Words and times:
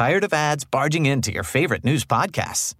Tired 0.00 0.24
of 0.24 0.32
ads 0.32 0.64
barging 0.64 1.04
into 1.04 1.30
your 1.30 1.42
favorite 1.42 1.84
news 1.84 2.06
podcasts? 2.06 2.72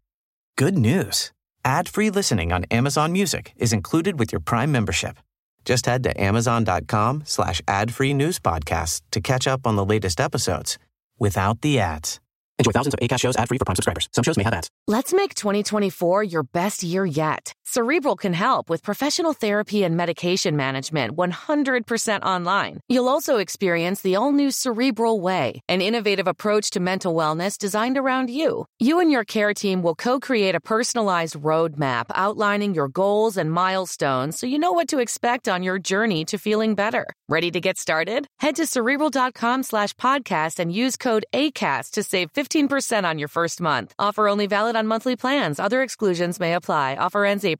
Good 0.57 0.79
news. 0.79 1.33
Ad-free 1.67 2.09
listening 2.09 2.51
on 2.51 2.65
Amazon 2.71 3.13
Music 3.13 3.53
is 3.59 3.75
included 3.75 4.19
with 4.19 4.33
your 4.33 4.41
Prime 4.41 4.73
membership. 4.73 5.19
Just 5.67 5.85
head 5.85 6.03
to 6.05 6.19
amazon.com 6.19 7.25
slash 7.27 7.61
ad-free 7.69 8.15
news 8.15 8.39
podcasts 8.39 9.03
to 9.11 9.21
catch 9.21 9.47
up 9.47 9.67
on 9.67 9.77
the 9.77 9.85
latest 9.85 10.19
episodes 10.19 10.79
without 11.19 11.61
the 11.61 11.79
ads. 11.79 12.21
Enjoy 12.59 12.71
thousands 12.73 12.95
of 12.95 13.01
ACAST 13.01 13.21
shows 13.21 13.37
ad-free 13.37 13.59
for 13.59 13.67
Prime 13.67 13.77
subscribers. 13.77 14.09
Some 14.15 14.25
shows 14.25 14.39
may 14.39 14.45
have 14.45 14.55
ads. 14.55 14.71
Let's 14.89 15.13
make 15.13 15.35
2024 15.35 16.23
your 16.23 16.45
best 16.45 16.83
year 16.83 17.05
yet. 17.05 17.53
Cerebral 17.73 18.17
can 18.17 18.33
help 18.33 18.69
with 18.69 18.83
professional 18.83 19.33
therapy 19.33 19.85
and 19.85 19.97
medication 19.97 20.57
management 20.57 21.17
100% 21.17 22.23
online. 22.23 22.81
You'll 22.89 23.09
also 23.09 23.37
experience 23.37 24.01
the 24.01 24.17
all-new 24.17 24.51
Cerebral 24.51 25.21
Way, 25.21 25.61
an 25.69 25.81
innovative 25.81 26.27
approach 26.27 26.71
to 26.71 26.81
mental 26.81 27.15
wellness 27.15 27.57
designed 27.57 27.97
around 27.97 28.29
you. 28.29 28.67
You 28.81 28.99
and 28.99 29.13
your 29.13 29.23
care 29.23 29.55
team 29.55 29.83
will 29.83 29.95
co-create 29.95 30.57
a 30.57 30.61
personalized 30.61 31.37
roadmap 31.37 32.07
outlining 32.13 32.75
your 32.75 32.89
goals 32.89 33.37
and 33.37 33.53
milestones 33.53 34.37
so 34.37 34.49
you 34.49 34.59
know 34.59 34.73
what 34.73 34.89
to 34.89 34.99
expect 34.99 35.47
on 35.49 35.63
your 35.63 35.79
journey 35.79 36.25
to 36.25 36.39
feeling 36.39 36.75
better. 36.75 37.07
Ready 37.29 37.53
to 37.53 37.61
get 37.61 37.79
started? 37.79 38.27
Head 38.41 38.57
to 38.57 38.67
cerebral.com 38.67 39.63
slash 39.63 39.95
podcast 39.95 40.59
and 40.59 40.75
use 40.75 40.97
code 40.97 41.25
ACAST 41.33 41.93
to 41.93 42.03
save 42.03 42.33
15% 42.33 43.05
on 43.05 43.21
your 43.21 43.29
first 43.29 43.61
month. 43.61 43.95
Offer 43.97 44.27
only 44.27 44.49
valid 44.49 44.75
on 44.75 44.89
monthly 44.89 45.15
plans. 45.15 45.61
Other 45.61 45.83
exclusions 45.83 46.41
may 46.41 46.55
apply. 46.55 46.97
Offer 46.97 47.25
ends 47.25 47.45
April 47.45 47.60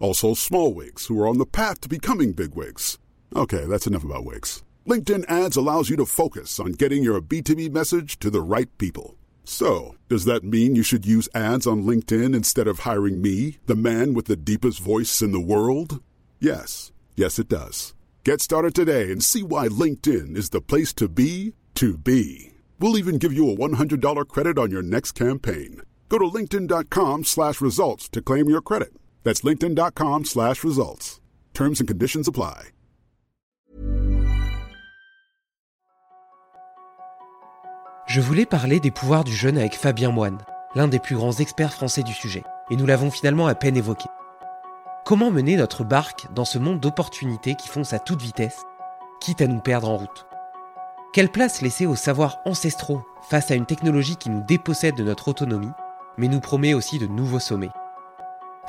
also 0.00 0.34
small 0.34 0.74
wigs 0.74 1.06
who 1.06 1.20
are 1.22 1.28
on 1.28 1.38
the 1.38 1.46
path 1.46 1.80
to 1.82 1.88
becoming 1.88 2.32
big 2.32 2.54
wigs. 2.54 2.98
Okay, 3.36 3.66
that's 3.66 3.86
enough 3.86 4.02
about 4.02 4.24
wigs. 4.24 4.64
LinkedIn 4.88 5.30
ads 5.30 5.56
allows 5.56 5.88
you 5.88 5.96
to 5.96 6.06
focus 6.06 6.58
on 6.58 6.72
getting 6.72 7.02
your 7.04 7.20
B2B 7.20 7.70
message 7.70 8.18
to 8.18 8.30
the 8.30 8.40
right 8.40 8.76
people. 8.78 9.16
So, 9.44 9.94
does 10.08 10.24
that 10.24 10.42
mean 10.42 10.74
you 10.74 10.82
should 10.82 11.06
use 11.06 11.28
ads 11.34 11.66
on 11.66 11.84
LinkedIn 11.84 12.34
instead 12.34 12.66
of 12.66 12.80
hiring 12.80 13.20
me, 13.22 13.58
the 13.66 13.76
man 13.76 14.14
with 14.14 14.26
the 14.26 14.36
deepest 14.36 14.80
voice 14.80 15.22
in 15.22 15.32
the 15.32 15.40
world? 15.40 16.02
Yes. 16.40 16.92
Yes, 17.14 17.38
it 17.38 17.48
does. 17.48 17.94
Get 18.24 18.40
started 18.40 18.74
today 18.74 19.10
and 19.12 19.22
see 19.22 19.42
why 19.42 19.68
LinkedIn 19.68 20.36
is 20.36 20.50
the 20.50 20.60
place 20.60 20.92
to 20.94 21.08
be 21.08 21.54
to 21.74 21.96
be. 21.96 22.52
We'll 22.78 22.98
even 22.98 23.18
give 23.18 23.32
you 23.32 23.50
a 23.50 23.56
$100 23.56 24.28
credit 24.28 24.58
on 24.58 24.70
your 24.70 24.82
next 24.82 25.12
campaign. 25.12 25.82
Go 26.08 26.18
to 26.18 26.24
linkedin.com 26.24 27.24
slash 27.24 27.60
results 27.60 28.08
to 28.10 28.22
claim 28.22 28.48
your 28.48 28.60
credit. 28.60 28.92
That's 29.24 29.42
linkedin.com 29.42 30.24
slash 30.24 30.64
results. 30.64 31.20
Terms 31.54 31.80
and 31.80 31.86
conditions 31.86 32.28
apply. 32.28 32.72
Je 38.06 38.20
voulais 38.20 38.44
parler 38.44 38.80
des 38.80 38.90
pouvoirs 38.90 39.22
du 39.22 39.32
jeûne 39.32 39.56
avec 39.56 39.76
Fabien 39.76 40.10
Moine, 40.10 40.38
l'un 40.74 40.88
des 40.88 40.98
plus 40.98 41.14
grands 41.14 41.32
experts 41.32 41.72
français 41.72 42.02
du 42.02 42.12
sujet, 42.12 42.42
et 42.68 42.74
nous 42.74 42.84
l'avons 42.84 43.08
finalement 43.08 43.46
à 43.46 43.54
peine 43.54 43.76
évoqué. 43.76 44.08
Comment 45.04 45.30
mener 45.30 45.56
notre 45.56 45.84
barque 45.84 46.26
dans 46.34 46.44
ce 46.44 46.58
monde 46.58 46.80
d'opportunités 46.80 47.54
qui 47.54 47.68
fonce 47.68 47.92
à 47.92 48.00
toute 48.00 48.20
vitesse, 48.20 48.64
quitte 49.20 49.42
à 49.42 49.46
nous 49.46 49.60
perdre 49.60 49.88
en 49.88 49.96
route? 49.96 50.26
Quelle 51.12 51.30
place 51.30 51.62
laisser 51.62 51.86
aux 51.86 51.94
savoirs 51.94 52.38
ancestraux 52.44 53.02
face 53.28 53.52
à 53.52 53.54
une 53.54 53.66
technologie 53.66 54.16
qui 54.16 54.30
nous 54.30 54.44
dépossède 54.44 54.96
de 54.96 55.04
notre 55.04 55.28
autonomie, 55.28 55.70
mais 56.18 56.26
nous 56.26 56.40
promet 56.40 56.74
aussi 56.74 56.98
de 56.98 57.06
nouveaux 57.06 57.38
sommets? 57.38 57.70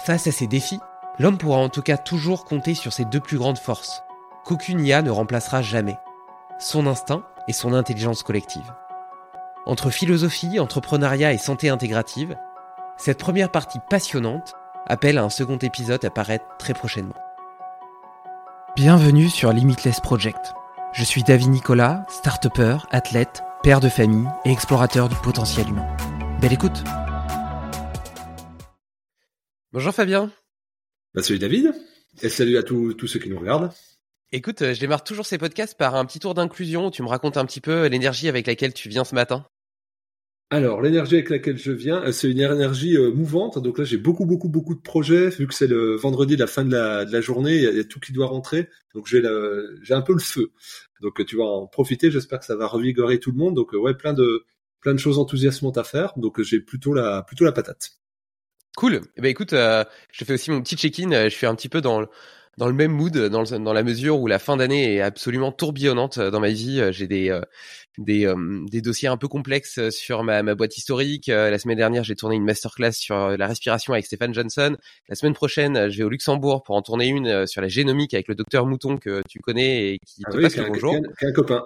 Face 0.03 0.25
à 0.25 0.31
ces 0.31 0.47
défis, 0.47 0.79
l'homme 1.19 1.37
pourra 1.37 1.59
en 1.59 1.69
tout 1.69 1.83
cas 1.83 1.97
toujours 1.97 2.43
compter 2.45 2.73
sur 2.73 2.91
ses 2.91 3.05
deux 3.05 3.19
plus 3.19 3.37
grandes 3.37 3.59
forces, 3.59 4.03
qu'aucune 4.43 4.83
IA 4.83 5.03
ne 5.03 5.11
remplacera 5.11 5.61
jamais, 5.61 5.97
son 6.57 6.87
instinct 6.87 7.21
et 7.47 7.53
son 7.53 7.73
intelligence 7.75 8.23
collective. 8.23 8.73
Entre 9.67 9.91
philosophie, 9.91 10.59
entrepreneuriat 10.59 11.33
et 11.33 11.37
santé 11.37 11.69
intégrative, 11.69 12.35
cette 12.97 13.19
première 13.19 13.51
partie 13.51 13.77
passionnante 13.91 14.55
appelle 14.87 15.19
à 15.19 15.23
un 15.23 15.29
second 15.29 15.59
épisode 15.59 16.03
à 16.03 16.09
paraître 16.09 16.45
très 16.57 16.73
prochainement. 16.73 17.15
Bienvenue 18.75 19.29
sur 19.29 19.53
Limitless 19.53 19.99
Project. 19.99 20.55
Je 20.93 21.03
suis 21.03 21.21
David 21.21 21.49
Nicolas, 21.49 22.05
start 22.09 22.47
athlète, 22.89 23.43
père 23.61 23.79
de 23.79 23.89
famille 23.89 24.27
et 24.45 24.51
explorateur 24.51 25.09
du 25.09 25.15
potentiel 25.17 25.69
humain. 25.69 25.85
Belle 26.41 26.53
écoute 26.53 26.83
Bonjour 29.73 29.93
Fabien 29.93 30.29
bah, 31.13 31.23
Salut 31.23 31.39
David 31.39 31.71
et 32.21 32.27
salut 32.27 32.57
à 32.57 32.63
tous 32.63 33.07
ceux 33.07 33.19
qui 33.19 33.29
nous 33.29 33.39
regardent. 33.39 33.71
Écoute, 34.33 34.61
euh, 34.63 34.73
je 34.73 34.81
démarre 34.81 35.05
toujours 35.05 35.25
ces 35.25 35.37
podcasts 35.37 35.77
par 35.77 35.95
un 35.95 36.03
petit 36.03 36.19
tour 36.19 36.33
d'inclusion 36.33 36.87
où 36.87 36.91
tu 36.91 37.01
me 37.03 37.07
racontes 37.07 37.37
un 37.37 37.45
petit 37.45 37.61
peu 37.61 37.87
l'énergie 37.87 38.27
avec 38.27 38.47
laquelle 38.47 38.73
tu 38.73 38.89
viens 38.89 39.05
ce 39.05 39.15
matin. 39.15 39.45
Alors, 40.49 40.81
l'énergie 40.81 41.15
avec 41.15 41.29
laquelle 41.29 41.57
je 41.57 41.71
viens, 41.71 42.03
euh, 42.03 42.11
c'est 42.11 42.29
une 42.29 42.41
énergie 42.41 42.97
euh, 42.97 43.13
mouvante. 43.13 43.59
Donc 43.59 43.77
là, 43.77 43.85
j'ai 43.85 43.95
beaucoup, 43.95 44.25
beaucoup, 44.25 44.49
beaucoup 44.49 44.75
de 44.75 44.81
projets. 44.81 45.29
Vu 45.29 45.47
que 45.47 45.53
c'est 45.53 45.67
le 45.67 45.95
vendredi, 45.95 46.35
la 46.35 46.47
fin 46.47 46.65
de 46.65 46.71
la, 46.73 47.05
de 47.05 47.11
la 47.13 47.21
journée, 47.21 47.55
il 47.55 47.63
y, 47.63 47.79
a, 47.79 47.83
tout 47.85 48.01
qui 48.01 48.11
doit 48.11 48.27
rentrer. 48.27 48.67
Donc 48.93 49.07
j'ai 49.07 49.23
j'ai 49.83 49.93
un 49.93 50.01
peu 50.01 50.11
le 50.11 50.19
feu. 50.19 50.51
Donc 50.99 51.25
tu 51.25 51.37
vas 51.37 51.45
en 51.45 51.67
profiter. 51.67 52.11
J'espère 52.11 52.39
que 52.39 52.45
ça 52.45 52.57
va 52.57 52.67
revigorer 52.67 53.21
tout 53.21 53.31
le 53.31 53.37
monde. 53.37 53.55
Donc 53.55 53.71
ouais, 53.71 53.93
plein 53.93 54.11
de 54.11 54.43
plein 54.81 54.93
de 54.93 54.99
choses 54.99 55.17
enthousiasmantes 55.17 55.77
à 55.77 55.85
faire. 55.85 56.11
Donc 56.17 56.41
j'ai 56.41 56.59
plutôt 56.59 56.93
la 56.93 57.23
plutôt 57.23 57.45
la 57.45 57.53
patate. 57.53 58.00
Cool. 58.77 59.01
Eh 59.17 59.21
ben 59.21 59.29
écoute, 59.29 59.51
je 59.51 60.25
fais 60.25 60.33
aussi 60.33 60.51
mon 60.51 60.61
petit 60.61 60.75
check-in. 60.75 61.25
Je 61.25 61.29
suis 61.29 61.45
un 61.45 61.55
petit 61.55 61.69
peu 61.69 61.81
dans 61.81 62.05
dans 62.57 62.67
le 62.67 62.73
même 62.73 62.91
mood, 62.91 63.17
dans, 63.17 63.43
dans 63.43 63.73
la 63.73 63.81
mesure 63.81 64.19
où 64.19 64.27
la 64.27 64.37
fin 64.37 64.57
d'année 64.57 64.95
est 64.95 65.01
absolument 65.01 65.51
tourbillonnante 65.51 66.19
dans 66.19 66.39
ma 66.39 66.49
vie. 66.49 66.83
J'ai 66.91 67.07
des 67.07 67.37
des, 67.97 68.31
des 68.69 68.81
dossiers 68.81 69.07
un 69.09 69.17
peu 69.17 69.27
complexes 69.27 69.89
sur 69.89 70.23
ma, 70.23 70.43
ma 70.43 70.55
boîte 70.55 70.77
historique. 70.77 71.27
la 71.27 71.57
semaine 71.59 71.77
dernière, 71.77 72.03
j'ai 72.03 72.15
tourné 72.15 72.35
une 72.35 72.43
masterclass 72.43 72.93
sur 72.93 73.37
la 73.37 73.47
respiration 73.47 73.93
avec 73.93 74.05
Stéphane 74.05 74.33
Johnson. 74.33 74.77
La 75.09 75.15
semaine 75.15 75.33
prochaine, 75.33 75.89
je 75.89 75.97
vais 75.97 76.03
au 76.03 76.09
Luxembourg 76.09 76.63
pour 76.63 76.75
en 76.75 76.81
tourner 76.81 77.07
une 77.07 77.47
sur 77.47 77.61
la 77.61 77.67
génomique 77.67 78.13
avec 78.13 78.27
le 78.27 78.35
docteur 78.35 78.65
Mouton 78.65 78.97
que 78.97 79.21
tu 79.29 79.39
connais 79.39 79.93
et 79.93 79.99
qui 80.05 80.23
ah 80.25 80.31
te 80.31 80.37
passe 80.41 80.55
le 80.57 80.65
bonjour. 80.65 80.95
Un, 81.21 81.31
copain 81.31 81.63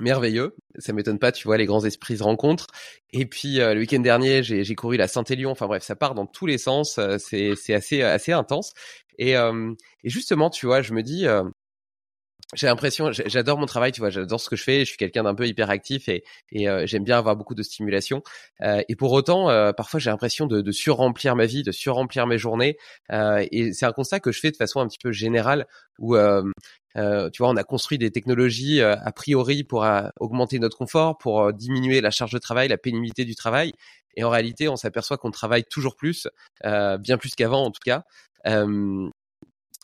merveilleux. 0.00 0.56
Ça 0.78 0.92
m'étonne 0.92 1.18
pas, 1.18 1.32
tu 1.32 1.46
vois, 1.46 1.56
les 1.56 1.66
grands 1.66 1.84
esprits 1.84 2.18
se 2.18 2.22
rencontrent. 2.22 2.66
Et 3.12 3.26
puis 3.26 3.56
le 3.56 3.78
week-end 3.78 4.00
dernier, 4.00 4.42
j'ai 4.42 4.74
couru 4.74 4.96
la 4.96 5.08
Saint-Élion. 5.08 5.50
Enfin 5.50 5.66
bref, 5.66 5.82
ça 5.82 5.96
part 5.96 6.14
dans 6.14 6.26
tous 6.26 6.46
les 6.46 6.58
sens. 6.58 7.00
C'est 7.18 7.74
assez 7.74 8.02
assez 8.02 8.32
intense. 8.32 8.72
Et, 9.18 9.32
et 9.32 10.10
justement, 10.10 10.50
tu 10.50 10.66
vois, 10.66 10.82
je 10.82 10.92
me 10.92 11.02
dis, 11.02 11.26
j'ai 12.54 12.66
l'impression, 12.66 13.12
j'adore 13.12 13.58
mon 13.58 13.66
travail, 13.66 13.92
tu 13.92 14.00
vois, 14.00 14.08
j'adore 14.08 14.40
ce 14.40 14.48
que 14.48 14.56
je 14.56 14.62
fais, 14.62 14.80
je 14.80 14.84
suis 14.86 14.96
quelqu'un 14.96 15.24
d'un 15.24 15.34
peu 15.34 15.46
hyperactif 15.46 16.08
et, 16.08 16.24
et 16.50 16.66
j'aime 16.86 17.04
bien 17.04 17.18
avoir 17.18 17.36
beaucoup 17.36 17.54
de 17.54 17.62
stimulation. 17.62 18.22
Euh, 18.62 18.82
et 18.88 18.96
pour 18.96 19.12
autant, 19.12 19.50
euh, 19.50 19.72
parfois 19.72 20.00
j'ai 20.00 20.08
l'impression 20.08 20.46
de, 20.46 20.62
de 20.62 20.72
surremplir 20.72 21.36
ma 21.36 21.44
vie, 21.44 21.62
de 21.62 21.72
surremplir 21.72 22.26
mes 22.26 22.38
journées. 22.38 22.78
Euh, 23.12 23.44
et 23.52 23.74
c'est 23.74 23.84
un 23.84 23.92
constat 23.92 24.20
que 24.20 24.32
je 24.32 24.40
fais 24.40 24.50
de 24.50 24.56
façon 24.56 24.80
un 24.80 24.88
petit 24.88 24.98
peu 24.98 25.12
générale 25.12 25.66
où, 25.98 26.16
tu 27.32 27.42
vois, 27.42 27.48
on 27.50 27.56
a 27.56 27.64
construit 27.64 27.98
des 27.98 28.10
technologies 28.10 28.80
a 28.80 29.12
priori 29.12 29.64
pour 29.64 29.86
augmenter 30.20 30.58
notre 30.58 30.76
confort, 30.76 31.18
pour 31.18 31.52
diminuer 31.52 32.00
la 32.00 32.10
charge 32.10 32.32
de 32.32 32.38
travail, 32.38 32.68
la 32.68 32.78
pénibilité 32.78 33.24
du 33.24 33.34
travail. 33.34 33.72
Et 34.16 34.24
en 34.24 34.30
réalité, 34.30 34.68
on 34.68 34.76
s'aperçoit 34.76 35.16
qu'on 35.16 35.30
travaille 35.30 35.64
toujours 35.64 35.94
plus, 35.96 36.26
bien 36.64 37.18
plus 37.18 37.34
qu'avant 37.34 37.64
en 37.64 37.70
tout 37.70 37.82
cas. 37.84 38.04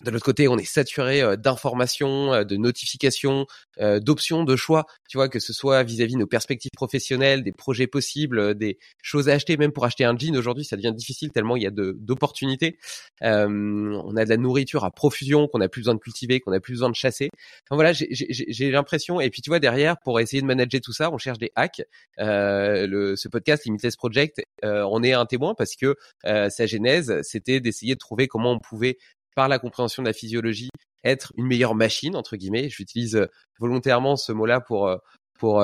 De 0.02 0.10
l'autre 0.10 0.24
côté, 0.24 0.48
on 0.48 0.58
est 0.58 0.64
saturé 0.64 1.36
d'informations, 1.36 2.44
de 2.44 2.56
notifications, 2.56 3.46
d'options, 3.80 4.42
de 4.42 4.56
choix. 4.56 4.86
Tu 5.08 5.16
vois, 5.16 5.28
que 5.28 5.38
ce 5.38 5.52
soit 5.52 5.84
vis-à-vis 5.84 6.16
nos 6.16 6.26
perspectives 6.26 6.72
professionnelles, 6.74 7.44
des 7.44 7.52
projets 7.52 7.86
possibles, 7.86 8.56
des 8.56 8.78
choses 9.02 9.28
à 9.28 9.34
acheter. 9.34 9.56
Même 9.56 9.70
pour 9.70 9.84
acheter 9.84 10.04
un 10.04 10.18
jean 10.18 10.36
aujourd'hui, 10.36 10.64
ça 10.64 10.76
devient 10.76 10.92
difficile 10.94 11.30
tellement 11.30 11.56
il 11.56 11.62
y 11.62 11.66
a 11.66 11.70
d'opportunités. 11.70 12.78
on 13.20 14.16
a 14.16 14.24
de 14.24 14.28
la 14.28 14.36
nourriture 14.36 14.84
à 14.84 14.90
profusion 14.90 15.46
qu'on 15.46 15.60
a 15.60 15.68
plus 15.68 15.82
besoin 15.82 15.94
de 15.94 16.00
cultiver, 16.00 16.40
qu'on 16.40 16.52
a 16.52 16.60
plus 16.60 16.72
besoin 16.74 16.90
de 16.90 16.96
chasser. 16.96 17.30
Enfin 17.64 17.76
voilà, 17.76 17.92
j'ai 17.92 18.70
l'impression. 18.72 19.20
Et 19.20 19.30
puis 19.30 19.42
tu 19.42 19.50
vois 19.50 19.60
derrière, 19.60 19.96
pour 20.00 20.18
essayer 20.18 20.42
de 20.42 20.46
manager 20.46 20.80
tout 20.80 20.92
ça, 20.92 21.12
on 21.12 21.18
cherche 21.18 21.38
des 21.38 21.52
hacks. 21.54 21.82
le, 22.18 23.14
ce 23.16 23.28
podcast 23.28 23.64
Limitless 23.64 23.94
Project, 23.94 24.42
on 24.62 25.02
est 25.04 25.12
un 25.12 25.26
témoin 25.26 25.54
parce 25.54 25.76
que 25.76 25.94
sa 26.24 26.66
genèse, 26.66 27.20
c'était 27.22 27.60
d'essayer 27.60 27.94
de 27.94 28.00
trouver 28.00 28.26
comment 28.26 28.50
on 28.52 28.58
pouvait 28.58 28.98
par 29.34 29.48
la 29.48 29.58
compréhension 29.58 30.02
de 30.02 30.08
la 30.08 30.12
physiologie, 30.12 30.70
être 31.02 31.32
une 31.36 31.46
meilleure 31.46 31.74
machine 31.74 32.16
entre 32.16 32.36
guillemets. 32.36 32.68
J'utilise 32.68 33.28
volontairement 33.58 34.16
ce 34.16 34.32
mot-là 34.32 34.60
pour 34.60 34.90
pour 35.38 35.62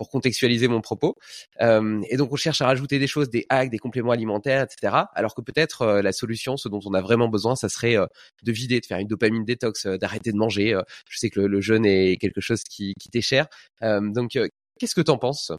pour 0.00 0.08
contextualiser 0.08 0.66
mon 0.66 0.80
propos. 0.80 1.16
Euh, 1.60 2.00
et 2.08 2.16
donc 2.16 2.32
on 2.32 2.36
cherche 2.36 2.62
à 2.62 2.66
rajouter 2.66 2.98
des 2.98 3.06
choses, 3.06 3.28
des 3.28 3.44
hacks, 3.50 3.68
des 3.68 3.76
compléments 3.76 4.12
alimentaires, 4.12 4.62
etc. 4.62 4.94
Alors 5.12 5.34
que 5.34 5.42
peut-être 5.42 5.82
euh, 5.82 6.00
la 6.00 6.12
solution, 6.12 6.56
ce 6.56 6.70
dont 6.70 6.80
on 6.86 6.94
a 6.94 7.02
vraiment 7.02 7.28
besoin, 7.28 7.54
ça 7.54 7.68
serait 7.68 7.98
euh, 7.98 8.06
de 8.42 8.50
vider, 8.50 8.80
de 8.80 8.86
faire 8.86 8.96
une 8.96 9.08
dopamine 9.08 9.44
détox, 9.44 9.86
d'arrêter 9.86 10.32
de 10.32 10.38
manger. 10.38 10.74
je 11.06 11.18
sais 11.18 11.28
que 11.28 11.38
le, 11.38 11.60
jeûne 11.60 11.84
est 11.84 12.16
quelque 12.16 12.40
chose 12.40 12.64
qui, 12.64 12.94
qui 12.98 13.10
t'est 13.10 13.20
cher. 13.20 13.46
donc 13.82 14.38
qu'est-ce 14.78 14.94
que 14.94 15.02
tu 15.02 15.10
en 15.10 15.18
penses? 15.18 15.52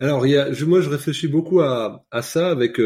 Alors 0.00 0.26
y 0.26 0.38
a, 0.38 0.48
moi 0.64 0.80
je 0.80 0.88
réfléchis 0.88 1.28
beaucoup 1.28 1.60
à, 1.60 2.06
à 2.10 2.22
ça 2.22 2.48
avec 2.48 2.80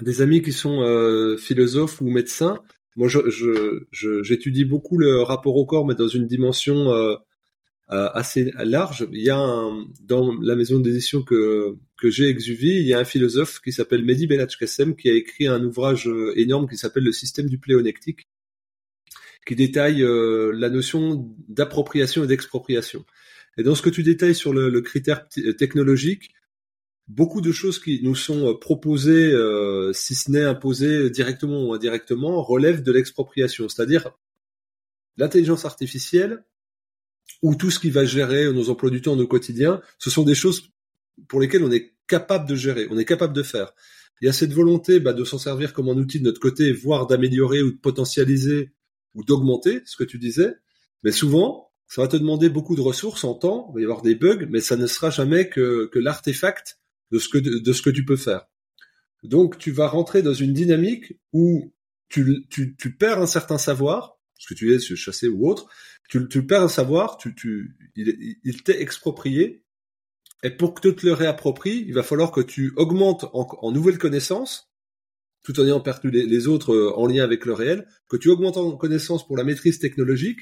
des 0.00 0.22
amis 0.22 0.42
qui 0.42 0.52
sont 0.52 1.36
philosophes 1.38 2.00
ou 2.00 2.08
médecins. 2.08 2.58
Moi, 2.96 3.08
je, 3.08 3.84
j'étudie 4.22 4.64
beaucoup 4.64 4.98
le 4.98 5.22
rapport 5.22 5.56
au 5.56 5.66
corps, 5.66 5.86
mais 5.86 5.94
dans 5.94 6.08
une 6.08 6.26
dimension 6.26 6.92
euh, 7.92 8.08
assez 8.14 8.52
large. 8.64 9.06
Il 9.12 9.22
y 9.22 9.30
a 9.30 9.38
un, 9.38 9.86
dans 10.00 10.34
la 10.40 10.56
maison 10.56 10.80
d'édition 10.80 11.22
que 11.22 11.76
que 11.96 12.10
j'ai 12.10 12.28
Exuvie, 12.28 12.80
il 12.80 12.86
y 12.86 12.92
a 12.92 12.98
un 12.98 13.04
philosophe 13.04 13.60
qui 13.60 13.70
s'appelle 13.70 14.04
Mehdi 14.04 14.26
Kassem 14.58 14.96
qui 14.96 15.08
a 15.08 15.14
écrit 15.14 15.46
un 15.46 15.62
ouvrage 15.62 16.08
euh, 16.08 16.32
énorme 16.36 16.68
qui 16.68 16.76
s'appelle 16.76 17.04
Le 17.04 17.12
système 17.12 17.48
du 17.48 17.58
pléonectique, 17.58 18.26
qui 19.46 19.54
détaille 19.54 20.02
euh, 20.02 20.50
la 20.52 20.68
notion 20.68 21.32
d'appropriation 21.48 22.24
et 22.24 22.26
d'expropriation. 22.26 23.06
Et 23.56 23.62
dans 23.62 23.76
ce 23.76 23.82
que 23.82 23.90
tu 23.90 24.02
détailles 24.02 24.34
sur 24.34 24.52
le, 24.52 24.68
le 24.68 24.80
critère 24.80 25.28
technologique, 25.56 26.32
beaucoup 27.08 27.40
de 27.40 27.52
choses 27.52 27.78
qui 27.78 28.00
nous 28.02 28.14
sont 28.14 28.56
proposées, 28.56 29.32
si 29.92 30.14
ce 30.14 30.30
n'est 30.30 30.44
imposées 30.44 31.10
directement 31.10 31.64
ou 31.64 31.74
indirectement, 31.74 32.42
relèvent 32.42 32.82
de 32.82 32.92
l'expropriation, 32.92 33.68
c'est-à-dire 33.68 34.10
l'intelligence 35.16 35.64
artificielle 35.64 36.44
ou 37.42 37.54
tout 37.54 37.70
ce 37.70 37.78
qui 37.78 37.90
va 37.90 38.04
gérer 38.04 38.52
nos 38.52 38.70
emplois 38.70 38.90
du 38.90 39.02
temps, 39.02 39.16
nos 39.16 39.26
quotidiens, 39.26 39.80
ce 39.98 40.10
sont 40.10 40.22
des 40.22 40.34
choses 40.34 40.70
pour 41.28 41.40
lesquelles 41.40 41.64
on 41.64 41.70
est 41.70 41.94
capable 42.06 42.48
de 42.48 42.54
gérer, 42.54 42.86
on 42.90 42.98
est 42.98 43.04
capable 43.04 43.34
de 43.34 43.42
faire. 43.42 43.72
Il 44.20 44.26
y 44.26 44.28
a 44.28 44.32
cette 44.32 44.52
volonté 44.52 45.00
bah, 45.00 45.12
de 45.12 45.24
s'en 45.24 45.38
servir 45.38 45.72
comme 45.72 45.88
un 45.88 45.96
outil 45.96 46.20
de 46.20 46.24
notre 46.24 46.40
côté, 46.40 46.72
voire 46.72 47.06
d'améliorer 47.06 47.62
ou 47.62 47.72
de 47.72 47.76
potentialiser 47.76 48.72
ou 49.14 49.24
d'augmenter, 49.24 49.82
ce 49.84 49.96
que 49.96 50.04
tu 50.04 50.18
disais. 50.18 50.54
Mais 51.02 51.12
souvent, 51.12 51.70
ça 51.86 52.02
va 52.02 52.08
te 52.08 52.16
demander 52.16 52.48
beaucoup 52.48 52.76
de 52.76 52.80
ressources 52.80 53.24
en 53.24 53.34
temps, 53.34 53.68
il 53.70 53.74
va 53.74 53.80
y 53.80 53.84
avoir 53.84 54.02
des 54.02 54.14
bugs, 54.14 54.46
mais 54.48 54.60
ça 54.60 54.76
ne 54.76 54.86
sera 54.86 55.10
jamais 55.10 55.48
que, 55.48 55.86
que 55.92 55.98
l'artefact 55.98 56.78
de 57.10 57.18
ce 57.18 57.28
que, 57.28 57.38
de 57.38 57.72
ce 57.72 57.82
que 57.82 57.90
tu 57.90 58.04
peux 58.04 58.16
faire. 58.16 58.46
Donc, 59.22 59.58
tu 59.58 59.70
vas 59.70 59.88
rentrer 59.88 60.22
dans 60.22 60.34
une 60.34 60.52
dynamique 60.52 61.14
où 61.32 61.72
tu, 62.08 62.46
tu, 62.50 62.76
tu 62.76 62.94
perds 62.94 63.20
un 63.20 63.26
certain 63.26 63.58
savoir, 63.58 64.18
ce 64.38 64.48
que 64.48 64.54
tu 64.54 64.72
es 64.74 64.78
chassé 64.78 65.28
ou 65.28 65.48
autre, 65.48 65.68
tu, 66.08 66.28
tu 66.28 66.46
perds 66.46 66.62
un 66.62 66.68
savoir, 66.68 67.16
tu, 67.16 67.34
tu, 67.34 67.76
il, 67.96 68.36
il 68.44 68.62
t'est 68.62 68.80
exproprié, 68.80 69.64
et 70.42 70.50
pour 70.50 70.74
que 70.74 70.88
tu 70.88 70.94
te 70.94 71.06
le 71.06 71.12
réappropries, 71.12 71.84
il 71.88 71.94
va 71.94 72.02
falloir 72.02 72.30
que 72.30 72.40
tu 72.40 72.72
augmentes 72.76 73.24
en, 73.32 73.48
en 73.60 73.72
nouvelles 73.72 73.98
connaissances, 73.98 74.70
tout 75.42 75.58
en 75.60 75.64
ayant 75.64 75.80
perdu 75.80 76.10
les, 76.10 76.46
autres 76.46 76.74
euh, 76.74 76.92
en 76.96 77.06
lien 77.06 77.24
avec 77.24 77.46
le 77.46 77.52
réel, 77.52 77.86
que 78.08 78.16
tu 78.16 78.28
augmentes 78.28 78.56
en 78.56 78.76
connaissances 78.76 79.26
pour 79.26 79.36
la 79.36 79.44
maîtrise 79.44 79.78
technologique, 79.78 80.40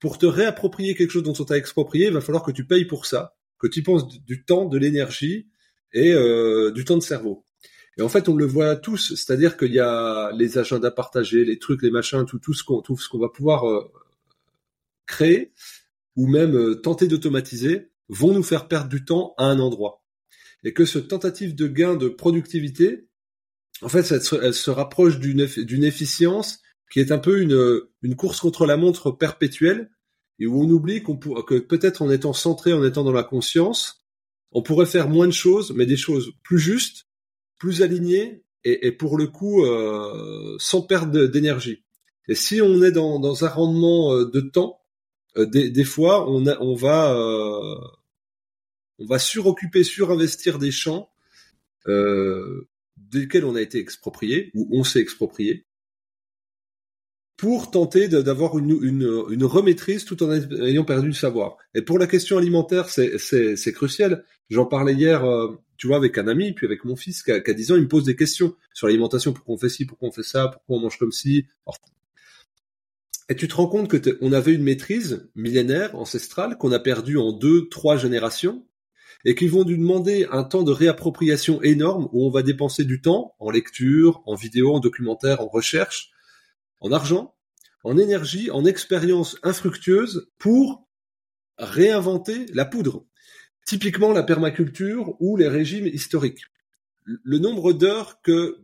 pour 0.00 0.18
te 0.18 0.26
réapproprier 0.26 0.94
quelque 0.94 1.10
chose 1.10 1.22
dont 1.22 1.34
on 1.38 1.44
t'a 1.44 1.56
exproprié, 1.56 2.06
il 2.06 2.12
va 2.12 2.20
falloir 2.20 2.44
que 2.44 2.50
tu 2.50 2.66
payes 2.66 2.84
pour 2.84 3.06
ça, 3.06 3.36
que 3.58 3.68
tu 3.68 3.82
penses 3.82 4.08
du 4.08 4.44
temps, 4.44 4.66
de 4.66 4.78
l'énergie 4.78 5.48
et 5.92 6.12
euh, 6.12 6.70
du 6.70 6.84
temps 6.84 6.96
de 6.96 7.02
cerveau. 7.02 7.44
Et 7.98 8.02
en 8.02 8.08
fait, 8.08 8.28
on 8.28 8.36
le 8.36 8.46
voit 8.46 8.76
tous, 8.76 9.14
c'est-à-dire 9.14 9.56
qu'il 9.56 9.72
y 9.72 9.80
a 9.80 10.32
les 10.32 10.56
agendas 10.58 10.90
partagés, 10.90 11.44
les 11.44 11.58
trucs, 11.58 11.82
les 11.82 11.90
machins, 11.90 12.24
tout, 12.24 12.38
tout 12.38 12.54
ce 12.54 12.64
qu'on, 12.64 12.80
tout 12.80 12.96
ce 12.96 13.08
qu'on 13.08 13.18
va 13.18 13.28
pouvoir 13.28 13.68
euh, 13.68 13.92
créer 15.06 15.52
ou 16.16 16.26
même 16.26 16.56
euh, 16.56 16.74
tenter 16.76 17.06
d'automatiser 17.06 17.90
vont 18.08 18.32
nous 18.32 18.42
faire 18.42 18.68
perdre 18.68 18.88
du 18.88 19.04
temps 19.04 19.34
à 19.36 19.44
un 19.44 19.58
endroit. 19.58 20.02
Et 20.64 20.72
que 20.72 20.84
ce 20.84 20.98
tentative 20.98 21.54
de 21.54 21.66
gain 21.66 21.96
de 21.96 22.08
productivité, 22.08 23.08
en 23.82 23.88
fait, 23.88 24.10
elle 24.10 24.54
se, 24.54 24.70
rapproche 24.70 25.18
d'une, 25.18 25.46
d'une 25.46 25.84
efficience 25.84 26.60
qui 26.90 27.00
est 27.00 27.10
un 27.10 27.18
peu 27.18 27.40
une, 27.40 27.80
une 28.02 28.16
course 28.16 28.40
contre 28.40 28.64
la 28.64 28.76
montre 28.76 29.10
perpétuelle 29.10 29.90
et 30.38 30.46
où 30.46 30.62
on 30.62 30.68
oublie 30.68 31.02
qu'on 31.02 31.16
que 31.16 31.58
peut-être 31.58 32.02
en 32.02 32.10
étant 32.10 32.32
centré, 32.32 32.72
en 32.72 32.84
étant 32.84 33.04
dans 33.04 33.12
la 33.12 33.24
conscience, 33.24 34.01
on 34.52 34.62
pourrait 34.62 34.86
faire 34.86 35.08
moins 35.08 35.26
de 35.26 35.32
choses, 35.32 35.72
mais 35.74 35.86
des 35.86 35.96
choses 35.96 36.32
plus 36.42 36.58
justes, 36.58 37.06
plus 37.58 37.82
alignées 37.82 38.42
et, 38.64 38.92
pour 38.92 39.18
le 39.18 39.26
coup 39.26 39.64
euh, 39.64 40.56
sans 40.58 40.82
perdre 40.82 41.26
d'énergie. 41.26 41.82
Et 42.28 42.34
si 42.34 42.60
on 42.62 42.82
est 42.82 42.92
dans, 42.92 43.44
un 43.44 43.48
rendement 43.48 44.14
euh, 44.14 44.30
de 44.30 44.40
temps, 44.40 44.80
euh, 45.36 45.46
des, 45.46 45.84
fois, 45.84 46.30
on 46.30 46.74
va 46.74 47.14
euh, 47.14 47.76
on 48.98 49.06
va 49.06 49.18
suroccuper, 49.18 49.82
surinvestir 49.82 50.58
des 50.58 50.70
champs 50.70 51.10
euh, 51.88 52.68
desquels 52.96 53.44
on 53.44 53.56
a 53.56 53.60
été 53.60 53.78
exproprié 53.78 54.50
ou 54.54 54.68
on 54.72 54.84
s'est 54.84 55.00
exproprié 55.00 55.66
pour 57.36 57.70
tenter 57.70 58.08
d'avoir 58.08 58.58
une, 58.58 58.70
une, 58.82 59.24
une, 59.30 59.44
remaîtrise 59.44 60.04
tout 60.04 60.22
en 60.22 60.30
ayant 60.30 60.84
perdu 60.84 61.08
le 61.08 61.12
savoir. 61.12 61.56
Et 61.74 61.82
pour 61.82 61.98
la 61.98 62.06
question 62.06 62.38
alimentaire, 62.38 62.88
c'est 62.88 63.72
crucial. 63.72 64.24
J'en 64.50 64.66
parlais 64.66 64.94
hier, 64.94 65.24
euh, 65.24 65.58
tu 65.76 65.86
vois, 65.86 65.96
avec 65.96 66.18
un 66.18 66.28
ami, 66.28 66.52
puis 66.52 66.66
avec 66.66 66.84
mon 66.84 66.94
fils 66.94 67.22
qui 67.22 67.32
a, 67.32 67.40
qui 67.40 67.50
a 67.50 67.54
10 67.54 67.72
ans, 67.72 67.76
il 67.76 67.82
me 67.82 67.88
pose 67.88 68.04
des 68.04 68.16
questions 68.16 68.54
sur 68.74 68.86
l'alimentation, 68.86 69.32
pourquoi 69.32 69.54
on 69.54 69.58
fait 69.58 69.70
ci, 69.70 69.86
pourquoi 69.86 70.08
on 70.08 70.12
fait 70.12 70.22
ça, 70.22 70.48
pourquoi 70.48 70.76
on 70.76 70.80
mange 70.80 70.98
comme 70.98 71.12
ci. 71.12 71.46
Et 73.28 73.34
tu 73.34 73.48
te 73.48 73.54
rends 73.54 73.66
compte 73.66 73.88
que 73.88 74.18
on 74.20 74.32
avait 74.32 74.52
une 74.52 74.62
maîtrise 74.62 75.28
millénaire, 75.34 75.96
ancestrale, 75.96 76.58
qu'on 76.58 76.70
a 76.70 76.78
perdue 76.78 77.16
en 77.16 77.32
deux, 77.32 77.68
trois 77.70 77.96
générations, 77.96 78.64
et 79.24 79.34
qui 79.34 79.48
vont 79.48 79.64
nous 79.64 79.76
demander 79.76 80.26
un 80.30 80.44
temps 80.44 80.62
de 80.62 80.72
réappropriation 80.72 81.62
énorme 81.62 82.08
où 82.12 82.26
on 82.26 82.30
va 82.30 82.42
dépenser 82.42 82.84
du 82.84 83.00
temps 83.00 83.34
en 83.38 83.50
lecture, 83.50 84.22
en 84.26 84.34
vidéo, 84.34 84.74
en 84.74 84.80
documentaire, 84.80 85.40
en 85.40 85.48
recherche, 85.48 86.11
en 86.82 86.92
argent, 86.92 87.34
en 87.84 87.96
énergie, 87.96 88.50
en 88.50 88.64
expérience 88.64 89.38
infructueuse 89.42 90.28
pour 90.38 90.86
réinventer 91.58 92.46
la 92.52 92.64
poudre. 92.64 93.06
Typiquement 93.64 94.12
la 94.12 94.24
permaculture 94.24 95.14
ou 95.20 95.36
les 95.36 95.48
régimes 95.48 95.86
historiques. 95.86 96.44
Le 97.04 97.38
nombre 97.38 97.72
d'heures 97.72 98.20
que 98.20 98.58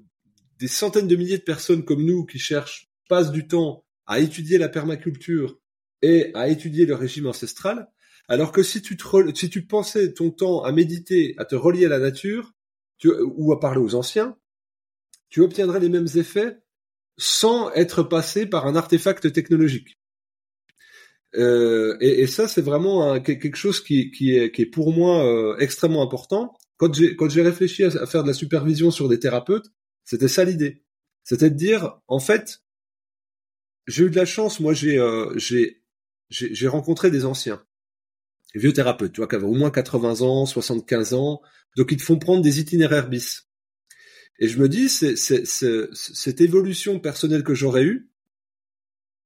des 0.58 0.68
centaines 0.68 1.08
de 1.08 1.16
milliers 1.16 1.38
de 1.38 1.42
personnes 1.42 1.84
comme 1.84 2.04
nous 2.04 2.26
qui 2.26 2.38
cherchent 2.38 2.90
passent 3.08 3.30
du 3.30 3.46
temps 3.46 3.84
à 4.06 4.18
étudier 4.18 4.58
la 4.58 4.68
permaculture 4.68 5.58
et 6.02 6.32
à 6.34 6.48
étudier 6.48 6.86
le 6.86 6.94
régime 6.94 7.26
ancestral, 7.26 7.88
alors 8.28 8.52
que 8.52 8.62
si 8.62 8.82
tu, 8.82 8.96
si 9.34 9.50
tu 9.50 9.66
pensais 9.66 10.12
ton 10.12 10.30
temps 10.30 10.62
à 10.62 10.72
méditer, 10.72 11.34
à 11.38 11.44
te 11.44 11.54
relier 11.54 11.86
à 11.86 11.88
la 11.88 11.98
nature, 11.98 12.52
tu, 12.98 13.10
ou 13.10 13.52
à 13.52 13.60
parler 13.60 13.80
aux 13.80 13.94
anciens, 13.94 14.36
tu 15.28 15.40
obtiendrais 15.40 15.80
les 15.80 15.88
mêmes 15.88 16.08
effets 16.16 16.58
sans 17.18 17.70
être 17.72 18.02
passé 18.02 18.46
par 18.46 18.66
un 18.66 18.76
artefact 18.76 19.32
technologique. 19.32 19.98
Euh, 21.34 21.96
et, 22.00 22.20
et, 22.22 22.26
ça, 22.26 22.48
c'est 22.48 22.62
vraiment 22.62 23.20
quelque 23.20 23.56
chose 23.56 23.82
qui, 23.82 24.10
qui, 24.10 24.34
est, 24.34 24.50
qui 24.50 24.62
est 24.62 24.66
pour 24.66 24.92
moi 24.92 25.24
euh, 25.26 25.58
extrêmement 25.58 26.02
important. 26.02 26.56
Quand 26.78 26.94
j'ai 26.94 27.16
quand 27.16 27.28
j'ai 27.28 27.42
réfléchi 27.42 27.84
à, 27.84 28.06
faire 28.06 28.22
de 28.22 28.28
la 28.28 28.34
supervision 28.34 28.90
sur 28.90 29.08
des 29.08 29.18
thérapeutes, 29.18 29.66
c'était 30.04 30.28
ça 30.28 30.44
l'idée. 30.44 30.84
C'était 31.24 31.50
de 31.50 31.56
dire, 31.56 32.00
en 32.06 32.20
fait, 32.20 32.62
j'ai 33.86 34.04
eu 34.04 34.10
de 34.10 34.16
la 34.16 34.24
chance. 34.24 34.60
Moi, 34.60 34.72
j'ai 34.72 34.98
euh, 34.98 35.32
j'ai 35.36 35.82
j'ai 36.30 36.68
rencontré 36.68 37.10
des 37.10 37.24
anciens, 37.24 37.62
des 38.54 38.60
vieux 38.60 38.72
thérapeutes, 38.72 39.12
tu 39.12 39.20
vois, 39.20 39.28
qui 39.28 39.34
avaient 39.34 39.44
au 39.44 39.54
moins 39.54 39.70
80 39.70 40.22
ans, 40.22 40.46
75 40.46 41.14
ans, 41.14 41.40
donc 41.76 41.92
ils 41.92 41.98
te 41.98 42.02
font 42.02 42.18
prendre 42.18 42.42
des 42.42 42.60
itinéraires 42.60 43.08
bis. 43.08 43.47
Et 44.38 44.48
je 44.48 44.58
me 44.58 44.68
dis, 44.68 44.88
c'est 44.88 45.16
cette 45.16 46.40
évolution 46.40 47.00
personnelle 47.00 47.42
que 47.42 47.54
j'aurais 47.54 47.84
eue, 47.84 48.08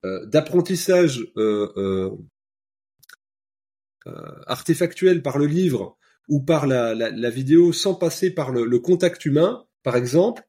euh, 0.05 0.27
d'apprentissage 0.27 1.21
euh, 1.37 1.73
euh, 1.77 2.11
euh, 4.07 4.43
artefactuel 4.47 5.23
par 5.23 5.39
le 5.39 5.47
livre 5.47 5.97
ou 6.29 6.41
par 6.43 6.67
la, 6.67 7.31
vidéo, 7.31 7.73
sans 7.73 7.95
passer 7.95 8.31
par 8.31 8.51
le, 8.51 8.65
le 8.65 8.79
contact 8.79 9.25
humain, 9.25 9.67
par 9.83 9.97
exemple, 9.97 10.43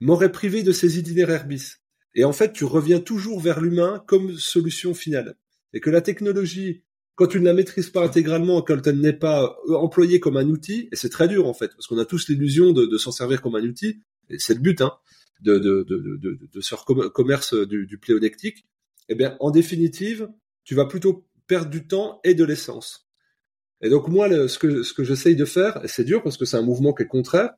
m'aurait 0.00 0.32
privé 0.32 0.62
de 0.62 0.72
ces 0.72 0.98
itinéraires 0.98 1.46
bis. 1.46 1.78
Et 2.14 2.24
en 2.24 2.32
fait, 2.32 2.52
tu 2.52 2.64
reviens 2.64 3.00
toujours 3.00 3.40
vers 3.40 3.60
l'humain 3.60 4.04
comme 4.06 4.36
solution 4.36 4.94
finale. 4.94 5.36
Et 5.72 5.80
que 5.80 5.90
la 5.90 6.02
technologie, 6.02 6.84
quand 7.14 7.26
tu 7.26 7.40
ne 7.40 7.44
la 7.44 7.52
maîtrises 7.52 7.90
pas 7.90 8.04
intégralement, 8.04 8.62
quand 8.62 8.86
elle 8.86 9.00
n'est 9.00 9.12
pas 9.12 9.56
euh, 9.68 9.74
employée 9.74 10.20
comme 10.20 10.36
un 10.36 10.48
outil, 10.48 10.88
et 10.92 10.96
c'est 10.96 11.10
très 11.10 11.28
dur 11.28 11.46
en 11.46 11.54
fait, 11.54 11.68
parce 11.68 11.86
qu'on 11.86 11.98
a 11.98 12.04
tous 12.04 12.28
l'illusion 12.28 12.72
de, 12.72 12.96
s'en 12.98 13.12
servir 13.12 13.42
comme 13.42 13.56
un 13.56 13.62
outil, 13.62 14.02
et 14.28 14.38
c'est 14.38 14.54
le 14.54 14.60
but 14.60 14.80
hein, 14.80 14.92
de, 15.40 15.58
de, 15.58 15.84
de, 15.88 16.38
de, 16.52 16.60
ce 16.60 16.74
commerce 17.08 17.54
du, 17.54 17.86
du 17.86 17.98
pléonectique, 17.98 18.66
eh 19.08 19.14
bien, 19.14 19.36
en 19.40 19.50
définitive, 19.50 20.28
tu 20.64 20.74
vas 20.74 20.86
plutôt 20.86 21.26
perdre 21.46 21.70
du 21.70 21.86
temps 21.86 22.20
et 22.22 22.34
de 22.34 22.44
l'essence. 22.44 23.08
Et 23.82 23.88
donc 23.88 24.08
moi, 24.08 24.28
ce 24.48 24.58
que, 24.58 24.82
ce 24.82 24.92
que 24.92 25.04
j'essaye 25.04 25.36
de 25.36 25.44
faire, 25.44 25.82
et 25.84 25.88
c'est 25.88 26.04
dur 26.04 26.22
parce 26.22 26.36
que 26.36 26.44
c'est 26.44 26.56
un 26.56 26.62
mouvement 26.62 26.92
qui 26.92 27.02
est 27.02 27.06
contraire, 27.06 27.50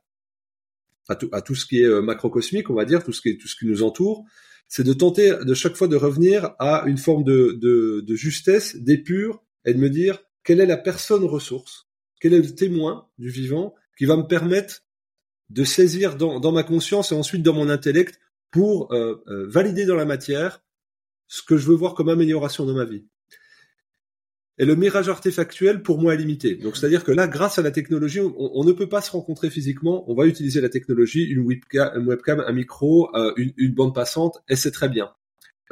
à 1.09 1.17
tout, 1.17 1.29
à 1.33 1.43
tout 1.43 1.55
ce 1.55 1.67
qui 1.67 1.81
est 1.81 1.87
euh, 1.87 2.01
macrocosmique, 2.01 2.71
on 2.71 2.75
va 2.75 2.85
dire, 2.85 3.03
tout 3.03 3.13
ce 3.13 3.21
qui, 3.21 3.37
tout 3.37 3.49
ce 3.49 3.57
qui 3.57 3.67
nous 3.67 3.83
entoure, 3.83 4.25
c'est 4.75 4.85
de 4.85 4.95
tenter 4.95 5.37
de 5.45 5.53
chaque 5.53 5.77
fois 5.77 5.87
de 5.87 5.97
revenir 5.97 6.55
à 6.59 6.85
une 6.87 6.97
forme 6.97 7.25
de, 7.25 7.59
de, 7.61 8.01
de 8.01 8.15
justesse, 8.15 8.75
d'épure 8.77 9.45
est 9.67 9.75
de 9.75 9.79
me 9.79 9.91
dire 9.91 10.19
quelle 10.45 10.61
est 10.61 10.67
la 10.67 10.79
personne 10.79 11.25
ressource, 11.25 11.91
quel 12.23 12.33
est 12.33 12.41
le 12.41 12.55
témoin 12.55 13.07
du 13.19 13.29
vivant 13.29 13.75
qui 13.99 14.07
va 14.07 14.17
me 14.17 14.23
permettre 14.23 14.83
de 15.51 15.63
saisir 15.63 16.17
dans, 16.17 16.41
dans 16.41 16.53
ma 16.53 16.63
conscience 16.63 17.13
et 17.13 17.15
ensuite 17.15 17.43
dans 17.43 17.53
mon 17.53 17.69
intellect 17.69 18.19
pour 18.51 18.91
euh, 18.95 19.23
euh, 19.27 19.47
valider 19.47 19.85
dans 19.85 19.95
la 19.95 20.07
matière 20.07 20.65
ce 21.29 21.43
que 21.43 21.59
je 21.59 21.67
veux 21.67 21.77
voir 21.77 21.93
comme 21.93 22.09
amélioration 22.09 22.65
dans 22.65 22.73
ma 22.73 22.87
vie? 22.87 23.05
Et 24.59 24.67
le 24.67 24.77
mirage 24.77 25.09
artefactuel, 25.09 25.83
pour 25.83 25.99
moi, 25.99 26.15
est 26.15 26.19
limité. 26.19 26.57
Donc, 26.57 26.77
c'est-à-dire 26.77 27.05
que 27.05 27.13
là, 27.13 27.27
grâce 27.27 27.59
à 27.59 27.63
la 27.63 27.71
technologie, 27.71 28.21
on, 28.21 28.65
ne 28.65 28.73
peut 28.73 28.89
pas 28.89 29.01
se 29.01 29.11
rencontrer 29.11 29.49
physiquement. 29.49 30.05
On 30.11 30.15
va 30.15 30.27
utiliser 30.27 30.61
la 30.61 30.69
technologie, 30.69 31.25
une 31.25 31.41
webcam, 31.41 32.41
un 32.41 32.53
micro, 32.53 33.09
euh, 33.17 33.33
une, 33.37 33.73
bande 33.73 33.95
passante, 33.95 34.43
et 34.49 34.57
c'est 34.57 34.71
très 34.71 34.91
bien. 34.91 35.11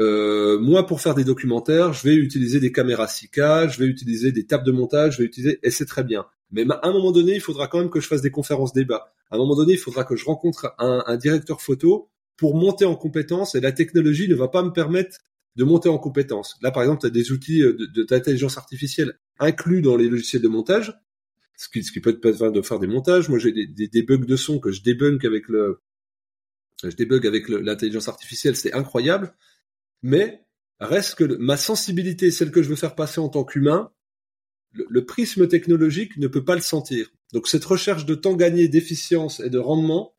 Euh, 0.01 0.59
moi, 0.59 0.87
pour 0.87 1.03
faire 1.03 1.15
des 1.15 1.25
documentaires, 1.25 1.93
je 1.93 2.09
vais 2.09 2.15
utiliser 2.15 2.59
des 2.59 2.73
caméras 2.73 3.05
6K, 3.05 3.71
je 3.71 3.79
vais 3.79 3.85
utiliser 3.85 4.33
des 4.33 4.47
tables 4.47 4.65
de 4.65 4.73
montage, 4.73 5.15
je 5.15 5.19
vais 5.19 5.25
utiliser, 5.25 5.61
et 5.63 5.71
c'est 5.71 5.85
très 5.85 6.03
bien. 6.03 6.25
Mais 6.51 6.65
à 6.71 6.89
un 6.89 6.93
moment 6.93 7.13
donné, 7.13 7.35
il 7.35 7.41
faudra 7.41 7.69
quand 7.69 7.81
même 7.81 7.91
que 7.91 8.01
je 8.01 8.07
fasse 8.07 8.23
des 8.23 8.31
conférences 8.31 8.73
débats. 8.73 9.13
À 9.31 9.37
un 9.37 9.39
moment 9.39 9.57
donné, 9.57 9.75
il 9.75 9.79
faudra 9.79 10.05
que 10.05 10.17
je 10.17 10.25
rencontre 10.25 10.75
un, 10.79 11.05
un 11.07 11.17
directeur 11.19 11.61
photo 11.61 12.09
pour 12.39 12.57
monter 12.57 12.87
en 12.87 12.97
compétence, 12.97 13.55
et 13.55 13.61
la 13.61 13.73
technologie 13.73 14.27
ne 14.27 14.35
va 14.35 14.49
pas 14.49 14.63
me 14.63 14.73
permettre 14.73 15.19
de 15.57 15.64
monter 15.64 15.88
en 15.88 15.99
compétence. 15.99 16.57
Là, 16.62 16.71
par 16.71 16.83
exemple, 16.83 17.00
tu 17.00 17.07
as 17.07 17.11
des 17.11 17.33
outils 17.33 17.62
euh, 17.62 17.76
d'intelligence 18.09 18.54
de, 18.54 18.59
artificielle 18.59 19.19
inclus 19.38 19.83
dans 19.83 19.97
les 19.97 20.09
logiciels 20.09 20.42
de 20.42 20.49
montage, 20.49 20.95
ce 21.57 21.69
qui, 21.69 21.83
ce 21.83 21.92
qui 21.92 22.00
peut 22.00 22.12
te 22.12 22.19
permettre 22.19 22.52
de 22.52 22.62
faire 22.62 22.78
des 22.78 22.87
montages. 22.87 23.28
Moi, 23.28 23.38
j'ai 23.38 23.52
des, 23.52 23.88
des, 23.88 24.02
bugs 24.02 24.25
de 24.25 24.37
son 24.37 24.59
que 24.59 24.71
je 24.71 24.83
débunk 24.83 25.25
avec 25.25 25.49
le, 25.49 25.80
je 26.83 26.97
débug 26.97 27.26
avec 27.26 27.49
l'intelligence 27.49 28.09
artificielle, 28.09 28.57
c'est 28.57 28.73
incroyable. 28.73 29.35
Mais 30.02 30.45
reste 30.78 31.16
que 31.16 31.25
ma 31.25 31.57
sensibilité, 31.57 32.30
celle 32.30 32.50
que 32.50 32.62
je 32.62 32.69
veux 32.69 32.76
faire 32.76 32.95
passer 32.95 33.21
en 33.21 33.28
tant 33.28 33.45
qu'humain, 33.45 33.92
le, 34.73 35.04
prisme 35.04 35.49
technologique 35.49 36.16
ne 36.16 36.28
peut 36.28 36.45
pas 36.45 36.54
le 36.54 36.61
sentir. 36.61 37.11
Donc 37.33 37.49
cette 37.49 37.64
recherche 37.64 38.07
de 38.07 38.14
temps 38.14 38.35
gagné, 38.35 38.69
d'efficience 38.69 39.40
et 39.40 39.50
de 39.50 39.59
rendement, 39.59 40.14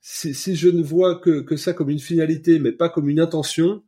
si, 0.00 0.34
si, 0.34 0.54
je 0.54 0.68
ne 0.68 0.82
vois 0.82 1.18
que, 1.18 1.40
que 1.40 1.56
ça 1.56 1.72
comme 1.72 1.90
une 1.90 1.98
finalité, 1.98 2.58
mais 2.58 2.72
pas 2.72 2.88
comme 2.88 3.08
une 3.08 3.18
intention, 3.18 3.82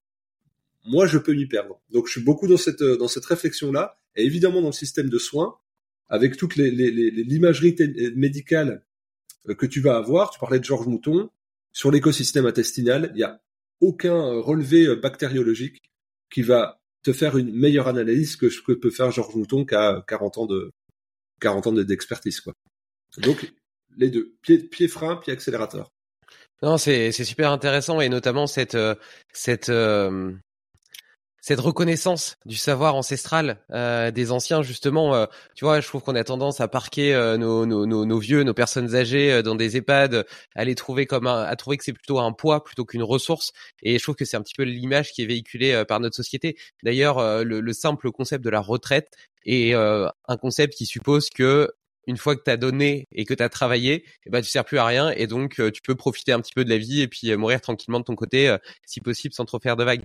moi 0.88 1.06
je 1.06 1.18
peux 1.18 1.34
m'y 1.34 1.46
perdre. 1.46 1.80
Donc 1.90 2.06
je 2.06 2.12
suis 2.12 2.22
beaucoup 2.22 2.48
dans 2.48 2.56
cette 2.56 2.82
euh, 2.82 2.96
dans 2.96 3.08
cette 3.08 3.24
réflexion 3.24 3.72
là, 3.72 3.98
et 4.16 4.24
évidemment 4.24 4.60
dans 4.60 4.68
le 4.68 4.72
système 4.72 5.08
de 5.08 5.18
soins, 5.18 5.58
avec 6.08 6.36
toute 6.36 6.56
l'imagerie 6.56 7.76
médicale 8.14 8.84
euh, 9.48 9.54
que 9.54 9.66
tu 9.66 9.80
vas 9.80 9.96
avoir. 9.96 10.30
Tu 10.30 10.40
parlais 10.40 10.58
de 10.58 10.64
Georges 10.64 10.86
Mouton 10.86 11.30
sur 11.72 11.90
l'écosystème 11.90 12.46
intestinal, 12.46 13.12
il 13.14 13.20
y 13.20 13.24
a 13.24 13.40
aucun 13.80 14.16
euh, 14.16 14.40
relevé 14.40 14.96
bactériologique 14.96 15.82
qui 16.30 16.42
va 16.42 16.80
te 17.02 17.12
faire 17.12 17.38
une 17.38 17.52
meilleure 17.52 17.88
analyse 17.88 18.36
que 18.36 18.50
ce 18.50 18.60
que 18.60 18.72
peut 18.72 18.90
faire 18.90 19.10
Georges 19.10 19.34
Mouton 19.36 19.64
qui 19.64 19.74
a 19.74 20.04
40 20.08 20.38
ans 20.38 20.46
de 20.46 20.72
40 21.40 21.66
ans 21.68 21.72
d'expertise 21.72 22.40
quoi. 22.40 22.54
Donc 23.18 23.52
les 23.96 24.10
deux, 24.10 24.34
pied, 24.42 24.58
pied 24.58 24.88
frein, 24.88 25.16
pied 25.16 25.32
accélérateur. 25.32 25.90
Non, 26.62 26.76
c'est 26.76 27.12
c'est 27.12 27.24
super 27.24 27.52
intéressant 27.52 28.00
et 28.00 28.08
notamment 28.08 28.48
cette 28.48 28.76
cette 29.32 29.70
cette 31.48 31.60
reconnaissance 31.60 32.36
du 32.44 32.56
savoir 32.56 32.94
ancestral 32.94 33.58
euh, 33.70 34.10
des 34.10 34.32
anciens 34.32 34.60
justement 34.60 35.14
euh, 35.14 35.24
tu 35.54 35.64
vois 35.64 35.80
je 35.80 35.88
trouve 35.88 36.02
qu'on 36.02 36.14
a 36.14 36.22
tendance 36.22 36.60
à 36.60 36.68
parquer 36.68 37.14
euh, 37.14 37.38
nos, 37.38 38.18
vieux 38.18 38.42
nos 38.42 38.52
personnes 38.52 38.94
âgées 38.94 39.42
dans 39.42 39.54
des 39.54 39.78
EHPAD 39.78 40.26
à 40.54 40.64
les 40.66 40.74
trouver 40.74 41.06
comme 41.06 41.26
à 41.26 41.56
trouver 41.56 41.78
que 41.78 41.84
c'est 41.84 41.94
plutôt 41.94 42.18
un 42.18 42.32
poids 42.32 42.62
plutôt 42.62 42.84
qu'une 42.84 43.02
ressource. 43.02 43.52
Et 43.82 43.96
je 43.98 44.02
trouve 44.02 44.14
que 44.14 44.26
c'est 44.26 44.36
un 44.36 44.42
petit 44.42 44.52
peu 44.54 44.64
l'image 44.64 45.12
qui 45.12 45.22
est 45.22 45.26
véhiculée 45.26 45.84
par 45.88 46.00
notre 46.00 46.16
société. 46.16 46.58
D'ailleurs 46.82 47.18
le, 47.44 47.60
le, 47.60 47.72
simple 47.72 48.10
concept 48.10 48.44
de 48.44 48.50
la 48.50 48.60
retraite 48.60 49.08
est 49.46 49.72
un 49.72 50.36
concept 50.38 50.74
qui 50.74 50.84
suppose 50.84 51.30
que 51.30 51.72
une 52.06 52.16
fois 52.16 52.34
que 52.36 52.42
tu 52.42 52.50
as 52.50 52.56
donné 52.56 53.06
et 53.12 53.24
que 53.24 53.34
tu 53.34 53.42
as 53.42 53.48
travaillé, 53.48 54.04
eh 54.26 54.30
ben, 54.30 54.40
tu 54.40 54.48
sers 54.48 54.64
plus 54.64 54.78
à 54.78 54.86
rien 54.86 55.10
et 55.10 55.26
donc 55.26 55.60
euh, 55.60 55.70
tu 55.70 55.82
peux 55.82 55.94
profiter 55.94 56.32
un 56.32 56.40
petit 56.40 56.54
peu 56.54 56.64
de 56.64 56.70
la 56.70 56.78
vie 56.78 57.02
et 57.02 57.08
puis 57.08 57.30
euh, 57.30 57.36
mourir 57.36 57.60
tranquillement 57.60 58.00
de 58.00 58.04
ton 58.04 58.14
côté, 58.14 58.48
euh, 58.48 58.56
si 58.86 59.00
possible, 59.00 59.34
sans 59.34 59.44
trop 59.44 59.60
faire 59.60 59.76
de 59.76 59.84
vagues. 59.84 60.02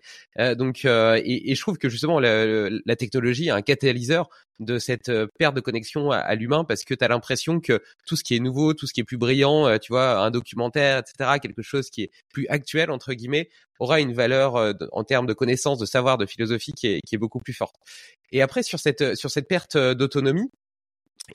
donc, 0.57 0.85
et, 0.85 1.51
et, 1.51 1.55
je 1.55 1.61
trouve 1.61 1.77
que 1.77 1.89
justement 1.89 2.19
la, 2.19 2.69
la, 2.85 2.95
technologie 2.95 3.47
est 3.47 3.51
un 3.51 3.61
catalyseur 3.61 4.29
de 4.59 4.79
cette 4.79 5.11
perte 5.39 5.55
de 5.55 5.61
connexion 5.61 6.11
à, 6.11 6.35
l'humain 6.35 6.63
parce 6.63 6.83
que 6.83 6.93
tu 6.93 7.03
as 7.03 7.07
l'impression 7.07 7.59
que 7.59 7.81
tout 8.05 8.15
ce 8.15 8.23
qui 8.23 8.35
est 8.35 8.39
nouveau, 8.39 8.73
tout 8.73 8.87
ce 8.87 8.93
qui 8.93 9.01
est 9.01 9.03
plus 9.03 9.17
brillant, 9.17 9.77
tu 9.79 9.93
vois, 9.93 10.19
un 10.19 10.31
documentaire, 10.31 10.99
etc., 10.99 11.39
quelque 11.41 11.61
chose 11.61 11.89
qui 11.89 12.03
est 12.03 12.11
plus 12.33 12.47
actuel, 12.47 12.91
entre 12.91 13.13
guillemets, 13.13 13.49
aura 13.79 13.99
une 13.99 14.13
valeur 14.13 14.73
en 14.91 15.03
termes 15.03 15.25
de 15.25 15.33
connaissances, 15.33 15.79
de 15.79 15.85
savoir, 15.85 16.17
de 16.17 16.25
philosophie 16.25 16.73
qui 16.73 16.87
est, 16.87 16.99
qui 17.05 17.15
est 17.15 17.19
beaucoup 17.19 17.39
plus 17.39 17.53
forte. 17.53 17.75
Et 18.31 18.41
après, 18.41 18.63
sur 18.63 18.79
cette, 18.79 19.15
sur 19.15 19.29
cette 19.31 19.47
perte 19.47 19.77
d'autonomie, 19.77 20.49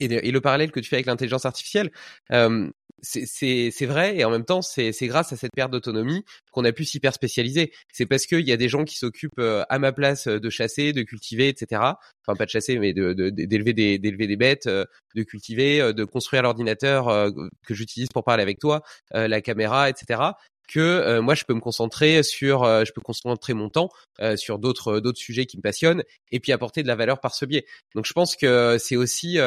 et, 0.00 0.30
le 0.30 0.40
parallèle 0.40 0.70
que 0.70 0.80
tu 0.80 0.88
fais 0.88 0.96
avec 0.96 1.06
l'intelligence 1.06 1.46
artificielle, 1.46 1.90
euh, 2.32 2.68
c'est 3.00 3.86
vrai 3.86 4.16
et 4.16 4.24
en 4.24 4.30
même 4.30 4.44
temps 4.44 4.60
c'est 4.60 4.92
grâce 5.02 5.32
à 5.32 5.36
cette 5.36 5.52
perte 5.54 5.70
d'autonomie 5.70 6.24
qu'on 6.50 6.64
a 6.64 6.72
pu 6.72 6.84
s'hyper 6.84 7.14
spécialiser. 7.14 7.72
C'est 7.92 8.06
parce 8.06 8.26
qu'il 8.26 8.46
y 8.46 8.52
a 8.52 8.56
des 8.56 8.68
gens 8.68 8.84
qui 8.84 8.96
s'occupent 8.96 9.38
euh, 9.38 9.64
à 9.68 9.78
ma 9.78 9.92
place 9.92 10.26
euh, 10.26 10.40
de 10.40 10.50
chasser, 10.50 10.92
de 10.92 11.02
cultiver, 11.02 11.48
etc. 11.48 11.80
Enfin 12.26 12.36
pas 12.36 12.44
de 12.44 12.50
chasser 12.50 12.78
mais 12.78 12.92
d'élever 12.92 13.72
de, 13.72 14.26
des 14.26 14.36
bêtes, 14.36 14.68
de 14.68 15.22
cultiver, 15.22 15.92
de 15.94 16.04
construire 16.04 16.42
l'ordinateur 16.42 17.32
que 17.66 17.74
j'utilise 17.74 18.08
pour 18.08 18.24
parler 18.24 18.42
avec 18.42 18.58
toi, 18.58 18.82
la 19.12 19.40
caméra, 19.40 19.88
etc 19.88 20.32
que 20.68 21.18
moi 21.20 21.34
je 21.34 21.44
peux 21.44 21.54
me 21.54 21.60
concentrer 21.60 22.22
sur 22.22 22.64
je 22.64 22.92
peux 22.92 23.00
concentrer 23.00 23.54
mon 23.54 23.68
temps 23.68 23.88
sur 24.36 24.58
d'autres 24.58 25.00
d'autres 25.00 25.18
sujets 25.18 25.46
qui 25.46 25.56
me 25.56 25.62
passionnent 25.62 26.04
et 26.30 26.40
puis 26.40 26.52
apporter 26.52 26.82
de 26.82 26.88
la 26.88 26.94
valeur 26.94 27.20
par 27.20 27.34
ce 27.34 27.44
biais. 27.44 27.64
Donc 27.94 28.06
je 28.06 28.12
pense 28.12 28.36
que 28.36 28.76
c'est 28.78 28.96
aussi 28.96 29.38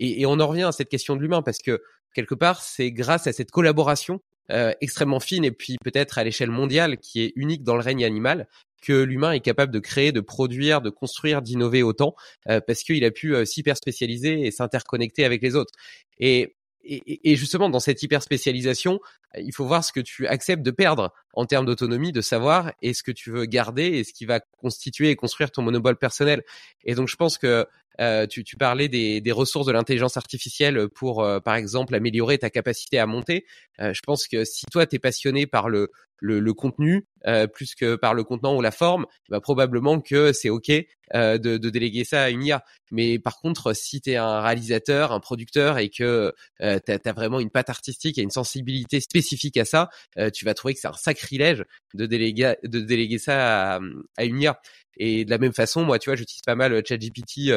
et, 0.00 0.26
on 0.26 0.40
en 0.40 0.48
revient 0.48 0.64
à 0.64 0.72
cette 0.72 0.88
question 0.88 1.14
de 1.14 1.20
l'humain 1.20 1.42
parce 1.42 1.58
que 1.58 1.82
quelque 2.14 2.34
part, 2.34 2.62
c'est 2.62 2.90
grâce 2.90 3.26
à 3.26 3.32
cette 3.32 3.50
collaboration 3.50 4.20
euh, 4.50 4.72
extrêmement 4.80 5.20
fine 5.20 5.44
et 5.44 5.52
puis 5.52 5.76
peut-être 5.84 6.18
à 6.18 6.24
l'échelle 6.24 6.50
mondiale 6.50 6.98
qui 6.98 7.22
est 7.22 7.32
unique 7.36 7.62
dans 7.62 7.76
le 7.76 7.82
règne 7.82 8.04
animal 8.04 8.48
que 8.82 8.94
l'humain 8.94 9.32
est 9.32 9.40
capable 9.40 9.72
de 9.72 9.78
créer, 9.78 10.10
de 10.10 10.20
produire, 10.20 10.80
de 10.80 10.90
construire, 10.90 11.42
d'innover 11.42 11.82
autant 11.82 12.16
euh, 12.48 12.60
parce 12.66 12.82
qu'il 12.82 13.04
a 13.04 13.10
pu 13.10 13.34
euh, 13.34 13.44
s'hyper 13.44 13.76
spécialiser 13.76 14.46
et 14.46 14.50
s'interconnecter 14.50 15.24
avec 15.24 15.42
les 15.42 15.54
autres. 15.54 15.72
Et, 16.18 16.56
et, 16.82 17.30
et, 17.30 17.36
justement, 17.36 17.68
dans 17.68 17.80
cette 17.80 18.02
hyper 18.02 18.22
spécialisation, 18.22 19.00
il 19.38 19.52
faut 19.52 19.66
voir 19.66 19.84
ce 19.84 19.92
que 19.92 20.00
tu 20.00 20.26
acceptes 20.26 20.62
de 20.62 20.70
perdre 20.70 21.12
en 21.34 21.44
termes 21.44 21.66
d'autonomie, 21.66 22.12
de 22.12 22.20
savoir, 22.20 22.72
et 22.82 22.94
ce 22.94 23.02
que 23.02 23.12
tu 23.12 23.30
veux 23.30 23.44
garder, 23.44 23.84
et 23.84 24.04
ce 24.04 24.12
qui 24.12 24.24
va 24.24 24.40
constituer 24.40 25.10
et 25.10 25.16
construire 25.16 25.50
ton 25.50 25.62
monopole 25.62 25.96
personnel. 25.96 26.42
Et 26.84 26.94
donc, 26.94 27.08
je 27.08 27.16
pense 27.16 27.38
que 27.38 27.66
euh, 28.00 28.26
tu, 28.26 28.44
tu, 28.44 28.56
parlais 28.56 28.88
des, 28.88 29.20
des 29.20 29.32
ressources 29.32 29.66
de 29.66 29.72
l'intelligence 29.72 30.16
artificielle 30.16 30.88
pour, 30.88 31.22
euh, 31.22 31.38
par 31.38 31.54
exemple, 31.54 31.94
améliorer 31.94 32.38
ta 32.38 32.48
capacité 32.48 32.98
à 32.98 33.06
monter. 33.06 33.44
Euh, 33.80 33.92
je 33.92 34.00
pense 34.00 34.26
que 34.26 34.44
si 34.44 34.64
toi, 34.66 34.86
tu 34.86 34.96
es 34.96 34.98
passionné 34.98 35.46
par 35.46 35.68
le, 35.68 35.90
le, 36.20 36.40
le 36.40 36.54
contenu 36.54 37.06
plus 37.52 37.74
que 37.74 37.96
par 37.96 38.14
le 38.14 38.24
contenant 38.24 38.56
ou 38.56 38.62
la 38.62 38.70
forme, 38.70 39.06
bah, 39.28 39.40
probablement 39.40 40.00
que 40.00 40.32
c'est 40.32 40.48
OK 40.48 40.68
de, 40.68 41.36
de, 41.36 41.70
déléguer 41.70 42.04
ça 42.04 42.22
à 42.22 42.30
une 42.30 42.42
IA. 42.42 42.64
Mais 42.90 43.18
par 43.18 43.38
contre, 43.40 43.74
si 43.74 44.00
tu 44.00 44.10
es 44.10 44.16
un 44.16 44.40
réalisateur, 44.40 45.12
un 45.12 45.20
producteur 45.20 45.78
et 45.78 45.90
que 45.90 46.32
tu 46.60 46.64
as, 46.64 47.12
vraiment 47.12 47.40
une 47.40 47.50
patte 47.50 47.68
artistique 47.68 48.16
et 48.16 48.22
une 48.22 48.30
sensibilité 48.30 49.00
spécifique 49.00 49.58
à 49.58 49.64
ça, 49.64 49.90
tu 50.32 50.44
vas 50.44 50.54
trouver 50.54 50.74
que 50.74 50.80
c'est 50.80 50.88
un 50.88 50.92
sacrilège 50.94 51.64
de 51.94 52.06
déléguer, 52.06 52.54
de 52.62 52.80
déléguer 52.80 53.18
ça 53.18 53.74
à, 53.74 53.80
à 54.16 54.24
une 54.24 54.40
IA. 54.40 54.60
Et 54.96 55.24
de 55.24 55.30
la 55.30 55.38
même 55.38 55.52
façon, 55.52 55.84
moi, 55.84 55.98
tu 55.98 56.10
vois, 56.10 56.16
j'utilise 56.16 56.42
pas 56.42 56.54
mal 56.54 56.82
ChatGPT 56.86 57.52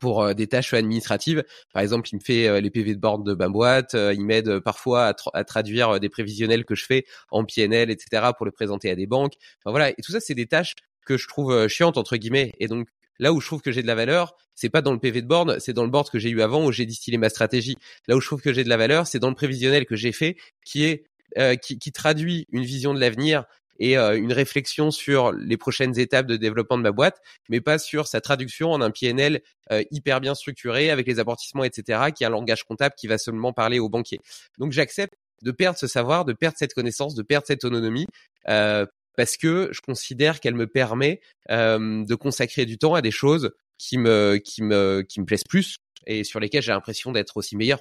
pour 0.00 0.22
euh, 0.22 0.34
des 0.34 0.46
tâches 0.46 0.74
administratives. 0.74 1.44
Par 1.72 1.82
exemple, 1.82 2.08
il 2.12 2.16
me 2.16 2.20
fait 2.20 2.48
euh, 2.48 2.60
les 2.60 2.70
PV 2.70 2.94
de 2.94 3.00
borne 3.00 3.24
de 3.24 3.34
ma 3.34 3.48
boîte, 3.48 3.94
euh, 3.94 4.14
il 4.14 4.24
m'aide 4.24 4.60
parfois 4.60 5.14
à, 5.32 5.44
traduire 5.44 6.00
des 6.00 6.08
prévisionnels 6.08 6.64
que 6.64 6.74
je 6.74 6.84
fais 6.84 7.04
en 7.30 7.44
PNL, 7.44 7.90
etc., 7.90 8.30
pour 8.36 8.46
le 8.46 8.52
présenter 8.52 8.90
à 8.90 8.96
des 8.96 9.06
banques. 9.06 9.34
Enfin, 9.60 9.70
voilà, 9.70 9.90
et 9.90 10.02
tout 10.02 10.12
ça, 10.12 10.20
c'est 10.20 10.34
des 10.34 10.46
tâches 10.46 10.74
que 11.06 11.16
je 11.16 11.28
trouve 11.28 11.68
chiantes 11.68 11.98
entre 11.98 12.16
guillemets. 12.16 12.52
Et 12.58 12.66
donc 12.66 12.88
là 13.18 13.32
où 13.32 13.40
je 13.40 13.46
trouve 13.46 13.60
que 13.60 13.72
j'ai 13.72 13.82
de 13.82 13.86
la 13.86 13.94
valeur, 13.94 14.34
c'est 14.54 14.70
pas 14.70 14.80
dans 14.80 14.92
le 14.92 14.98
PV 14.98 15.22
de 15.22 15.26
borne, 15.26 15.60
c'est 15.60 15.74
dans 15.74 15.84
le 15.84 15.90
board 15.90 16.08
que 16.08 16.18
j'ai 16.18 16.30
eu 16.30 16.40
avant 16.40 16.64
où 16.64 16.72
j'ai 16.72 16.86
distillé 16.86 17.18
ma 17.18 17.28
stratégie. 17.28 17.76
Là 18.08 18.16
où 18.16 18.20
je 18.20 18.26
trouve 18.26 18.40
que 18.40 18.52
j'ai 18.52 18.64
de 18.64 18.68
la 18.68 18.78
valeur, 18.78 19.06
c'est 19.06 19.18
dans 19.18 19.28
le 19.28 19.34
prévisionnel 19.34 19.84
que 19.84 19.96
j'ai 19.96 20.12
fait, 20.12 20.36
qui 20.64 20.84
est 20.84 21.04
qui, 21.60 21.80
qui, 21.80 21.90
traduit 21.90 22.46
une 22.52 22.62
vision 22.62 22.94
de 22.94 23.00
l'avenir 23.00 23.44
et 23.78 23.98
euh, 23.98 24.16
une 24.16 24.32
réflexion 24.32 24.90
sur 24.90 25.32
les 25.32 25.56
prochaines 25.56 25.98
étapes 25.98 26.26
de 26.26 26.36
développement 26.36 26.76
de 26.78 26.82
ma 26.82 26.92
boîte, 26.92 27.20
mais 27.48 27.60
pas 27.60 27.78
sur 27.78 28.06
sa 28.06 28.20
traduction 28.20 28.70
en 28.70 28.80
un 28.80 28.90
PNL 28.90 29.40
euh, 29.72 29.82
hyper 29.90 30.20
bien 30.20 30.34
structuré 30.34 30.90
avec 30.90 31.06
les 31.06 31.18
amortissements, 31.18 31.64
etc., 31.64 32.10
qui 32.14 32.24
est 32.24 32.26
un 32.26 32.30
langage 32.30 32.64
comptable 32.64 32.94
qui 32.96 33.06
va 33.06 33.18
seulement 33.18 33.52
parler 33.52 33.78
aux 33.78 33.88
banquiers. 33.88 34.20
Donc 34.58 34.72
j'accepte 34.72 35.14
de 35.42 35.50
perdre 35.50 35.78
ce 35.78 35.86
savoir, 35.86 36.24
de 36.24 36.32
perdre 36.32 36.56
cette 36.58 36.74
connaissance, 36.74 37.14
de 37.14 37.22
perdre 37.22 37.46
cette 37.46 37.64
autonomie. 37.64 38.06
Euh, 38.48 38.86
parce 39.16 39.36
que 39.36 39.68
je 39.70 39.80
considère 39.80 40.40
qu'elle 40.40 40.56
me 40.56 40.66
permet 40.66 41.20
de 41.48 42.14
consacrer 42.16 42.66
du 42.66 42.78
temps 42.78 42.94
à 42.94 43.00
des 43.00 43.12
choses 43.12 43.52
qui 43.78 43.96
me 43.96 44.40
qui 44.44 44.60
me 44.60 45.02
qui 45.08 45.20
me 45.20 45.24
plaisent 45.24 45.44
plus 45.48 45.76
et 46.06 46.24
sur 46.24 46.40
lesquelles 46.40 46.62
j'ai 46.62 46.72
l'impression 46.72 47.12
d'être 47.12 47.36
aussi 47.36 47.56
meilleur. 47.56 47.80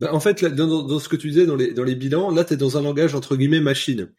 Bah, 0.00 0.12
en 0.12 0.20
fait, 0.20 0.44
dans, 0.44 0.98
ce 0.98 1.08
que 1.08 1.16
tu 1.16 1.28
disais 1.28 1.46
dans 1.46 1.56
les, 1.56 1.72
dans 1.72 1.84
les 1.84 1.94
bilans, 1.94 2.30
là, 2.30 2.44
tu 2.44 2.54
es 2.54 2.56
dans 2.56 2.76
un 2.76 2.82
langage 2.82 3.14
entre 3.14 3.36
guillemets 3.36 3.60
machine. 3.60 4.12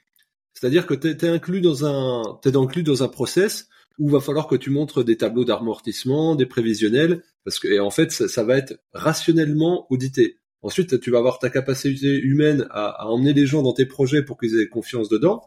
C'est-à-dire 0.53 0.87
que 0.87 0.95
tu 0.95 1.07
es, 1.07 1.29
inclus 1.29 1.61
dans 1.61 1.85
un, 1.85 2.39
inclus 2.55 2.83
dans 2.83 3.03
un 3.03 3.07
process 3.07 3.67
où 3.99 4.09
va 4.09 4.19
falloir 4.19 4.47
que 4.47 4.55
tu 4.55 4.69
montres 4.69 5.03
des 5.03 5.17
tableaux 5.17 5.45
d'amortissement, 5.45 6.35
des 6.35 6.45
prévisionnels, 6.45 7.23
parce 7.43 7.59
que 7.59 7.67
et 7.67 7.79
en 7.79 7.91
fait 7.91 8.11
ça, 8.11 8.43
va 8.43 8.57
être 8.57 8.79
rationnellement 8.93 9.85
audité. 9.91 10.37
Ensuite, 10.63 10.99
tu 10.99 11.11
vas 11.11 11.19
avoir 11.19 11.39
ta 11.39 11.49
capacité 11.49 12.07
humaine 12.07 12.67
à, 12.71 13.03
à, 13.03 13.05
emmener 13.05 13.33
les 13.33 13.45
gens 13.45 13.61
dans 13.61 13.73
tes 13.73 13.85
projets 13.85 14.23
pour 14.23 14.39
qu'ils 14.39 14.59
aient 14.59 14.67
confiance 14.67 15.09
dedans. 15.09 15.43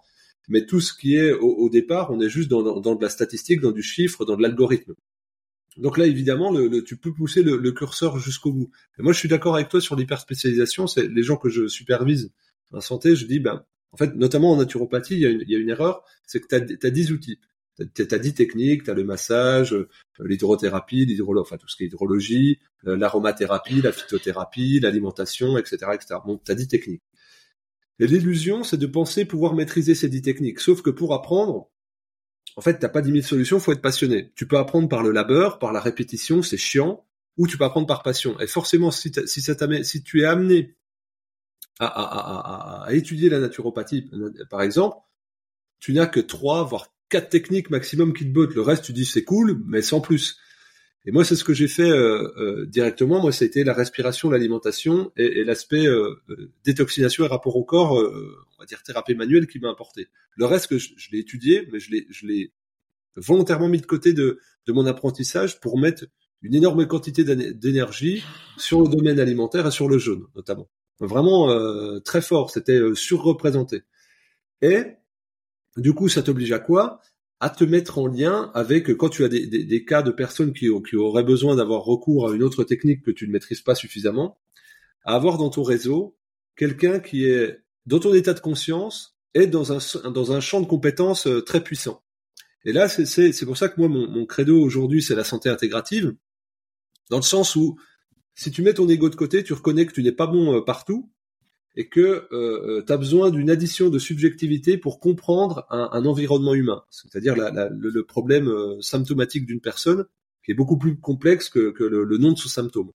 Mais 0.49 0.66
tout 0.66 0.80
ce 0.80 0.92
qui 0.92 1.16
est 1.16 1.32
au, 1.32 1.68
départ, 1.68 2.10
on 2.10 2.20
est 2.20 2.28
juste 2.28 2.49
dans, 2.49 2.80
dans, 2.80 2.94
de 2.94 3.02
la 3.02 3.08
statistique, 3.08 3.60
dans 3.60 3.70
du 3.72 3.82
chiffre, 3.82 4.25
dans 4.25 4.37
de 4.37 4.42
l'algorithme. 4.42 4.94
Donc 5.80 5.96
là, 5.96 6.06
évidemment, 6.06 6.54
tu 6.84 6.96
peux 6.96 7.12
pousser 7.12 7.42
le, 7.42 7.72
curseur 7.72 8.18
jusqu'au 8.18 8.52
bout. 8.52 8.70
Et 8.99 9.02
moi, 9.02 9.12
je 9.12 9.18
suis 9.18 9.28
d'accord 9.28 9.54
avec 9.54 9.68
toi 9.68 9.80
sur 9.80 9.96
l'hyperspécialisation. 9.96 10.87
C'est 10.87 11.08
les 11.08 11.22
gens 11.22 11.37
que 11.37 11.49
je 11.49 11.68
supervise 11.68 12.32
en 12.72 12.80
santé, 12.80 13.16
je 13.16 13.26
dis, 13.26 13.40
ben, 13.40 13.64
en 13.92 13.96
fait, 13.96 14.14
notamment 14.14 14.52
en 14.52 14.56
naturopathie, 14.56 15.14
il 15.14 15.20
y 15.49 15.56
a 15.56 15.58
une, 15.58 15.70
erreur, 15.70 16.04
c'est 16.26 16.40
que 16.40 16.46
tu 16.46 16.87
as, 16.87 16.90
10 16.90 17.12
outils. 17.12 17.40
Tu 17.94 18.02
as 18.02 18.18
10 18.18 18.34
techniques, 18.34 18.84
tu 18.84 18.90
as 18.90 18.94
le 18.94 19.04
massage, 19.04 19.72
euh, 19.72 19.88
l'hydrothérapie, 20.20 21.06
l'hydrologie, 21.06 21.56
tout 21.58 21.68
ce 21.68 21.76
qui 21.76 21.84
est 21.84 21.87
hydrologie, 21.87 22.60
euh, 22.87 22.96
l'aromathérapie, 22.96 23.80
la 23.80 23.90
phytothérapie, 23.90 24.80
l'alimentation, 24.80 25.56
etc., 25.56 25.92
etc. 25.94 26.20
Bon, 26.26 26.38
tu 26.44 26.52
as 26.52 26.54
10 26.54 26.68
techniques. 26.68 27.02
Et 27.99 28.06
l'illusion, 28.06 28.62
c'est 28.64 28.76
de 28.76 28.87
penser 28.87 29.25
pouvoir 29.25 29.54
maîtriser 29.54 29.94
ces 29.94 30.08
10 30.08 30.22
techniques. 30.22 30.60
Sauf 30.60 30.82
que 30.82 30.90
pour 30.90 31.14
apprendre, 31.14 31.70
en 32.57 32.61
fait, 32.61 32.78
t'as 32.78 32.88
pas 32.88 33.02
10 33.02 33.12
000 33.12 33.23
solutions, 33.23 33.61
faut 33.61 33.73
être 33.73 33.83
passionné. 33.83 34.33
Tu 34.35 34.47
peux 34.47 34.59
apprendre 34.59 34.88
par 34.88 35.02
le 35.02 35.11
labeur, 35.11 35.59
par 35.59 35.73
la 35.73 35.80
répétition, 35.80 36.42
c'est 36.42 36.57
chiant, 36.57 37.04
ou 37.37 37.47
tu 37.47 37.57
peux 37.57 37.64
apprendre 37.64 37.87
par 37.87 38.02
passion. 38.02 38.38
Et 38.40 38.47
forcément, 38.47 38.90
si, 38.90 39.12
si, 39.26 40.02
tu 40.04 40.21
es 40.21 40.25
amené 40.25 40.76
à, 41.78 42.87
étudier 42.90 43.30
la 43.30 43.38
naturopathie, 43.38 44.11
par 44.50 44.62
exemple, 44.62 44.97
tu 45.78 45.92
n'as 45.92 46.07
que 46.07 46.21
trois, 46.21 46.64
voire 46.64 46.92
quatre 47.09 47.30
techniques 47.30 47.71
maximum 47.71 48.12
qui 48.12 48.25
te 48.25 48.30
bottent. 48.30 48.54
Le 48.54 48.62
reste, 48.62 48.85
tu 48.85 48.92
dis 48.92 49.07
c'est 49.07 49.25
cool, 49.25 49.62
mais 49.66 49.83
sans 49.83 50.00
plus. 50.00 50.38
Et 51.07 51.12
moi, 51.12 51.25
c'est 51.25 51.37
ce 51.37 51.45
que 51.45 51.54
j'ai 51.54 51.69
fait 51.69 51.90
euh, 51.90 52.28
euh, 52.37 52.66
directement. 52.66 53.21
Moi, 53.21 53.33
c'était 53.33 53.64
la 53.64 53.73
respiration, 53.73 54.28
l'alimentation 54.28 55.12
et, 55.16 55.45
l'aspect 55.45 55.87
euh, 55.87 56.23
détoxination 56.64 57.25
et 57.25 57.28
rapport 57.28 57.57
au 57.57 57.64
corps, 57.64 57.92
on 57.92 58.61
va 58.61 58.66
dire 58.66 58.83
thérapie 58.83 59.14
manuelle, 59.14 59.47
qui 59.47 59.59
m'a 59.61 59.71
importé. 59.71 60.09
Le 60.37 60.45
reste, 60.45 60.66
que 60.66 60.78
je, 60.78 61.11
l'ai 61.11 61.21
étudié, 61.21 61.66
mais 61.73 61.80
je 61.80 61.90
l'ai, 61.90 62.07
je 62.11 62.26
volontairement 63.16 63.69
mis 63.69 63.80
de 63.80 63.87
côté 63.87 64.12
de, 64.12 64.40
de 64.66 64.73
mon 64.73 64.87
apprentissage 64.87 65.59
pour 65.61 65.78
mettre 65.78 66.04
une 66.42 66.54
énorme 66.54 66.87
quantité 66.87 67.25
d'énergie 67.25 68.25
sur 68.57 68.83
le 68.83 68.88
domaine 68.88 69.21
alimentaire 69.21 69.66
et 69.66 69.71
sur 69.71 69.88
le 69.88 69.99
jeûne, 69.99 70.25
notamment. 70.35 70.69
Vraiment 71.00 71.50
euh, 71.50 71.99
très 72.00 72.21
fort, 72.21 72.50
c'était 72.50 72.78
euh, 72.78 72.95
surreprésenté. 72.95 73.83
Et 74.62 74.85
du 75.76 75.95
coup, 75.95 76.09
ça 76.09 76.23
t'oblige 76.23 76.52
à 76.52 76.59
quoi? 76.59 77.00
À 77.40 77.50
te 77.50 77.64
mettre 77.64 77.99
en 77.99 78.06
lien 78.06 78.50
avec 78.54 78.94
quand 78.97 79.09
tu 79.09 79.25
as 79.25 79.28
des, 79.28 79.47
des, 79.47 79.64
des 79.64 79.85
cas 79.85 80.02
de 80.02 80.11
personnes 80.11 80.52
qui, 80.52 80.68
qui 80.88 80.97
auraient 80.97 81.25
besoin 81.25 81.56
d'avoir 81.56 81.82
recours 81.82 82.28
à 82.28 82.35
une 82.35 82.42
autre 82.42 82.64
technique 82.64 83.02
que 83.02 83.11
tu 83.11 83.26
ne 83.26 83.32
maîtrises 83.32 83.62
pas 83.62 83.75
suffisamment, 83.75 84.38
à 85.04 85.14
avoir 85.14 85.38
dans 85.38 85.50
ton 85.50 85.62
réseau 85.62 86.18
quelqu'un 86.56 87.00
qui 87.00 87.25
est 87.25 87.59
dans 87.87 87.99
ton 87.99 88.12
état 88.12 88.35
de 88.35 88.40
conscience 88.40 89.16
et 89.35 89.47
dans 89.47 89.73
un, 89.73 90.11
dans 90.11 90.32
un 90.32 90.40
champ 90.40 90.61
de 90.61 90.66
compétences 90.66 91.26
euh, 91.26 91.40
très 91.40 91.62
puissant. 91.62 92.02
Et 92.64 92.73
là, 92.73 92.88
c'est 92.88 93.47
pour 93.47 93.56
ça 93.56 93.68
que 93.68 93.80
moi, 93.80 93.88
mon, 93.88 94.06
mon 94.06 94.26
credo 94.26 94.61
aujourd'hui, 94.61 95.02
c'est 95.02 95.14
la 95.14 95.25
santé 95.25 95.49
intégrative, 95.49 96.14
dans 97.09 97.16
le 97.16 97.23
sens 97.23 97.56
où 97.56 97.78
si 98.35 98.50
tu 98.50 98.62
mets 98.62 98.75
ton 98.75 98.88
ego 98.88 99.09
de 99.09 99.16
côté, 99.16 99.42
tu 99.42 99.52
reconnais 99.54 99.87
que 99.87 99.92
tu 99.92 100.02
n'es 100.02 100.12
pas 100.12 100.26
bon 100.26 100.56
euh, 100.56 100.61
partout 100.61 101.11
et 101.80 101.88
que 101.88 102.00
euh, 102.00 102.28
euh 102.32 102.84
tu 102.87 102.94
besoin 102.99 103.30
d'une 103.30 103.49
addition 103.49 103.88
de 103.88 103.99
subjectivité 103.99 104.76
pour 104.76 105.00
comprendre 105.00 105.66
un, 105.70 106.04
environnement 106.04 106.52
humain, 106.52 106.82
c'est-à-dire 106.90 107.34
le, 107.37 108.02
problème 108.02 108.49
euh, 108.49 108.78
symptomatique 108.82 109.46
d'une 109.46 109.62
personne 109.62 110.04
qui 110.44 110.50
est 110.50 110.54
beaucoup 110.54 110.76
plus 110.76 111.00
complexe 111.00 111.49
que, 111.49 111.75
le, 111.78 112.18
nom 112.18 112.32
de 112.32 112.38
son 112.38 112.50
symptôme. 112.50 112.90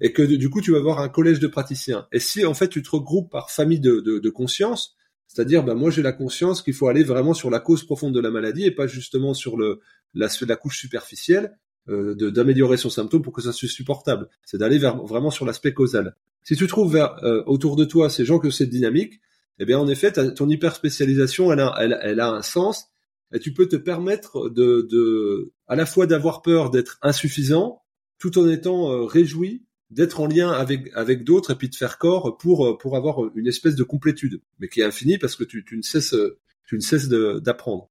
Et 0.00 0.12
que 0.12 0.22
du 0.22 0.50
coup, 0.50 0.60
tu 0.60 0.72
vas 0.72 0.78
avoir 0.78 0.98
un 0.98 1.08
collège 1.08 1.38
de 1.38 1.46
praticiens. 1.46 2.08
Et 2.10 2.18
si 2.18 2.44
en 2.44 2.54
fait 2.54 2.66
tu 2.66 2.82
te 2.82 2.90
regroupes 2.90 3.30
par 3.30 3.52
famille 3.52 3.78
de, 3.78 4.30
conscience, 4.30 4.96
c'est-à-dire, 5.28 5.62
ben, 5.62 5.74
moi 5.74 5.90
j'ai 5.90 6.02
la 6.02 6.12
conscience 6.12 6.60
qu'il 6.60 6.74
faut 6.74 6.88
aller 6.88 7.04
vraiment 7.04 7.34
sur 7.34 7.50
la 7.50 7.60
cause 7.60 7.84
profonde 7.84 8.14
de 8.14 8.20
la 8.20 8.32
maladie 8.32 8.64
et 8.64 8.72
pas 8.72 8.88
justement 8.88 9.32
sur 9.32 9.56
le, 9.56 9.78
la 10.12 10.56
couche 10.56 10.80
superficielle, 10.80 11.56
euh, 11.88 12.14
d'améliorer 12.30 12.76
son 12.76 12.90
symptôme 12.90 13.22
pour 13.22 13.32
que 13.32 13.42
ça 13.42 13.52
soit 13.52 13.68
supportable. 13.68 14.28
C'est 14.44 14.58
d'aller 14.58 14.78
vraiment 14.78 15.30
sur 15.30 15.44
l'aspect 15.44 15.74
causal. 15.74 16.16
Si 16.42 16.56
tu 16.56 16.66
trouves 16.66 16.92
vers, 16.92 17.22
euh, 17.24 17.42
autour 17.46 17.76
de 17.76 17.84
toi 17.84 18.10
ces 18.10 18.24
gens 18.24 18.38
que 18.38 18.50
c'est 18.50 18.66
dynamique, 18.66 19.20
eh 19.58 19.64
bien 19.64 19.78
en 19.78 19.88
effet, 19.88 20.12
ton 20.12 20.48
hyper 20.48 20.74
spécialisation, 20.74 21.52
elle 21.52 21.60
a, 21.60 21.74
elle, 21.78 21.98
elle 22.02 22.20
a 22.20 22.30
un 22.30 22.42
sens 22.42 22.86
et 23.32 23.38
tu 23.38 23.52
peux 23.52 23.66
te 23.66 23.76
permettre 23.76 24.48
de, 24.48 24.86
de 24.90 25.52
à 25.66 25.76
la 25.76 25.86
fois 25.86 26.06
d'avoir 26.06 26.42
peur 26.42 26.70
d'être 26.70 26.98
insuffisant, 27.02 27.82
tout 28.18 28.38
en 28.38 28.48
étant 28.48 28.92
euh, 28.92 29.04
réjoui 29.04 29.64
d'être 29.90 30.20
en 30.20 30.26
lien 30.26 30.50
avec 30.50 30.90
avec 30.94 31.24
d'autres 31.24 31.52
et 31.52 31.54
puis 31.54 31.68
de 31.68 31.74
faire 31.74 31.98
corps 31.98 32.36
pour 32.38 32.66
euh, 32.66 32.78
pour 32.78 32.96
avoir 32.96 33.18
une 33.36 33.46
espèce 33.46 33.74
de 33.74 33.84
complétude, 33.84 34.40
mais 34.58 34.68
qui 34.68 34.80
est 34.80 34.84
infinie 34.84 35.18
parce 35.18 35.36
que 35.36 35.44
tu, 35.44 35.64
tu 35.64 35.76
ne 35.76 35.82
cesses 35.82 36.14
tu 36.66 36.76
ne 36.76 36.80
cesses 36.80 37.08
d'apprendre. 37.08 37.90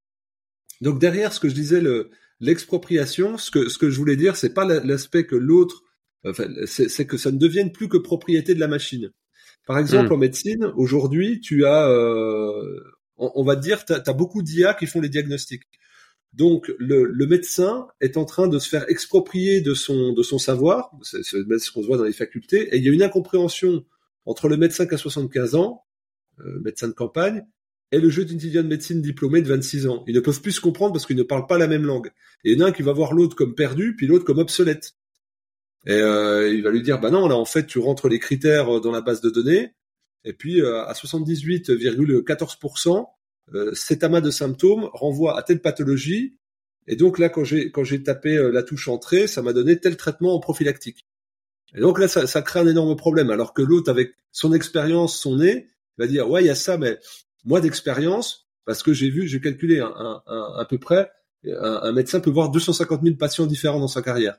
Donc 0.82 1.00
derrière 1.00 1.34
ce 1.34 1.40
que 1.40 1.50
je 1.50 1.56
disais 1.56 1.82
le 1.82 2.10
l'expropriation, 2.40 3.38
ce 3.38 3.52
que, 3.52 3.70
ce 3.70 3.78
que 3.78 3.90
je 3.90 3.98
voulais 3.98 4.16
dire, 4.16 4.36
c'est 4.36 4.54
pas 4.54 4.66
l'aspect 4.66 5.26
que 5.26 5.36
l'autre, 5.36 5.84
enfin, 6.26 6.48
c'est 6.66 7.06
que 7.06 7.18
ça 7.18 7.32
ne 7.32 7.38
devienne 7.38 7.72
plus 7.72 7.88
que 7.88 7.98
propriété 7.98 8.54
de 8.56 8.60
la 8.60 8.68
machine. 8.68 9.12
Par 9.66 9.80
exemple, 9.80 10.10
hmm. 10.10 10.14
en 10.14 10.18
médecine, 10.18 10.74
aujourd'hui, 10.76 11.40
tu 11.40 11.66
as, 11.66 11.88
euh, 11.88 12.80
on, 13.18 13.44
va 13.44 13.56
te 13.56 13.62
dire, 13.62 13.86
tu 13.86 13.94
as, 13.94 14.14
beaucoup 14.14 14.42
d'IA 14.42 14.74
qui 14.74 14.88
font 14.88 15.00
les 15.00 15.10
diagnostics. 15.10 15.64
Donc, 16.34 16.72
le, 16.80 17.06
le, 17.06 17.28
médecin 17.28 17.88
est 18.02 18.18
en 18.18 18.26
train 18.26 18.48
de 18.48 18.58
se 18.58 18.68
faire 18.68 18.90
exproprier 18.90 19.62
de 19.62 19.74
son, 19.74 20.14
de 20.14 20.24
son 20.24 20.40
savoir, 20.40 20.92
c'est 21.04 21.22
ce 21.24 21.72
qu'on 21.72 21.84
voit 21.84 21.98
dans 21.98 22.04
les 22.04 22.14
facultés, 22.14 22.74
et 22.74 22.78
il 22.78 22.84
y 22.84 22.90
a 22.90 22.92
une 22.92 23.04
incompréhension 23.04 23.86
entre 24.26 24.50
le 24.50 24.58
médecin 24.58 24.88
qui 24.88 24.96
a 24.96 24.98
75 24.98 25.56
ans, 25.56 25.86
euh, 26.40 26.60
médecin 26.62 26.88
de 26.88 26.94
campagne, 26.94 27.46
et 27.94 28.00
le 28.00 28.10
jeu 28.10 28.26
d'étudiant 28.26 28.64
de 28.64 28.68
médecine 28.68 29.02
diplômé 29.04 29.44
de 29.44 29.48
26 29.48 29.86
ans. 29.86 30.04
Ils 30.08 30.16
ne 30.16 30.20
peuvent 30.20 30.42
plus 30.42 30.54
se 30.54 30.62
comprendre 30.62 30.94
parce 30.94 31.06
qu'ils 31.06 31.16
ne 31.16 31.22
parlent 31.22 31.46
pas 31.46 31.60
la 31.60 31.68
même 31.68 31.86
langue. 31.86 32.08
Et 32.44 32.52
il 32.52 32.58
y 32.58 32.62
en 32.62 32.66
a 32.66 32.70
un 32.70 32.72
qui 32.72 32.82
va 32.82 32.92
voir 32.92 33.14
l'autre 33.14 33.36
comme 33.36 33.54
perdu, 33.54 33.96
puis 33.96 34.08
l'autre 34.08 34.26
comme 34.26 34.40
obsolète. 34.40 34.94
Et 35.86 35.92
euh, 35.92 36.52
il 36.52 36.64
va 36.64 36.72
lui 36.72 36.82
dire, 36.82 37.00
bah 37.00 37.12
non, 37.12 37.28
là 37.28 37.36
en 37.36 37.46
fait 37.46 37.68
tu 37.68 37.78
rentres 37.78 38.10
les 38.10 38.18
critères 38.18 38.82
dans 38.82 38.92
la 38.92 39.02
base 39.02 39.22
de 39.22 39.30
données, 39.30 39.76
et 40.24 40.34
puis 40.34 40.60
euh, 40.60 40.84
à 40.86 40.94
78,14%, 40.94 43.06
euh, 43.54 43.76
cet 43.76 44.04
amas 44.04 44.22
de 44.22 44.32
symptômes 44.32 44.90
renvoie 44.94 45.38
à 45.38 45.44
telle 45.44 45.62
pathologie, 45.62 46.36
et 46.88 46.96
donc 46.96 47.20
là 47.20 47.30
quand 47.30 47.44
j'ai 47.44 47.70
quand 47.70 47.84
j'ai 47.84 48.02
tapé 48.02 48.36
euh, 48.36 48.50
la 48.50 48.64
touche 48.64 48.88
entrée, 48.88 49.28
ça 49.28 49.44
m'a 49.44 49.54
donné 49.54 49.80
tel 49.80 49.98
traitement 49.98 50.34
en 50.34 50.40
prophylactique. 50.40 51.06
Et 51.76 51.82
donc 51.82 52.00
là 52.00 52.08
ça, 52.08 52.26
ça 52.26 52.42
crée 52.42 52.62
un 52.62 52.68
énorme 52.68 52.96
problème, 52.96 53.30
alors 53.30 53.54
que 53.54 53.62
l'autre 53.62 53.92
avec 53.92 54.16
son 54.32 54.52
expérience, 54.52 55.20
son 55.20 55.38
nez, 55.38 55.68
va 56.00 56.08
dire 56.08 56.28
ouais 56.28 56.44
il 56.44 56.48
y 56.48 56.50
a 56.50 56.56
ça, 56.56 56.80
mais 56.80 56.98
moi 57.44 57.62
d'expérience, 57.62 58.48
parce 58.66 58.84
que 58.84 58.94
j'ai 58.94 59.10
vu, 59.10 59.28
j'ai 59.28 59.42
calculé 59.42 59.80
un, 59.80 60.22
à 60.26 60.66
peu 60.70 60.78
près, 60.78 61.12
un, 61.46 61.92
médecin 61.92 62.20
peut 62.20 62.30
voir 62.30 62.50
250 62.50 63.02
000 63.04 63.16
patients 63.18 63.46
différents 63.46 63.80
dans 63.80 63.88
sa 63.88 64.02
carrière. 64.02 64.38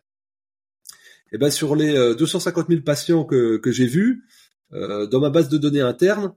Et 1.33 1.39
ben 1.39 1.51
sur 1.51 1.77
les 1.77 1.93
250 1.93 2.67
euh, 2.67 2.73
000 2.75 2.83
patients 2.83 3.25
que, 3.25 3.57
que 3.59 3.73
j'ai 3.73 3.87
vus, 3.87 4.25
euh, 4.73 5.07
dans 5.07 5.21
ma 5.21 5.31
base 5.31 5.49
de 5.49 5.59
données 5.59 5.81
interne, 5.81 6.35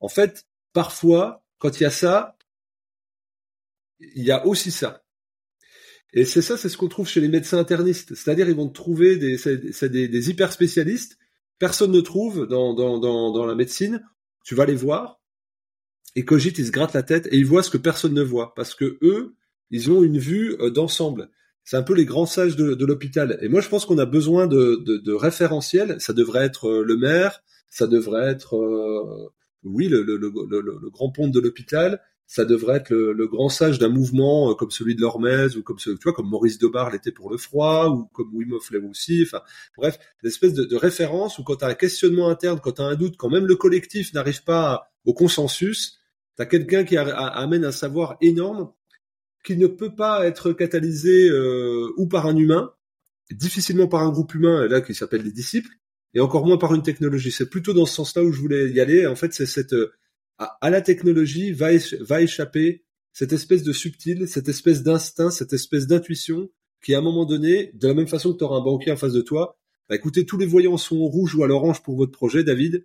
en 0.00 0.08
fait, 0.08 0.46
parfois, 0.72 1.44
quand 1.58 1.80
il 1.80 1.82
y 1.82 1.86
a 1.86 1.90
ça, 1.90 2.36
il 4.00 4.24
y 4.24 4.30
a 4.30 4.46
aussi 4.46 4.70
ça. 4.70 5.02
Et 6.12 6.24
c'est 6.24 6.42
ça, 6.42 6.56
c'est 6.56 6.68
ce 6.68 6.76
qu'on 6.76 6.88
trouve 6.88 7.08
chez 7.08 7.20
les 7.20 7.28
médecins 7.28 7.58
internistes. 7.58 8.14
C'est-à-dire, 8.14 8.48
ils 8.48 8.54
vont 8.54 8.68
trouver 8.68 9.16
des, 9.16 9.36
des, 9.36 10.08
des 10.08 10.30
hyper 10.30 10.52
spécialistes. 10.52 11.18
Personne 11.58 11.92
ne 11.92 12.00
trouve 12.00 12.46
dans, 12.46 12.72
dans, 12.74 12.98
dans, 12.98 13.32
dans 13.32 13.44
la 13.44 13.54
médecine. 13.54 14.02
Tu 14.44 14.54
vas 14.54 14.64
les 14.64 14.74
voir 14.74 15.17
ils 16.14 16.24
cogitent, 16.24 16.58
ils 16.58 16.66
se 16.66 16.72
grattent 16.72 16.94
la 16.94 17.02
tête 17.02 17.28
et 17.30 17.36
ils 17.36 17.46
voient 17.46 17.62
ce 17.62 17.70
que 17.70 17.78
personne 17.78 18.14
ne 18.14 18.22
voit 18.22 18.54
parce 18.54 18.74
que 18.74 18.98
eux, 19.02 19.34
ils 19.70 19.90
ont 19.90 20.02
une 20.02 20.18
vue 20.18 20.56
euh, 20.60 20.70
d'ensemble. 20.70 21.30
C'est 21.64 21.76
un 21.76 21.82
peu 21.82 21.94
les 21.94 22.06
grands 22.06 22.26
sages 22.26 22.56
de, 22.56 22.84
l'hôpital. 22.84 23.38
Et 23.42 23.48
moi, 23.48 23.60
je 23.60 23.68
pense 23.68 23.84
qu'on 23.84 23.98
a 23.98 24.06
besoin 24.06 24.46
de, 24.46 25.12
référentiels. 25.12 26.00
Ça 26.00 26.14
devrait 26.14 26.46
être 26.46 26.68
euh, 26.68 26.82
le 26.82 26.96
maire, 26.96 27.42
ça 27.68 27.86
devrait 27.86 28.30
être, 28.30 28.56
euh, 28.56 29.30
oui, 29.64 29.88
le, 29.88 30.02
le, 30.02 30.16
le, 30.16 30.90
grand 30.90 31.10
pont 31.10 31.28
de 31.28 31.40
l'hôpital. 31.40 32.00
Ça 32.28 32.44
devrait 32.44 32.76
être 32.76 32.90
le, 32.90 33.26
grand 33.26 33.48
sage 33.48 33.80
d'un 33.80 33.88
mouvement 33.88 34.54
comme 34.54 34.70
celui 34.70 34.94
de 34.94 35.00
l'Hormèse 35.00 35.56
ou 35.56 35.62
comme 35.64 35.78
tu 35.78 35.90
vois, 36.04 36.12
comme 36.12 36.28
Maurice 36.28 36.58
Debar 36.58 36.90
l'était 36.90 37.10
pour 37.10 37.30
le 37.30 37.38
froid 37.38 37.88
ou 37.88 38.04
comme 38.12 38.32
Wim 38.32 38.52
Hof 38.52 38.70
aussi. 38.88 39.24
Enfin, 39.24 39.40
bref, 39.76 39.98
l'espèce 40.22 40.54
de, 40.54 40.64
de 40.64 40.76
référence 40.76 41.38
où 41.38 41.42
quand 41.42 41.56
tu 41.56 41.64
as 41.64 41.68
un 41.68 41.74
questionnement 41.74 42.28
interne, 42.28 42.60
quand 42.62 42.72
tu 42.72 42.82
as 42.82 42.84
un 42.84 42.94
doute, 42.94 43.16
quand 43.16 43.30
même 43.30 43.46
le 43.46 43.56
collectif 43.56 44.12
n'arrive 44.12 44.44
pas 44.44 44.92
au 45.04 45.14
consensus, 45.14 45.98
T'as 46.38 46.46
quelqu'un 46.46 46.84
qui 46.84 46.96
amène 46.96 47.64
un 47.64 47.72
savoir 47.72 48.16
énorme 48.20 48.70
qui 49.44 49.56
ne 49.56 49.66
peut 49.66 49.96
pas 49.96 50.24
être 50.24 50.52
catalysé 50.52 51.28
euh, 51.28 51.92
ou 51.96 52.06
par 52.06 52.26
un 52.26 52.36
humain, 52.36 52.72
difficilement 53.32 53.88
par 53.88 54.02
un 54.02 54.10
groupe 54.10 54.32
humain 54.34 54.68
là 54.68 54.80
qui 54.80 54.94
s'appelle 54.94 55.22
les 55.22 55.32
disciples, 55.32 55.72
et 56.14 56.20
encore 56.20 56.46
moins 56.46 56.56
par 56.56 56.72
une 56.76 56.84
technologie. 56.84 57.32
C'est 57.32 57.50
plutôt 57.50 57.72
dans 57.72 57.86
ce 57.86 57.94
sens-là 57.96 58.22
où 58.22 58.30
je 58.30 58.40
voulais 58.40 58.70
y 58.70 58.78
aller. 58.78 59.04
En 59.08 59.16
fait, 59.16 59.34
c'est 59.34 59.46
cette 59.46 59.74
à, 60.38 60.70
la 60.70 60.80
technologie 60.80 61.52
va, 61.52 61.70
va 62.00 62.22
échapper 62.22 62.84
cette 63.12 63.32
espèce 63.32 63.64
de 63.64 63.72
subtil, 63.72 64.28
cette 64.28 64.48
espèce 64.48 64.82
d'instinct, 64.82 65.30
cette 65.30 65.52
espèce 65.52 65.86
d'intuition 65.86 66.48
qui, 66.82 66.94
à 66.94 66.98
un 66.98 67.02
moment 67.02 67.24
donné, 67.24 67.72
de 67.74 67.88
la 67.88 67.94
même 67.94 68.06
façon 68.06 68.32
que 68.32 68.38
tu 68.38 68.44
auras 68.44 68.58
un 68.58 68.62
banquier 68.62 68.92
en 68.92 68.96
face 68.96 69.12
de 69.12 69.20
toi, 69.20 69.58
bah, 69.88 69.96
écoutez, 69.96 70.26
tous 70.26 70.38
les 70.38 70.46
voyants 70.46 70.76
sont 70.76 70.96
au 70.96 71.08
rouge 71.08 71.34
ou 71.34 71.42
à 71.42 71.46
l'orange 71.46 71.82
pour 71.82 71.96
votre 71.96 72.12
projet, 72.12 72.44
David. 72.44 72.84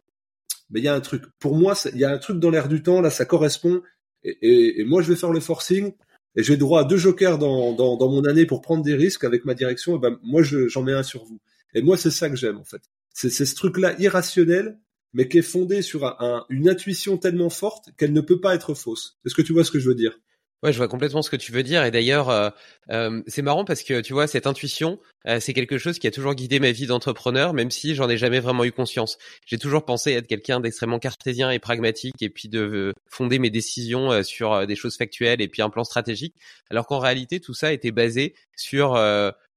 Mais 0.69 0.79
il 0.79 0.83
y 0.83 0.87
a 0.87 0.95
un 0.95 1.01
truc. 1.01 1.23
Pour 1.39 1.55
moi, 1.55 1.75
il 1.93 1.99
y 1.99 2.05
a 2.05 2.11
un 2.11 2.17
truc 2.17 2.39
dans 2.39 2.49
l'air 2.49 2.67
du 2.67 2.81
temps, 2.81 3.01
là, 3.01 3.09
ça 3.09 3.25
correspond. 3.25 3.81
Et, 4.23 4.83
moi, 4.85 5.01
je 5.01 5.09
vais 5.09 5.15
faire 5.15 5.31
le 5.31 5.41
forcing. 5.41 5.93
Et 6.35 6.41
j'ai 6.41 6.57
droit 6.57 6.81
à 6.81 6.83
deux 6.85 6.97
jokers 6.97 7.37
dans, 7.37 7.73
dans, 7.73 7.95
dans, 7.95 8.09
mon 8.09 8.23
année 8.23 8.47
pour 8.47 8.61
prendre 8.61 8.83
des 8.83 8.95
risques 8.95 9.23
avec 9.23 9.45
ma 9.45 9.53
direction. 9.53 9.97
Et 9.97 9.99
ben, 9.99 10.17
moi, 10.23 10.41
j'en 10.41 10.81
mets 10.81 10.93
un 10.93 11.03
sur 11.03 11.25
vous. 11.25 11.39
Et 11.75 11.81
moi, 11.83 11.97
c'est 11.97 12.09
ça 12.09 12.29
que 12.29 12.35
j'aime, 12.35 12.57
en 12.57 12.63
fait. 12.63 12.81
C'est 13.13 13.29
ce 13.29 13.55
truc-là 13.55 13.95
irrationnel, 13.99 14.79
mais 15.13 15.27
qui 15.27 15.37
est 15.37 15.43
fondé 15.43 15.81
sur 15.81 16.05
un, 16.05 16.45
une 16.49 16.69
intuition 16.69 17.17
tellement 17.17 17.49
forte 17.49 17.89
qu'elle 17.97 18.13
ne 18.13 18.21
peut 18.21 18.39
pas 18.39 18.55
être 18.55 18.73
fausse. 18.73 19.17
Est-ce 19.25 19.35
que 19.35 19.41
tu 19.41 19.53
vois 19.53 19.63
ce 19.63 19.71
que 19.71 19.79
je 19.79 19.87
veux 19.87 19.95
dire? 19.95 20.17
Ouais, 20.63 20.71
je 20.71 20.77
vois 20.77 20.87
complètement 20.87 21.21
ce 21.21 21.29
que 21.29 21.35
tu 21.35 21.51
veux 21.51 21.61
dire. 21.61 21.83
Et 21.83 21.91
d'ailleurs, 21.91 22.29
euh, 22.29 22.49
euh, 22.89 23.21
c'est 23.27 23.41
marrant 23.41 23.65
parce 23.65 23.83
que 23.83 23.99
tu 23.99 24.13
vois, 24.13 24.27
cette 24.27 24.47
intuition, 24.47 24.97
euh, 25.27 25.41
c'est 25.41 25.53
quelque 25.53 25.77
chose 25.77 25.99
qui 25.99 26.07
a 26.07 26.11
toujours 26.11 26.35
guidé 26.35 26.61
ma 26.61 26.71
vie 26.71 26.87
d'entrepreneur, 26.87 27.53
même 27.53 27.69
si 27.69 27.95
j'en 27.95 28.09
ai 28.09 28.15
jamais 28.15 28.39
vraiment 28.39 28.63
eu 28.63 28.71
conscience. 28.71 29.17
J'ai 29.45 29.57
toujours 29.57 29.83
pensé 29.83 30.13
être 30.13 30.25
quelqu'un 30.25 30.61
d'extrêmement 30.61 30.99
cartésien 30.99 31.51
et 31.51 31.59
pragmatique, 31.59 32.21
et 32.21 32.29
puis 32.29 32.47
de 32.47 32.93
fonder 33.09 33.39
mes 33.39 33.49
décisions 33.49 34.23
sur 34.23 34.65
des 34.65 34.77
choses 34.77 34.95
factuelles 34.95 35.41
et 35.41 35.49
puis 35.49 35.61
un 35.61 35.69
plan 35.69 35.83
stratégique, 35.83 36.35
alors 36.69 36.87
qu'en 36.87 36.99
réalité, 36.99 37.41
tout 37.41 37.53
ça 37.53 37.73
était 37.73 37.91
basé 37.91 38.33
sur 38.55 38.93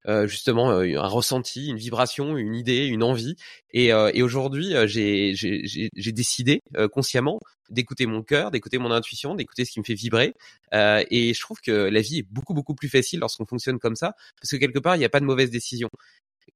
euh, 0.08 0.26
justement 0.26 0.70
euh, 0.70 1.00
un 1.00 1.08
ressenti, 1.08 1.68
une 1.68 1.76
vibration, 1.76 2.36
une 2.36 2.54
idée, 2.54 2.86
une 2.86 3.02
envie. 3.02 3.36
Et, 3.72 3.92
euh, 3.92 4.10
et 4.14 4.22
aujourd'hui, 4.22 4.74
j'ai, 4.86 5.34
j'ai, 5.34 6.12
décidé 6.12 6.62
consciemment 6.92 7.40
d'écouter 7.68 8.06
mon 8.06 8.22
cœur, 8.22 8.50
d'écouter 8.50 8.78
mon 8.78 8.90
intuition, 8.90 9.34
d'écouter 9.34 9.64
ce 9.64 9.72
qui 9.72 9.80
me 9.80 9.84
fait 9.84 9.94
vibrer. 9.94 10.34
et 10.72 11.34
je 11.34 11.40
trouve 11.40 11.60
que 11.60 11.72
la 11.72 12.00
vie 12.00 12.18
est 12.18 12.26
beaucoup 12.30 12.54
beaucoup 12.54 12.74
plus 12.74 12.88
facile 12.88 13.20
lorsqu'on 13.20 13.44
fonctionne 13.44 13.78
comme 13.78 13.96
ça, 13.96 14.14
parce 14.40 14.50
que 14.50 14.56
quelque 14.56 14.78
part, 14.78 14.96
il 14.96 15.00
n'y 15.00 15.04
a 15.04 15.10
pas 15.10 15.20
de 15.20 15.26
mauvaise 15.26 15.50
décision 15.50 15.90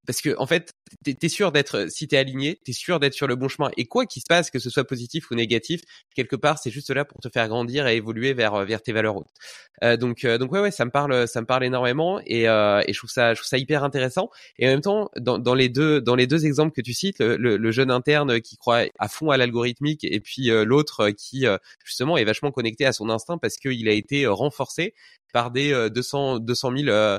parce 0.07 0.23
que 0.23 0.35
en 0.39 0.47
fait, 0.47 0.75
t'es 1.05 1.17
es 1.21 1.29
sûr 1.29 1.53
d'être, 1.53 1.87
si 1.89 2.09
t'es 2.09 2.17
aligné, 2.17 2.61
t'es 2.65 2.73
sûr 2.73 2.99
d'être 3.01 3.15
sur 3.15 3.27
le 3.27 3.37
bon 3.37 3.49
chemin. 3.49 3.71
Et 3.77 3.87
quoi 3.87 4.07
qu'il 4.07 4.23
se 4.23 4.27
passe, 4.29 4.51
que 4.51 4.59
ce 4.59 4.71
soit 4.71 4.85
positif 4.85 5.31
ou 5.31 5.35
négatif, 5.35 5.83
quelque 6.15 6.37
part, 6.37 6.59
c'est 6.59 6.71
juste 6.71 6.91
là 6.91 7.05
pour 7.05 7.21
te 7.21 7.29
faire 7.29 7.49
grandir 7.49 7.87
et 7.87 7.97
évoluer 7.97 8.33
vers 8.33 8.65
vers 8.65 8.83
tes 8.83 8.93
valeurs 8.93 9.17
hautes. 9.17 9.31
Euh, 9.85 9.97
donc 9.97 10.25
euh, 10.25 10.39
donc 10.39 10.53
ouais 10.53 10.61
ouais, 10.61 10.71
ça 10.71 10.85
me 10.85 10.91
parle, 10.91 11.29
ça 11.29 11.41
me 11.41 11.47
parle 11.47 11.65
énormément 11.65 12.21
et 12.27 12.49
euh, 12.49 12.83
et 12.87 12.93
je 12.93 12.99
trouve 12.99 13.11
ça 13.11 13.35
je 13.35 13.41
trouve 13.41 13.49
ça 13.49 13.59
hyper 13.59 13.85
intéressant. 13.85 14.31
Et 14.59 14.67
en 14.67 14.71
même 14.71 14.81
temps, 14.81 15.11
dans, 15.17 15.39
dans 15.39 15.55
les 15.55 15.69
deux 15.69 16.01
dans 16.01 16.15
les 16.15 16.27
deux 16.27 16.47
exemples 16.47 16.73
que 16.73 16.83
tu 16.83 16.93
cites, 16.93 17.21
le, 17.21 17.37
le, 17.37 17.71
jeune 17.73 17.91
interne 17.91 18.41
qui 18.41 18.57
croit 18.57 18.85
à 18.99 19.09
fond 19.09 19.31
à 19.31 19.37
l'algorithmique 19.37 20.05
et 20.05 20.21
puis 20.21 20.51
euh, 20.51 20.65
l'autre 20.65 21.11
qui 21.11 21.47
justement 21.85 22.17
est 22.17 22.25
vachement 22.25 22.51
connecté 22.51 22.85
à 22.85 22.93
son 22.93 23.11
instinct 23.11 23.39
parce 23.39 23.57
qu'il 23.57 23.89
a 23.89 23.93
été 23.93 24.27
renforcé 24.27 24.95
par 25.33 25.51
des 25.51 25.89
200 25.91 26.41
200 26.41 26.73
000 26.77 26.89
euh, 26.89 27.19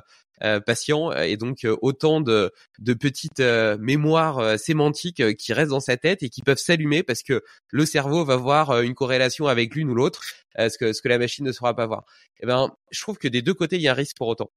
patient 0.66 1.12
et 1.12 1.38
donc 1.38 1.66
euh, 1.66 1.76
autant 1.82 2.22
de, 2.22 2.52
de 2.80 2.94
petites 2.94 3.40
euh, 3.40 3.78
mémoires 3.80 4.60
sémantiques 4.60 5.36
qui 5.38 5.54
restent 5.54 5.72
dans 5.72 5.80
sa 5.80 5.98
tête 5.98 6.24
et 6.24 6.30
qui 6.30 6.42
peuvent 6.42 6.58
s'allumer 6.58 7.04
parce 7.04 7.24
que 7.24 7.44
le 7.70 7.86
cerveau 7.86 8.26
va 8.26 8.36
voir 8.36 8.82
une 8.82 8.94
corrélation 8.94 9.48
avec 9.48 9.76
l'une 9.76 9.90
ou 9.90 9.96
l'autre, 9.96 10.22
ce 10.58 10.78
que 10.78 10.94
ce 10.94 11.02
que 11.02 11.10
la 11.10 11.18
machine 11.18 11.46
ne 11.46 11.52
saura 11.52 11.76
pas 11.76 11.86
voir. 11.86 12.04
Et 12.38 12.44
eh 12.44 12.48
ben, 12.48 12.72
je 12.92 13.02
trouve 13.02 13.18
que 13.18 13.28
des 13.28 13.42
deux 13.42 13.54
côtés 13.54 13.78
il 13.78 13.82
y 13.82 13.88
a 13.88 13.92
un 13.92 13.96
risque 13.96 14.18
pour 14.18 14.28
autant. 14.28 14.52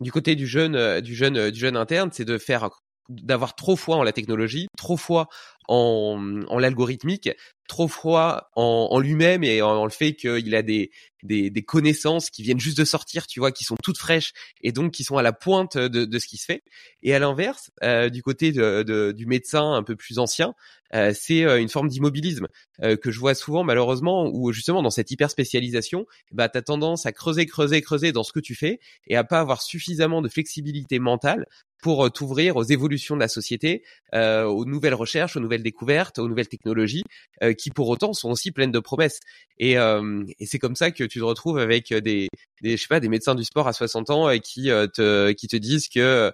Du 0.00 0.12
côté 0.12 0.34
du 0.34 0.46
jeune 0.46 1.00
du 1.00 1.14
jeune 1.14 1.50
du 1.50 1.58
jeune 1.58 1.76
interne, 1.76 2.10
c'est 2.12 2.24
de 2.24 2.38
faire 2.38 2.70
d'avoir 3.08 3.54
trop 3.54 3.76
foi 3.76 3.96
en 3.96 4.02
la 4.02 4.12
technologie, 4.12 4.66
trop 4.76 4.96
foi 4.96 5.28
en, 5.68 6.42
en 6.48 6.58
l'algorithmique, 6.58 7.30
trop 7.68 7.88
froid 7.88 8.50
en, 8.56 8.88
en 8.90 8.98
lui-même 9.00 9.42
et 9.42 9.62
en, 9.62 9.84
le 9.84 9.90
fait 9.90 10.14
qu'il 10.14 10.54
a 10.54 10.62
des, 10.62 10.90
des, 11.22 11.48
des, 11.50 11.62
connaissances 11.62 12.28
qui 12.28 12.42
viennent 12.42 12.60
juste 12.60 12.76
de 12.76 12.84
sortir, 12.84 13.26
tu 13.26 13.40
vois, 13.40 13.52
qui 13.52 13.64
sont 13.64 13.76
toutes 13.82 13.98
fraîches 13.98 14.32
et 14.62 14.72
donc 14.72 14.92
qui 14.92 15.04
sont 15.04 15.16
à 15.16 15.22
la 15.22 15.32
pointe 15.32 15.78
de, 15.78 16.04
de 16.04 16.18
ce 16.18 16.26
qui 16.26 16.36
se 16.36 16.44
fait. 16.44 16.62
Et 17.02 17.14
à 17.14 17.18
l'inverse, 17.18 17.70
euh, 17.82 18.10
du 18.10 18.22
côté 18.22 18.52
de, 18.52 18.82
de, 18.82 19.12
du 19.12 19.26
médecin 19.26 19.72
un 19.72 19.82
peu 19.82 19.96
plus 19.96 20.18
ancien, 20.18 20.54
euh, 20.94 21.12
c'est 21.14 21.44
euh, 21.44 21.60
une 21.60 21.70
forme 21.70 21.88
d'immobilisme 21.88 22.46
euh, 22.82 22.96
que 22.96 23.10
je 23.10 23.18
vois 23.18 23.34
souvent 23.34 23.64
malheureusement, 23.64 24.30
où 24.32 24.52
justement 24.52 24.82
dans 24.82 24.90
cette 24.90 25.10
hyper 25.10 25.30
spécialisation, 25.30 26.06
bah 26.32 26.48
t'as 26.48 26.62
tendance 26.62 27.06
à 27.06 27.12
creuser, 27.12 27.46
creuser, 27.46 27.80
creuser 27.80 28.12
dans 28.12 28.22
ce 28.22 28.32
que 28.32 28.40
tu 28.40 28.54
fais 28.54 28.78
et 29.06 29.16
à 29.16 29.24
pas 29.24 29.40
avoir 29.40 29.62
suffisamment 29.62 30.20
de 30.20 30.28
flexibilité 30.28 30.98
mentale 30.98 31.46
pour 31.84 32.10
t'ouvrir 32.10 32.56
aux 32.56 32.62
évolutions 32.62 33.14
de 33.14 33.20
la 33.20 33.28
société, 33.28 33.84
euh, 34.14 34.44
aux 34.44 34.64
nouvelles 34.64 34.94
recherches, 34.94 35.36
aux 35.36 35.40
nouvelles 35.40 35.53
découvertes, 35.62 36.18
aux 36.18 36.28
nouvelles 36.28 36.48
technologies, 36.48 37.04
euh, 37.42 37.52
qui 37.52 37.70
pour 37.70 37.88
autant 37.88 38.12
sont 38.12 38.30
aussi 38.30 38.52
pleines 38.52 38.72
de 38.72 38.78
promesses. 38.78 39.20
Et, 39.58 39.78
euh, 39.78 40.24
et 40.38 40.46
c'est 40.46 40.58
comme 40.58 40.76
ça 40.76 40.90
que 40.90 41.04
tu 41.04 41.18
te 41.18 41.24
retrouves 41.24 41.58
avec 41.58 41.92
des, 41.92 42.28
des, 42.62 42.76
je 42.76 42.82
sais 42.82 42.88
pas, 42.88 43.00
des 43.00 43.08
médecins 43.08 43.34
du 43.34 43.44
sport 43.44 43.68
à 43.68 43.72
60 43.72 44.10
ans 44.10 44.38
qui 44.38 44.64
te, 44.64 45.32
qui 45.32 45.46
te 45.46 45.56
disent 45.56 45.88
que 45.88 46.32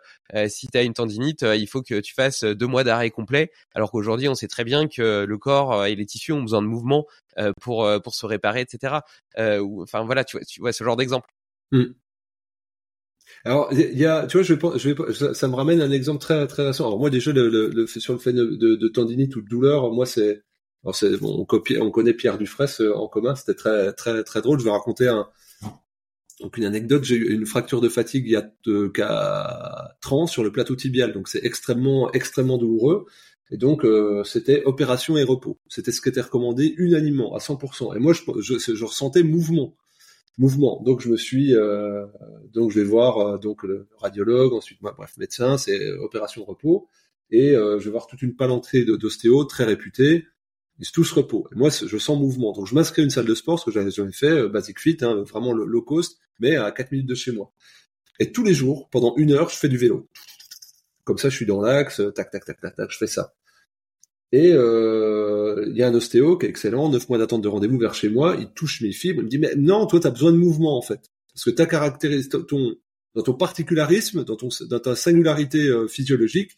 si 0.48 0.68
tu 0.68 0.78
as 0.78 0.82
une 0.82 0.94
tendinite, 0.94 1.42
il 1.42 1.66
faut 1.66 1.82
que 1.82 2.00
tu 2.00 2.14
fasses 2.14 2.44
deux 2.44 2.66
mois 2.66 2.84
d'arrêt 2.84 3.10
complet, 3.10 3.50
alors 3.74 3.90
qu'aujourd'hui 3.90 4.28
on 4.28 4.34
sait 4.34 4.48
très 4.48 4.64
bien 4.64 4.88
que 4.88 5.24
le 5.24 5.38
corps 5.38 5.86
et 5.86 5.94
les 5.94 6.06
tissus 6.06 6.32
ont 6.32 6.42
besoin 6.42 6.62
de 6.62 6.66
mouvement 6.66 7.06
pour 7.60 7.88
pour 8.02 8.14
se 8.14 8.26
réparer, 8.26 8.60
etc. 8.62 9.00
enfin 9.36 10.04
voilà, 10.04 10.24
tu 10.24 10.36
vois, 10.36 10.44
tu 10.44 10.60
vois 10.60 10.72
ce 10.72 10.84
genre 10.84 10.96
d'exemple. 10.96 11.28
Mmh. 11.72 11.84
Alors, 13.44 13.72
il 13.72 13.98
y 13.98 14.04
a, 14.04 14.26
tu 14.26 14.36
vois, 14.36 14.42
je 14.44 14.54
vais, 14.54 14.78
je 14.78 14.90
vais, 14.90 15.34
ça, 15.34 15.48
me 15.48 15.54
ramène 15.54 15.80
un 15.80 15.90
exemple 15.90 16.20
très 16.20 16.46
très 16.46 16.66
récent. 16.66 16.86
Alors 16.86 16.98
moi 16.98 17.08
déjà, 17.08 17.32
le, 17.32 17.48
le, 17.48 17.86
sur 17.86 18.12
le 18.12 18.18
fait 18.18 18.34
de, 18.34 18.44
de, 18.44 18.88
tendinite 18.88 19.34
ou 19.36 19.40
de 19.40 19.48
douleur, 19.48 19.90
moi 19.92 20.04
c'est, 20.04 20.42
alors 20.84 20.94
c'est, 20.94 21.16
bon, 21.16 21.46
on, 21.48 21.80
on 21.80 21.90
connaît 21.90 22.12
Pierre 22.14 22.36
Dufresne 22.38 22.86
euh, 22.86 22.94
en 22.96 23.08
commun, 23.08 23.34
c'était 23.34 23.54
très 23.54 23.92
très 23.94 24.24
très 24.24 24.42
drôle. 24.42 24.58
Je 24.60 24.64
vais 24.64 24.70
raconter 24.70 25.08
un, 25.08 25.28
donc 26.40 26.56
une 26.58 26.64
anecdote. 26.64 27.04
J'ai 27.04 27.16
eu 27.16 27.32
une 27.32 27.46
fracture 27.46 27.80
de 27.80 27.88
fatigue 27.88 28.26
il 28.26 28.32
y 28.32 28.36
a 28.36 28.50
euh, 28.68 28.90
4 28.90 30.12
ans 30.12 30.26
sur 30.26 30.44
le 30.44 30.52
plateau 30.52 30.76
tibial, 30.76 31.12
donc 31.12 31.28
c'est 31.28 31.44
extrêmement 31.44 32.12
extrêmement 32.12 32.58
douloureux. 32.58 33.06
Et 33.50 33.56
donc 33.56 33.84
euh, 33.86 34.22
c'était 34.24 34.64
opération 34.64 35.16
et 35.16 35.24
repos. 35.24 35.58
C'était 35.68 35.92
ce 35.92 36.02
qui 36.02 36.10
était 36.10 36.20
recommandé 36.20 36.74
unanimement 36.76 37.34
à 37.34 37.38
100%. 37.38 37.96
Et 37.96 37.98
moi 38.00 38.12
je, 38.12 38.22
je, 38.40 38.74
je 38.74 38.84
ressentais 38.84 39.22
mouvement 39.22 39.74
mouvement. 40.40 40.82
Donc 40.84 41.00
je 41.02 41.08
me 41.08 41.16
suis, 41.16 41.54
euh, 41.54 42.06
donc 42.52 42.70
je 42.70 42.80
vais 42.80 42.86
voir 42.86 43.18
euh, 43.18 43.38
donc 43.38 43.62
le 43.62 43.86
radiologue, 43.98 44.54
ensuite 44.54 44.80
moi, 44.80 44.94
bref 44.96 45.16
médecin, 45.18 45.58
c'est 45.58 45.78
euh, 45.78 46.02
opération 46.02 46.44
repos, 46.44 46.88
et 47.30 47.52
je 47.52 47.84
vais 47.84 47.90
voir 47.90 48.08
toute 48.08 48.22
une 48.22 48.34
palanquée 48.34 48.84
d'ostéo 48.84 49.44
très 49.44 49.62
réputée. 49.62 50.26
Ils 50.80 50.86
se 50.86 50.90
tous 50.90 51.12
repos. 51.12 51.46
Moi, 51.54 51.68
je 51.70 51.96
sens 51.98 52.18
mouvement. 52.18 52.52
Donc 52.52 52.66
je 52.66 52.74
m'inscris 52.74 53.02
à 53.02 53.04
une 53.04 53.10
salle 53.10 53.26
de 53.26 53.36
sport, 53.36 53.60
ce 53.60 53.66
que 53.66 53.70
j'avais 53.70 53.92
jamais 53.92 54.10
fait, 54.10 54.48
basic 54.48 54.80
fit, 54.80 54.96
hein, 55.02 55.22
vraiment 55.22 55.52
low 55.52 55.82
cost, 55.82 56.18
mais 56.40 56.56
à 56.56 56.72
4 56.72 56.90
minutes 56.90 57.06
de 57.06 57.14
chez 57.14 57.30
moi. 57.30 57.52
Et 58.18 58.32
tous 58.32 58.42
les 58.42 58.52
jours, 58.52 58.88
pendant 58.90 59.14
une 59.16 59.30
heure, 59.30 59.48
je 59.48 59.56
fais 59.56 59.68
du 59.68 59.76
vélo. 59.76 60.08
Comme 61.04 61.18
ça, 61.18 61.28
je 61.28 61.36
suis 61.36 61.46
dans 61.46 61.60
l'axe, 61.60 62.02
tac, 62.16 62.32
tac, 62.32 62.44
tac, 62.44 62.60
tac, 62.60 62.74
tac, 62.74 62.90
je 62.90 62.98
fais 62.98 63.06
ça. 63.06 63.32
Et 64.32 64.52
euh, 64.52 65.64
il 65.68 65.76
y 65.76 65.82
a 65.82 65.88
un 65.88 65.94
ostéo 65.94 66.38
qui 66.38 66.46
est 66.46 66.48
excellent, 66.48 66.88
neuf 66.88 67.08
mois 67.08 67.18
d'attente 67.18 67.42
de 67.42 67.48
rendez-vous 67.48 67.78
vers 67.78 67.94
chez 67.94 68.08
moi, 68.08 68.36
il 68.38 68.48
touche 68.52 68.80
mes 68.80 68.92
fibres, 68.92 69.20
il 69.20 69.24
me 69.24 69.28
dit 69.28 69.38
mais 69.38 69.54
non, 69.56 69.86
toi 69.86 69.98
tu 69.98 70.06
as 70.06 70.10
besoin 70.10 70.30
de 70.30 70.36
mouvement 70.36 70.78
en 70.78 70.82
fait, 70.82 71.10
parce 71.34 71.44
que 71.44 71.50
ta 71.50 71.66
caractéristique, 71.66 72.46
ton 72.46 72.76
dans 73.16 73.22
ton 73.22 73.34
particularisme, 73.34 74.24
dans 74.24 74.36
ton 74.36 74.48
dans 74.68 74.78
ta 74.78 74.94
singularité 74.94 75.66
euh, 75.66 75.88
physiologique, 75.88 76.52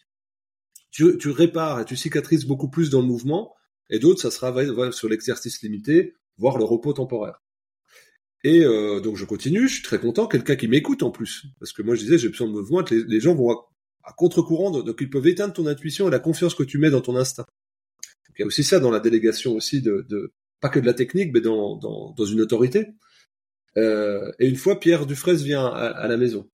tu, 0.90 1.16
tu 1.16 1.30
répares 1.30 1.80
et 1.80 1.84
tu 1.86 1.96
cicatrises 1.96 2.44
beaucoup 2.44 2.68
plus 2.68 2.90
dans 2.90 3.00
le 3.00 3.06
mouvement, 3.06 3.54
et 3.88 3.98
d'autres 3.98 4.20
ça 4.20 4.30
sera 4.30 4.54
sur 4.92 5.08
l'exercice 5.08 5.62
limité, 5.62 6.14
voire 6.36 6.58
le 6.58 6.64
repos 6.64 6.92
temporaire. 6.92 7.42
Et 8.44 8.64
euh, 8.64 9.00
donc 9.00 9.16
je 9.16 9.24
continue, 9.24 9.66
je 9.66 9.74
suis 9.74 9.82
très 9.82 9.98
content, 9.98 10.26
quelqu'un 10.26 10.56
qui 10.56 10.68
m'écoute 10.68 11.02
en 11.02 11.10
plus, 11.10 11.46
parce 11.58 11.72
que 11.72 11.80
moi 11.80 11.94
je 11.94 12.02
disais 12.02 12.18
j'ai 12.18 12.28
besoin 12.28 12.48
de 12.48 12.52
mouvement, 12.52 12.82
les, 12.90 13.20
gens 13.20 13.34
vont 13.34 13.50
à, 14.04 14.12
contre-courant, 14.12 14.70
donc 14.70 14.98
ils 15.00 15.08
peuvent 15.08 15.26
éteindre 15.26 15.54
ton 15.54 15.66
intuition 15.66 16.08
et 16.08 16.10
la 16.10 16.18
confiance 16.18 16.54
que 16.54 16.64
tu 16.64 16.76
mets 16.76 16.90
dans 16.90 17.00
ton 17.00 17.16
instinct 17.16 17.46
y 18.42 18.44
a 18.44 18.46
aussi 18.46 18.64
ça 18.64 18.80
dans 18.80 18.90
la 18.90 19.00
délégation 19.00 19.54
aussi 19.54 19.82
de, 19.82 20.32
pas 20.60 20.68
que 20.68 20.80
de 20.80 20.86
la 20.86 20.94
technique, 20.94 21.32
mais 21.32 21.40
dans, 21.40 21.76
dans, 21.76 22.12
dans 22.12 22.24
une 22.24 22.40
autorité. 22.40 22.88
Euh, 23.76 24.30
et 24.38 24.48
une 24.48 24.56
fois, 24.56 24.78
Pierre 24.78 25.06
Dufresne 25.06 25.36
vient 25.36 25.66
à, 25.66 26.06
la 26.08 26.16
maison. 26.16 26.48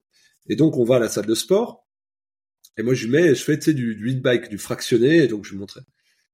Et 0.49 0.57
donc, 0.57 0.77
on 0.77 0.85
va 0.85 0.97
à 0.97 0.99
la 0.99 1.09
salle 1.09 1.27
de 1.27 1.35
sport. 1.35 1.87
Et 2.77 2.83
moi, 2.83 2.95
je 2.95 3.09
mets, 3.09 3.35
je 3.35 3.43
fais, 3.43 3.59
tu 3.59 3.67
sais, 3.67 3.75
du, 3.75 3.97
du 3.97 4.15
bike, 4.15 4.49
du 4.49 4.59
fractionné, 4.59 5.25
et 5.25 5.29
donc 5.29 5.45
je 5.45 5.53
lui 5.53 5.59
montrais. 5.59 5.81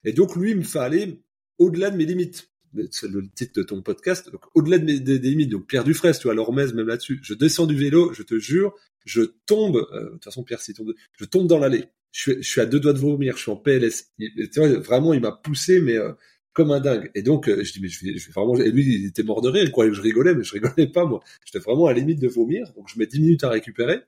Et 0.05 0.12
donc, 0.12 0.37
lui, 0.37 0.51
il 0.51 0.59
me 0.59 0.62
fait 0.62 0.79
aller 0.79 1.23
au-delà 1.59 1.90
de 1.90 1.97
mes 1.97 2.05
limites. 2.05 2.51
C'est 2.90 3.09
le 3.09 3.27
titre 3.31 3.53
de 3.61 3.62
ton 3.62 3.83
podcast. 3.83 4.31
Au-delà 4.55 4.79
de 4.79 4.85
mes 4.85 5.01
des, 5.01 5.19
limites. 5.19 5.51
Donc, 5.51 5.67
Pierre 5.67 5.85
Dufresne, 5.85 6.14
tu 6.14 6.25
vois, 6.25 6.35
l'Ormez, 6.35 6.73
même 6.75 6.88
là-dessus. 6.88 7.21
Je 7.23 7.35
descends 7.35 7.67
du 7.67 7.77
vélo, 7.77 8.12
je 8.12 8.23
te 8.23 8.38
jure, 8.38 8.75
je 9.05 9.23
tombe, 9.47 9.77
euh, 9.93 10.05
de 10.05 10.11
toute 10.11 10.25
façon, 10.25 10.43
Pierre, 10.43 10.61
si 10.61 10.75
tombe, 10.75 10.93
je 11.12 11.25
tombe 11.25 11.47
dans 11.47 11.59
l'allée 11.59 11.87
je 12.14 12.40
suis, 12.42 12.61
à 12.61 12.66
deux 12.66 12.79
doigts 12.79 12.92
de 12.92 12.98
vomir, 12.98 13.37
je 13.37 13.42
suis 13.42 13.50
en 13.50 13.57
PLS. 13.57 14.12
tu 14.18 14.48
vois, 14.57 14.68
vraiment, 14.79 15.14
il 15.14 15.20
m'a 15.20 15.33
poussé, 15.33 15.81
mais 15.81 15.96
euh, 15.96 16.12
comme 16.53 16.70
un 16.70 16.79
dingue. 16.79 17.11
Et 17.16 17.22
donc, 17.22 17.48
euh, 17.48 17.64
je 17.64 17.72
dis, 17.72 17.81
mais 17.81 17.88
je 17.88 18.05
vais, 18.05 18.16
je 18.16 18.27
vais 18.27 18.33
vraiment. 18.33 18.55
Et 18.57 18.70
lui, 18.70 18.85
il 18.85 19.07
était 19.07 19.24
mort 19.24 19.40
de 19.42 19.48
rire, 19.48 19.72
que 19.72 19.92
je 19.92 20.00
rigolais, 20.00 20.33
mais 20.33 20.44
je 20.44 20.53
rigolais 20.53 20.87
pas, 20.87 21.05
moi. 21.05 21.20
J'étais 21.44 21.59
vraiment 21.59 21.87
à 21.87 21.92
la 21.92 21.98
limite 21.98 22.20
de 22.20 22.29
vomir, 22.29 22.72
donc 22.77 22.88
je 22.88 22.98
mets 23.00 23.07
dix 23.07 23.20
minutes 23.20 23.42
à 23.42 23.50
récupérer. 23.50 24.00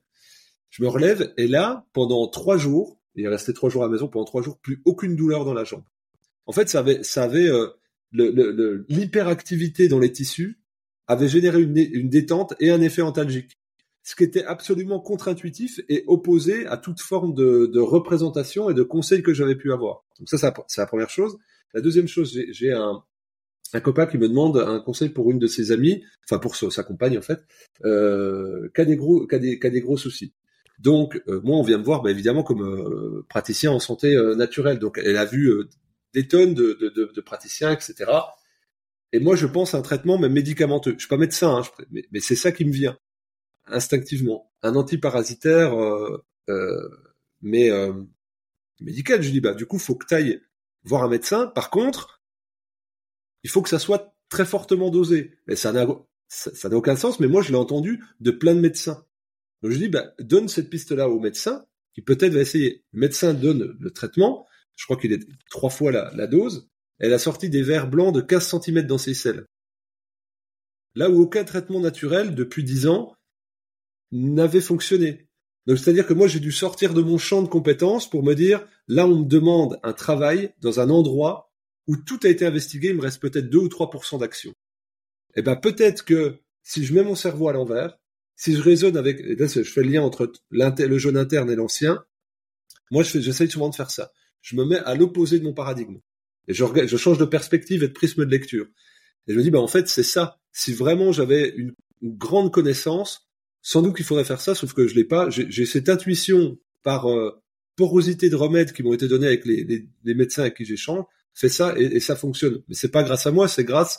Je 0.70 0.84
me 0.84 0.88
relève, 0.88 1.32
et 1.36 1.48
là, 1.48 1.84
pendant 1.92 2.28
trois 2.28 2.56
jours, 2.56 3.00
il 3.16 3.24
est 3.24 3.28
resté 3.28 3.52
trois 3.52 3.70
jours 3.70 3.82
à 3.82 3.86
la 3.86 3.92
maison, 3.92 4.06
pendant 4.06 4.24
trois 4.24 4.42
jours, 4.42 4.58
plus 4.58 4.80
aucune 4.84 5.16
douleur 5.16 5.44
dans 5.44 5.54
la 5.54 5.64
jambe. 5.64 5.82
En 6.46 6.52
fait, 6.52 6.68
ça 6.68 6.78
avait, 6.80 7.02
ça 7.02 7.24
avait, 7.24 7.48
euh, 7.48 7.66
l'hyperactivité 8.88 9.88
dans 9.88 9.98
les 9.98 10.12
tissus 10.12 10.60
avait 11.08 11.28
généré 11.28 11.60
une, 11.60 11.76
une 11.76 12.08
détente 12.08 12.54
et 12.60 12.70
un 12.70 12.80
effet 12.80 13.02
antalgique 13.02 13.58
ce 14.06 14.14
qui 14.14 14.22
était 14.22 14.44
absolument 14.44 15.00
contre-intuitif 15.00 15.80
et 15.88 16.04
opposé 16.06 16.64
à 16.66 16.76
toute 16.76 17.00
forme 17.00 17.34
de, 17.34 17.66
de 17.66 17.80
représentation 17.80 18.70
et 18.70 18.74
de 18.74 18.84
conseil 18.84 19.20
que 19.20 19.34
j'avais 19.34 19.56
pu 19.56 19.72
avoir. 19.72 20.04
Donc 20.20 20.28
ça, 20.28 20.38
c'est 20.68 20.80
la 20.80 20.86
première 20.86 21.10
chose. 21.10 21.36
La 21.74 21.80
deuxième 21.80 22.06
chose, 22.06 22.38
j'ai 22.50 22.72
un, 22.72 23.02
un 23.72 23.80
copain 23.80 24.06
qui 24.06 24.16
me 24.16 24.28
demande 24.28 24.58
un 24.58 24.78
conseil 24.78 25.08
pour 25.08 25.32
une 25.32 25.40
de 25.40 25.48
ses 25.48 25.72
amies, 25.72 26.04
enfin 26.24 26.38
pour 26.38 26.54
sa, 26.54 26.84
compagne 26.84 27.18
en 27.18 27.22
fait, 27.22 27.40
euh, 27.84 28.70
qui 28.76 28.80
a 28.80 28.84
des 28.84 28.94
gros, 28.94 29.26
qui 29.26 29.34
a 29.34 29.40
des, 29.40 29.58
qui 29.58 29.70
des 29.72 29.80
gros 29.80 29.96
soucis. 29.96 30.32
Donc 30.78 31.20
euh, 31.26 31.40
moi, 31.42 31.56
on 31.56 31.64
vient 31.64 31.78
me 31.78 31.84
voir, 31.84 32.02
bah, 32.02 32.12
évidemment 32.12 32.44
comme 32.44 32.62
euh, 32.62 33.26
praticien 33.28 33.72
en 33.72 33.80
santé 33.80 34.14
euh, 34.14 34.36
naturelle. 34.36 34.78
Donc 34.78 35.00
elle 35.04 35.16
a 35.16 35.24
vu 35.24 35.50
des 36.14 36.28
tonnes 36.28 36.54
de, 36.54 36.78
de, 36.80 36.90
de, 36.90 37.10
de, 37.12 37.20
praticiens, 37.20 37.72
etc. 37.72 38.08
Et 39.12 39.18
moi, 39.18 39.34
je 39.34 39.48
pense 39.48 39.74
à 39.74 39.78
un 39.78 39.82
traitement 39.82 40.16
même 40.16 40.32
médicamenteux. 40.32 40.92
Je 40.92 41.00
suis 41.00 41.08
pas 41.08 41.16
médecin, 41.16 41.56
hein, 41.56 41.84
mais, 41.90 42.04
mais 42.12 42.20
c'est 42.20 42.36
ça 42.36 42.52
qui 42.52 42.64
me 42.64 42.72
vient 42.72 42.96
instinctivement. 43.66 44.52
Un 44.62 44.74
antiparasitaire, 44.76 45.74
euh, 45.74 46.24
euh, 46.48 46.88
mais 47.42 47.70
euh, 47.70 47.92
médical. 48.81 49.22
Je 49.22 49.31
dis 49.31 49.40
bah 49.40 49.55
du 49.55 49.66
coup 49.66 49.79
faut 49.79 49.94
que 49.94 50.07
tu 50.07 50.14
ailles 50.14 50.40
voir 50.85 51.02
un 51.02 51.09
médecin. 51.09 51.46
Par 51.48 51.70
contre, 51.70 52.22
il 53.42 53.50
faut 53.50 53.62
que 53.62 53.68
ça 53.68 53.79
soit 53.79 54.14
très 54.29 54.44
fortement 54.44 54.90
dosé. 54.90 55.38
Mais 55.46 55.57
ça 55.57 55.72
n'a 55.72 55.87
ça 56.29 56.68
n'a 56.68 56.76
aucun 56.76 56.96
sens. 56.96 57.20
Mais 57.20 57.29
moi 57.29 57.42
je 57.42 57.50
l'ai 57.50 57.59
entendu 57.59 58.05
de 58.20 58.31
plein 58.31 58.55
de 58.55 58.61
médecins. 58.61 59.07
Donc 59.62 59.72
je 59.72 59.79
dis 59.79 59.88
bah 59.88 60.12
donne 60.18 60.48
cette 60.48 60.70
piste 60.70 60.92
là 60.92 61.09
au 61.09 61.20
médecin 61.20 61.66
qui 61.94 62.02
peut-être 62.02 62.35
va 62.35 62.40
essayer. 62.40 62.85
Le 62.92 63.00
médecin 63.00 63.35
donne 63.35 63.76
le 63.79 63.90
traitement. 63.90 64.46
Je 64.76 64.85
crois 64.85 64.98
qu'il 64.98 65.12
est 65.12 65.26
trois 65.50 65.70
fois 65.70 65.90
la, 65.90 66.26
dose. 66.26 66.68
Elle 66.98 67.14
a 67.14 67.18
sorti 67.18 67.48
des 67.48 67.62
verres 67.62 67.88
blancs 67.88 68.14
de 68.14 68.20
15 68.20 68.61
cm 68.61 68.83
dans 68.83 68.98
ses 68.98 69.14
selles. 69.14 69.46
Là 70.94 71.11
où 71.11 71.22
aucun 71.22 71.44
traitement 71.44 71.81
naturel 71.81 72.35
depuis 72.35 72.64
10 72.64 72.87
ans 72.87 73.16
n'avait 74.12 74.60
fonctionné. 74.60 75.28
Donc 75.66 75.78
c'est-à-dire 75.78 76.06
que 76.06 76.14
moi 76.14 76.28
j'ai 76.28 76.40
dû 76.40 76.52
sortir 76.52 76.94
de 76.94 77.02
mon 77.02 77.18
champ 77.18 77.42
de 77.42 77.48
compétences 77.48 78.08
pour 78.08 78.22
me 78.22 78.34
dire 78.34 78.64
là 78.86 79.06
on 79.06 79.20
me 79.20 79.24
demande 79.24 79.80
un 79.82 79.92
travail 79.92 80.52
dans 80.60 80.80
un 80.80 80.90
endroit 80.90 81.52
où 81.88 81.96
tout 81.96 82.20
a 82.24 82.28
été 82.28 82.46
investigué, 82.46 82.88
il 82.88 82.96
me 82.96 83.02
reste 83.02 83.20
peut-être 83.20 83.48
2 83.48 83.58
ou 83.58 83.68
3% 83.68 84.20
d'action. 84.20 84.52
Eh 85.34 85.42
ben 85.42 85.56
peut-être 85.56 86.04
que 86.04 86.38
si 86.62 86.84
je 86.84 86.94
mets 86.94 87.02
mon 87.02 87.14
cerveau 87.14 87.48
à 87.48 87.52
l'envers, 87.52 87.98
si 88.36 88.54
je 88.54 88.62
raisonne 88.62 88.96
avec 88.96 89.20
là 89.20 89.46
je 89.46 89.62
fais 89.62 89.82
le 89.82 89.90
lien 89.90 90.02
entre 90.02 90.32
le 90.50 90.98
jeune 90.98 91.16
interne 91.16 91.50
et 91.50 91.56
l'ancien, 91.56 92.04
moi 92.90 93.02
je 93.02 93.18
j'essaye 93.20 93.50
souvent 93.50 93.68
de 93.68 93.74
faire 93.74 93.90
ça. 93.90 94.12
Je 94.40 94.54
me 94.54 94.64
mets 94.64 94.78
à 94.78 94.94
l'opposé 94.94 95.40
de 95.40 95.44
mon 95.44 95.52
paradigme. 95.54 95.98
Et 96.48 96.54
je, 96.54 96.96
change 96.96 97.18
de 97.18 97.24
perspective 97.24 97.82
et 97.82 97.88
de 97.88 97.92
prisme 97.92 98.24
de 98.24 98.30
lecture. 98.30 98.66
Et 99.26 99.32
je 99.32 99.38
me 99.38 99.42
dis, 99.42 99.50
ben 99.50 99.58
en 99.58 99.66
fait, 99.66 99.88
c'est 99.88 100.02
ça. 100.02 100.38
Si 100.52 100.72
vraiment 100.72 101.12
j'avais 101.12 101.48
une 101.56 101.74
grande 102.02 102.52
connaissance, 102.52 103.25
sans 103.66 103.83
doute 103.83 103.96
qu'il 103.96 104.05
faudrait 104.05 104.24
faire 104.24 104.40
ça, 104.40 104.55
sauf 104.55 104.74
que 104.74 104.87
je 104.87 104.94
l'ai 104.94 105.02
pas. 105.02 105.29
J'ai 105.29 105.66
cette 105.66 105.88
intuition 105.88 106.57
par 106.85 107.11
euh, 107.11 107.42
porosité 107.74 108.31
de 108.31 108.37
remèdes 108.37 108.72
qui 108.72 108.85
m'ont 108.85 108.92
été 108.92 109.09
donnés 109.09 109.26
avec 109.26 109.44
les, 109.44 109.64
les, 109.64 109.88
les, 110.05 110.14
médecins 110.14 110.42
avec 110.42 110.57
qui 110.57 110.64
j'échange, 110.64 111.05
fait 111.35 111.48
ça 111.48 111.74
et, 111.76 111.96
et, 111.96 111.98
ça 111.98 112.14
fonctionne. 112.14 112.62
Mais 112.68 112.76
c'est 112.76 112.92
pas 112.92 113.02
grâce 113.02 113.26
à 113.26 113.33
moi, 113.33 113.48
c'est 113.48 113.64
grâce 113.64 113.98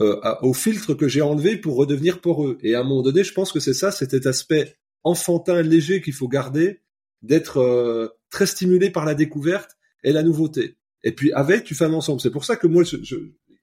euh, 0.00 0.18
au 0.40 0.54
filtre 0.54 0.94
que 0.94 1.06
j'ai 1.06 1.20
enlevé 1.20 1.58
pour 1.58 1.76
redevenir 1.76 2.22
poreux. 2.22 2.56
Et 2.62 2.74
à 2.74 2.80
un 2.80 2.82
moment 2.82 3.02
donné, 3.02 3.24
je 3.24 3.34
pense 3.34 3.52
que 3.52 3.60
c'est 3.60 3.74
ça, 3.74 3.90
cet 3.90 4.24
aspect 4.24 4.74
enfantin, 5.04 5.60
léger 5.60 6.00
qu'il 6.00 6.14
faut 6.14 6.28
garder, 6.28 6.80
d'être 7.20 7.58
euh, 7.58 8.08
très 8.30 8.46
stimulé 8.46 8.88
par 8.88 9.04
la 9.04 9.14
découverte 9.14 9.76
et 10.02 10.12
la 10.12 10.22
nouveauté. 10.22 10.78
Et 11.04 11.12
puis 11.12 11.30
avec, 11.32 11.64
tu 11.64 11.74
fais 11.74 11.84
un 11.84 11.92
ensemble. 11.92 12.22
C'est 12.22 12.30
pour 12.30 12.46
ça 12.46 12.56
que 12.56 12.66
moi, 12.66 12.84
je, 12.84 12.96
je, 13.02 13.16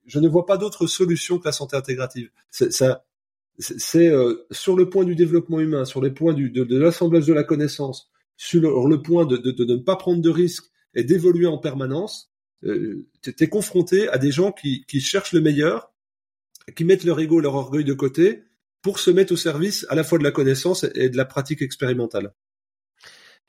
je 0.05 0.19
ne 0.19 0.27
vois 0.27 0.45
pas 0.45 0.57
d'autre 0.57 0.85
solution 0.85 1.39
que 1.39 1.45
la 1.45 1.51
santé 1.51 1.75
intégrative. 1.75 2.29
Ça, 2.51 3.03
c'est 3.59 4.07
euh, 4.07 4.45
sur 4.51 4.75
le 4.75 4.89
point 4.89 5.03
du 5.03 5.15
développement 5.15 5.59
humain, 5.59 5.85
sur 5.85 6.01
les 6.01 6.11
points 6.11 6.33
du, 6.33 6.49
de, 6.49 6.63
de 6.63 6.77
l'assemblage 6.77 7.25
de 7.25 7.33
la 7.33 7.43
connaissance, 7.43 8.11
sur 8.37 8.87
le, 8.87 9.01
point 9.01 9.25
de, 9.25 9.37
de, 9.37 9.51
de, 9.51 9.65
ne 9.65 9.77
pas 9.77 9.95
prendre 9.95 10.21
de 10.21 10.29
risques 10.29 10.65
et 10.93 11.03
d'évoluer 11.03 11.47
en 11.47 11.57
permanence, 11.57 12.31
euh, 12.65 13.07
tu 13.21 13.33
es 13.39 13.47
confronté 13.47 14.09
à 14.09 14.17
des 14.17 14.31
gens 14.31 14.51
qui, 14.51 14.85
qui 14.87 14.99
cherchent 14.99 15.33
le 15.33 15.41
meilleur, 15.41 15.93
qui 16.75 16.83
mettent 16.83 17.03
leur 17.03 17.19
ego, 17.19 17.39
leur 17.39 17.55
orgueil 17.55 17.83
de 17.83 17.93
côté 17.93 18.43
pour 18.81 18.99
se 18.99 19.11
mettre 19.11 19.33
au 19.33 19.37
service 19.37 19.85
à 19.89 19.95
la 19.95 20.03
fois 20.03 20.17
de 20.17 20.23
la 20.23 20.31
connaissance 20.31 20.85
et 20.95 21.09
de 21.09 21.17
la 21.17 21.25
pratique 21.25 21.61
expérimentale. 21.61 22.33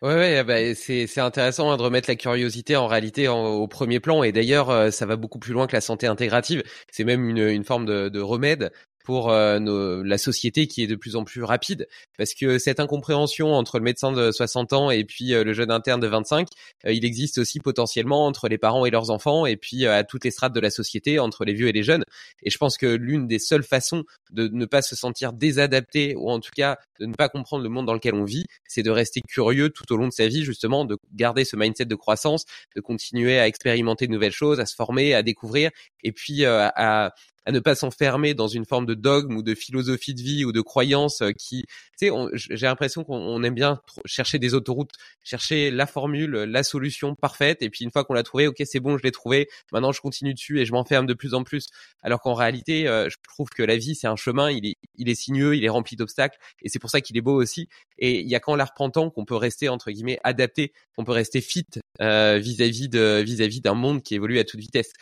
Ouais, 0.02 0.14
ouais, 0.14 0.44
bah, 0.44 0.74
c'est 0.74 1.20
intéressant 1.20 1.70
hein, 1.70 1.78
de 1.78 1.82
remettre 1.82 2.10
la 2.10 2.16
curiosité 2.16 2.76
en 2.76 2.86
réalité 2.86 3.28
au 3.28 3.66
premier 3.66 3.98
plan. 3.98 4.22
Et 4.22 4.32
d'ailleurs, 4.32 4.68
euh, 4.68 4.90
ça 4.90 5.06
va 5.06 5.16
beaucoup 5.16 5.38
plus 5.38 5.54
loin 5.54 5.66
que 5.66 5.72
la 5.72 5.80
santé 5.80 6.06
intégrative. 6.06 6.62
C'est 6.92 7.04
même 7.04 7.26
une, 7.30 7.38
une 7.38 7.64
forme 7.64 7.86
de, 7.86 8.10
de 8.10 8.20
remède 8.20 8.72
pour 9.06 9.30
euh, 9.30 9.60
nos, 9.60 10.02
la 10.02 10.18
société 10.18 10.66
qui 10.66 10.82
est 10.82 10.88
de 10.88 10.96
plus 10.96 11.14
en 11.14 11.22
plus 11.22 11.44
rapide 11.44 11.86
parce 12.18 12.34
que 12.34 12.58
cette 12.58 12.80
incompréhension 12.80 13.54
entre 13.54 13.78
le 13.78 13.84
médecin 13.84 14.10
de 14.10 14.32
60 14.32 14.72
ans 14.72 14.90
et 14.90 15.04
puis 15.04 15.32
euh, 15.32 15.44
le 15.44 15.52
jeune 15.52 15.70
interne 15.70 16.00
de 16.00 16.08
25, 16.08 16.48
euh, 16.84 16.92
il 16.92 17.04
existe 17.04 17.38
aussi 17.38 17.60
potentiellement 17.60 18.26
entre 18.26 18.48
les 18.48 18.58
parents 18.58 18.84
et 18.84 18.90
leurs 18.90 19.10
enfants 19.10 19.46
et 19.46 19.56
puis 19.56 19.86
à 19.86 20.02
toutes 20.02 20.24
les 20.24 20.32
strates 20.32 20.52
de 20.52 20.58
la 20.58 20.70
société 20.70 21.20
entre 21.20 21.44
les 21.44 21.54
vieux 21.54 21.68
et 21.68 21.72
les 21.72 21.84
jeunes. 21.84 22.02
Et 22.42 22.50
je 22.50 22.58
pense 22.58 22.76
que 22.76 22.86
l'une 22.86 23.28
des 23.28 23.38
seules 23.38 23.62
façons 23.62 24.02
de 24.30 24.48
ne 24.48 24.66
pas 24.66 24.82
se 24.82 24.96
sentir 24.96 25.32
désadapté 25.32 26.16
ou 26.16 26.28
en 26.28 26.40
tout 26.40 26.50
cas 26.56 26.76
de 26.98 27.06
ne 27.06 27.14
pas 27.14 27.28
comprendre 27.28 27.62
le 27.62 27.68
monde 27.68 27.86
dans 27.86 27.94
lequel 27.94 28.16
on 28.16 28.24
vit, 28.24 28.46
c'est 28.66 28.82
de 28.82 28.90
rester 28.90 29.20
curieux 29.20 29.70
tout 29.70 29.84
au 29.92 29.96
long 29.96 30.08
de 30.08 30.12
sa 30.12 30.26
vie 30.26 30.42
justement, 30.42 30.84
de 30.84 30.98
garder 31.14 31.44
ce 31.44 31.54
mindset 31.54 31.84
de 31.84 31.94
croissance, 31.94 32.44
de 32.74 32.80
continuer 32.80 33.38
à 33.38 33.46
expérimenter 33.46 34.08
de 34.08 34.12
nouvelles 34.12 34.32
choses, 34.32 34.58
à 34.58 34.66
se 34.66 34.74
former, 34.74 35.14
à 35.14 35.22
découvrir 35.22 35.70
et 36.02 36.10
puis 36.10 36.44
à, 36.44 37.14
à 37.46 37.52
ne 37.52 37.60
pas 37.60 37.74
s'enfermer 37.74 38.34
dans 38.34 38.48
une 38.48 38.64
forme 38.64 38.86
de 38.86 38.94
dogme 38.94 39.36
ou 39.36 39.42
de 39.42 39.54
philosophie 39.54 40.14
de 40.14 40.20
vie 40.20 40.44
ou 40.44 40.52
de 40.52 40.60
croyance 40.60 41.22
euh, 41.22 41.30
qui, 41.30 41.64
tu 41.98 42.08
sais, 42.08 42.12
j'ai 42.34 42.66
l'impression 42.66 43.04
qu'on 43.04 43.42
aime 43.42 43.54
bien 43.54 43.80
chercher 44.04 44.38
des 44.38 44.52
autoroutes, 44.54 44.92
chercher 45.22 45.70
la 45.70 45.86
formule, 45.86 46.32
la 46.32 46.62
solution 46.62 47.14
parfaite, 47.14 47.62
et 47.62 47.70
puis 47.70 47.84
une 47.84 47.90
fois 47.90 48.04
qu'on 48.04 48.14
l'a 48.14 48.24
trouvé, 48.24 48.48
ok, 48.48 48.60
c'est 48.64 48.80
bon, 48.80 48.98
je 48.98 49.02
l'ai 49.04 49.12
trouvé, 49.12 49.48
maintenant 49.72 49.92
je 49.92 50.00
continue 50.00 50.34
dessus 50.34 50.60
et 50.60 50.66
je 50.66 50.72
m'enferme 50.72 51.06
de 51.06 51.14
plus 51.14 51.34
en 51.34 51.44
plus. 51.44 51.68
Alors 52.02 52.20
qu'en 52.20 52.34
réalité, 52.34 52.88
euh, 52.88 53.08
je 53.08 53.16
trouve 53.28 53.48
que 53.50 53.62
la 53.62 53.76
vie 53.76 53.94
c'est 53.94 54.08
un 54.08 54.16
chemin, 54.16 54.50
il 54.50 54.66
est, 54.66 54.76
il 54.96 55.08
est 55.08 55.14
sinueux, 55.14 55.56
il 55.56 55.64
est 55.64 55.68
rempli 55.68 55.96
d'obstacles, 55.96 56.38
et 56.62 56.68
c'est 56.68 56.80
pour 56.80 56.90
ça 56.90 57.00
qu'il 57.00 57.16
est 57.16 57.22
beau 57.22 57.40
aussi. 57.40 57.68
Et 57.98 58.20
il 58.20 58.28
y 58.28 58.34
a 58.34 58.40
qu'en 58.40 58.56
la 58.56 58.64
reprenant 58.64 59.10
qu'on 59.10 59.24
peut 59.24 59.36
rester 59.36 59.68
entre 59.68 59.90
guillemets 59.90 60.18
adapté, 60.24 60.72
qu'on 60.96 61.04
peut 61.04 61.12
rester 61.12 61.40
fit 61.40 61.66
euh, 62.00 62.38
vis-à-vis 62.38 62.88
de 62.88 63.22
vis-à-vis 63.24 63.60
d'un 63.60 63.74
monde 63.74 64.02
qui 64.02 64.14
évolue 64.14 64.38
à 64.38 64.44
toute 64.44 64.60
vitesse. 64.60 64.92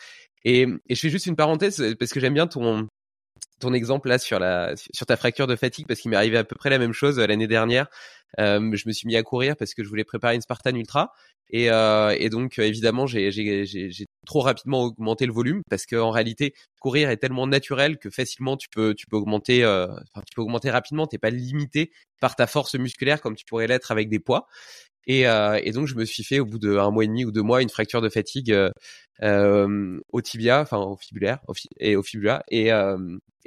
Et, 0.45 0.67
et 0.87 0.95
je 0.95 0.99
fais 0.99 1.09
juste 1.09 1.25
une 1.25 1.35
parenthèse 1.35 1.95
parce 1.99 2.11
que 2.11 2.19
j'aime 2.19 2.35
bien 2.35 2.47
ton 2.47 2.87
ton 3.59 3.73
exemple 3.73 4.09
là 4.09 4.17
sur 4.17 4.39
la 4.39 4.73
sur 4.75 5.05
ta 5.05 5.17
fracture 5.17 5.47
de 5.47 5.55
fatigue 5.55 5.87
parce 5.87 5.99
qu'il 5.99 6.11
m'est 6.11 6.17
arrivé 6.17 6.37
à 6.37 6.43
peu 6.43 6.55
près 6.55 6.69
la 6.69 6.77
même 6.77 6.93
chose 6.93 7.19
euh, 7.19 7.27
l'année 7.27 7.47
dernière. 7.47 7.87
Euh, 8.39 8.59
je 8.73 8.87
me 8.87 8.93
suis 8.93 9.07
mis 9.07 9.15
à 9.15 9.23
courir 9.23 9.55
parce 9.57 9.73
que 9.73 9.83
je 9.83 9.89
voulais 9.89 10.03
préparer 10.03 10.35
une 10.35 10.41
Spartan 10.41 10.75
Ultra. 10.75 11.11
Et, 11.51 11.69
euh, 11.69 12.15
et 12.17 12.29
donc 12.29 12.57
évidemment 12.59 13.05
j'ai 13.05 13.31
j'ai 13.31 14.05
trop 14.25 14.41
rapidement 14.41 14.83
augmenté 14.83 15.27
le 15.27 15.31
volume 15.31 15.61
parce 15.69 15.85
qu'en 15.85 16.09
réalité 16.09 16.53
courir 16.81 17.11
est 17.11 17.17
tellement 17.17 17.45
naturel 17.45 17.99
que 17.99 18.09
facilement 18.09 18.57
tu 18.57 18.67
peux 18.69 18.95
tu 18.95 19.05
peux 19.05 19.15
augmenter 19.15 19.63
euh, 19.63 19.87
tu 20.27 20.35
peux 20.35 20.41
augmenter 20.41 20.69
rapidement. 20.71 21.07
T'es 21.07 21.19
pas 21.19 21.29
limité 21.29 21.91
par 22.19 22.35
ta 22.35 22.47
force 22.47 22.75
musculaire 22.75 23.21
comme 23.21 23.35
tu 23.35 23.45
pourrais 23.45 23.67
l'être 23.67 23.91
avec 23.91 24.09
des 24.09 24.19
poids 24.19 24.47
et, 25.07 25.27
euh, 25.27 25.59
et, 25.63 25.71
donc 25.71 25.87
je 25.87 25.95
me 25.95 26.05
suis 26.05 26.23
fait 26.23 26.39
au 26.39 26.45
bout 26.45 26.59
d'un 26.59 26.89
mois 26.91 27.03
et 27.03 27.07
demi 27.07 27.25
ou 27.25 27.31
deux 27.31 27.41
mois 27.41 27.61
une 27.61 27.69
fracture 27.69 28.01
de 28.01 28.09
fatigue 28.09 28.51
euh, 28.51 28.71
euh, 29.23 29.99
au 30.11 30.21
tibia, 30.21 30.61
enfin 30.61 30.77
au 30.77 30.97
fibulaire 30.97 31.39
et 31.79 31.95
au 31.95 32.03
fibula. 32.03 32.43
Et, 32.49 32.71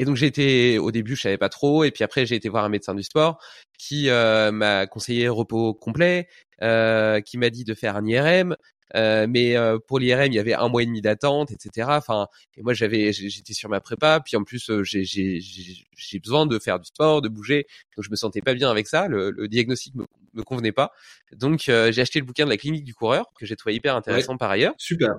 donc 0.05 0.17
j'ai 0.17 0.79
au 0.79 0.93
début 0.93 1.17
je 1.17 1.23
savais 1.23 1.39
pas 1.39 1.49
trop 1.49 1.83
et 1.85 1.91
puis 1.91 2.05
après 2.05 2.25
j'ai 2.25 2.37
été 2.37 2.49
voir 2.49 2.65
un 2.65 2.69
médecin 2.69 2.95
du 2.95 3.03
sport 3.03 3.43
qui 3.79 4.09
m'a 4.09 4.87
conseillé 4.87 5.29
repos 5.29 5.75
complet, 5.75 6.29
qui 6.61 7.39
m'a 7.39 7.51
dit 7.51 7.65
de 7.65 7.75
faire 7.75 7.97
un 7.97 8.07
IRM. 8.07 8.57
Mais 8.95 9.57
pour 9.87 9.99
l'IRM, 9.99 10.27
il 10.27 10.35
y 10.35 10.39
avait 10.39 10.55
un 10.55 10.69
mois 10.69 10.83
et 10.83 10.87
demi 10.87 11.01
d'attente, 11.01 11.51
etc. 11.51 11.89
Enfin, 11.91 12.27
et 12.57 12.63
moi 12.63 12.75
j'avais, 12.75 13.13
j'étais 13.13 13.53
sur 13.53 13.69
ma 13.69 13.81
prépa, 13.81 14.21
puis 14.21 14.37
en 14.37 14.45
plus 14.45 14.71
j'ai 14.83 15.05
j'ai 15.05 16.19
besoin 16.21 16.47
de 16.47 16.59
faire 16.59 16.79
du 16.79 16.87
sport, 16.87 17.23
de 17.23 17.29
bouger, 17.29 17.67
donc 17.97 18.05
je 18.05 18.11
me 18.11 18.17
sentais 18.17 18.41
pas 18.41 18.55
bien 18.55 18.71
avec 18.71 18.87
ça. 18.87 19.09
Le, 19.09 19.31
le 19.31 19.49
diagnostic 19.49 19.95
me, 19.95 20.07
me 20.35 20.43
convenait 20.43 20.73
pas, 20.73 20.93
donc 21.33 21.61
j'ai 21.61 22.01
acheté 22.01 22.21
le 22.21 22.25
bouquin 22.25 22.45
de 22.45 22.51
la 22.51 22.57
clinique 22.57 22.85
du 22.85 22.95
coureur 22.95 23.27
que 23.39 23.47
j'ai 23.47 23.57
trouvé 23.57 23.75
hyper 23.75 23.97
intéressant 23.97 24.37
par 24.37 24.51
ailleurs. 24.51 24.75
Super. 24.79 25.17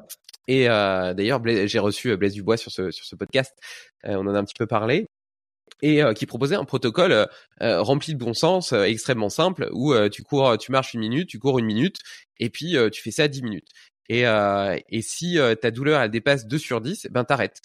Et 0.49 0.67
euh, 0.67 1.13
d'ailleurs, 1.13 1.39
j'ai 1.45 1.77
reçu 1.77 2.09
euh, 2.09 2.17
Blaise 2.17 2.33
Dubois 2.33 2.57
sur 2.57 2.71
ce, 2.71 2.89
sur 2.89 3.05
ce 3.05 3.15
podcast. 3.15 3.55
Euh, 4.05 4.15
on 4.15 4.25
en 4.25 4.33
a 4.33 4.39
un 4.39 4.43
petit 4.43 4.55
peu 4.57 4.65
parlé. 4.65 5.05
Et 5.81 6.01
qui 6.15 6.25
proposait 6.25 6.55
un 6.55 6.65
protocole 6.65 7.27
rempli 7.59 8.13
de 8.13 8.19
bon 8.19 8.33
sens, 8.33 8.73
extrêmement 8.73 9.29
simple, 9.29 9.69
où 9.71 9.93
tu 10.09 10.23
cours, 10.23 10.57
tu 10.57 10.71
marches 10.71 10.93
une 10.93 10.99
minute, 10.99 11.29
tu 11.29 11.39
cours 11.39 11.59
une 11.59 11.65
minute, 11.65 11.97
et 12.37 12.49
puis 12.49 12.75
tu 12.91 13.01
fais 13.01 13.11
ça 13.11 13.27
10 13.27 13.43
minutes. 13.43 13.67
Et, 14.09 14.23
et 14.89 15.01
si 15.01 15.37
ta 15.61 15.71
douleur 15.71 16.01
elle 16.01 16.11
dépasse 16.11 16.47
2 16.47 16.57
sur 16.57 16.81
10, 16.81 17.07
ben 17.11 17.23
t'arrêtes. 17.23 17.61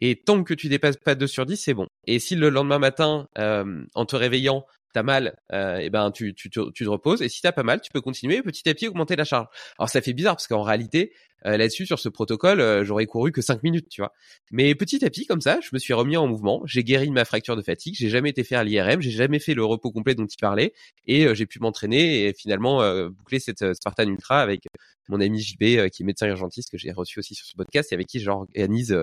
Et 0.00 0.16
tant 0.16 0.44
que 0.44 0.54
tu 0.54 0.68
dépasses 0.68 0.98
pas 0.98 1.14
2 1.14 1.26
sur 1.26 1.46
10, 1.46 1.56
c'est 1.56 1.74
bon. 1.74 1.88
Et 2.06 2.18
si 2.18 2.36
le 2.36 2.50
lendemain 2.50 2.78
matin, 2.78 3.28
en 3.36 4.04
te 4.04 4.16
réveillant, 4.16 4.64
t'as 4.96 5.02
mal, 5.02 5.36
euh, 5.52 5.76
et 5.76 5.90
ben 5.90 6.10
tu, 6.10 6.34
te 6.34 6.84
reposes. 6.88 7.20
Et 7.20 7.28
si 7.28 7.42
t'as 7.42 7.52
pas 7.52 7.62
mal, 7.62 7.82
tu 7.82 7.92
peux 7.92 8.00
continuer 8.00 8.40
petit 8.40 8.66
à 8.66 8.72
petit 8.72 8.88
augmenter 8.88 9.14
la 9.14 9.24
charge. 9.24 9.46
Alors 9.78 9.90
ça 9.90 10.00
fait 10.00 10.14
bizarre 10.14 10.36
parce 10.36 10.46
qu'en 10.46 10.62
réalité, 10.62 11.12
là-dessus 11.44 11.84
sur 11.84 11.98
ce 11.98 12.08
protocole, 12.08 12.82
j'aurais 12.82 13.04
couru 13.04 13.30
que 13.30 13.42
5 13.42 13.62
minutes, 13.62 13.88
tu 13.90 14.00
vois. 14.00 14.12
Mais 14.50 14.74
petit 14.74 15.04
à 15.04 15.10
petit, 15.10 15.26
comme 15.26 15.42
ça, 15.42 15.60
je 15.60 15.68
me 15.74 15.78
suis 15.78 15.92
remis 15.92 16.16
en 16.16 16.26
mouvement. 16.26 16.62
J'ai 16.64 16.82
guéri 16.82 17.10
ma 17.10 17.24
fracture 17.26 17.56
de 17.56 17.62
fatigue. 17.62 17.94
J'ai 17.96 18.08
jamais 18.08 18.30
été 18.30 18.42
faire 18.42 18.64
l'IRM. 18.64 19.00
J'ai 19.02 19.10
jamais 19.10 19.38
fait 19.38 19.54
le 19.54 19.64
repos 19.64 19.92
complet 19.92 20.14
dont 20.14 20.26
tu 20.26 20.38
parlais. 20.40 20.72
Et 21.06 21.32
j'ai 21.34 21.46
pu 21.46 21.60
m'entraîner 21.60 22.26
et 22.26 22.32
finalement 22.32 22.80
boucler 23.10 23.38
cette 23.38 23.74
Spartan 23.74 24.08
Ultra 24.08 24.40
avec 24.40 24.64
mon 25.08 25.20
ami 25.20 25.40
JB 25.40 25.88
qui 25.90 26.02
est 26.02 26.06
médecin 26.06 26.26
urgentiste 26.26 26.70
que 26.70 26.78
j'ai 26.78 26.90
reçu 26.90 27.20
aussi 27.20 27.34
sur 27.34 27.46
ce 27.46 27.54
podcast 27.54 27.92
et 27.92 27.94
avec 27.94 28.08
qui 28.08 28.18
j'organise 28.18 28.96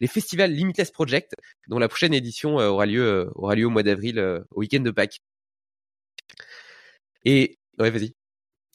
les 0.00 0.06
festivals 0.06 0.52
Limitless 0.52 0.90
Project, 0.90 1.34
dont 1.68 1.78
la 1.78 1.88
prochaine 1.88 2.14
édition 2.14 2.56
aura 2.56 2.86
lieu 2.86 3.30
aura 3.34 3.54
lieu 3.54 3.66
au 3.66 3.70
mois 3.70 3.82
d'avril, 3.82 4.18
au 4.50 4.60
week-end 4.60 4.80
de 4.80 4.90
Pâques. 4.90 5.20
Et 7.24 7.58
ouais, 7.78 7.90
vas-y. 7.90 8.14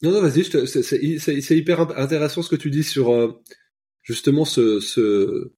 Non, 0.01 0.11
non, 0.11 0.21
vas-y. 0.21 0.43
C'est 0.43 1.57
hyper 1.57 1.79
intéressant 1.97 2.41
ce 2.41 2.49
que 2.49 2.55
tu 2.55 2.69
dis 2.69 2.83
sur 2.83 3.11
euh, 3.11 3.39
justement 4.01 4.45
ce, 4.45 4.79
ce, 4.79 5.53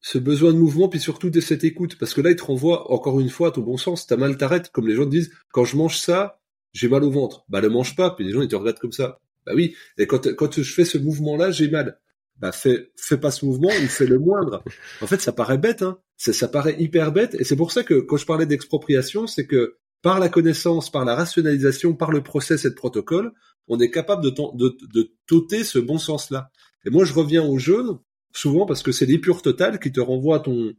ce 0.00 0.18
besoin 0.18 0.52
de 0.52 0.58
mouvement, 0.58 0.88
puis 0.88 1.00
surtout 1.00 1.30
de 1.30 1.40
cette 1.40 1.64
écoute, 1.64 1.98
parce 1.98 2.14
que 2.14 2.20
là, 2.20 2.30
il 2.30 2.36
te 2.36 2.44
renvoie 2.44 2.90
encore 2.92 3.20
une 3.20 3.28
fois 3.28 3.48
à 3.48 3.50
ton 3.50 3.62
bon 3.62 3.76
sens. 3.76 4.06
T'as 4.06 4.16
mal, 4.16 4.36
t'arrêtes. 4.36 4.70
Comme 4.70 4.86
les 4.86 4.94
gens 4.94 5.04
te 5.04 5.10
disent, 5.10 5.32
quand 5.50 5.64
je 5.64 5.76
mange 5.76 5.98
ça, 5.98 6.40
j'ai 6.72 6.88
mal 6.88 7.02
au 7.04 7.10
ventre. 7.10 7.44
Bah, 7.48 7.60
le 7.60 7.68
mange 7.68 7.96
pas. 7.96 8.10
Puis 8.10 8.24
les 8.24 8.32
gens 8.32 8.42
ils 8.42 8.48
te 8.48 8.56
regardent 8.56 8.78
comme 8.78 8.92
ça. 8.92 9.20
Bah 9.44 9.52
oui. 9.54 9.74
Et 9.98 10.06
quand 10.06 10.34
quand 10.34 10.60
je 10.60 10.72
fais 10.72 10.84
ce 10.84 10.98
mouvement-là, 10.98 11.50
j'ai 11.50 11.68
mal. 11.68 11.98
Bah 12.38 12.52
fais 12.52 12.90
fais 12.96 13.16
pas 13.16 13.30
ce 13.30 13.46
mouvement 13.46 13.68
ou 13.68 13.86
fais 13.86 14.06
le 14.06 14.18
moindre. 14.18 14.62
En 15.00 15.06
fait, 15.06 15.20
ça 15.20 15.32
paraît 15.32 15.58
bête, 15.58 15.82
hein. 15.82 15.98
Ça, 16.18 16.48
paraît 16.48 16.76
hyper 16.78 17.12
bête. 17.12 17.34
Et 17.34 17.44
c'est 17.44 17.56
pour 17.56 17.72
ça 17.72 17.82
que 17.82 17.94
quand 17.94 18.16
je 18.16 18.26
parlais 18.26 18.46
d'expropriation, 18.46 19.26
c'est 19.26 19.46
que 19.46 19.76
par 20.02 20.18
la 20.18 20.28
connaissance, 20.28 20.90
par 20.90 21.04
la 21.04 21.14
rationalisation, 21.14 21.94
par 21.94 22.10
le 22.10 22.22
process 22.22 22.64
et 22.64 22.68
le 22.68 22.74
protocole, 22.74 23.32
on 23.68 23.78
est 23.80 23.90
capable 23.90 24.22
de, 24.22 24.30
de, 24.30 25.64
ce 25.64 25.78
bon 25.78 25.98
sens-là. 25.98 26.50
Et 26.84 26.90
moi, 26.90 27.04
je 27.04 27.12
reviens 27.12 27.44
au 27.44 27.58
jeûne, 27.58 27.98
souvent 28.32 28.64
parce 28.64 28.82
que 28.82 28.92
c'est 28.92 29.06
l'épure 29.06 29.42
totale 29.42 29.78
qui 29.78 29.92
te 29.92 30.00
renvoie 30.00 30.36
à 30.36 30.40
ton, 30.40 30.74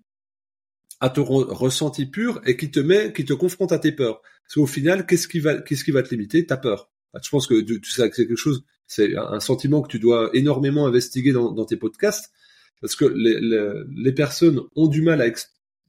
à 1.00 1.10
ton 1.10 1.24
ressenti 1.24 2.06
pur 2.06 2.42
et 2.46 2.58
qui 2.58 2.72
te 2.72 2.80
met, 2.80 3.14
qui 3.14 3.26
te 3.26 3.34
confronte 3.34 3.72
à 3.72 3.80
tes 3.80 3.92
peurs. 3.92 4.22
Parce 4.22 4.56
qu'au 4.56 4.68
final, 4.68 5.06
qu'est-ce 5.06 5.28
qui 5.28 5.40
va, 5.40 5.62
qu'est-ce 5.62 5.84
qui 5.84 5.92
va 5.92 6.04
te 6.04 6.10
limiter? 6.10 6.46
Ta 6.46 6.58
peur. 6.58 6.90
Je 7.22 7.30
pense 7.30 7.48
que 7.48 7.62
tu, 7.62 7.90
sais 7.90 8.10
que 8.10 8.16
c'est 8.16 8.28
quelque 8.28 8.38
chose, 8.38 8.64
c'est 8.88 9.16
un 9.16 9.40
sentiment 9.40 9.82
que 9.82 9.90
tu 9.90 10.00
dois 10.00 10.30
énormément 10.34 10.88
investiguer 10.88 11.34
dans, 11.34 11.52
dans 11.52 11.66
tes 11.66 11.78
podcasts, 11.78 12.32
parce 12.82 12.96
que 12.96 13.06
les, 13.06 13.40
les, 13.42 13.74
les, 13.96 14.12
personnes 14.14 14.62
ont 14.76 14.88
du 14.88 15.02
mal 15.02 15.22
à 15.22 15.28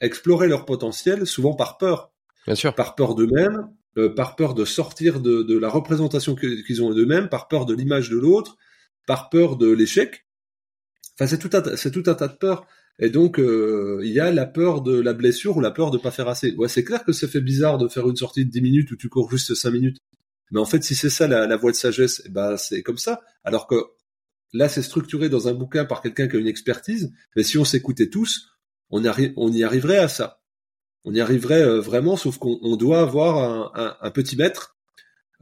explorer 0.00 0.48
leur 0.48 0.64
potentiel, 0.64 1.26
souvent 1.26 1.54
par 1.54 1.78
peur. 1.78 2.12
Bien 2.46 2.54
sûr. 2.54 2.74
Par 2.74 2.94
peur 2.94 3.14
d'eux-mêmes, 3.14 3.68
euh, 3.98 4.08
par 4.08 4.36
peur 4.36 4.54
de 4.54 4.64
sortir 4.64 5.20
de, 5.20 5.42
de 5.42 5.58
la 5.58 5.68
représentation 5.68 6.34
qu'ils 6.34 6.82
ont 6.82 6.92
d'eux-mêmes, 6.92 7.28
par 7.28 7.48
peur 7.48 7.66
de 7.66 7.74
l'image 7.74 8.10
de 8.10 8.16
l'autre, 8.16 8.56
par 9.06 9.28
peur 9.28 9.56
de 9.56 9.70
l'échec. 9.70 10.26
Enfin, 11.14 11.26
c'est 11.26 11.38
tout 11.38 11.50
un, 11.52 11.76
c'est 11.76 11.90
tout 11.90 12.04
un 12.06 12.14
tas 12.14 12.28
de 12.28 12.36
peurs. 12.36 12.66
Et 13.00 13.10
donc, 13.10 13.38
euh, 13.38 14.00
il 14.02 14.10
y 14.10 14.20
a 14.20 14.32
la 14.32 14.46
peur 14.46 14.82
de 14.82 14.98
la 14.98 15.12
blessure 15.12 15.56
ou 15.56 15.60
la 15.60 15.70
peur 15.70 15.90
de 15.90 15.98
pas 15.98 16.10
faire 16.10 16.28
assez. 16.28 16.54
Ouais, 16.56 16.68
c'est 16.68 16.84
clair 16.84 17.04
que 17.04 17.12
ça 17.12 17.28
fait 17.28 17.40
bizarre 17.40 17.78
de 17.78 17.88
faire 17.88 18.08
une 18.08 18.16
sortie 18.16 18.44
de 18.44 18.50
10 18.50 18.60
minutes 18.60 18.90
où 18.90 18.96
tu 18.96 19.08
cours 19.08 19.30
juste 19.30 19.54
5 19.54 19.70
minutes. 19.70 19.98
Mais 20.50 20.60
en 20.60 20.64
fait, 20.64 20.82
si 20.82 20.94
c'est 20.94 21.10
ça 21.10 21.26
la, 21.28 21.46
la 21.46 21.56
voie 21.56 21.70
de 21.70 21.76
sagesse, 21.76 22.22
eh 22.26 22.28
ben, 22.30 22.56
c'est 22.56 22.82
comme 22.82 22.98
ça. 22.98 23.20
Alors 23.44 23.66
que 23.66 23.76
là, 24.52 24.68
c'est 24.68 24.82
structuré 24.82 25.28
dans 25.28 25.48
un 25.48 25.54
bouquin 25.54 25.84
par 25.84 26.00
quelqu'un 26.00 26.28
qui 26.28 26.36
a 26.36 26.38
une 26.38 26.46
expertise. 26.46 27.12
Mais 27.36 27.42
si 27.42 27.58
on 27.58 27.64
s'écoutait 27.64 28.08
tous, 28.08 28.48
on, 28.90 29.02
on 29.36 29.52
y 29.52 29.64
arriverait 29.64 29.98
à 29.98 30.08
ça 30.08 30.38
on 31.08 31.14
y 31.14 31.20
arriverait 31.20 31.62
euh, 31.62 31.80
vraiment, 31.80 32.16
sauf 32.16 32.38
qu'on 32.38 32.76
doit 32.76 33.00
avoir 33.00 33.72
un, 34.02 34.10
petit 34.10 34.36
maître, 34.36 34.76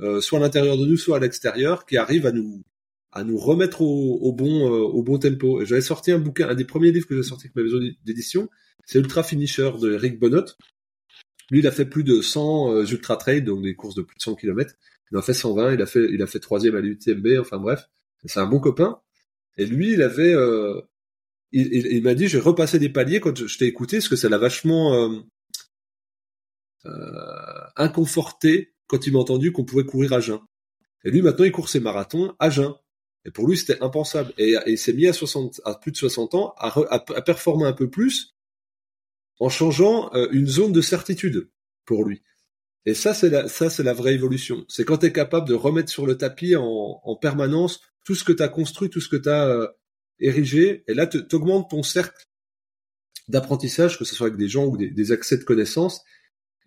euh, 0.00 0.20
soit 0.20 0.38
à 0.38 0.42
l'intérieur 0.42 0.78
de 0.78 0.86
nous, 0.86 0.96
soit 0.96 1.16
à 1.16 1.20
l'extérieur, 1.20 1.86
qui 1.86 1.96
arrive 1.96 2.26
à 2.26 2.32
nous 2.32 2.62
à 3.12 3.24
nous 3.24 3.38
remettre 3.38 3.80
au, 3.80 4.32
bon 4.32 4.66
euh, 4.66 4.82
au 4.82 5.02
bon 5.02 5.18
tempo. 5.18 5.64
J'avais 5.64 5.80
sorti 5.80 6.12
un 6.12 6.18
bouquin, 6.18 6.50
un 6.50 6.54
des 6.54 6.66
premiers 6.66 6.92
livres 6.92 7.06
que 7.06 7.16
j'ai 7.16 7.22
sorti 7.22 7.46
avec 7.46 7.56
ma 7.56 7.62
maison 7.62 7.78
d'édition, 8.04 8.50
c'est 8.84 8.98
Ultra 8.98 9.22
Finisher 9.22 9.70
de 9.80 9.94
Eric 9.94 10.20
Bonnot. 10.20 10.44
Lui, 11.50 11.60
il 11.60 11.66
a 11.66 11.70
fait 11.70 11.86
plus 11.86 12.04
de 12.04 12.20
100 12.20 12.82
ultra 12.84 13.16
trail, 13.16 13.40
donc 13.42 13.62
des 13.62 13.74
courses 13.74 13.94
de 13.94 14.02
plus 14.02 14.16
de 14.16 14.22
100 14.22 14.34
km. 14.34 14.74
Il 15.10 15.16
en 15.16 15.20
a 15.20 15.22
fait 15.22 15.34
120, 15.34 15.74
il 15.74 15.82
a 15.82 15.86
fait 15.86 16.06
il 16.12 16.22
a 16.22 16.26
fait 16.26 16.40
troisième 16.40 16.76
à 16.76 16.80
l'UTMB, 16.80 17.38
enfin 17.40 17.58
bref, 17.58 17.88
c'est 18.24 18.40
un 18.40 18.46
bon 18.46 18.60
copain. 18.60 19.00
Et 19.56 19.66
lui, 19.66 19.92
il 19.92 20.02
avait 20.02 20.34
il, 21.52 22.02
m'a 22.02 22.14
dit 22.14 22.28
j'ai 22.28 22.40
repassé 22.40 22.78
des 22.78 22.88
paliers 22.88 23.20
quand 23.20 23.36
je, 23.36 23.58
t'ai 23.58 23.66
écouté 23.66 23.98
parce 23.98 24.08
que 24.08 24.16
ça 24.16 24.28
l'a 24.28 24.38
vachement 24.38 24.94
euh, 26.86 27.68
inconforté 27.76 28.74
quand 28.86 29.06
il 29.06 29.12
m'a 29.12 29.18
entendu 29.18 29.52
qu'on 29.52 29.64
pouvait 29.64 29.84
courir 29.84 30.12
à 30.12 30.20
jeun. 30.20 30.40
Et 31.04 31.10
lui, 31.10 31.22
maintenant, 31.22 31.44
il 31.44 31.52
court 31.52 31.68
ses 31.68 31.80
marathons 31.80 32.34
à 32.38 32.50
jeun. 32.50 32.74
Et 33.24 33.30
pour 33.30 33.48
lui, 33.48 33.56
c'était 33.56 33.82
impensable. 33.82 34.32
Et, 34.38 34.56
il 34.66 34.78
s'est 34.78 34.92
mis 34.92 35.06
à, 35.06 35.12
60, 35.12 35.60
à 35.64 35.74
plus 35.74 35.92
de 35.92 35.96
60 35.96 36.34
ans 36.34 36.54
à, 36.58 37.22
performer 37.22 37.66
un 37.66 37.72
peu 37.72 37.90
plus 37.90 38.36
en 39.38 39.48
changeant 39.48 40.12
euh, 40.14 40.28
une 40.32 40.46
zone 40.46 40.72
de 40.72 40.80
certitude 40.80 41.50
pour 41.84 42.04
lui. 42.04 42.22
Et 42.86 42.94
ça, 42.94 43.14
c'est 43.14 43.30
la, 43.30 43.48
ça, 43.48 43.68
c'est 43.68 43.82
la 43.82 43.92
vraie 43.92 44.14
évolution. 44.14 44.64
C'est 44.68 44.84
quand 44.84 44.98
tu 44.98 45.06
es 45.06 45.12
capable 45.12 45.48
de 45.48 45.54
remettre 45.54 45.90
sur 45.90 46.06
le 46.06 46.16
tapis 46.16 46.54
en, 46.54 47.00
en 47.02 47.16
permanence 47.16 47.80
tout 48.04 48.14
ce 48.14 48.22
que 48.22 48.32
tu 48.32 48.42
as 48.42 48.48
construit, 48.48 48.88
tout 48.88 49.00
ce 49.00 49.08
que 49.08 49.16
tu 49.16 49.28
as 49.28 49.48
euh, 49.48 49.66
érigé. 50.20 50.84
Et 50.86 50.94
là, 50.94 51.08
tu 51.08 51.18
augmentes 51.32 51.68
ton 51.68 51.82
cercle 51.82 52.24
d'apprentissage, 53.28 53.98
que 53.98 54.04
ce 54.04 54.14
soit 54.14 54.28
avec 54.28 54.38
des 54.38 54.48
gens 54.48 54.66
ou 54.66 54.76
des, 54.76 54.88
des 54.88 55.10
accès 55.10 55.36
de 55.36 55.42
connaissances. 55.42 56.02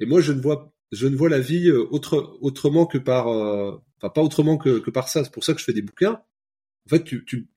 Et 0.02 0.06
moi, 0.06 0.20
je 0.20 0.34
ne 0.34 0.42
vois, 0.42 0.74
je 0.92 1.08
ne 1.08 1.16
vois 1.16 1.30
la 1.30 1.40
vie 1.40 1.70
euh, 1.70 1.88
autre, 1.90 2.38
autrement 2.42 2.86
que 2.86 2.98
par, 2.98 3.30
euh, 3.30 3.82
enfin 3.98 4.10
pas 4.10 4.22
autrement 4.22 4.58
que, 4.58 4.80
que 4.80 4.92
par 4.92 5.08
ça. 5.08 5.24
C'est 5.24 5.32
pour 5.32 5.46
ça 5.46 5.54
que 5.54 5.60
je 5.60 5.66
fais 5.66 5.74
des 5.74 5.82
bouquins. 5.82 6.22
En 6.86 6.90
fait, 6.90 7.06
tu, 7.06 7.24
tu, 7.24 7.48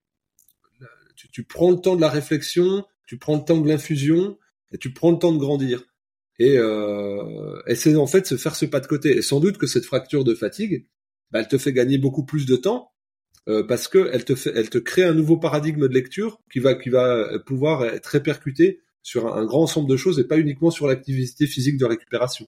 tu, 1.16 1.28
tu 1.30 1.42
prends 1.42 1.72
le 1.72 1.78
temps 1.78 1.96
de 1.96 2.00
la 2.00 2.10
réflexion, 2.10 2.86
tu 3.06 3.18
prends 3.18 3.36
le 3.36 3.44
temps 3.44 3.60
de 3.60 3.68
l'infusion, 3.68 4.38
et 4.70 4.78
tu 4.78 4.92
prends 4.92 5.10
le 5.10 5.18
temps 5.18 5.32
de 5.32 5.38
grandir. 5.38 5.82
Et, 6.42 6.58
euh, 6.58 7.62
c'est 7.74 7.94
en 7.94 8.08
fait 8.08 8.26
se 8.26 8.36
faire 8.36 8.56
ce 8.56 8.66
pas 8.66 8.80
de 8.80 8.88
côté. 8.88 9.16
Et 9.16 9.22
sans 9.22 9.38
doute 9.38 9.58
que 9.58 9.68
cette 9.68 9.84
fracture 9.84 10.24
de 10.24 10.34
fatigue, 10.34 10.86
bah, 11.30 11.38
elle 11.40 11.48
te 11.48 11.56
fait 11.56 11.72
gagner 11.72 11.98
beaucoup 11.98 12.24
plus 12.24 12.46
de 12.46 12.56
temps 12.56 12.90
euh, 13.48 13.62
parce 13.64 13.86
que 13.86 14.10
elle 14.12 14.24
te 14.24 14.34
elle 14.54 14.68
te 14.68 14.78
crée 14.78 15.04
un 15.04 15.14
nouveau 15.14 15.36
paradigme 15.36 15.86
de 15.86 15.94
lecture 15.94 16.40
qui 16.52 16.58
va, 16.58 16.74
qui 16.74 16.90
va 16.90 17.38
pouvoir 17.46 17.84
être 17.84 18.06
répercuté 18.06 18.80
sur 19.02 19.32
un, 19.32 19.44
grand 19.44 19.62
ensemble 19.62 19.88
de 19.88 19.96
choses 19.96 20.18
et 20.18 20.24
pas 20.24 20.38
uniquement 20.38 20.70
sur 20.70 20.88
l'activité 20.88 21.46
physique 21.46 21.76
de 21.76 21.84
récupération. 21.84 22.46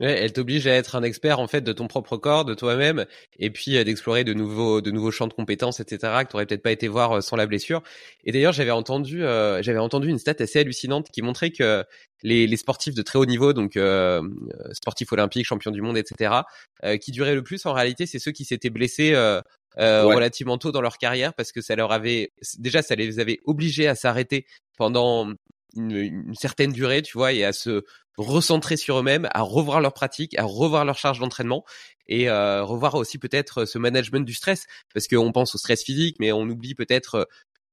Ouais, 0.00 0.12
elle 0.12 0.32
t'oblige 0.32 0.64
à 0.68 0.74
être 0.74 0.94
un 0.94 1.02
expert 1.02 1.40
en 1.40 1.48
fait 1.48 1.60
de 1.62 1.72
ton 1.72 1.88
propre 1.88 2.16
corps, 2.16 2.44
de 2.44 2.54
toi-même, 2.54 3.04
et 3.40 3.50
puis 3.50 3.76
euh, 3.76 3.82
d'explorer 3.82 4.22
de 4.22 4.32
nouveaux, 4.32 4.80
de 4.80 4.92
nouveaux 4.92 5.10
champs 5.10 5.26
de 5.26 5.32
compétences, 5.32 5.80
etc. 5.80 6.22
que 6.24 6.30
tu 6.30 6.36
aurais 6.36 6.46
peut-être 6.46 6.62
pas 6.62 6.70
été 6.70 6.86
voir 6.86 7.16
euh, 7.16 7.20
sans 7.20 7.34
la 7.34 7.46
blessure. 7.46 7.82
Et 8.24 8.30
d'ailleurs, 8.30 8.52
j'avais 8.52 8.70
entendu, 8.70 9.24
euh, 9.24 9.60
j'avais 9.60 9.80
entendu 9.80 10.08
une 10.08 10.18
stat 10.18 10.36
assez 10.38 10.60
hallucinante 10.60 11.08
qui 11.10 11.20
montrait 11.20 11.50
que 11.50 11.84
les, 12.22 12.46
les 12.46 12.56
sportifs 12.56 12.94
de 12.94 13.02
très 13.02 13.18
haut 13.18 13.26
niveau, 13.26 13.52
donc 13.52 13.78
sportifs 14.72 15.12
olympiques, 15.12 15.46
champions 15.46 15.70
du 15.70 15.82
monde, 15.82 15.96
etc., 15.96 16.42
qui 17.00 17.12
duraient 17.12 17.34
le 17.34 17.42
plus 17.44 17.64
en 17.66 17.72
réalité, 17.72 18.06
c'est 18.06 18.18
ceux 18.18 18.32
qui 18.32 18.44
s'étaient 18.44 18.70
blessés 18.70 19.14
relativement 19.76 20.58
tôt 20.58 20.72
dans 20.72 20.80
leur 20.80 20.98
carrière 20.98 21.32
parce 21.34 21.52
que 21.52 21.60
ça 21.60 21.76
leur 21.76 21.92
avait 21.92 22.32
déjà 22.58 22.82
ça 22.82 22.96
les 22.96 23.20
avait 23.20 23.38
obligés 23.44 23.86
à 23.86 23.94
s'arrêter 23.94 24.46
pendant 24.76 25.32
une, 25.76 26.34
certaine 26.34 26.72
durée, 26.72 27.02
tu 27.02 27.16
vois, 27.16 27.32
et 27.32 27.44
à 27.44 27.52
se 27.52 27.84
recentrer 28.16 28.76
sur 28.76 28.98
eux-mêmes, 28.98 29.28
à 29.32 29.42
revoir 29.42 29.80
leur 29.80 29.92
pratique, 29.92 30.36
à 30.38 30.44
revoir 30.44 30.84
leur 30.84 30.98
charge 30.98 31.20
d'entraînement 31.20 31.64
et 32.06 32.28
euh, 32.28 32.64
revoir 32.64 32.94
aussi 32.94 33.18
peut-être 33.18 33.64
ce 33.64 33.78
management 33.78 34.24
du 34.24 34.34
stress, 34.34 34.66
parce 34.92 35.06
qu'on 35.06 35.30
pense 35.30 35.54
au 35.54 35.58
stress 35.58 35.84
physique, 35.84 36.16
mais 36.18 36.32
on 36.32 36.42
oublie 36.42 36.74
peut-être 36.74 37.14
euh, 37.16 37.24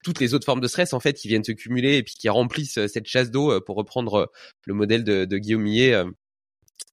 toutes 0.04 0.20
les 0.20 0.36
autres 0.36 0.46
formes 0.46 0.62
de 0.62 0.68
stress 0.68 0.94
en 0.94 1.00
fait 1.00 1.14
qui 1.14 1.28
viennent 1.28 1.44
se 1.44 1.52
cumuler 1.52 1.98
et 1.98 2.04
puis 2.04 2.14
qui 2.14 2.30
remplissent 2.30 2.78
euh, 2.78 2.88
cette 2.88 3.08
chasse 3.08 3.32
d'eau 3.32 3.60
pour 3.62 3.76
reprendre 3.76 4.32
le 4.66 4.74
modèle 4.74 5.04
de, 5.04 5.26
de 5.26 5.38
Guillaume 5.38 5.64
Millet 5.64 6.06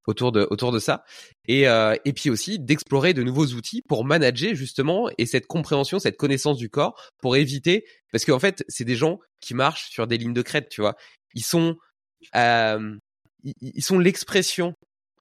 autour 0.07 0.33
de 0.33 0.47
autour 0.51 0.73
de 0.73 0.79
ça. 0.79 1.05
Et 1.47 1.69
euh, 1.69 1.97
et 2.05 2.13
puis 2.13 2.31
aussi 2.31 2.59
d'explorer 2.59 3.15
de 3.15 3.23
nouveaux 3.23 3.47
outils 3.47 3.83
pour 3.83 4.05
manager 4.05 4.55
justement 4.55 5.09
et 5.19 5.27
cette 5.27 5.47
compréhension 5.47 5.99
cette 5.99 6.17
connaissance 6.17 6.57
du 6.57 6.69
corps 6.69 7.01
pour 7.21 7.37
éviter 7.37 7.85
parce 8.11 8.25
qu'en 8.25 8.39
fait 8.39 8.65
c'est 8.69 8.85
des 8.85 8.97
gens 8.97 9.19
qui 9.41 9.55
marchent 9.55 9.91
sur 9.91 10.07
des 10.07 10.19
lignes 10.19 10.35
de 10.35 10.43
crête 10.43 10.69
tu 10.69 10.81
vois. 10.81 10.97
Ils 11.35 11.45
sont 11.45 11.77
euh, 12.37 12.97
ils 13.43 13.83
sont 13.83 13.99
l'expression 13.99 14.75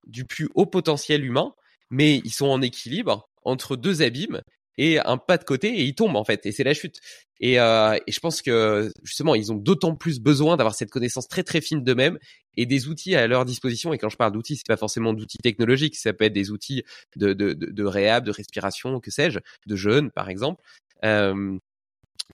du 0.06 0.26
plus 0.26 0.50
haut 0.56 0.65
potentiel 0.65 1.23
humain 1.23 1.54
mais 1.90 2.17
ils 2.23 2.33
sont 2.33 2.48
en 2.48 2.62
équilibre 2.62 3.29
entre 3.44 3.75
deux 3.75 4.02
abîmes 4.02 4.42
et 4.78 5.00
un 5.00 5.17
pas 5.17 5.38
de 5.38 5.44
côté 5.44 5.69
et 5.69 5.84
ils 5.84 5.96
tombent 5.96 6.15
en 6.15 6.24
fait 6.24 6.46
et 6.46 6.52
c'est 6.52 6.63
la 6.63 6.74
chute. 6.74 7.00
Et, 7.40 7.60
euh, 7.60 7.98
et 8.06 8.12
je 8.12 8.19
pense 8.19 8.42
que 8.42 8.92
justement 9.04 9.36
ils 9.36 9.52
ont 9.52 9.56
d'autant 9.56 9.96
plus 9.96 10.19
besoin 10.19 10.58
d'avoir 10.58 10.76
cette 10.76 10.92
connaissance 10.92 11.28
très 11.28 11.44
très 11.44 11.62
fine 11.62 11.84
d'eux-mêmes 11.84 12.19
et 12.58 12.65
des 12.65 12.88
outils 12.88 13.15
à 13.15 13.28
leur 13.28 13.46
disposition. 13.46 13.94
Et 13.94 13.98
quand 13.98 14.10
je 14.10 14.17
parle 14.17 14.32
d'outils 14.32 14.58
c'est 14.58 14.67
pas 14.67 14.78
forcément 14.78 15.13
d'outils 15.13 15.40
technologiques 15.40 15.96
ça 15.96 16.13
peut 16.13 16.26
être 16.26 16.34
des 16.34 16.52
outils 16.52 16.84
de 17.15 17.34
de, 17.34 17.54
de, 17.54 17.72
de 17.72 17.84
réhab 17.84 18.24
de 18.24 18.32
respiration 18.32 19.00
que 19.00 19.12
sais-je 19.12 19.40
de 19.65 19.76
jeûne 19.76 20.12
par 20.12 20.30
exemple. 20.30 20.62
Euh, 21.04 21.58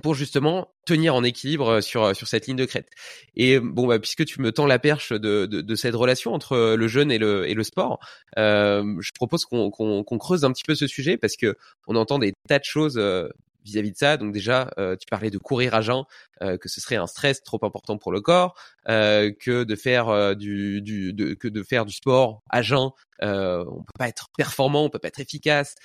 pour 0.01 0.13
justement 0.13 0.69
tenir 0.85 1.15
en 1.15 1.23
équilibre 1.23 1.81
sur 1.81 2.15
sur 2.15 2.27
cette 2.27 2.47
ligne 2.47 2.57
de 2.57 2.65
crête. 2.65 2.89
Et 3.35 3.59
bon, 3.59 3.87
bah, 3.87 3.99
puisque 3.99 4.25
tu 4.25 4.41
me 4.41 4.51
tends 4.51 4.67
la 4.67 4.79
perche 4.79 5.11
de, 5.11 5.45
de, 5.45 5.61
de 5.61 5.75
cette 5.75 5.95
relation 5.95 6.33
entre 6.33 6.75
le 6.75 6.87
jeune 6.87 7.11
et 7.11 7.17
le 7.17 7.49
et 7.49 7.53
le 7.53 7.63
sport, 7.63 7.99
euh, 8.37 8.83
je 8.99 9.11
propose 9.13 9.45
qu'on 9.45 9.69
qu'on 9.71 10.03
qu'on 10.03 10.17
creuse 10.17 10.43
un 10.45 10.51
petit 10.51 10.63
peu 10.63 10.75
ce 10.75 10.87
sujet 10.87 11.17
parce 11.17 11.35
que 11.35 11.55
on 11.87 11.95
entend 11.95 12.19
des 12.19 12.33
tas 12.47 12.59
de 12.59 12.63
choses 12.63 12.99
euh, 13.67 13.71
vis-à-vis 13.71 13.91
de 13.91 13.97
ça. 13.97 14.17
Donc 14.17 14.33
déjà, 14.33 14.69
tu 14.99 15.05
parlais 15.09 15.29
de 15.29 15.37
courir 15.37 15.73
à 15.73 15.81
jeun, 15.81 16.03
que 16.41 16.69
ce 16.69 16.81
serait 16.81 16.95
un 16.95 17.07
stress 17.07 17.43
trop 17.43 17.59
important 17.63 17.97
pour 17.97 18.11
le 18.11 18.21
corps, 18.21 18.55
que 18.85 19.63
de 19.63 19.75
faire 19.75 20.35
du, 20.35 20.83
que 21.39 21.47
de 21.47 21.63
faire 21.63 21.85
du 21.85 21.93
sport 21.93 22.41
à 22.49 22.61
jeun, 22.61 22.89
on 23.21 23.83
peut 23.83 23.97
pas 23.97 24.07
être 24.07 24.27
performant, 24.37 24.85
on 24.85 24.89
peut 24.89 24.99
pas 24.99 25.09
être 25.09 25.19
efficace. 25.19 25.75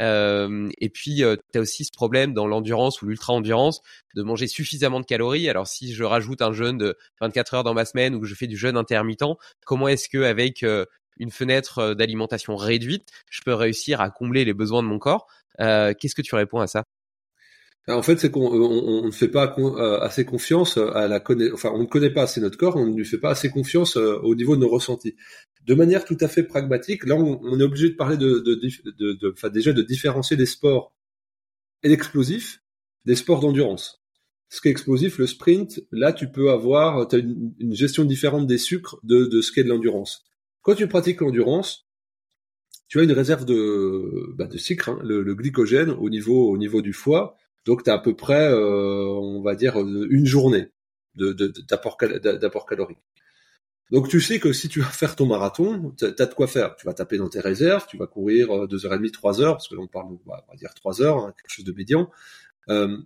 Euh, 0.00 0.68
et 0.78 0.88
puis, 0.88 1.22
euh, 1.22 1.36
tu 1.52 1.58
as 1.58 1.62
aussi 1.62 1.84
ce 1.84 1.90
problème 1.92 2.32
dans 2.32 2.46
l'endurance 2.46 3.02
ou 3.02 3.06
l'ultra-endurance 3.06 3.82
de 4.14 4.22
manger 4.22 4.46
suffisamment 4.46 5.00
de 5.00 5.06
calories. 5.06 5.48
Alors, 5.48 5.66
si 5.66 5.92
je 5.94 6.04
rajoute 6.04 6.42
un 6.42 6.52
jeûne 6.52 6.78
de 6.78 6.96
24 7.20 7.54
heures 7.54 7.64
dans 7.64 7.74
ma 7.74 7.84
semaine 7.84 8.14
ou 8.14 8.20
que 8.20 8.26
je 8.26 8.34
fais 8.34 8.46
du 8.46 8.56
jeûne 8.56 8.76
intermittent, 8.76 9.24
comment 9.64 9.88
est-ce 9.88 10.08
que 10.08 10.22
avec 10.22 10.62
euh, 10.62 10.86
une 11.18 11.30
fenêtre 11.30 11.94
d'alimentation 11.94 12.56
réduite, 12.56 13.08
je 13.30 13.40
peux 13.44 13.54
réussir 13.54 14.00
à 14.00 14.10
combler 14.10 14.44
les 14.44 14.54
besoins 14.54 14.82
de 14.82 14.88
mon 14.88 14.98
corps? 14.98 15.26
Qu'est-ce 15.58 16.14
que 16.14 16.22
tu 16.22 16.34
réponds 16.34 16.60
à 16.60 16.66
ça? 16.66 16.84
En 17.88 18.02
fait, 18.02 18.18
c'est 18.20 18.30
qu'on 18.30 18.46
on, 18.46 19.06
ne 19.06 19.10
fait 19.10 19.28
pas 19.28 19.56
assez 20.00 20.24
confiance 20.24 20.76
à 20.76 21.08
la 21.08 21.22
enfin, 21.52 21.70
on 21.74 21.80
ne 21.80 21.86
connaît 21.86 22.10
pas 22.10 22.22
assez 22.22 22.40
notre 22.40 22.56
corps, 22.56 22.76
on 22.76 22.86
ne 22.86 22.96
lui 22.96 23.04
fait 23.04 23.18
pas 23.18 23.30
assez 23.30 23.50
confiance 23.50 23.96
au 23.96 24.34
niveau 24.34 24.54
de 24.54 24.60
nos 24.60 24.68
ressentis 24.68 25.14
de 25.64 25.74
manière 25.74 26.04
tout 26.04 26.16
à 26.20 26.28
fait 26.28 26.42
pragmatique, 26.42 27.06
là, 27.06 27.14
on, 27.14 27.60
est 27.60 27.62
obligé 27.62 27.90
de 27.90 27.94
parler 27.94 28.16
de, 28.16 28.40
de, 28.40 28.54
de, 28.54 29.12
de 29.12 29.32
enfin, 29.32 29.48
déjà 29.48 29.72
de 29.72 29.82
différencier 29.82 30.36
des 30.36 30.46
sports 30.46 30.92
explosifs 31.82 32.60
des 33.04 33.16
sports 33.16 33.40
d'endurance. 33.40 34.00
Ce 34.48 34.60
qui 34.60 34.68
est 34.68 34.70
explosif, 34.70 35.18
le 35.18 35.26
sprint, 35.26 35.80
là, 35.90 36.12
tu 36.12 36.30
peux 36.30 36.50
avoir, 36.50 37.12
as 37.12 37.16
une, 37.16 37.74
gestion 37.74 38.04
différente 38.04 38.46
des 38.46 38.58
sucres 38.58 39.00
de, 39.02 39.24
de 39.24 39.40
ce 39.40 39.50
qu'est 39.50 39.64
de 39.64 39.68
l'endurance. 39.68 40.24
Quand 40.60 40.74
tu 40.74 40.86
pratiques 40.86 41.20
l'endurance, 41.20 41.88
tu 42.86 43.00
as 43.00 43.02
une 43.02 43.12
réserve 43.12 43.44
de, 43.44 44.32
bah, 44.36 44.46
de 44.46 44.58
sucre, 44.58 44.90
hein, 44.90 45.00
le, 45.02 45.34
glycogène 45.34 45.90
au 45.90 46.10
niveau, 46.10 46.50
au 46.50 46.58
niveau 46.58 46.82
du 46.82 46.92
foie. 46.92 47.36
Donc, 47.64 47.84
tu 47.84 47.90
as 47.90 47.94
à 47.94 47.98
peu 47.98 48.14
près, 48.16 48.48
euh, 48.50 49.06
on 49.06 49.42
va 49.42 49.54
dire, 49.54 49.78
une 49.78 50.26
journée 50.26 50.68
d'apport 51.14 51.96
calorique. 52.66 52.98
Donc 53.92 54.08
tu 54.08 54.22
sais 54.22 54.40
que 54.40 54.54
si 54.54 54.70
tu 54.70 54.80
vas 54.80 54.86
faire 54.86 55.14
ton 55.16 55.26
marathon, 55.26 55.94
tu 55.98 56.06
as 56.06 56.26
de 56.26 56.34
quoi 56.34 56.46
faire. 56.46 56.76
Tu 56.76 56.86
vas 56.86 56.94
taper 56.94 57.18
dans 57.18 57.28
tes 57.28 57.40
réserves, 57.40 57.84
tu 57.86 57.98
vas 57.98 58.06
courir 58.06 58.48
2h30, 58.48 59.10
3 59.10 59.42
heures, 59.42 59.52
parce 59.52 59.68
que 59.68 59.74
là 59.74 59.82
on 59.82 59.86
parle, 59.86 60.06
on 60.06 60.30
va 60.30 60.42
dire 60.56 60.72
3 60.74 61.02
heures, 61.02 61.18
hein, 61.18 61.34
quelque 61.36 61.54
chose 61.54 61.66
de 61.66 61.72
médian. 61.72 62.10
Euh, 62.70 62.96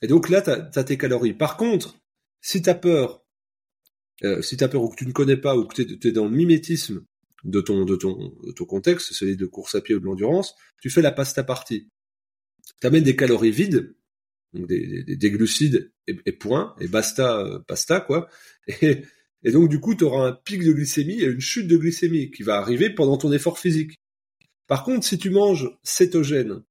et 0.00 0.06
donc 0.06 0.30
là, 0.30 0.40
tu 0.40 0.50
as, 0.50 0.84
tes 0.84 0.96
calories. 0.96 1.34
Par 1.34 1.58
contre, 1.58 1.96
si 2.40 2.62
tu 2.62 2.70
as 2.70 2.74
peur, 2.74 3.22
euh, 4.24 4.40
si 4.40 4.56
tu 4.56 4.66
peur 4.66 4.82
ou 4.82 4.88
que 4.88 4.96
tu 4.96 5.06
ne 5.06 5.12
connais 5.12 5.36
pas, 5.36 5.56
ou 5.56 5.66
que 5.66 5.82
tu 5.82 6.08
es, 6.08 6.12
dans 6.12 6.24
le 6.24 6.30
mimétisme 6.30 7.04
de 7.44 7.60
ton, 7.60 7.84
de, 7.84 7.96
ton, 7.96 8.32
de 8.42 8.52
ton 8.52 8.64
contexte, 8.64 9.12
celui 9.12 9.36
de 9.36 9.46
course 9.46 9.74
à 9.74 9.82
pied 9.82 9.94
ou 9.94 10.00
de 10.00 10.06
l'endurance, 10.06 10.54
tu 10.80 10.88
fais 10.88 11.02
la 11.02 11.12
pasta 11.12 11.44
partie. 11.44 11.90
Tu 12.80 12.86
amènes 12.86 13.04
des 13.04 13.16
calories 13.16 13.50
vides, 13.50 13.94
donc 14.52 14.66
des, 14.66 15.04
des, 15.04 15.16
des 15.16 15.30
glucides 15.30 15.92
et, 16.06 16.16
et, 16.26 16.32
point, 16.32 16.74
et 16.80 16.88
basta, 16.88 17.40
euh, 17.40 17.58
pasta, 17.60 18.00
quoi. 18.00 18.28
Et, 19.42 19.52
donc, 19.52 19.70
du 19.70 19.80
coup, 19.80 19.94
tu 19.94 20.04
auras 20.04 20.28
un 20.28 20.32
pic 20.32 20.62
de 20.62 20.72
glycémie 20.72 21.22
et 21.22 21.24
une 21.24 21.40
chute 21.40 21.66
de 21.66 21.78
glycémie 21.78 22.30
qui 22.30 22.42
va 22.42 22.56
arriver 22.56 22.90
pendant 22.90 23.16
ton 23.16 23.32
effort 23.32 23.58
physique. 23.58 23.94
Par 24.66 24.84
contre, 24.84 25.06
si 25.06 25.16
tu 25.16 25.30
manges 25.30 25.70
cétogène, 25.82 26.62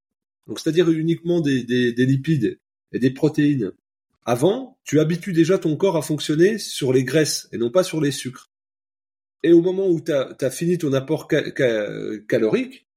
donc 0.46 0.60
c'est-à-dire 0.60 0.90
uniquement 0.90 1.42
des, 1.42 1.64
des, 1.64 2.06
lipides 2.06 2.60
et 2.92 3.00
des 3.00 3.10
protéines, 3.10 3.72
avant, 4.24 4.78
tu 4.84 5.00
habitues 5.00 5.34
déjà 5.34 5.58
ton 5.58 5.76
corps 5.76 5.98
à 5.98 6.04
fonctionner 6.04 6.60
sur 6.60 6.94
les 6.94 7.04
graisses 7.04 7.50
et 7.52 7.58
non 7.58 7.72
pas 7.72 7.84
sur 7.84 8.02
les 8.02 8.12
sucres. 8.12 8.52
Et 9.42 9.52
au 9.52 9.62
moment 9.62 9.88
où 9.88 10.00
tu 10.00 10.12
as, 10.12 10.52
fini 10.52 10.78
ton 10.78 10.94
apport 10.94 11.28
calorique, 11.28 12.88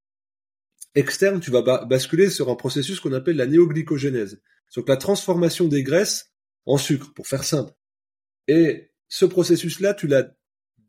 externe, 0.95 1.41
tu 1.41 1.51
vas 1.51 1.63
basculer 1.87 2.29
sur 2.29 2.51
un 2.51 2.57
processus 2.57 3.01
qu'on 3.01 3.13
appelle 3.13 3.37
la 3.37 3.47
néoglycogénèse. 3.47 4.41
Donc 4.77 4.89
la 4.89 4.97
transformation 4.97 5.69
des 5.69 5.83
graisses 5.83 6.33
en 6.67 6.79
sucre, 6.79 7.13
pour 7.15 7.27
faire 7.27 7.45
simple. 7.45 7.73
Et 8.49 8.91
ce 9.09 9.25
processus-là, 9.25 9.95
tu 9.95 10.07
l'as 10.07 10.35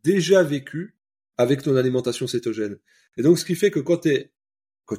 déjà 0.03 0.43
vécu 0.43 0.97
avec 1.37 1.63
ton 1.63 1.75
alimentation 1.75 2.27
cétogène. 2.27 2.77
Et 3.17 3.21
donc, 3.21 3.39
ce 3.39 3.45
qui 3.45 3.55
fait 3.55 3.71
que 3.71 3.79
quand, 3.79 4.01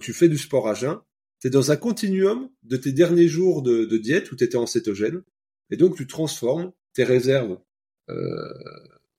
tu 0.01 0.13
fais 0.13 0.29
du 0.29 0.39
sport 0.39 0.69
à 0.69 0.75
jeun, 0.75 1.01
tu 1.41 1.49
es 1.49 1.51
dans 1.51 1.71
un 1.71 1.77
continuum 1.77 2.51
de 2.63 2.77
tes 2.77 2.93
derniers 2.93 3.29
jours 3.29 3.63
de, 3.63 3.97
diète 3.97 4.33
où 4.33 4.37
tu 4.37 4.45
étais 4.45 4.57
en 4.57 4.67
cétogène. 4.67 5.23
Et 5.71 5.77
donc, 5.77 5.97
tu 5.97 6.07
transformes 6.07 6.73
tes 6.93 7.05
réserves, 7.05 7.59
euh, 8.11 8.15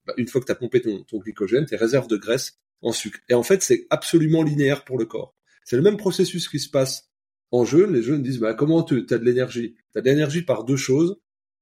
bah, 0.06 0.14
une 0.18 0.28
fois 0.28 0.42
que 0.42 0.46
tu 0.46 0.52
as 0.52 0.56
pompé 0.56 0.82
ton, 0.82 1.04
ton 1.04 1.20
glycogène, 1.20 1.66
tes 1.66 1.76
réserves 1.76 2.08
de 2.08 2.18
graisse 2.18 2.60
en 2.82 2.92
sucre. 2.92 3.20
Et 3.30 3.34
en 3.34 3.44
fait, 3.44 3.64
c'est 3.64 3.88
absolument 3.90 4.44
linéaire 4.44 4.84
pour 4.86 4.98
le 4.98 5.06
corps. 5.06 5.36
C'est 5.64 5.78
le 5.78 5.82
même 5.82 5.98
processus 5.98 6.48
qui 6.48 6.60
se 6.60 6.70
passe 6.70 7.10
en 7.56 7.66
jeûne. 7.66 7.94
Les 7.94 8.02
jeunes 8.02 8.22
disent, 8.22 8.40
bah, 8.40 8.54
comment 8.54 8.84
tu 8.84 9.06
as 9.10 9.18
de 9.18 9.24
l'énergie? 9.24 9.76
Tu 9.94 9.98
as 9.98 10.02
de 10.02 10.10
l'énergie 10.10 10.42
par 10.42 10.64
deux 10.64 10.78
choses, 10.78 11.20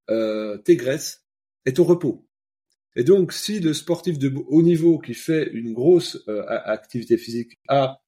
euh, 0.10 0.58
tes 0.58 0.76
graisses 0.76 1.24
et 1.66 1.74
ton 1.74 1.84
repos. 1.84 2.28
Et 2.96 3.04
donc, 3.04 3.34
si 3.34 3.60
le 3.60 3.74
sportif 3.74 4.20
de 4.20 4.32
haut 4.48 4.62
niveau 4.62 5.00
qui 5.00 5.14
fait 5.14 5.50
une 5.52 5.74
grosse 5.74 6.24
euh, 6.28 6.44
activité 6.48 7.18
physique 7.18 7.60
a 7.68 8.02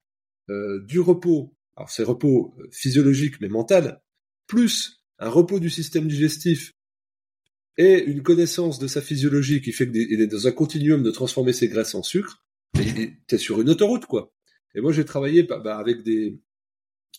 euh, 0.50 0.84
du 0.86 1.00
repos, 1.00 1.56
alors 1.76 1.90
c'est 1.90 2.04
repos 2.04 2.56
physiologique 2.72 3.42
mais 3.42 3.50
mental, 3.50 4.02
plus 4.48 5.02
un 5.18 5.30
repos 5.30 5.60
du 5.60 5.70
système 5.70 6.08
digestif 6.08 6.74
et 7.78 8.04
une 8.04 8.22
connaissance 8.22 8.80
de 8.80 8.88
sa 8.88 9.02
physiologie 9.02 9.62
qui 9.62 9.72
fait 9.72 9.92
qu'il 9.92 10.22
est 10.22 10.28
dans 10.28 10.48
un 10.48 10.52
continuum 10.52 11.04
de 11.04 11.12
transformer 11.12 11.52
ses 11.52 11.68
graisses 11.68 11.96
en 11.96 12.04
sucre, 12.04 12.46
t'es 13.28 13.38
sur 13.38 13.60
une 13.60 13.70
autoroute 13.70 14.06
quoi. 14.06 14.34
Et 14.76 14.82
moi 14.82 14.92
j'ai 14.92 15.04
travaillé 15.04 15.44
bah, 15.44 15.60
bah, 15.60 15.78
avec 15.78 16.04
des 16.04 16.40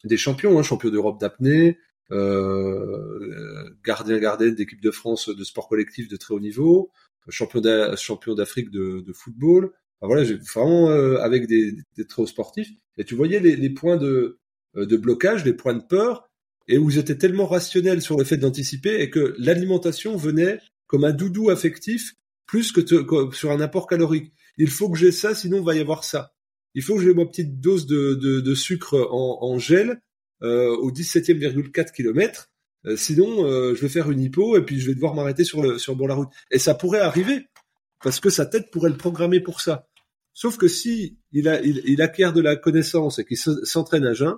des 0.04 0.16
champions, 0.16 0.58
hein, 0.58 0.62
champions 0.62 0.90
d'Europe 0.90 1.20
d'apnée, 1.20 1.78
euh, 2.12 3.68
gardien 3.84 4.18
gardien 4.18 4.50
d'équipe 4.50 4.80
de 4.80 4.90
France 4.90 5.28
de 5.28 5.44
sport 5.44 5.68
collectif 5.68 6.08
de 6.08 6.16
très 6.16 6.34
haut 6.34 6.40
niveau, 6.40 6.90
champion 7.28 7.60
d'Afrique 7.60 8.70
de, 8.70 9.12
football. 9.12 9.72
Voilà, 10.02 10.24
vraiment 10.52 10.90
euh, 10.90 11.18
avec 11.18 11.46
des, 11.46 11.72
des 11.96 12.06
très 12.06 12.26
sportifs. 12.26 12.68
Et 12.98 13.04
tu 13.04 13.14
voyais 13.14 13.40
les, 13.40 13.56
les 13.56 13.70
points 13.70 13.96
de, 13.96 14.38
euh, 14.76 14.86
de 14.86 14.96
blocage, 14.96 15.44
les 15.44 15.54
points 15.54 15.74
de 15.74 15.82
peur, 15.82 16.28
et 16.68 16.78
où 16.78 16.90
ils 16.90 16.98
étaient 16.98 17.16
tellement 17.16 17.46
rationnels 17.46 18.02
sur 18.02 18.18
le 18.18 18.24
fait 18.24 18.36
d'anticiper, 18.36 19.00
et 19.00 19.10
que 19.10 19.34
l'alimentation 19.38 20.16
venait 20.16 20.58
comme 20.86 21.04
un 21.04 21.12
doudou 21.12 21.50
affectif 21.50 22.14
plus 22.46 22.72
que, 22.72 22.82
sur 23.32 23.50
un 23.50 23.60
apport 23.60 23.86
calorique. 23.86 24.32
Il 24.58 24.70
faut 24.70 24.90
que 24.90 24.98
j'ai 24.98 25.12
ça, 25.12 25.34
sinon 25.34 25.58
il 25.58 25.64
va 25.64 25.74
y 25.74 25.80
avoir 25.80 26.04
ça. 26.04 26.35
Il 26.76 26.82
faut 26.82 26.96
que 26.96 27.02
j'ai 27.02 27.14
ma 27.14 27.24
petite 27.26 27.58
dose 27.58 27.86
de, 27.86 28.54
sucre 28.54 29.08
en, 29.10 29.58
gel 29.58 30.00
euh, 30.42 30.68
au 30.76 30.92
17e,4 30.92 31.90
km 31.90 32.50
euh, 32.86 32.96
sinon, 32.96 33.44
euh, 33.44 33.74
je 33.74 33.80
vais 33.80 33.88
faire 33.88 34.10
une 34.10 34.20
hypo 34.20 34.56
et 34.56 34.64
puis 34.64 34.78
je 34.78 34.86
vais 34.86 34.94
devoir 34.94 35.14
m'arrêter 35.14 35.44
sur 35.44 35.62
le 35.62 35.78
sur 35.78 35.96
la 36.06 36.14
route. 36.14 36.28
Et 36.50 36.58
ça 36.58 36.74
pourrait 36.74 37.00
arriver 37.00 37.48
parce 38.02 38.20
que 38.20 38.30
sa 38.30 38.46
tête 38.46 38.70
pourrait 38.70 38.90
le 38.90 38.96
programmer 38.96 39.40
pour 39.40 39.60
ça. 39.60 39.88
Sauf 40.32 40.56
que 40.56 40.68
si 40.68 41.18
il, 41.32 41.48
acquiert 42.00 42.32
de 42.32 42.40
la 42.40 42.56
connaissance 42.56 43.18
et 43.18 43.24
qu'il 43.24 43.38
s'entraîne 43.38 44.04
à 44.04 44.12
jeun, 44.12 44.36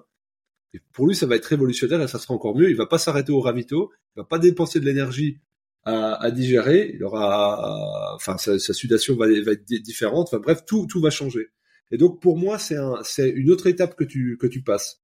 pour 0.93 1.07
lui 1.07 1.15
ça 1.15 1.27
va 1.27 1.37
être 1.37 1.47
révolutionnaire 1.47 2.01
et 2.01 2.09
ça 2.09 2.19
sera 2.19 2.35
encore 2.35 2.57
mieux. 2.57 2.71
Il 2.71 2.77
va 2.77 2.87
pas 2.87 2.99
s'arrêter 2.99 3.33
au 3.33 3.41
ravito, 3.41 3.91
il 4.17 4.21
va 4.21 4.25
pas 4.25 4.39
dépenser 4.39 4.81
de 4.81 4.87
l'énergie 4.87 5.41
à, 5.85 6.31
digérer. 6.31 6.93
Il 6.95 7.05
aura, 7.05 8.15
enfin 8.15 8.39
sa, 8.39 8.59
sa 8.59 8.73
sudation 8.73 9.17
va, 9.17 9.27
va, 9.27 9.53
être 9.53 9.65
différente. 9.83 10.29
Enfin 10.29 10.39
bref, 10.39 10.65
tout 10.67 10.87
tout 10.87 11.01
va 11.01 11.11
changer. 11.11 11.51
Et 11.91 11.99
donc 11.99 12.21
pour 12.21 12.37
moi 12.37 12.59
c'est 12.59 12.77
un, 12.77 12.97
c'est 13.03 13.29
une 13.29 13.51
autre 13.51 13.67
étape 13.67 13.97
que 13.97 14.05
tu 14.05 14.37
que 14.39 14.47
tu 14.47 14.63
passes. 14.63 15.03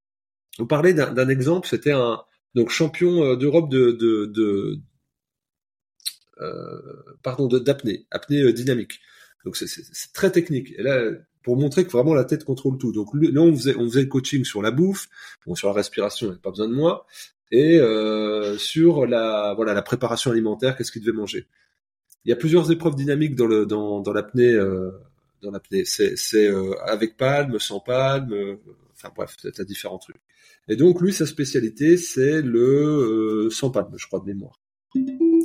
On 0.58 0.66
parlait 0.66 0.94
d'un 0.94 1.28
exemple, 1.28 1.66
c'était 1.68 1.92
un 1.92 2.20
donc 2.54 2.70
champion 2.70 3.24
euh, 3.24 3.36
d'Europe 3.36 3.68
de, 3.70 3.90
de, 3.92 4.26
de 4.26 4.78
euh, 6.40 7.02
pardon 7.22 7.48
d'apnée, 7.48 8.06
apnée 8.10 8.42
euh, 8.42 8.52
dynamique. 8.52 9.00
Donc 9.44 9.56
c'est 9.56 10.12
très 10.12 10.30
technique. 10.30 10.72
Et 10.78 10.82
là, 10.82 11.10
pour 11.42 11.56
montrer 11.56 11.84
que 11.84 11.90
vraiment 11.90 12.14
la 12.14 12.24
tête 12.24 12.44
contrôle 12.44 12.78
tout. 12.78 12.92
Donc 12.92 13.08
là, 13.14 13.40
on 13.42 13.54
faisait, 13.54 13.76
on 13.76 13.88
faisait 13.88 14.02
le 14.02 14.08
coaching 14.08 14.44
sur 14.44 14.62
la 14.62 14.70
bouffe, 14.70 15.08
bon, 15.46 15.54
sur 15.54 15.68
la 15.68 15.74
respiration, 15.74 16.28
il 16.28 16.30
n'y 16.30 16.36
a 16.36 16.40
pas 16.40 16.50
besoin 16.50 16.68
de 16.68 16.74
moi, 16.74 17.06
et 17.50 17.78
euh, 17.78 18.56
sur 18.56 19.06
la 19.06 19.52
voilà 19.54 19.74
la 19.74 19.82
préparation 19.82 20.30
alimentaire, 20.30 20.76
qu'est-ce 20.76 20.90
qu'il 20.90 21.02
devait 21.02 21.16
manger. 21.16 21.46
Il 22.24 22.30
y 22.30 22.32
a 22.32 22.36
plusieurs 22.36 22.70
épreuves 22.70 22.94
dynamiques 22.94 23.36
dans 23.36 23.46
le 23.46 23.66
dans, 23.66 24.00
dans 24.00 24.12
l'apnée. 24.12 24.52
Euh, 24.52 24.90
dans 25.44 25.50
l'apnée, 25.50 25.84
c'est 25.84 26.16
c'est 26.16 26.48
euh, 26.48 26.74
avec 26.84 27.16
palme, 27.16 27.58
sans 27.58 27.80
palme, 27.80 28.58
enfin 28.92 29.10
bref, 29.14 29.36
as 29.44 29.64
différents 29.64 29.98
trucs. 29.98 30.20
Et 30.68 30.76
donc 30.76 31.00
lui, 31.00 31.12
sa 31.12 31.26
spécialité, 31.26 31.96
c'est 31.96 32.42
le 32.42 33.46
euh, 33.46 33.50
sans 33.50 33.70
palme, 33.70 33.92
je 33.96 34.06
crois 34.06 34.20
de 34.20 34.26
mémoire. 34.26 34.60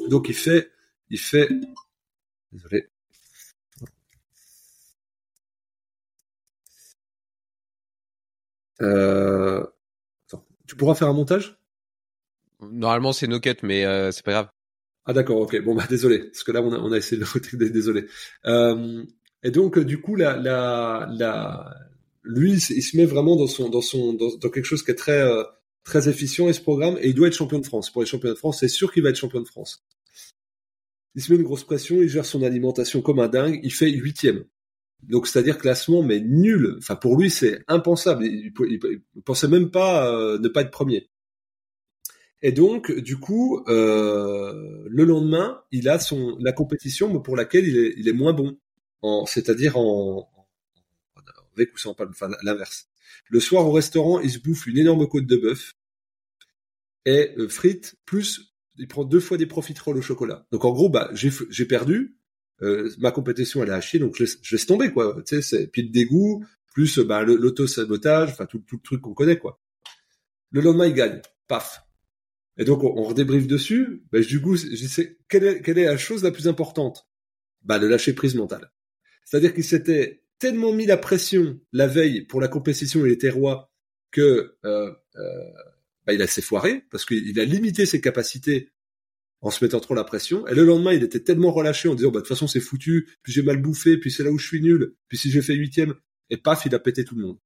Donc 0.09 0.29
il 0.29 0.35
fait, 0.35 0.71
il 1.09 1.19
fait, 1.19 1.49
désolé. 2.51 2.87
Euh... 8.81 9.65
Attends, 10.27 10.45
tu 10.67 10.75
pourras 10.75 10.95
faire 10.95 11.09
un 11.09 11.13
montage? 11.13 11.59
Normalement 12.61 13.13
c'est 13.13 13.27
no 13.27 13.39
cut, 13.39 13.55
mais 13.63 13.85
euh, 13.85 14.11
c'est 14.11 14.23
pas 14.23 14.31
grave. 14.31 14.49
Ah 15.05 15.13
d'accord, 15.13 15.39
ok. 15.39 15.61
Bon 15.63 15.75
bah 15.75 15.85
désolé, 15.89 16.19
parce 16.25 16.43
que 16.43 16.51
là 16.51 16.61
on 16.61 16.71
a, 16.71 16.77
on 16.77 16.91
a 16.91 16.97
essayé 16.97 17.21
de 17.21 17.67
désolé. 17.69 18.07
Euh, 18.45 19.03
et 19.43 19.51
donc 19.51 19.79
du 19.79 19.99
coup 19.99 20.15
la 20.15 20.35
la 20.37 21.07
la 21.11 21.89
lui, 22.23 22.53
il 22.53 22.83
se 22.83 22.97
met 22.97 23.05
vraiment 23.05 23.35
dans 23.35 23.47
son, 23.47 23.69
dans 23.69 23.81
son, 23.81 24.13
dans, 24.13 24.49
quelque 24.49 24.65
chose 24.65 24.83
qui 24.83 24.91
est 24.91 24.95
très, 24.95 25.21
euh, 25.21 25.43
très 25.83 26.09
efficient 26.09 26.47
et 26.47 26.53
ce 26.53 26.61
programme 26.61 26.97
et 27.01 27.09
il 27.09 27.15
doit 27.15 27.27
être 27.27 27.35
champion 27.35 27.59
de 27.59 27.65
France. 27.65 27.91
Pour 27.91 28.01
être 28.01 28.07
champion 28.07 28.29
de 28.29 28.35
France, 28.35 28.59
c'est 28.59 28.67
sûr 28.67 28.91
qu'il 28.91 29.03
va 29.03 29.09
être 29.09 29.15
champion 29.15 29.41
de 29.41 29.47
France. 29.47 29.83
Il 31.15 31.21
se 31.21 31.31
met 31.31 31.39
une 31.39 31.45
grosse 31.45 31.63
pression, 31.63 32.01
il 32.01 32.09
gère 32.09 32.25
son 32.25 32.43
alimentation 32.43 33.01
comme 33.01 33.19
un 33.19 33.27
dingue, 33.27 33.59
il 33.63 33.73
fait 33.73 33.89
huitième. 33.89 34.45
Donc 35.03 35.27
c'est-à-dire 35.27 35.57
classement 35.57 36.03
mais 36.03 36.19
nul. 36.19 36.75
Enfin 36.77 36.95
pour 36.95 37.17
lui 37.17 37.29
c'est 37.29 37.63
impensable. 37.67 38.25
Il, 38.25 38.51
il, 38.69 39.01
pensait 39.23 39.47
même 39.47 39.71
pas 39.71 40.13
euh, 40.13 40.37
ne 40.39 40.49
pas 40.49 40.61
être 40.61 40.71
premier. 40.71 41.09
Et 42.41 42.51
donc 42.51 42.91
du 42.91 43.17
coup 43.17 43.63
euh, 43.67 44.85
le 44.87 45.05
lendemain 45.05 45.61
il 45.71 45.89
a 45.89 45.99
son 45.99 46.37
la 46.39 46.51
compétition 46.51 47.19
pour 47.21 47.35
laquelle 47.35 47.67
il 47.67 47.77
est, 47.77 47.93
il 47.97 48.07
est 48.07 48.13
moins 48.13 48.33
bon. 48.33 48.57
C'est-à-dire 49.27 49.77
en, 49.77 50.29
en, 50.35 50.47
avec 51.55 51.73
ou 51.73 51.77
sans 51.77 51.93
palme, 51.93 52.11
enfin 52.11 52.29
l'inverse. 52.43 52.87
Le 53.29 53.39
soir 53.39 53.65
au 53.65 53.71
restaurant 53.71 54.19
il 54.19 54.29
se 54.29 54.39
bouffe 54.39 54.67
une 54.67 54.77
énorme 54.77 55.07
côte 55.07 55.25
de 55.25 55.37
bœuf 55.37 55.73
et 57.05 57.33
euh, 57.37 57.47
frites 57.47 57.95
plus 58.05 58.53
il 58.77 58.87
prend 58.87 59.03
deux 59.03 59.19
fois 59.19 59.37
des 59.37 59.45
profiteroles 59.45 59.97
au 59.97 60.01
chocolat. 60.01 60.47
Donc 60.51 60.65
en 60.65 60.71
gros 60.71 60.89
bah 60.89 61.09
j'ai 61.13 61.65
perdu 61.65 62.17
euh, 62.61 62.93
ma 62.97 63.11
compétition 63.11 63.63
elle 63.63 63.69
est 63.69 63.71
à 63.71 63.99
donc 63.99 64.15
je 64.17 64.23
laisse, 64.23 64.39
je 64.41 64.55
laisse 64.55 64.65
tomber 64.65 64.91
quoi. 64.91 65.21
Tu 65.25 65.35
sais, 65.35 65.41
c'est 65.41 65.67
puis 65.67 65.83
le 65.83 65.89
dégoût 65.89 66.45
plus 66.73 66.99
bah, 66.99 67.23
l'auto 67.23 67.67
sabotage, 67.67 68.31
enfin 68.31 68.45
tout, 68.45 68.59
tout 68.59 68.75
le 68.75 68.81
truc 68.81 69.01
qu'on 69.01 69.13
connaît 69.13 69.37
quoi. 69.37 69.61
Le 70.51 70.61
lendemain 70.61 70.87
il 70.87 70.93
gagne, 70.93 71.21
paf. 71.47 71.81
Et 72.57 72.65
donc 72.65 72.83
on, 72.83 72.93
on 72.97 73.03
redébriefe 73.03 73.47
dessus. 73.47 74.03
Bah, 74.11 74.19
du 74.19 74.41
coup, 74.41 74.55
je 74.55 74.87
sais 74.87 75.17
quelle 75.29 75.45
est, 75.45 75.61
quelle 75.61 75.77
est 75.77 75.85
la 75.85 75.97
chose 75.97 76.23
la 76.23 76.31
plus 76.31 76.47
importante? 76.47 77.07
Bah 77.63 77.77
le 77.77 77.87
lâcher 77.87 78.13
prise 78.13 78.35
mentale. 78.35 78.71
C'est-à-dire 79.29 79.53
qu'il 79.53 79.63
s'était 79.63 80.23
tellement 80.39 80.73
mis 80.73 80.87
la 80.87 80.97
pression 80.97 81.59
la 81.71 81.85
veille 81.85 82.21
pour 82.21 82.41
la 82.41 82.47
compétition 82.47 83.05
et 83.05 83.09
les 83.09 83.17
terroirs 83.17 83.71
que 84.11 84.55
euh, 84.65 84.91
euh, 85.17 85.43
bah, 86.07 86.13
il 86.13 86.21
a 86.23 86.27
s'est 86.27 86.41
foiré 86.41 86.83
parce 86.89 87.05
qu'il 87.05 87.39
a 87.39 87.45
limité 87.45 87.85
ses 87.85 88.01
capacités 88.01 88.71
en 89.41 89.51
se 89.51 89.63
mettant 89.63 89.79
trop 89.79 89.93
la 89.93 90.03
pression. 90.03 90.47
Et 90.47 90.55
le 90.55 90.63
lendemain, 90.63 90.93
il 90.93 91.03
était 91.03 91.19
tellement 91.19 91.51
relâché 91.51 91.87
en 91.87 91.95
disant, 91.95 92.09
bah, 92.09 92.19
de 92.19 92.25
toute 92.25 92.29
façon, 92.29 92.47
c'est 92.47 92.59
foutu, 92.59 93.07
puis 93.21 93.31
j'ai 93.31 93.43
mal 93.43 93.61
bouffé, 93.61 93.97
puis 93.97 94.11
c'est 94.11 94.23
là 94.23 94.31
où 94.31 94.39
je 94.39 94.47
suis 94.47 94.61
nul, 94.61 94.95
puis 95.07 95.17
si 95.17 95.29
j'ai 95.29 95.41
fait 95.41 95.53
huitième, 95.53 95.93
et 96.29 96.37
paf, 96.37 96.65
il 96.65 96.73
a 96.73 96.79
pété 96.79 97.05
tout 97.05 97.15
le 97.15 97.25
monde. 97.25 97.37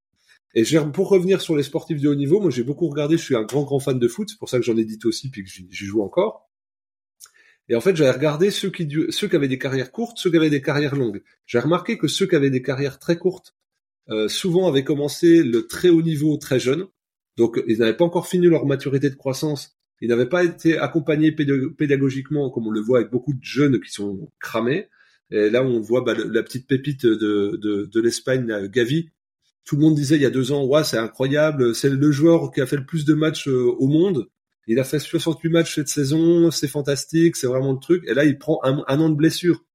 Et 0.56 0.64
pour 0.94 1.10
revenir 1.10 1.42
sur 1.42 1.56
les 1.56 1.64
sportifs 1.64 2.00
de 2.00 2.08
haut 2.08 2.16
niveau, 2.16 2.40
moi 2.40 2.50
j'ai 2.50 2.64
beaucoup 2.64 2.88
regardé, 2.88 3.18
je 3.18 3.24
suis 3.24 3.36
un 3.36 3.44
grand 3.44 3.64
grand 3.64 3.80
fan 3.80 4.00
de 4.00 4.08
foot, 4.08 4.30
c'est 4.30 4.38
pour 4.38 4.50
ça 4.50 4.58
que 4.58 4.64
j'en 4.64 4.78
ai 4.78 4.86
dit 4.86 5.00
aussi, 5.04 5.30
puis 5.30 5.44
que 5.44 5.50
j'y 5.50 5.86
joue 5.86 6.02
encore. 6.02 6.43
Et 7.70 7.76
en 7.76 7.82
fait, 7.82 7.96
j'avais 7.96 8.12
regardé 8.12 8.52
ceux 8.52 8.70
qui, 8.70 8.90
ceux 9.10 9.28
qui 9.28 9.36
avaient 9.36 9.48
des 9.48 9.60
carrières 9.60 9.92
courtes, 9.92 10.18
ceux 10.18 10.30
qui 10.30 10.38
avaient 10.38 10.50
des 10.50 10.62
carrières 10.62 10.96
longues. 10.96 11.24
J'ai 11.46 11.60
remarqué 11.60 11.98
que 11.98 12.08
ceux 12.08 12.28
qui 12.28 12.36
avaient 12.36 12.50
des 12.50 12.62
carrières 12.62 13.00
très 13.00 13.18
courtes, 13.18 13.56
euh, 14.10 14.28
souvent 14.28 14.68
avaient 14.68 14.84
commencé 14.84 15.44
le 15.44 15.66
très 15.68 15.90
haut 15.90 16.02
niveau 16.02 16.36
très 16.38 16.60
jeune. 16.60 16.88
Donc, 17.38 17.62
ils 17.68 17.80
n'avaient 17.80 17.98
pas 17.98 18.06
encore 18.06 18.28
fini 18.28 18.48
leur 18.48 18.66
maturité 18.66 19.10
de 19.10 19.16
croissance 19.16 19.78
il 20.04 20.10
n'avait 20.10 20.28
pas 20.28 20.44
été 20.44 20.78
accompagné 20.78 21.32
pédagogiquement, 21.32 22.50
comme 22.50 22.68
on 22.68 22.72
le 22.72 22.82
voit 22.82 22.98
avec 23.00 23.10
beaucoup 23.10 23.32
de 23.32 23.42
jeunes 23.42 23.80
qui 23.80 23.90
sont 23.90 24.30
cramés. 24.42 24.90
Et 25.32 25.50
là, 25.50 25.64
on 25.64 25.80
voit 25.80 26.02
bah, 26.02 26.14
la 26.14 26.44
petite 26.44 26.68
pépite 26.68 27.06
de, 27.06 27.58
de, 27.58 28.02
l'Espagne, 28.02 28.68
Gavi. 28.68 29.12
Tout 29.64 29.78
le 29.78 29.82
monde 29.82 29.96
disait 29.96 30.18
il 30.18 30.22
y 30.22 30.26
a 30.26 30.30
deux 30.30 30.52
ans, 30.52 30.66
ouais, 30.66 30.84
c'est 30.84 30.98
incroyable, 30.98 31.74
c'est 31.74 31.90
le 31.90 32.12
joueur 32.12 32.52
qui 32.52 32.60
a 32.60 32.66
fait 32.66 32.76
le 32.76 32.86
plus 32.86 33.06
de 33.06 33.14
matchs 33.14 33.48
euh, 33.48 33.74
au 33.80 33.88
monde. 33.88 34.28
Il 34.68 34.80
a 34.80 34.84
fait 34.84 35.00
68 35.00 35.50
matchs 35.50 35.76
cette 35.76 35.90
saison, 35.90 36.52
c'est 36.52 36.68
fantastique, 36.68 37.36
c'est 37.36 37.48
vraiment 37.48 37.74
le 37.74 37.80
truc. 37.80 38.04
Et 38.08 38.14
là, 38.14 38.24
il 38.26 38.38
prend 38.38 38.60
un, 38.64 39.00
an 39.00 39.10
de 39.10 39.16
blessure. 39.16 39.66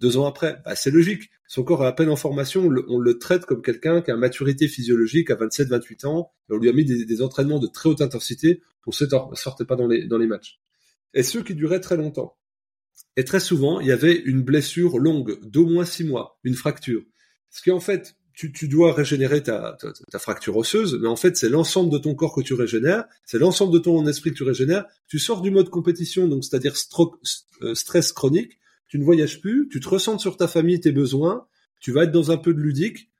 Deux 0.00 0.16
ans 0.16 0.26
après, 0.26 0.60
bah, 0.64 0.76
c'est 0.76 0.92
logique. 0.92 1.30
Son 1.48 1.64
corps 1.64 1.82
est 1.82 1.88
à 1.88 1.92
peine 1.92 2.08
en 2.08 2.16
formation, 2.16 2.62
on 2.66 2.98
le, 2.98 3.18
traite 3.18 3.46
comme 3.46 3.62
quelqu'un 3.62 4.00
qui 4.02 4.10
a 4.10 4.16
maturité 4.16 4.68
physiologique 4.68 5.30
à 5.30 5.34
27-28 5.34 6.06
ans. 6.06 6.30
On 6.50 6.56
lui 6.56 6.68
a 6.68 6.72
mis 6.72 6.84
des, 6.84 7.22
entraînements 7.22 7.58
de 7.58 7.66
très 7.66 7.88
haute 7.88 8.00
intensité 8.00 8.60
on 8.86 9.30
ne 9.30 9.36
sortait 9.36 9.64
pas 9.64 9.76
dans 9.76 9.86
les, 9.86 10.06
dans 10.06 10.18
les 10.18 10.26
matchs. 10.26 10.60
Et 11.14 11.22
ceux 11.22 11.42
qui 11.42 11.54
duraient 11.54 11.80
très 11.80 11.96
longtemps. 11.96 12.36
Et 13.16 13.24
très 13.24 13.40
souvent, 13.40 13.80
il 13.80 13.86
y 13.86 13.92
avait 13.92 14.14
une 14.14 14.42
blessure 14.42 14.98
longue, 14.98 15.38
d'au 15.42 15.66
moins 15.66 15.84
six 15.84 16.04
mois, 16.04 16.38
une 16.44 16.54
fracture. 16.54 17.02
Ce 17.50 17.62
qui 17.62 17.70
en 17.70 17.80
fait, 17.80 18.16
tu, 18.38 18.52
tu 18.52 18.68
dois 18.68 18.92
régénérer 18.92 19.42
ta, 19.42 19.76
ta, 20.12 20.18
fracture 20.20 20.56
osseuse, 20.56 20.96
mais 21.02 21.08
en 21.08 21.16
fait, 21.16 21.36
c'est 21.36 21.48
l'ensemble 21.48 21.90
de 21.90 21.98
ton 21.98 22.14
corps 22.14 22.32
que 22.32 22.40
tu 22.40 22.54
régénères, 22.54 23.04
c'est 23.24 23.40
l'ensemble 23.40 23.72
de 23.72 23.80
ton 23.80 24.06
esprit 24.06 24.30
que 24.30 24.36
tu 24.36 24.44
régénères. 24.44 24.84
Tu 25.08 25.18
sors 25.18 25.42
du 25.42 25.50
mode 25.50 25.70
compétition, 25.70 26.28
donc 26.28 26.44
c'est-à-dire 26.44 26.74
euh, 27.62 27.74
stress 27.74 28.12
chronique, 28.12 28.60
tu 28.86 29.00
ne 29.00 29.04
voyages 29.04 29.40
plus, 29.40 29.68
tu 29.68 29.80
te 29.80 29.88
ressens 29.88 30.18
sur 30.18 30.36
ta 30.36 30.46
famille, 30.46 30.78
tes 30.78 30.92
besoins, 30.92 31.48
tu 31.80 31.90
vas 31.90 32.04
être 32.04 32.12
dans 32.12 32.30
un 32.30 32.36
peu 32.36 32.54
de 32.54 32.60
ludique, 32.60 33.10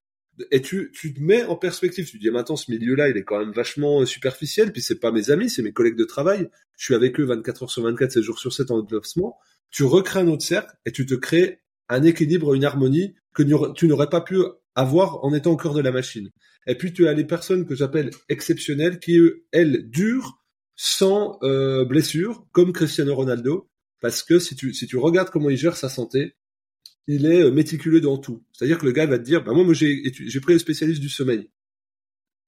et 0.53 0.62
tu, 0.62 0.93
tu 0.95 1.12
te 1.12 1.21
mets 1.21 1.43
en 1.47 1.57
perspective. 1.57 2.07
Tu 2.07 2.19
te 2.19 2.23
dis, 2.23 2.31
maintenant, 2.31 2.55
ce 2.55 2.71
milieu-là, 2.71 3.09
il 3.09 3.16
est 3.16 3.25
quand 3.25 3.41
même 3.41 3.51
vachement 3.51 4.03
euh, 4.03 4.07
superficiel. 4.07 4.71
Puis 4.71 4.83
c'est 4.83 5.01
pas 5.01 5.11
mes 5.11 5.33
amis, 5.33 5.51
c'est 5.51 5.62
mes 5.62 5.73
collègues 5.73 5.97
de 5.97 6.05
travail. 6.05 6.49
Je 6.77 6.85
suis 6.85 6.95
avec 6.95 7.19
eux 7.19 7.25
24 7.25 7.64
heures 7.64 7.71
sur 7.73 7.83
24, 7.83 8.12
7 8.12 8.23
jours 8.23 8.39
sur 8.39 8.53
7 8.53 8.71
en 8.71 8.83
déplacement. 8.83 9.37
Tu 9.73 9.83
recrées 9.83 10.21
un 10.21 10.29
autre 10.29 10.45
cercle 10.45 10.77
et 10.87 10.93
tu 10.93 11.07
te 11.07 11.14
crées 11.14 11.59
un 11.89 12.03
équilibre, 12.03 12.55
une 12.55 12.64
harmonie 12.64 13.14
que 13.34 13.43
tu 13.72 13.89
n'aurais 13.89 14.09
pas 14.09 14.20
pu 14.20 14.36
avoir 14.74 15.24
en 15.24 15.32
étant 15.34 15.53
au 15.53 15.57
cœur 15.57 15.74
de 15.74 15.80
la 15.80 15.93
machine. 15.93 16.30
Et 16.66 16.74
puis 16.74 16.93
tu 16.93 17.09
as 17.09 17.14
les 17.14 17.24
personnes 17.24 17.66
que 17.66 17.74
j'appelle 17.74 18.11
exceptionnelles 18.28 18.99
qui, 19.01 19.18
elles, 19.53 19.89
durent 19.89 20.39
sans 20.76 21.39
euh, 21.43 21.84
blessure, 21.84 22.47
comme 22.53 22.72
Cristiano 22.72 23.14
Ronaldo. 23.14 23.68
Parce 24.01 24.22
que 24.22 24.39
si 24.39 24.55
tu, 24.55 24.72
si 24.74 24.86
tu 24.86 24.97
regardes 24.97 25.30
comment 25.30 25.51
il 25.51 25.57
gère 25.57 25.76
sa 25.76 25.89
santé, 25.89 26.36
il 27.09 27.26
est 27.26 27.43
euh, 27.43 27.51
méticuleux 27.51 28.01
dans 28.01 28.18
tout. 28.18 28.45
C'est-à-dire 28.53 28.78
que 28.78 28.86
le 28.86 28.93
gars 28.93 29.07
va 29.07 29.18
te 29.18 29.24
dire, 29.24 29.43
bah 29.43 29.53
moi, 29.53 29.64
moi 29.64 29.74
j'ai, 29.74 30.03
pris 30.41 30.53
le 30.53 30.59
spécialiste 30.59 31.01
du 31.01 31.09
sommeil. 31.09 31.51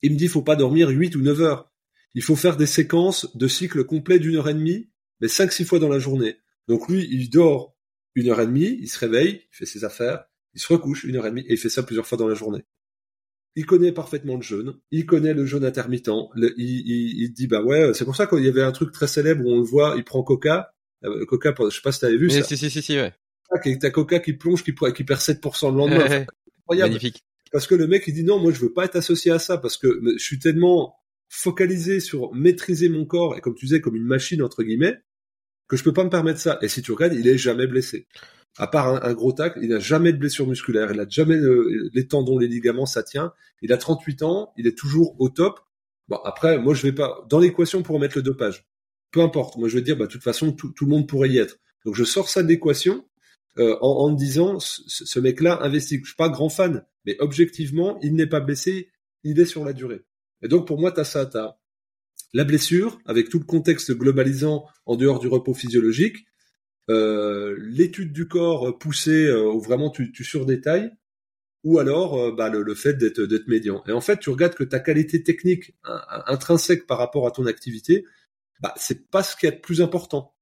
Il 0.02 0.12
me 0.12 0.16
dit, 0.16 0.28
faut 0.28 0.42
pas 0.42 0.56
dormir 0.56 0.88
8 0.90 1.16
ou 1.16 1.22
9 1.22 1.40
heures. 1.40 1.72
Il 2.14 2.22
faut 2.22 2.36
faire 2.36 2.56
des 2.56 2.66
séquences 2.66 3.36
de 3.36 3.48
cycle 3.48 3.84
complet 3.84 4.18
d'une 4.18 4.36
heure 4.36 4.48
et 4.48 4.54
demie, 4.54 4.90
mais 5.20 5.28
5-6 5.28 5.64
fois 5.64 5.78
dans 5.78 5.88
la 5.88 5.98
journée. 5.98 6.36
Donc 6.68 6.88
lui, 6.88 7.08
il 7.10 7.30
dort 7.30 7.76
une 8.14 8.28
heure 8.28 8.40
et 8.40 8.46
demie, 8.46 8.78
il 8.80 8.88
se 8.88 8.98
réveille, 8.98 9.42
il 9.52 9.56
fait 9.56 9.66
ses 9.66 9.84
affaires, 9.84 10.24
il 10.54 10.60
se 10.60 10.72
recouche 10.72 11.04
une 11.04 11.16
heure 11.16 11.26
et 11.26 11.30
demie, 11.30 11.42
et 11.42 11.52
il 11.52 11.58
fait 11.58 11.68
ça 11.68 11.82
plusieurs 11.82 12.06
fois 12.06 12.18
dans 12.18 12.28
la 12.28 12.34
journée. 12.34 12.64
Il 13.56 13.66
connaît 13.66 13.92
parfaitement 13.92 14.36
le 14.36 14.42
jeûne, 14.42 14.74
il 14.90 15.06
connaît 15.06 15.34
le 15.34 15.44
jeûne 15.44 15.64
intermittent, 15.64 16.10
il, 16.36 16.54
il, 16.56 17.22
il, 17.22 17.32
dit, 17.32 17.46
bah 17.46 17.62
ouais, 17.62 17.92
c'est 17.94 18.04
pour 18.04 18.16
ça 18.16 18.26
qu'il 18.26 18.44
y 18.44 18.48
avait 18.48 18.62
un 18.62 18.72
truc 18.72 18.92
très 18.92 19.08
célèbre 19.08 19.44
où 19.44 19.50
on 19.50 19.58
le 19.58 19.64
voit, 19.64 19.94
il 19.96 20.04
prend 20.04 20.22
Coca, 20.22 20.72
euh, 21.04 21.24
Coca, 21.26 21.54
je 21.58 21.74
sais 21.74 21.82
pas 21.82 21.92
si 21.92 22.00
t'avais 22.00 22.16
vu 22.16 22.30
ça. 22.30 22.42
Si, 22.42 22.56
si, 22.56 22.70
si, 22.70 22.82
si, 22.82 22.96
ouais 22.96 23.12
ta 23.80 23.90
Coca 23.90 24.20
qui 24.20 24.32
plonge, 24.34 24.62
qui, 24.62 24.74
qui 24.94 25.04
perd 25.04 25.20
7% 25.20 25.70
le 25.70 25.76
lendemain. 25.76 26.26
Magnifique. 26.68 27.24
Parce 27.52 27.66
que 27.66 27.74
le 27.74 27.88
mec, 27.88 28.04
il 28.06 28.14
dit 28.14 28.24
non, 28.24 28.38
moi, 28.38 28.52
je 28.52 28.60
veux 28.60 28.72
pas 28.72 28.84
être 28.84 28.96
associé 28.96 29.32
à 29.32 29.38
ça 29.38 29.58
parce 29.58 29.76
que 29.76 30.00
je 30.16 30.22
suis 30.22 30.38
tellement 30.38 30.94
focalisé 31.28 32.00
sur 32.00 32.32
maîtriser 32.32 32.88
mon 32.88 33.04
corps 33.04 33.36
et 33.36 33.40
comme 33.40 33.54
tu 33.54 33.66
disais, 33.66 33.80
comme 33.80 33.96
une 33.96 34.04
machine, 34.04 34.42
entre 34.42 34.62
guillemets, 34.62 34.98
que 35.70 35.76
je 35.76 35.84
peux 35.84 35.92
pas 35.92 36.04
me 36.04 36.10
permettre 36.10 36.40
ça. 36.40 36.58
Et 36.62 36.68
si 36.68 36.82
tu 36.82 36.92
regardes, 36.92 37.14
il 37.14 37.28
est 37.28 37.38
jamais 37.38 37.66
blessé. 37.66 38.06
À 38.58 38.66
part 38.66 39.04
un, 39.04 39.14
gros 39.14 39.32
tacle, 39.32 39.60
il 39.62 39.68
n'a 39.68 39.78
jamais 39.78 40.12
de 40.12 40.18
blessure 40.18 40.46
musculaire, 40.46 40.90
il 40.92 40.98
a 40.98 41.06
jamais 41.08 41.38
les 41.94 42.08
tendons, 42.08 42.36
les 42.36 42.48
ligaments, 42.48 42.84
ça 42.84 43.04
tient. 43.04 43.32
Il 43.62 43.72
a 43.72 43.76
38 43.76 44.22
ans, 44.24 44.52
il 44.56 44.66
est 44.66 44.76
toujours 44.76 45.14
au 45.20 45.28
top. 45.28 45.60
Bon, 46.08 46.16
après, 46.24 46.58
moi, 46.58 46.74
je 46.74 46.82
vais 46.82 46.92
pas, 46.92 47.24
dans 47.30 47.38
l'équation 47.38 47.82
pour 47.82 48.00
mettre 48.00 48.16
le 48.18 48.22
dopage. 48.22 48.66
Peu 49.12 49.20
importe. 49.20 49.56
Moi, 49.56 49.68
je 49.68 49.76
veux 49.76 49.82
dire, 49.82 49.96
bah, 49.96 50.06
de 50.06 50.10
toute 50.10 50.24
façon, 50.24 50.52
tout, 50.52 50.72
tout 50.72 50.84
le 50.84 50.90
monde 50.90 51.06
pourrait 51.06 51.30
y 51.30 51.38
être. 51.38 51.58
Donc, 51.84 51.94
je 51.94 52.02
sors 52.02 52.28
ça 52.28 52.42
de 52.42 52.48
l'équation 52.48 53.04
euh, 53.58 53.76
en, 53.80 54.06
en 54.06 54.12
disant 54.12 54.58
ce, 54.60 55.20
mec-là 55.20 55.62
investit. 55.62 56.00
Je 56.02 56.08
suis 56.08 56.16
pas 56.16 56.28
grand 56.28 56.48
fan, 56.48 56.84
mais 57.06 57.16
objectivement, 57.20 57.98
il 58.02 58.14
n'est 58.14 58.26
pas 58.26 58.40
blessé, 58.40 58.90
il 59.22 59.38
est 59.38 59.44
sur 59.44 59.64
la 59.64 59.72
durée. 59.72 60.02
Et 60.42 60.48
donc 60.48 60.66
pour 60.66 60.78
moi, 60.78 60.92
tu 60.92 61.00
as 61.00 61.04
ça, 61.04 61.26
tu 61.26 61.38
la 62.32 62.44
blessure, 62.44 62.98
avec 63.06 63.28
tout 63.28 63.38
le 63.38 63.44
contexte 63.44 63.92
globalisant 63.92 64.66
en 64.86 64.96
dehors 64.96 65.18
du 65.18 65.28
repos 65.28 65.54
physiologique, 65.54 66.26
euh, 66.88 67.56
l'étude 67.58 68.12
du 68.12 68.28
corps 68.28 68.78
poussée 68.78 69.26
euh, 69.26 69.52
où 69.52 69.60
vraiment 69.60 69.90
tu, 69.90 70.12
tu 70.12 70.24
surdétailles, 70.24 70.90
ou 71.64 71.78
alors 71.78 72.18
euh, 72.18 72.32
bah, 72.32 72.48
le, 72.48 72.74
fait 72.74 72.94
d'être 72.94 73.22
d'être 73.22 73.48
médian. 73.48 73.82
Et 73.86 73.92
en 73.92 74.00
fait, 74.00 74.18
tu 74.18 74.30
regardes 74.30 74.54
que 74.54 74.64
ta 74.64 74.80
qualité 74.80 75.22
technique 75.22 75.74
intrinsèque 76.26 76.86
par 76.86 76.98
rapport 76.98 77.26
à 77.26 77.30
ton 77.30 77.46
activité, 77.46 78.04
bah, 78.60 78.74
c'est 78.76 79.08
pas 79.10 79.22
ce 79.22 79.36
qui 79.36 79.46
est 79.46 79.56
le 79.56 79.60
plus 79.60 79.82
important 79.82 80.34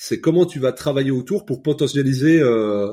c'est 0.00 0.20
comment 0.20 0.46
tu 0.46 0.60
vas 0.60 0.70
travailler 0.70 1.10
autour 1.10 1.44
pour 1.44 1.60
potentialiser 1.60 2.40
euh, 2.40 2.88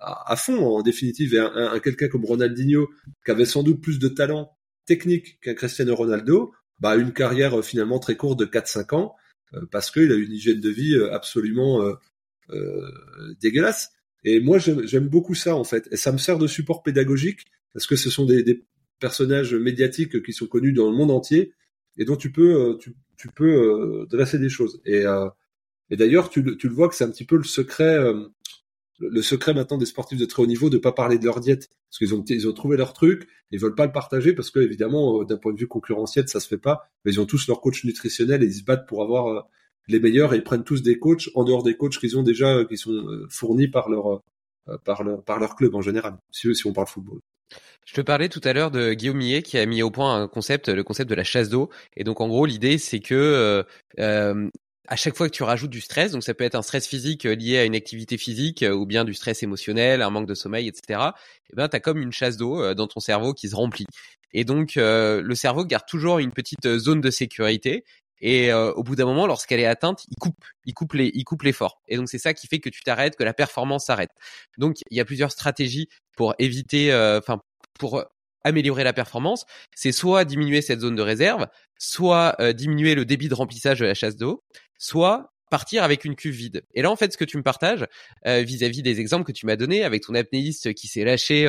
à, 0.00 0.36
fond 0.36 0.64
en 0.64 0.80
définitive. 0.80 1.34
Et 1.34 1.40
un, 1.40 1.80
quelqu'un 1.80 2.06
comme 2.06 2.24
Ronaldinho, 2.24 2.88
qui 3.24 3.32
avait 3.32 3.44
sans 3.44 3.64
doute 3.64 3.82
plus 3.82 3.98
de 3.98 4.06
talent 4.06 4.56
technique 4.86 5.40
qu'un 5.40 5.54
Cristiano 5.54 5.92
Ronaldo, 5.96 6.52
bah 6.80 6.96
une 6.96 7.12
carrière 7.12 7.58
euh, 7.58 7.62
finalement 7.62 7.98
très 7.98 8.16
courte 8.16 8.38
de 8.38 8.46
4-5 8.46 8.94
ans, 8.94 9.16
euh, 9.54 9.66
parce 9.70 9.90
qu'il 9.90 10.10
a 10.12 10.14
une 10.14 10.32
hygiène 10.32 10.60
de 10.60 10.70
vie 10.70 10.96
absolument 11.10 11.82
dégueulasse. 13.40 13.92
Et 14.24 14.40
moi, 14.40 14.58
j'aime 14.58 15.08
beaucoup 15.08 15.34
ça 15.34 15.54
en 15.54 15.64
fait, 15.64 15.88
et 15.92 15.96
ça 15.96 16.12
me 16.12 16.18
sert 16.18 16.38
de 16.38 16.46
support 16.46 16.82
pédagogique 16.82 17.46
parce 17.72 17.86
que 17.86 17.96
ce 17.96 18.10
sont 18.10 18.26
des, 18.26 18.64
personnages 18.98 19.54
médiatiques 19.54 20.22
qui 20.22 20.34
sont 20.34 20.46
connus 20.46 20.74
dans 20.74 20.90
le 20.90 20.94
monde 20.94 21.10
entier 21.10 21.54
et 21.96 22.04
dont 22.04 22.16
tu 22.16 22.30
peux 22.30 22.76
tu, 22.78 22.94
tu 23.16 23.28
peux 23.28 24.06
dresser 24.10 24.38
des 24.38 24.50
choses. 24.50 24.82
Et 24.84 25.06
et 25.90 25.96
d'ailleurs, 25.96 26.30
tu, 26.30 26.56
tu, 26.56 26.68
le 26.68 26.74
vois 26.74 26.88
que 26.88 26.94
c'est 26.94 27.04
un 27.04 27.10
petit 27.10 27.24
peu 27.24 27.36
le 27.36 27.44
secret, 27.44 27.98
euh, 27.98 28.28
le 29.00 29.22
secret 29.22 29.54
maintenant 29.54 29.78
des 29.78 29.86
sportifs 29.86 30.18
de 30.18 30.24
très 30.26 30.42
haut 30.42 30.46
niveau 30.46 30.70
de 30.70 30.78
pas 30.78 30.92
parler 30.92 31.18
de 31.18 31.24
leur 31.24 31.40
diète 31.40 31.68
parce 31.88 31.98
qu'ils 31.98 32.14
ont 32.14 32.22
ils 32.28 32.48
ont 32.48 32.52
trouvé 32.52 32.76
leur 32.76 32.92
truc, 32.92 33.28
ils 33.50 33.58
veulent 33.58 33.74
pas 33.74 33.86
le 33.86 33.92
partager 33.92 34.32
parce 34.34 34.50
que 34.50 34.60
évidemment 34.60 35.24
d'un 35.24 35.36
point 35.36 35.52
de 35.52 35.58
vue 35.58 35.68
concurrentiel 35.68 36.28
ça 36.28 36.40
se 36.40 36.48
fait 36.48 36.58
pas, 36.58 36.88
mais 37.04 37.12
ils 37.12 37.20
ont 37.20 37.26
tous 37.26 37.48
leur 37.48 37.60
coach 37.60 37.84
nutritionnel 37.84 38.42
et 38.42 38.46
ils 38.46 38.54
se 38.54 38.64
battent 38.64 38.86
pour 38.86 39.02
avoir 39.02 39.48
les 39.88 40.00
meilleurs 40.00 40.34
et 40.34 40.36
ils 40.36 40.44
prennent 40.44 40.64
tous 40.64 40.82
des 40.82 40.98
coachs 40.98 41.30
en 41.34 41.44
dehors 41.44 41.62
des 41.62 41.76
coachs 41.76 41.98
qu'ils 41.98 42.18
ont 42.18 42.22
déjà 42.22 42.64
qui 42.64 42.76
sont 42.76 43.26
fournis 43.30 43.68
par 43.68 43.88
leur 43.88 44.22
par 44.84 45.02
leur 45.02 45.24
par 45.24 45.38
leur 45.40 45.56
club 45.56 45.74
en 45.74 45.82
général 45.82 46.18
si, 46.30 46.54
si 46.54 46.66
on 46.66 46.72
parle 46.72 46.86
football. 46.86 47.20
Je 47.86 47.94
te 47.94 48.00
parlais 48.00 48.28
tout 48.28 48.40
à 48.44 48.52
l'heure 48.52 48.70
de 48.70 48.92
Guillaume 48.92 49.16
Millet 49.16 49.42
qui 49.42 49.58
a 49.58 49.66
mis 49.66 49.82
au 49.82 49.90
point 49.90 50.22
un 50.22 50.28
concept, 50.28 50.68
le 50.68 50.84
concept 50.84 51.10
de 51.10 51.16
la 51.16 51.24
chasse 51.24 51.48
d'eau. 51.48 51.70
Et 51.96 52.04
donc 52.04 52.20
en 52.20 52.28
gros 52.28 52.46
l'idée 52.46 52.78
c'est 52.78 53.00
que 53.00 53.14
euh, 53.14 53.62
euh, 53.98 54.48
à 54.90 54.96
chaque 54.96 55.16
fois 55.16 55.28
que 55.28 55.34
tu 55.34 55.42
rajoutes 55.44 55.70
du 55.70 55.80
stress, 55.80 56.12
donc 56.12 56.22
ça 56.24 56.34
peut 56.34 56.44
être 56.44 56.56
un 56.56 56.62
stress 56.62 56.86
physique 56.86 57.24
euh, 57.24 57.34
lié 57.34 57.58
à 57.58 57.64
une 57.64 57.74
activité 57.76 58.18
physique 58.18 58.64
ou 58.70 58.84
bien 58.86 59.04
du 59.04 59.14
stress 59.14 59.42
émotionnel, 59.42 60.02
un 60.02 60.10
manque 60.10 60.26
de 60.26 60.34
sommeil, 60.34 60.68
etc. 60.68 61.00
Et 61.50 61.56
ben 61.56 61.68
t'as 61.68 61.80
comme 61.80 62.02
une 62.02 62.12
chasse 62.12 62.36
d'eau 62.36 62.74
dans 62.74 62.86
ton 62.86 63.00
cerveau 63.00 63.32
qui 63.32 63.48
se 63.48 63.56
remplit. 63.56 63.86
Et 64.32 64.44
donc 64.44 64.74
le 64.76 65.34
cerveau 65.34 65.64
garde 65.64 65.86
toujours 65.86 66.18
une 66.18 66.32
petite 66.32 66.78
zone 66.78 67.00
de 67.00 67.10
sécurité 67.10 67.84
et 68.20 68.52
au 68.52 68.82
bout 68.82 68.96
d'un 68.96 69.06
moment, 69.06 69.26
lorsqu'elle 69.26 69.60
est 69.60 69.66
atteinte, 69.66 70.04
il 70.08 70.16
coupe, 70.20 70.44
il 70.66 70.74
coupe 70.74 70.92
les, 70.92 71.10
il 71.14 71.24
coupe 71.24 71.42
l'effort. 71.42 71.80
Et 71.88 71.96
donc 71.96 72.08
c'est 72.08 72.18
ça 72.18 72.34
qui 72.34 72.46
fait 72.46 72.60
que 72.60 72.68
tu 72.68 72.82
t'arrêtes, 72.82 73.16
que 73.16 73.24
la 73.24 73.34
performance 73.34 73.86
s'arrête. 73.86 74.10
Donc 74.58 74.76
il 74.90 74.96
y 74.96 75.00
a 75.00 75.04
plusieurs 75.04 75.32
stratégies 75.32 75.88
pour 76.16 76.34
éviter, 76.38 76.94
enfin 76.94 77.40
pour 77.78 78.04
améliorer 78.44 78.84
la 78.84 78.92
performance, 78.92 79.44
c'est 79.74 79.92
soit 79.92 80.24
diminuer 80.24 80.62
cette 80.62 80.80
zone 80.80 80.96
de 80.96 81.02
réserve, 81.02 81.46
soit 81.78 82.36
euh, 82.40 82.52
diminuer 82.52 82.94
le 82.94 83.04
débit 83.04 83.28
de 83.28 83.34
remplissage 83.34 83.80
de 83.80 83.86
la 83.86 83.94
chasse 83.94 84.16
d'eau, 84.16 84.42
soit 84.78 85.32
partir 85.50 85.82
avec 85.82 86.04
une 86.04 86.14
cuve 86.14 86.34
vide. 86.34 86.62
Et 86.74 86.82
là, 86.82 86.92
en 86.92 86.96
fait, 86.96 87.12
ce 87.12 87.18
que 87.18 87.24
tu 87.24 87.36
me 87.36 87.42
partages 87.42 87.84
euh, 88.24 88.42
vis-à-vis 88.42 88.82
des 88.82 89.00
exemples 89.00 89.24
que 89.24 89.32
tu 89.32 89.46
m'as 89.46 89.56
donnés 89.56 89.82
avec 89.82 90.04
ton 90.04 90.14
apnéiste 90.14 90.74
qui 90.74 90.86
s'est 90.86 91.02
lâché 91.02 91.48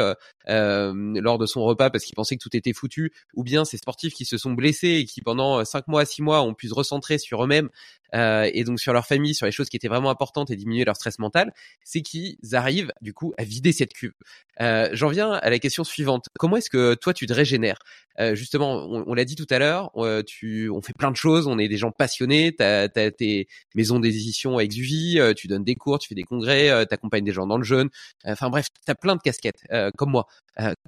euh, 0.49 0.93
lors 1.21 1.37
de 1.37 1.45
son 1.45 1.63
repas 1.63 1.91
parce 1.91 2.03
qu'il 2.03 2.15
pensait 2.15 2.35
que 2.35 2.41
tout 2.41 2.57
était 2.57 2.73
foutu, 2.73 3.13
ou 3.35 3.43
bien 3.43 3.63
ces 3.63 3.77
sportifs 3.77 4.13
qui 4.13 4.25
se 4.25 4.39
sont 4.39 4.53
blessés 4.53 5.01
et 5.01 5.05
qui 5.05 5.21
pendant 5.21 5.63
5 5.63 5.87
mois, 5.87 6.03
6 6.03 6.23
mois 6.23 6.41
ont 6.41 6.55
pu 6.55 6.67
se 6.67 6.73
recentrer 6.73 7.19
sur 7.19 7.43
eux-mêmes 7.43 7.69
euh, 8.15 8.49
et 8.53 8.63
donc 8.63 8.79
sur 8.79 8.93
leur 8.93 9.05
famille, 9.05 9.33
sur 9.33 9.45
les 9.45 9.51
choses 9.51 9.69
qui 9.69 9.77
étaient 9.77 9.87
vraiment 9.87 10.09
importantes 10.09 10.51
et 10.51 10.55
diminuer 10.55 10.85
leur 10.85 10.95
stress 10.95 11.19
mental, 11.19 11.53
c'est 11.83 12.01
qu'ils 12.01 12.37
arrivent 12.53 12.91
du 13.01 13.13
coup 13.13 13.33
à 13.37 13.43
vider 13.43 13.71
cette 13.71 13.93
cuve. 13.93 14.13
Euh, 14.59 14.89
J'en 14.93 15.09
viens 15.09 15.31
à 15.31 15.49
la 15.49 15.59
question 15.59 15.83
suivante. 15.83 16.27
Comment 16.37 16.57
est-ce 16.57 16.69
que 16.69 16.93
toi 16.95 17.13
tu 17.13 17.25
te 17.25 17.33
régénères? 17.33 17.79
Euh, 18.19 18.35
Justement, 18.35 18.85
on, 18.85 19.03
on 19.07 19.13
l'a 19.13 19.25
dit 19.25 19.35
tout 19.35 19.47
à 19.49 19.59
l'heure, 19.59 19.91
euh, 19.97 20.21
tu, 20.23 20.69
on 20.69 20.81
fait 20.81 20.93
plein 20.93 21.11
de 21.11 21.15
choses, 21.15 21.47
on 21.47 21.57
est 21.57 21.67
des 21.67 21.77
gens 21.77 21.91
passionnés, 21.91 22.53
tu 22.55 22.63
as, 22.63 22.89
tes 22.89 23.47
maisons 23.75 23.99
d'édition 23.99 24.57
avec 24.57 24.71
Zuvi, 24.71 25.19
euh, 25.19 25.33
tu 25.33 25.47
donnes 25.47 25.63
des 25.63 25.75
cours, 25.75 25.99
tu 25.99 26.09
fais 26.09 26.15
des 26.15 26.23
congrès, 26.23 26.69
euh, 26.69 26.85
tu 26.85 26.93
accompagnes 26.93 27.23
des 27.23 27.31
gens 27.33 27.47
dans 27.47 27.57
le 27.57 27.63
jeûne. 27.63 27.89
Enfin 28.25 28.49
bref, 28.49 28.67
tu 28.85 28.91
as 28.91 28.95
plein 28.95 29.15
de 29.15 29.21
casquettes 29.21 29.65
comme 29.97 30.11
moi. 30.11 30.27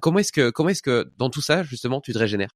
comment 0.00 0.18
est-ce 0.18 0.32
que 0.32 0.50
comment 0.50 0.68
est-ce 0.68 0.82
que 0.82 1.10
dans 1.18 1.30
tout 1.30 1.42
ça 1.42 1.62
justement 1.62 2.00
tu 2.00 2.12
te 2.12 2.18
régénères? 2.18 2.50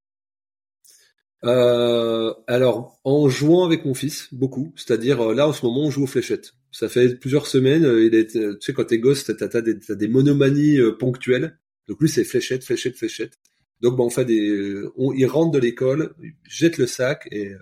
Euh, 1.45 2.34
alors, 2.47 2.99
en 3.05 3.28
jouant 3.28 3.64
avec 3.64 3.84
mon 3.84 3.95
fils, 3.95 4.28
beaucoup. 4.32 4.72
C'est-à-dire, 4.76 5.20
euh, 5.20 5.34
là, 5.34 5.49
en 5.49 5.53
ce 5.53 5.64
moment, 5.64 5.84
on 5.86 5.91
joue 5.91 6.05
aux 6.05 6.09
fléchettes. 6.09 6.55
Ça 6.72 6.89
fait 6.89 7.14
plusieurs 7.16 7.47
semaines. 7.47 7.84
Euh, 7.84 8.05
il 8.05 8.14
est, 8.14 8.32
tu 8.32 8.57
sais, 8.61 8.72
quand 8.72 8.84
t'es 8.84 8.99
gosse, 8.99 9.24
t'as, 9.24 9.61
des, 9.61 9.74
des 9.74 10.09
monomanies 10.09 10.78
ponctuelles. 10.99 11.59
Donc 11.89 12.01
lui, 12.01 12.09
c'est 12.09 12.24
fléchette, 12.24 12.64
fléchette, 12.64 12.97
fléchette. 12.97 13.39
Donc, 13.80 13.97
ben, 13.97 14.05
on 14.05 14.11
fait 14.11 14.24
des, 14.24 14.82
on, 14.97 15.12
il 15.12 15.26
rentre 15.26 15.53
de 15.53 15.59
l'école, 15.59 16.14
jette 16.49 16.78
le 16.78 16.86
sac 16.86 17.28
et, 17.30 17.55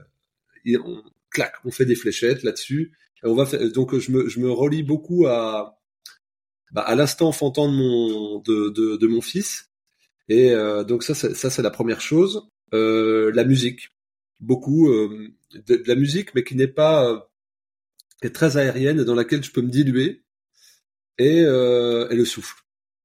on 0.78 1.02
claque, 1.30 1.54
on 1.64 1.70
fait 1.70 1.84
des 1.84 1.94
fléchettes 1.94 2.42
là-dessus. 2.42 2.92
On 3.22 3.34
va 3.34 3.46
faire, 3.46 3.60
donc 3.72 3.96
je 3.98 4.10
me, 4.10 4.28
je 4.28 4.40
me 4.40 4.50
relie 4.50 4.82
beaucoup 4.82 5.26
à, 5.26 5.78
bah, 6.72 6.82
à 6.82 6.94
l'instant 6.96 7.28
enfantant 7.28 7.70
de 7.70 7.76
mon, 7.76 8.40
de, 8.40 8.70
de, 8.70 8.96
de 8.96 9.06
mon 9.06 9.20
fils. 9.20 9.70
Et 10.28 10.52
donc 10.88 11.04
ça, 11.04 11.14
ça 11.14 11.50
c'est 11.50 11.62
la 11.62 11.70
première 11.70 12.00
chose. 12.00 12.48
Euh, 12.74 13.30
la 13.32 13.44
musique, 13.44 13.90
beaucoup 14.40 14.90
euh, 14.90 15.28
de, 15.66 15.82
la 15.86 15.94
musique, 15.94 16.34
mais 16.34 16.44
qui 16.44 16.56
n'est 16.56 16.66
pas 16.66 17.10
euh, 17.10 17.18
est 18.22 18.34
très 18.34 18.56
aérienne, 18.56 19.04
dans 19.04 19.14
laquelle 19.14 19.44
je 19.44 19.52
peux 19.52 19.62
me 19.62 19.70
diluer, 19.70 20.22
et, 21.18 21.38
et 21.38 22.16
le 22.16 22.24
souffle. 22.24 22.56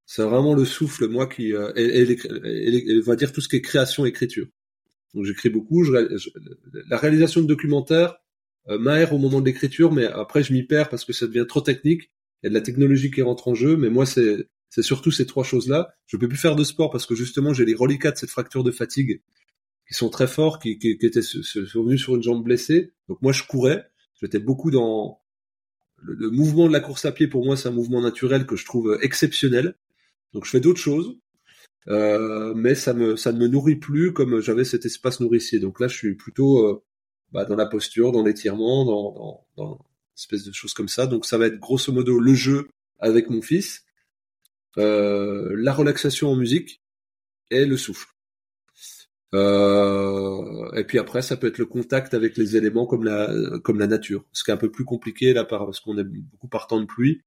C'est 0.06 0.24
vraiment 0.24 0.54
le 0.54 0.66
souffle, 0.66 1.08
moi, 1.08 1.28
qui 1.28 1.52
et, 1.52 3.02
va 3.02 3.16
dire 3.16 3.32
tout 3.32 3.42
ce 3.42 3.48
qui 3.48 3.56
est 3.56 3.62
création, 3.62 4.06
écriture. 4.06 4.48
Donc 5.14 5.26
j'écris 5.26 5.50
beaucoup. 5.50 5.84
Je, 5.84 5.92
la 6.90 6.98
réalisation 6.98 7.42
de 7.42 7.48
documentaires 7.48 8.16
euh, 8.70 8.78
m'aère 8.78 9.14
au 9.14 9.18
moment 9.18 9.42
de 9.42 9.46
l'écriture, 9.46 9.92
mais 9.92 10.06
après 10.06 10.44
je 10.44 10.54
m'y 10.54 10.64
perds 10.64 10.90
parce 10.90 11.06
que 11.06 11.14
ça 11.14 11.28
devient 11.28 11.46
trop 11.48 11.62
technique. 11.62 12.12
Il 12.44 12.46
y 12.46 12.48
a 12.48 12.50
de 12.50 12.56
la 12.56 12.62
technologie 12.62 13.12
qui 13.12 13.22
rentre 13.22 13.48
en 13.48 13.56
jeu, 13.56 13.76
mais 13.78 13.90
moi 13.90 14.06
c'est 14.06 14.48
c'est 14.70 14.84
surtout 14.84 15.12
ces 15.12 15.26
trois 15.26 15.44
choses-là. 15.44 15.94
Je 16.08 16.16
peux 16.18 16.28
plus 16.28 16.38
faire 16.38 16.56
de 16.56 16.64
sport 16.64 16.92
parce 16.92 17.06
que 17.06 17.16
justement 17.16 17.54
j'ai 17.54 17.66
les 17.66 17.74
reliquats 17.74 18.12
de 18.12 18.18
cette 18.18 18.30
fracture 18.30 18.64
de 18.64 18.72
fatigue 18.72 19.22
qui 19.92 19.98
sont 19.98 20.10
très 20.10 20.28
forts, 20.28 20.60
qui, 20.60 20.80
qui, 20.80 20.98
qui 20.98 21.06
étaient 21.06 21.22
sont 21.22 21.84
venus 21.84 22.02
sur 22.02 22.16
une 22.16 22.24
jambe 22.24 22.44
blessée. 22.44 22.94
Donc 23.10 23.22
moi 23.22 23.34
je 23.34 23.44
courais, 23.44 23.86
j'étais 24.22 24.40
beaucoup 24.40 24.72
dans 24.72 25.20
le, 25.98 26.30
mouvement 26.30 26.68
de 26.68 26.74
la 26.74 26.80
course 26.80 27.04
à 27.04 27.12
pied. 27.12 27.28
Pour 27.28 27.46
moi 27.46 27.58
c'est 27.58 27.68
un 27.68 27.74
mouvement 27.74 28.02
naturel 28.02 28.46
que 28.46 28.56
je 28.56 28.64
trouve 28.64 28.98
exceptionnel. 29.02 29.76
Donc 30.34 30.46
je 30.46 30.50
fais 30.50 30.62
d'autres 30.62 30.80
choses, 30.80 31.18
euh, 31.90 32.54
mais 32.56 32.74
ça 32.74 32.94
me 32.94 33.18
ça 33.18 33.34
ne 33.34 33.40
me 33.40 33.48
nourrit 33.48 33.76
plus 33.76 34.14
comme 34.14 34.40
j'avais 34.40 34.64
cet 34.64 34.86
espace 34.86 35.20
nourricier. 35.20 35.60
Donc 35.60 35.82
là 35.82 35.90
je 35.90 35.98
suis 35.98 36.16
plutôt 36.16 36.66
euh, 36.66 36.82
bah, 37.34 37.44
dans 37.44 37.58
la 37.58 37.66
posture, 37.66 38.14
dans 38.14 38.24
l'étirement, 38.24 38.86
dans, 38.86 39.14
dans, 39.14 39.46
dans 39.58 39.74
une 39.74 40.16
espèce 40.18 40.46
de 40.46 40.54
choses 40.54 40.74
comme 40.74 40.88
ça. 40.88 41.06
Donc 41.06 41.26
ça 41.26 41.38
va 41.38 41.48
être 41.48 41.60
grosso 41.60 41.92
modo 41.92 42.18
le 42.18 42.34
jeu 42.34 42.70
avec 43.00 43.30
mon 43.30 43.42
fils, 43.42 43.84
euh, 44.78 45.54
la 45.58 45.74
relaxation 45.74 46.30
en 46.30 46.38
musique 46.38 46.82
et 47.50 47.66
le 47.66 47.76
souffle. 47.76 48.08
Euh, 49.34 50.72
et 50.74 50.84
puis 50.84 51.00
après, 51.00 51.22
ça 51.22 51.38
peut 51.38 51.48
être 51.48 51.58
le 51.58 51.66
contact 51.66 52.14
avec 52.14 52.38
les 52.38 52.58
éléments 52.58 52.86
comme 52.86 53.04
la 53.04 53.34
comme 53.64 53.80
la 53.80 53.88
nature, 53.88 54.26
ce 54.34 54.44
qui 54.44 54.52
est 54.52 54.54
un 54.54 54.58
peu 54.58 54.72
plus 54.72 54.84
compliqué 54.86 55.34
là 55.34 55.46
parce 55.46 55.80
qu'on 55.80 55.98
est 55.98 56.04
beaucoup 56.04 56.50
par 56.50 56.68
temps 56.68 56.82
de 56.82 56.86
pluie. 56.86 57.22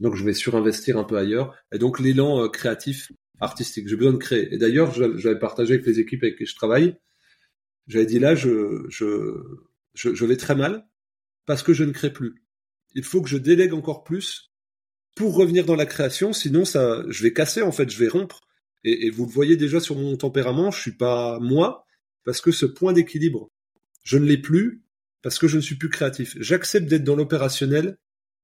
Donc 0.00 0.16
je 0.16 0.24
vais 0.24 0.34
surinvestir 0.34 0.98
un 0.98 1.04
peu 1.04 1.16
ailleurs. 1.16 1.54
Et 1.72 1.78
donc 1.78 2.00
l'élan 2.00 2.44
euh, 2.44 2.48
créatif, 2.48 3.12
artistique, 3.40 3.88
j'ai 3.88 3.96
besoin 3.96 4.12
de 4.12 4.18
créer. 4.18 4.52
Et 4.54 4.58
d'ailleurs, 4.58 4.92
j'avais 4.92 5.38
partagé 5.38 5.74
avec 5.74 5.86
les 5.86 6.00
équipes 6.00 6.22
avec 6.22 6.36
qui 6.36 6.46
je 6.46 6.54
travaille. 6.54 6.96
J'avais 7.86 8.06
dit 8.06 8.18
là, 8.18 8.34
je, 8.34 8.84
je 8.88 9.36
je 9.94 10.14
je 10.14 10.24
vais 10.26 10.36
très 10.36 10.54
mal 10.54 10.86
parce 11.46 11.62
que 11.62 11.72
je 11.72 11.84
ne 11.84 11.92
crée 11.92 12.12
plus. 12.12 12.44
Il 12.94 13.04
faut 13.04 13.22
que 13.22 13.28
je 13.28 13.38
délègue 13.38 13.72
encore 13.72 14.04
plus 14.04 14.52
pour 15.14 15.34
revenir 15.34 15.64
dans 15.66 15.76
la 15.76 15.86
création, 15.86 16.32
sinon 16.32 16.64
ça, 16.64 17.02
je 17.08 17.22
vais 17.22 17.32
casser 17.32 17.62
en 17.62 17.72
fait, 17.72 17.90
je 17.90 17.98
vais 17.98 18.08
rompre 18.08 18.40
et, 18.84 19.06
et, 19.06 19.10
vous 19.10 19.26
le 19.26 19.32
voyez 19.32 19.56
déjà 19.56 19.80
sur 19.80 19.96
mon 19.96 20.16
tempérament, 20.16 20.70
je 20.70 20.80
suis 20.80 20.96
pas 20.96 21.38
moi, 21.40 21.86
parce 22.24 22.40
que 22.40 22.50
ce 22.50 22.66
point 22.66 22.92
d'équilibre, 22.92 23.50
je 24.02 24.18
ne 24.18 24.24
l'ai 24.24 24.38
plus, 24.38 24.82
parce 25.22 25.38
que 25.38 25.48
je 25.48 25.56
ne 25.56 25.62
suis 25.62 25.76
plus 25.76 25.88
créatif. 25.88 26.36
J'accepte 26.40 26.88
d'être 26.88 27.04
dans 27.04 27.16
l'opérationnel 27.16 27.96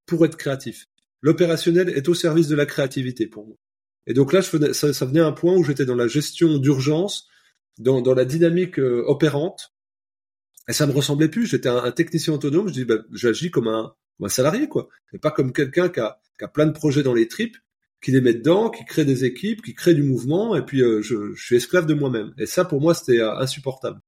pour 0.07 0.24
être 0.24 0.36
créatif. 0.36 0.86
L'opérationnel 1.20 1.89
est 1.91 2.09
au 2.09 2.14
service 2.14 2.49
de 2.49 2.55
la 2.55 2.66
créativité 2.66 3.26
pour 3.26 3.47
moi. 3.47 3.57
Et 4.07 4.14
donc 4.14 4.32
là, 4.32 4.41
je 4.41 4.72
ça, 4.72 4.93
ça, 4.95 5.05
venait 5.05 5.20
à 5.20 5.26
un 5.26 5.32
point 5.32 5.55
où 5.55 5.64
j'étais 5.64 5.84
dans 5.84 5.97
la 5.97 6.07
gestion 6.07 6.59
d'urgence, 6.59 7.28
dans, 7.78 8.01
dans, 8.01 8.14
la 8.14 8.24
dynamique 8.24 8.78
euh, 8.78 9.05
opérante, 9.07 9.74
et 10.68 10.72
ça 10.72 10.86
me 10.86 10.93
ressemblait 10.93 11.28
plus. 11.28 11.47
J'étais 11.47 11.68
un, 11.68 11.91
technicien 11.93 12.32
autonome. 12.32 12.68
Je 12.68 12.72
dis, 12.72 12.84
bah, 12.84 12.99
j'agis 13.12 13.51
comme 13.51 13.68
un, 13.68 13.95
un 14.22 14.28
salarié, 14.28 14.68
quoi, 14.68 14.89
et 15.12 15.18
pas 15.18 15.30
comme 15.30 15.53
quelqu'un 15.53 15.89
qui 15.89 16.01
a, 16.01 16.20
qui 16.39 16.45
a 16.45 16.49
plein 16.49 16.66
de 16.66 16.72
projets 16.72 17.03
dans 17.03 17.14
les 17.14 17.28
tripes 17.28 17.57
qui 18.01 18.12
les 18.12 18.20
met 18.20 18.34
dedans, 18.34 18.70
qui 18.70 18.84
crée 18.84 19.05
des 19.05 19.24
équipes, 19.24 19.62
qui 19.62 19.74
crée 19.74 19.94
du 19.94 20.03
mouvement, 20.03 20.55
et 20.57 20.62
puis 20.64 20.82
euh, 20.82 21.03
je, 21.03 21.32
je, 21.34 21.42
suis 21.42 21.57
esclave 21.57 21.86
de 21.86 21.94
moi-même. 21.94 22.32
Et 22.38 22.46
ça, 22.46 22.64
pour 22.64 22.80
moi, 22.80 22.94
c'était 22.94 23.20
euh, 23.20 23.36
insupportable. 23.38 24.01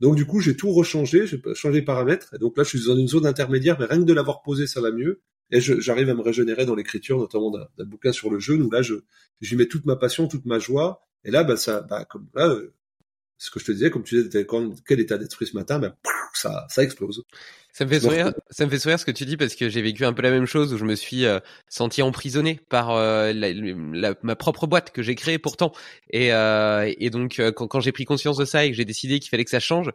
Donc 0.00 0.16
du 0.16 0.26
coup, 0.26 0.40
j'ai 0.40 0.56
tout 0.56 0.70
rechangé, 0.72 1.26
j'ai 1.26 1.40
changé 1.54 1.80
les 1.80 1.84
paramètres, 1.84 2.34
et 2.34 2.38
donc 2.38 2.56
là, 2.56 2.64
je 2.64 2.70
suis 2.76 2.86
dans 2.86 2.96
une 2.96 3.08
zone 3.08 3.26
intermédiaire, 3.26 3.76
mais 3.78 3.86
rien 3.86 3.98
que 3.98 4.04
de 4.04 4.12
l'avoir 4.12 4.42
posé, 4.42 4.66
ça 4.66 4.80
va 4.80 4.90
mieux. 4.90 5.20
Et 5.50 5.60
j'arrive 5.60 6.10
à 6.10 6.14
me 6.14 6.22
régénérer 6.22 6.66
dans 6.66 6.74
l'écriture, 6.74 7.18
notamment 7.18 7.50
d'un 7.50 7.84
bouquin 7.84 8.10
sur 8.12 8.30
le 8.30 8.40
jeu, 8.40 8.56
où 8.56 8.70
là, 8.70 8.82
je 8.82 8.94
j'y 9.40 9.54
mets 9.56 9.66
toute 9.66 9.86
ma 9.86 9.96
passion, 9.96 10.26
toute 10.26 10.44
ma 10.44 10.58
joie. 10.58 11.06
Et 11.24 11.30
là, 11.30 11.44
bah, 11.44 11.56
ça, 11.56 11.82
bah, 11.82 12.04
comme 12.04 12.28
là, 12.34 12.48
euh, 12.48 12.74
ce 13.38 13.50
que 13.50 13.60
je 13.60 13.66
te 13.66 13.72
disais, 13.72 13.90
comme 13.90 14.02
tu 14.02 14.22
disais, 14.22 14.46
quel 14.86 15.00
état 15.00 15.18
d'esprit 15.18 15.46
ce 15.46 15.54
matin, 15.54 15.78
ben, 15.78 15.94
ça, 16.34 16.66
ça 16.68 16.82
explose. 16.82 17.24
Ça 17.76 17.84
me 17.84 17.90
fait 17.90 18.00
sourire, 18.00 18.32
ça 18.48 18.64
me 18.64 18.70
fait 18.70 18.78
sourire 18.78 18.98
ce 18.98 19.04
que 19.04 19.10
tu 19.10 19.26
dis 19.26 19.36
parce 19.36 19.54
que 19.54 19.68
j'ai 19.68 19.82
vécu 19.82 20.06
un 20.06 20.14
peu 20.14 20.22
la 20.22 20.30
même 20.30 20.46
chose 20.46 20.72
où 20.72 20.78
je 20.78 20.84
me 20.86 20.94
suis 20.94 21.26
euh, 21.26 21.40
senti 21.68 22.00
emprisonné 22.00 22.58
par 22.70 22.92
euh, 22.92 23.34
la, 23.34 24.14
ma 24.22 24.34
propre 24.34 24.66
boîte 24.66 24.92
que 24.92 25.02
j'ai 25.02 25.14
créée 25.14 25.38
pourtant. 25.38 25.72
Et, 26.08 26.32
euh, 26.32 26.90
et 26.98 27.10
donc 27.10 27.38
quand, 27.54 27.68
quand 27.68 27.80
j'ai 27.80 27.92
pris 27.92 28.06
conscience 28.06 28.38
de 28.38 28.46
ça 28.46 28.64
et 28.64 28.70
que 28.70 28.76
j'ai 28.78 28.86
décidé 28.86 29.20
qu'il 29.20 29.28
fallait 29.28 29.44
que 29.44 29.50
ça 29.50 29.60
change, 29.60 29.90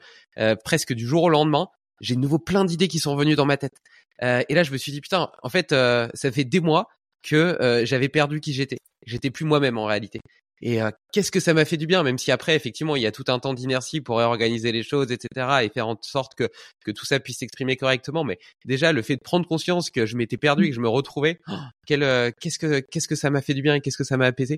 presque 0.64 0.94
du 0.94 1.08
jour 1.08 1.24
au 1.24 1.30
lendemain, 1.30 1.70
j'ai 2.02 2.14
de 2.14 2.20
nouveau 2.20 2.38
plein 2.38 2.66
d'idées 2.66 2.88
qui 2.88 3.00
sont 3.00 3.16
revenues 3.16 3.36
dans 3.36 3.48
ma 3.48 3.58
tête. 3.58 3.74
et 4.22 4.54
là 4.54 4.62
je 4.62 4.72
me 4.72 4.78
suis 4.78 4.92
dit 4.92 5.02
putain, 5.02 5.32
en 5.42 5.50
fait 5.50 5.72
ça 5.72 6.32
fait 6.32 6.46
des 6.46 6.60
mois 6.60 6.88
que 7.24 7.82
j'avais 7.84 8.10
perdu 8.10 8.42
qui 8.42 8.54
j'étais. 8.54 8.78
J'étais 9.08 9.32
plus 9.32 9.46
moi-même 9.46 9.80
en 9.80 9.86
réalité. 9.86 10.20
Et 10.62 10.80
qu'est-ce 11.12 11.32
que 11.32 11.40
ça 11.40 11.54
m'a 11.54 11.66
fait 11.66 11.78
du 11.78 11.88
bien, 11.88 12.04
même 12.04 12.20
si 12.20 12.32
après, 12.32 12.56
effectivement, 12.56 12.96
il 12.96 13.02
y 13.02 13.08
a 13.08 13.12
tout 13.12 13.24
un 13.30 13.40
temps 13.40 13.54
d'inertie 13.54 14.00
pour 14.00 14.18
réorganiser 14.18 14.72
les 14.72 14.84
choses, 14.84 15.12
etc., 15.12 15.28
et 15.64 15.70
faire 15.70 15.88
en 15.88 15.98
sorte 16.02 16.36
que, 16.36 16.50
que 16.86 16.92
tout 16.92 17.06
ça 17.06 17.20
puisse 17.20 17.40
s'exprimer 17.40 17.78
correctement. 17.78 18.24
Mais 18.24 18.38
déjà, 18.66 18.94
le 18.94 19.02
fait 19.02 19.16
de 19.16 19.22
prendre 19.22 19.48
conscience 19.48 19.90
que 19.90 20.06
je 20.06 20.16
m'étais 20.16 20.38
perdu 20.38 20.66
et 20.66 20.70
que 20.70 20.76
je 20.76 20.82
me 20.82 20.90
retrouvais, 20.90 21.40
oh, 21.48 21.54
qu'est-ce 21.88 22.60
que 22.60 22.80
qu'est-ce 22.80 23.08
que 23.08 23.16
ça 23.16 23.32
m'a 23.32 23.42
fait 23.42 23.56
du 23.56 23.64
bien 23.64 23.76
et 23.76 23.82
qu'est-ce 23.82 23.98
que 23.98 24.04
ça 24.04 24.18
m'a 24.18 24.28
apaisé. 24.28 24.58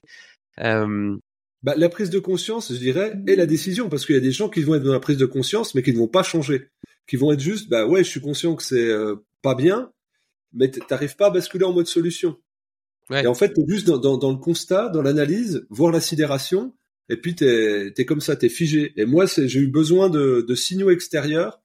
Euh... 0.60 1.16
Bah, 1.64 1.76
la 1.78 1.88
prise 1.88 2.10
de 2.10 2.20
conscience, 2.20 2.74
je 2.74 2.78
dirais, 2.78 3.14
et 3.26 3.38
la 3.38 3.45
décision, 3.45 3.88
parce 3.88 4.06
qu'il 4.06 4.16
y 4.16 4.18
a 4.18 4.22
des 4.22 4.34
gens 4.34 4.49
qui 4.49 4.62
vont 4.62 4.76
être 4.76 4.84
dans 4.84 4.91
la 4.91 4.99
prise 4.99 5.18
de 5.18 5.26
conscience, 5.26 5.74
mais 5.74 5.84
qui 5.84 5.93
ne 5.93 5.97
vont 5.97 6.10
pas 6.10 6.24
changer, 6.24 6.68
qui 7.08 7.16
vont 7.16 7.32
être 7.32 7.39
juste, 7.39 7.70
bah 7.70 7.86
ouais, 7.86 8.04
je 8.04 8.10
suis 8.10 8.20
conscient 8.20 8.56
que 8.56 8.64
c'est 8.64 8.91
pas 9.41 9.56
bien, 9.56 9.89
mais 10.51 10.70
t'arrives 10.70 11.16
pas 11.16 11.28
à 11.28 11.30
basculer 11.30 11.64
en 11.64 11.72
mode 11.72 11.88
solution. 11.88 12.38
Et 13.12 13.28
en 13.28 13.34
fait, 13.34 13.54
t'es 13.54 13.64
juste 13.68 13.88
dans, 13.88 13.97
dans, 13.97 14.18
dans, 14.18 14.32
le 14.32 14.38
constat, 14.38 14.89
dans 14.89 15.01
l'analyse, 15.01 15.66
voir 15.70 15.91
la 15.91 15.99
sidération, 15.99 16.74
et 17.10 17.18
puis 17.18 17.36
t'es 17.36 17.93
es 17.95 18.06
comme 18.06 18.22
ça, 18.22 18.36
t'es 18.36 18.49
figé. 18.49 18.93
Et 18.95 19.06
moi, 19.06 19.26
j'ai 19.26 19.60
eu 19.60 19.68
besoin 19.68 20.10
de, 20.10 20.45
de, 20.47 20.56
signaux 20.56 20.89
extérieurs 20.89 21.62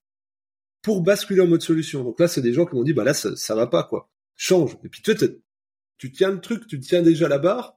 pour 0.82 1.02
basculer 1.02 1.40
en 1.40 1.46
mode 1.46 1.62
solution. 1.62 2.02
Donc 2.02 2.18
là, 2.18 2.28
c'est 2.28 2.42
des 2.42 2.52
gens 2.52 2.66
qui 2.66 2.74
m'ont 2.74 2.82
dit, 2.82 2.92
bah 2.92 3.04
là, 3.04 3.14
ça, 3.14 3.36
ça 3.36 3.54
va 3.54 3.66
pas, 3.66 3.84
quoi. 3.84 4.10
Change. 4.36 4.76
Et 4.84 4.88
puis 4.88 5.02
tu 5.02 5.14
tu 5.96 6.12
tiens 6.12 6.30
le 6.30 6.40
truc, 6.40 6.66
tu 6.66 6.78
tiens 6.78 7.02
déjà 7.02 7.28
la 7.28 7.38
barre, 7.38 7.76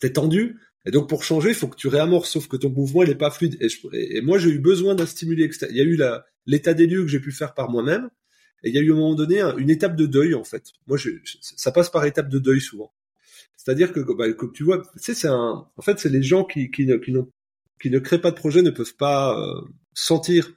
t'es 0.00 0.12
tendu, 0.12 0.58
et 0.84 0.90
donc 0.90 1.08
pour 1.08 1.24
changer, 1.24 1.50
il 1.50 1.54
faut 1.54 1.68
que 1.68 1.76
tu 1.76 1.88
réamorces, 1.88 2.30
sauf 2.30 2.46
que 2.46 2.56
ton 2.56 2.70
mouvement 2.70 3.02
il 3.02 3.10
est 3.10 3.14
pas 3.14 3.30
fluide. 3.30 3.56
Et, 3.60 4.16
et 4.16 4.20
moi, 4.20 4.38
j'ai 4.38 4.50
eu 4.50 4.58
besoin 4.58 4.94
d'un 4.94 5.06
stimuli 5.06 5.42
extérieur. 5.42 5.74
Il 5.74 5.78
y 5.78 5.82
a 5.82 5.84
eu 5.84 6.22
l'état 6.46 6.74
des 6.74 6.86
lieux 6.86 7.02
que 7.02 7.08
j'ai 7.08 7.20
pu 7.20 7.32
faire 7.32 7.54
par 7.54 7.70
moi-même, 7.70 8.10
et 8.62 8.70
il 8.70 8.74
y 8.74 8.78
a 8.78 8.80
eu 8.80 8.90
à 8.90 8.94
un 8.94 8.98
moment 8.98 9.14
donné 9.14 9.40
une 9.58 9.70
étape 9.70 9.96
de 9.96 10.06
deuil 10.06 10.34
en 10.34 10.44
fait. 10.44 10.72
Moi, 10.86 10.98
ça 11.40 11.72
passe 11.72 11.90
par 11.90 12.04
étape 12.04 12.28
de 12.28 12.38
deuil 12.38 12.60
souvent. 12.60 12.92
C'est-à-dire 13.56 13.92
que, 13.92 14.00
bah, 14.00 14.32
comme 14.32 14.52
tu 14.52 14.64
vois, 14.64 14.78
tu 14.78 14.88
sais, 14.96 15.14
c'est 15.14 15.28
un, 15.28 15.68
en 15.76 15.82
fait, 15.82 15.98
c'est 15.98 16.08
les 16.08 16.22
gens 16.22 16.44
qui, 16.44 16.70
qui, 16.70 16.86
ne, 16.86 16.96
qui, 16.96 17.90
ne 17.90 17.98
créent 17.98 18.20
pas 18.20 18.30
de 18.30 18.36
projet 18.36 18.62
ne 18.62 18.70
peuvent 18.70 18.96
pas 18.96 19.38
euh, 19.38 19.60
sentir. 19.94 20.52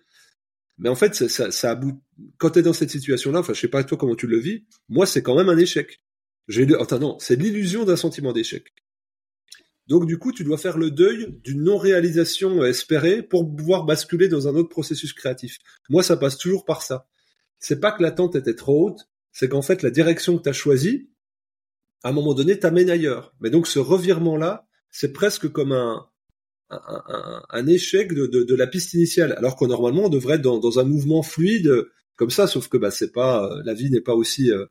Mais 0.77 0.89
en 0.89 0.95
fait, 0.95 1.13
ça, 1.13 1.71
about... 1.71 1.99
quand 2.37 2.51
tu 2.51 2.59
es 2.59 2.61
dans 2.61 2.73
cette 2.73 2.89
situation-là, 2.89 3.39
enfin, 3.39 3.53
je 3.53 3.59
sais 3.59 3.67
pas 3.67 3.83
toi 3.83 3.97
comment 3.97 4.15
tu 4.15 4.27
le 4.27 4.39
vis, 4.39 4.65
moi, 4.87 5.05
c'est 5.05 5.21
quand 5.21 5.35
même 5.35 5.49
un 5.49 5.57
échec. 5.57 5.99
J'ai, 6.47 6.65
non, 6.65 7.17
c'est 7.19 7.35
l'illusion 7.35 7.85
d'un 7.85 7.95
sentiment 7.95 8.33
d'échec. 8.33 8.73
Donc 9.87 10.05
du 10.05 10.17
coup, 10.17 10.31
tu 10.31 10.43
dois 10.43 10.57
faire 10.57 10.77
le 10.77 10.89
deuil 10.89 11.37
d'une 11.43 11.63
non-réalisation 11.63 12.63
espérée 12.63 13.23
pour 13.23 13.53
pouvoir 13.55 13.83
basculer 13.83 14.27
dans 14.29 14.47
un 14.47 14.55
autre 14.55 14.69
processus 14.69 15.11
créatif. 15.11 15.57
Moi, 15.89 16.01
ça 16.01 16.17
passe 16.17 16.37
toujours 16.37 16.65
par 16.65 16.81
ça 16.81 17.09
c'est 17.61 17.79
pas 17.79 17.93
que 17.93 18.03
l'attente 18.03 18.35
était 18.35 18.55
trop 18.55 18.87
haute, 18.87 19.07
c'est 19.31 19.47
qu'en 19.47 19.61
fait 19.61 19.83
la 19.83 19.91
direction 19.91 20.37
que 20.37 20.43
tu 20.43 20.49
as 20.49 20.53
choisie, 20.53 21.09
à 22.03 22.09
un 22.09 22.11
moment 22.11 22.33
donné, 22.33 22.59
t'amène 22.59 22.89
ailleurs. 22.89 23.33
Mais 23.39 23.49
donc 23.49 23.67
ce 23.67 23.79
revirement-là, 23.79 24.67
c'est 24.89 25.13
presque 25.13 25.47
comme 25.49 25.71
un, 25.71 26.07
un, 26.71 27.43
un, 27.49 27.67
échec 27.67 28.13
de, 28.13 28.25
de, 28.25 28.43
de, 28.43 28.55
la 28.55 28.67
piste 28.67 28.93
initiale, 28.93 29.33
alors 29.37 29.55
que 29.55 29.65
normalement 29.65 30.05
on 30.05 30.09
devrait 30.09 30.35
être 30.35 30.41
dans, 30.41 30.57
dans, 30.57 30.79
un 30.79 30.83
mouvement 30.83 31.21
fluide 31.21 31.85
comme 32.15 32.31
ça, 32.31 32.47
sauf 32.47 32.67
que 32.67 32.77
bah 32.77 32.91
c'est 32.91 33.11
pas 33.11 33.49
la 33.63 33.73
vie 33.73 33.91
n'est 33.91 34.01
pas 34.01 34.15
aussi 34.15 34.51
euh, 34.51 34.65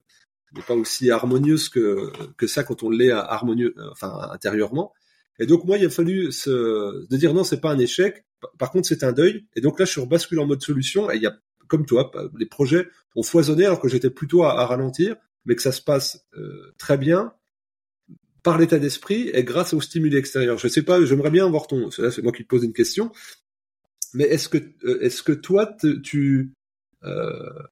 n'est 0.54 0.62
pas 0.62 0.74
aussi 0.74 1.10
harmonieuse 1.10 1.68
que 1.68 2.10
que 2.36 2.46
ça 2.46 2.64
quand 2.64 2.82
on 2.82 2.90
l'est 2.90 3.10
harmonieux, 3.10 3.74
enfin 3.92 4.28
intérieurement. 4.32 4.92
Et 5.38 5.46
donc 5.46 5.64
moi 5.64 5.78
il 5.78 5.86
a 5.86 5.90
fallu 5.90 6.32
se 6.32 7.06
de 7.08 7.16
dire 7.16 7.34
non 7.34 7.44
c'est 7.44 7.60
pas 7.60 7.70
un 7.70 7.78
échec, 7.78 8.24
par 8.58 8.70
contre 8.70 8.88
c'est 8.88 9.04
un 9.04 9.12
deuil. 9.12 9.46
Et 9.56 9.60
donc 9.60 9.78
là 9.78 9.84
je 9.84 9.92
suis 9.92 10.00
rebasculé 10.00 10.40
en 10.40 10.46
mode 10.46 10.62
solution 10.62 11.10
et 11.10 11.16
il 11.16 11.22
y 11.22 11.26
a 11.26 11.38
comme 11.70 11.86
toi, 11.86 12.10
les 12.36 12.46
projets 12.46 12.88
ont 13.14 13.22
foisonné 13.22 13.64
alors 13.64 13.80
que 13.80 13.88
j'étais 13.88 14.10
plutôt 14.10 14.42
à, 14.42 14.66
ralentir, 14.66 15.16
mais 15.46 15.54
que 15.54 15.62
ça 15.62 15.72
se 15.72 15.80
passe 15.80 16.26
euh, 16.36 16.74
très 16.76 16.98
bien 16.98 17.32
par 18.42 18.58
l'état 18.58 18.78
d'esprit 18.78 19.30
et 19.32 19.44
grâce 19.44 19.72
au 19.72 19.80
stimuli 19.80 20.16
extérieur. 20.16 20.58
Je 20.58 20.68
sais 20.68 20.82
pas, 20.82 21.02
j'aimerais 21.04 21.30
bien 21.30 21.48
voir 21.48 21.66
ton. 21.66 21.90
c'est 21.90 22.22
moi 22.22 22.32
qui 22.32 22.42
te 22.42 22.48
pose 22.48 22.64
une 22.64 22.72
question. 22.72 23.12
Mais 24.14 24.24
est-ce 24.24 24.48
que 24.48 24.58
euh, 24.84 25.00
est-ce 25.02 25.22
que 25.22 25.32
toi 25.32 25.76
tu 26.02 26.52
euh, 27.04 27.62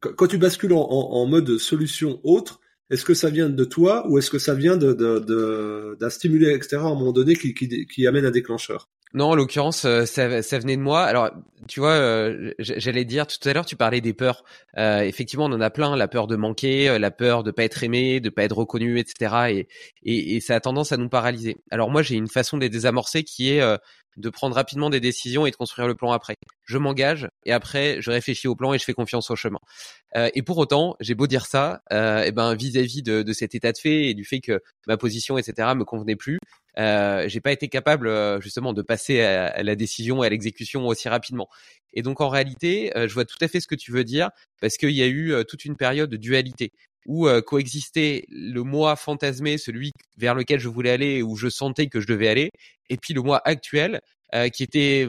quand 0.00 0.26
tu 0.26 0.36
bascules 0.36 0.74
en, 0.74 1.26
mode 1.26 1.56
solution 1.56 2.20
autre, 2.22 2.60
est-ce 2.90 3.06
que 3.06 3.14
ça 3.14 3.30
vient 3.30 3.48
de 3.48 3.64
toi 3.64 4.06
ou 4.08 4.18
est-ce 4.18 4.30
que 4.30 4.38
ça 4.38 4.54
vient 4.54 4.76
de, 4.76 5.94
d'un 5.98 6.10
stimuli 6.10 6.46
extérieur 6.46 6.88
à 6.88 6.90
un 6.90 6.94
moment 6.94 7.12
donné 7.12 7.34
qui, 7.34 7.54
qui 7.54 8.06
amène 8.06 8.26
un 8.26 8.30
déclencheur? 8.30 8.90
Non, 9.14 9.30
en 9.30 9.34
l'occurrence, 9.34 9.86
euh, 9.86 10.04
ça, 10.04 10.58
venait 10.58 10.76
de 10.76 10.82
moi. 10.82 11.02
Alors, 11.04 11.30
tu 11.66 11.80
vois, 11.80 11.92
euh, 11.92 12.52
j'allais 12.58 13.06
dire 13.06 13.26
tout 13.26 13.48
à 13.48 13.52
l'heure, 13.52 13.64
tu 13.64 13.74
parlais 13.74 14.02
des 14.02 14.12
peurs. 14.12 14.44
Euh, 14.76 15.00
effectivement, 15.00 15.46
on 15.46 15.52
en 15.52 15.60
a 15.62 15.70
plein. 15.70 15.96
La 15.96 16.08
peur 16.08 16.26
de 16.26 16.36
manquer, 16.36 16.98
la 16.98 17.10
peur 17.10 17.42
de 17.42 17.50
pas 17.50 17.64
être 17.64 17.82
aimé, 17.82 18.20
de 18.20 18.28
pas 18.28 18.44
être 18.44 18.56
reconnu, 18.56 18.98
etc. 18.98 19.66
Et, 20.04 20.36
et, 20.36 20.40
ça 20.40 20.56
a 20.56 20.60
tendance 20.60 20.92
à 20.92 20.98
nous 20.98 21.08
paralyser. 21.08 21.56
Alors 21.70 21.90
moi, 21.90 22.02
j'ai 22.02 22.16
une 22.16 22.28
façon 22.28 22.58
de 22.58 22.62
les 22.62 22.68
désamorcer 22.68 23.24
qui 23.24 23.50
est 23.50 23.62
de 24.16 24.30
prendre 24.30 24.54
rapidement 24.54 24.90
des 24.90 25.00
décisions 25.00 25.46
et 25.46 25.50
de 25.50 25.56
construire 25.56 25.86
le 25.86 25.94
plan 25.94 26.12
après. 26.12 26.34
Je 26.64 26.78
m'engage 26.78 27.28
et 27.44 27.52
après, 27.52 28.00
je 28.00 28.10
réfléchis 28.10 28.48
au 28.48 28.56
plan 28.56 28.72
et 28.72 28.78
je 28.78 28.84
fais 28.84 28.94
confiance 28.94 29.30
au 29.30 29.36
chemin. 29.36 29.60
et 30.14 30.42
pour 30.42 30.58
autant, 30.58 30.96
j'ai 31.00 31.14
beau 31.14 31.26
dire 31.26 31.46
ça, 31.46 31.82
et 31.90 32.32
ben 32.32 32.54
vis-à-vis 32.54 33.02
de, 33.02 33.22
de, 33.22 33.32
cet 33.32 33.54
état 33.54 33.72
de 33.72 33.78
fait 33.78 34.06
et 34.06 34.14
du 34.14 34.24
fait 34.24 34.40
que 34.40 34.60
ma 34.86 34.96
position, 34.96 35.38
etc., 35.38 35.68
me 35.76 35.84
convenait 35.84 36.16
plus, 36.16 36.38
euh, 36.78 37.28
j'ai 37.28 37.40
pas 37.40 37.52
été 37.52 37.68
capable 37.68 38.06
euh, 38.06 38.40
justement 38.40 38.72
de 38.72 38.82
passer 38.82 39.20
à, 39.20 39.62
la 39.62 39.74
décision 39.74 40.22
et 40.22 40.26
à 40.26 40.30
l'exécution 40.30 40.86
aussi 40.86 41.08
rapidement. 41.08 41.48
Et 41.92 42.02
donc 42.02 42.20
en 42.20 42.28
réalité, 42.28 42.96
euh, 42.96 43.08
je 43.08 43.14
vois 43.14 43.24
tout 43.24 43.38
à 43.40 43.48
fait 43.48 43.60
ce 43.60 43.66
que 43.66 43.74
tu 43.74 43.90
veux 43.90 44.04
dire 44.04 44.30
parce 44.60 44.76
qu'il 44.76 44.90
y 44.90 45.02
a 45.02 45.06
eu 45.06 45.32
euh, 45.32 45.44
toute 45.44 45.64
une 45.64 45.76
période 45.76 46.10
de 46.10 46.16
dualité 46.16 46.72
où 47.08 47.26
coexistait 47.46 48.24
le 48.28 48.62
moi 48.62 48.94
fantasmé, 48.94 49.58
celui 49.58 49.90
vers 50.16 50.36
lequel 50.36 50.60
je 50.60 50.68
voulais 50.68 50.90
aller, 50.90 51.22
où 51.22 51.34
je 51.34 51.48
sentais 51.48 51.88
que 51.88 52.00
je 52.00 52.06
devais 52.06 52.28
aller, 52.28 52.50
et 52.88 52.96
puis 52.96 53.14
le 53.14 53.22
moi 53.22 53.42
actuel 53.44 54.00
qui 54.52 54.62
était 54.62 55.08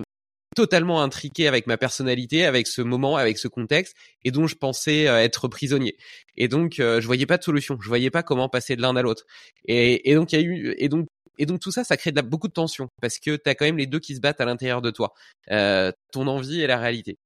totalement 0.56 1.04
intriqué 1.04 1.48
avec 1.48 1.68
ma 1.68 1.78
personnalité, 1.78 2.46
avec 2.46 2.66
ce 2.66 2.82
moment, 2.82 3.18
avec 3.18 3.38
ce 3.38 3.48
contexte, 3.48 3.96
et 4.24 4.32
dont 4.32 4.48
je 4.48 4.56
pensais 4.56 5.04
être 5.04 5.48
prisonnier. 5.48 5.98
Et 6.38 6.48
donc, 6.48 6.76
je 6.78 7.06
voyais 7.06 7.28
pas 7.28 7.38
de 7.38 7.44
solution. 7.44 7.78
Je 7.82 7.88
voyais 7.88 8.10
pas 8.10 8.24
comment 8.24 8.50
passer 8.50 8.76
de 8.76 8.82
l'un 8.82 8.96
à 8.96 9.02
l'autre. 9.02 9.26
Et, 9.66 10.10
et, 10.10 10.16
donc, 10.16 10.32
il 10.32 10.40
y 10.40 10.42
a 10.42 10.46
eu, 10.46 10.74
et 10.78 10.90
donc, 10.90 11.06
et 11.40 11.46
donc 11.46 11.62
tout 11.62 11.72
ça, 11.72 11.84
ça 11.84 11.98
crée 11.98 12.12
de 12.12 12.22
beaucoup 12.22 12.50
de 12.50 12.54
tension 12.54 12.90
parce 13.02 13.18
que 13.18 13.38
tu 13.38 13.50
as 13.50 13.56
quand 13.56 13.66
même 13.66 13.78
les 13.78 13.88
deux 13.88 14.00
qui 14.00 14.16
se 14.16 14.20
battent 14.20 14.42
à 14.42 14.46
l'intérieur 14.46 14.82
de 14.82 14.92
toi, 14.92 15.14
euh, 15.52 15.92
ton 16.12 16.28
envie 16.28 16.62
et 16.62 16.68
la 16.68 16.78
réalité. 16.78 17.18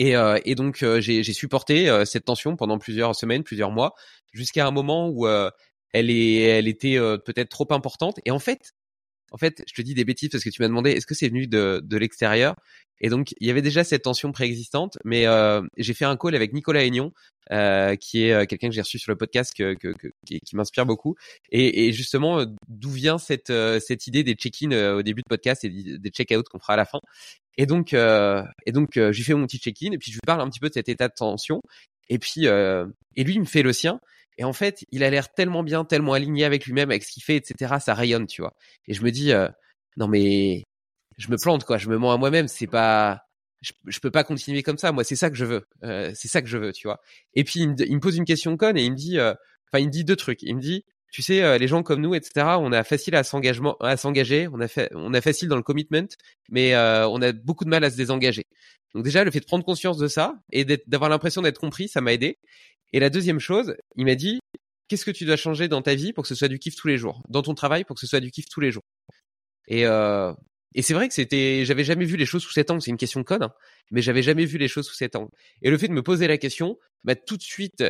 Et, 0.00 0.16
euh, 0.16 0.38
et 0.46 0.54
donc 0.54 0.82
euh, 0.82 0.98
j'ai 1.02 1.22
supporté 1.34 1.90
euh, 1.90 2.06
cette 2.06 2.24
tension 2.24 2.56
pendant 2.56 2.78
plusieurs 2.78 3.14
semaines, 3.14 3.44
plusieurs 3.44 3.70
mois, 3.70 3.94
jusqu'à 4.32 4.66
un 4.66 4.70
moment 4.70 5.10
où 5.10 5.28
elle 5.92 6.10
est, 6.10 6.40
elle 6.40 6.68
était 6.68 6.96
peut-être 7.26 7.50
trop 7.50 7.66
importante. 7.70 8.18
Et 8.24 8.30
en 8.30 8.38
fait, 8.38 8.72
en 9.30 9.36
fait, 9.36 9.62
je 9.68 9.74
te 9.74 9.82
dis 9.82 9.92
des 9.92 10.06
bêtises 10.06 10.30
parce 10.30 10.42
que 10.42 10.48
tu 10.48 10.62
m'as 10.62 10.68
demandé 10.68 10.92
est-ce 10.92 11.06
que 11.06 11.14
c'est 11.14 11.28
venu 11.28 11.46
de, 11.46 11.82
de 11.84 11.96
l'extérieur? 11.98 12.56
Et 13.00 13.08
donc, 13.08 13.34
il 13.40 13.46
y 13.46 13.50
avait 13.50 13.62
déjà 13.62 13.82
cette 13.82 14.02
tension 14.02 14.30
préexistante, 14.30 14.98
mais 15.04 15.26
euh, 15.26 15.62
j'ai 15.78 15.94
fait 15.94 16.04
un 16.04 16.16
call 16.16 16.34
avec 16.34 16.52
Nicolas 16.52 16.84
Aignon, 16.84 17.12
euh, 17.50 17.96
qui 17.96 18.24
est 18.24 18.32
euh, 18.32 18.44
quelqu'un 18.44 18.68
que 18.68 18.74
j'ai 18.74 18.82
reçu 18.82 18.98
sur 18.98 19.10
le 19.10 19.16
podcast, 19.16 19.54
que, 19.56 19.74
que, 19.74 19.94
qui, 20.26 20.40
qui 20.40 20.56
m'inspire 20.56 20.84
beaucoup. 20.84 21.16
Et, 21.50 21.86
et 21.86 21.92
justement, 21.92 22.44
d'où 22.68 22.90
vient 22.90 23.16
cette, 23.18 23.52
cette 23.80 24.06
idée 24.06 24.22
des 24.22 24.34
check-in 24.34 24.94
au 24.94 25.02
début 25.02 25.22
de 25.22 25.28
podcast 25.28 25.64
et 25.64 25.70
des 25.70 26.10
check-out 26.10 26.46
qu'on 26.48 26.58
fera 26.58 26.74
à 26.74 26.76
la 26.76 26.84
fin. 26.84 27.00
Et 27.56 27.66
donc, 27.66 27.94
et 27.94 28.72
donc, 28.72 28.90
j'ai 28.94 29.22
fait 29.22 29.34
mon 29.34 29.46
petit 29.46 29.58
check-in 29.58 29.92
et 29.92 29.98
puis 29.98 30.10
je 30.10 30.16
lui 30.16 30.20
parle 30.26 30.40
un 30.40 30.48
petit 30.48 30.60
peu 30.60 30.68
de 30.68 30.74
cet 30.74 30.88
état 30.88 31.08
de 31.08 31.14
tension. 31.16 31.62
Et 32.08 32.18
puis, 32.18 32.46
et 32.46 33.24
lui, 33.24 33.34
il 33.34 33.40
me 33.40 33.46
fait 33.46 33.62
le 33.62 33.72
sien. 33.72 34.00
Et 34.38 34.44
en 34.44 34.52
fait, 34.52 34.84
il 34.90 35.04
a 35.04 35.10
l'air 35.10 35.32
tellement 35.32 35.62
bien, 35.62 35.84
tellement 35.84 36.14
aligné 36.14 36.44
avec 36.44 36.64
lui-même, 36.64 36.90
avec 36.90 37.02
ce 37.02 37.12
qu'il 37.12 37.22
fait, 37.22 37.36
etc. 37.36 37.74
Ça 37.80 37.94
rayonne, 37.94 38.26
tu 38.26 38.42
vois. 38.42 38.54
Et 38.86 38.94
je 38.94 39.02
me 39.02 39.10
dis, 39.10 39.32
non 39.96 40.08
mais 40.08 40.64
je 41.20 41.30
me 41.30 41.36
plante 41.36 41.64
quoi, 41.64 41.78
je 41.78 41.88
me 41.88 41.98
mens 41.98 42.12
à 42.12 42.16
moi-même, 42.16 42.48
c'est 42.48 42.66
pas 42.66 43.24
je, 43.60 43.72
je, 43.86 44.00
peux 44.00 44.10
pas 44.10 44.24
continuer 44.24 44.62
comme 44.62 44.78
ça, 44.78 44.90
moi 44.90 45.04
c'est 45.04 45.16
ça 45.16 45.28
que 45.30 45.36
je 45.36 45.44
veux. 45.44 45.66
Euh, 45.84 46.12
c'est 46.14 46.28
ça 46.28 46.40
que 46.40 46.48
je 46.48 46.56
veux, 46.56 46.72
tu 46.72 46.88
vois. 46.88 47.00
Et 47.34 47.44
puis 47.44 47.60
il 47.60 47.68
me, 47.68 48.00
pose 48.00 48.16
une 48.16 48.24
question 48.24 48.56
conne 48.56 48.78
et 48.78 48.84
il 48.84 48.92
me 48.92 48.96
dit 48.96 49.18
euh, 49.18 49.34
enfin 49.68 49.80
il 49.80 49.86
me 49.86 49.90
dit 49.90 50.04
deux 50.04 50.16
trucs. 50.16 50.42
Il 50.42 50.56
me 50.56 50.60
dit 50.60 50.84
tu 51.12 51.22
sais 51.22 51.42
euh, 51.42 51.58
les 51.58 51.68
gens 51.68 51.82
comme 51.82 52.00
nous 52.00 52.14
etc, 52.14 52.46
on 52.58 52.72
a 52.72 52.84
facile 52.84 53.14
à 53.16 53.22
s'engagement 53.22 53.76
à 53.80 53.98
s'engager, 53.98 54.48
on 54.52 54.60
a 54.60 54.68
fait 54.68 54.88
on 54.94 55.12
a 55.12 55.20
facile 55.20 55.48
dans 55.48 55.56
le 55.56 55.62
commitment, 55.62 56.08
mais 56.48 56.74
on 56.76 57.20
a 57.20 57.32
beaucoup 57.32 57.64
de 57.64 57.70
mal 57.70 57.84
à 57.84 57.90
se 57.90 57.96
désengager. 57.96 58.44
Donc 58.94 59.04
déjà 59.04 59.22
le 59.22 59.30
fait 59.30 59.40
de 59.40 59.44
prendre 59.44 59.64
conscience 59.64 59.98
de 59.98 60.08
ça 60.08 60.34
et 60.52 60.64
d'avoir 60.86 61.10
l'impression 61.10 61.42
d'être 61.42 61.60
compris, 61.60 61.88
ça 61.88 62.00
m'a 62.00 62.14
aidé. 62.14 62.38
Et 62.92 62.98
la 62.98 63.10
deuxième 63.10 63.38
chose, 63.38 63.76
il 63.96 64.06
m'a 64.06 64.14
dit 64.14 64.40
qu'est-ce 64.88 65.04
que 65.04 65.10
tu 65.10 65.26
dois 65.26 65.36
changer 65.36 65.68
dans 65.68 65.82
ta 65.82 65.94
vie 65.94 66.12
pour 66.12 66.22
que 66.22 66.28
ce 66.28 66.34
soit 66.34 66.48
du 66.48 66.58
kiff 66.58 66.74
tous 66.76 66.88
les 66.88 66.96
jours, 66.96 67.22
dans 67.28 67.42
ton 67.42 67.54
travail 67.54 67.84
pour 67.84 67.94
que 67.94 68.00
ce 68.00 68.06
soit 68.06 68.20
du 68.20 68.30
kiff 68.30 68.46
tous 68.48 68.60
les 68.60 68.72
jours. 68.72 68.82
Et 69.68 69.86
euh, 69.86 70.32
et 70.74 70.82
c'est 70.82 70.94
vrai 70.94 71.08
que 71.08 71.14
c'était, 71.14 71.64
j'avais 71.64 71.84
jamais 71.84 72.04
vu 72.04 72.16
les 72.16 72.26
choses 72.26 72.42
sous 72.42 72.52
cet 72.52 72.70
angle. 72.70 72.80
C'est 72.82 72.90
une 72.90 72.96
question 72.96 73.24
conne, 73.24 73.42
hein, 73.42 73.52
mais 73.90 74.02
j'avais 74.02 74.22
jamais 74.22 74.44
vu 74.44 74.58
les 74.58 74.68
choses 74.68 74.86
sous 74.86 74.94
cet 74.94 75.16
angle. 75.16 75.30
Et 75.62 75.70
le 75.70 75.78
fait 75.78 75.88
de 75.88 75.92
me 75.92 76.02
poser 76.02 76.28
la 76.28 76.38
question 76.38 76.78
m'a 77.04 77.16
tout 77.16 77.36
de 77.36 77.42
suite 77.42 77.84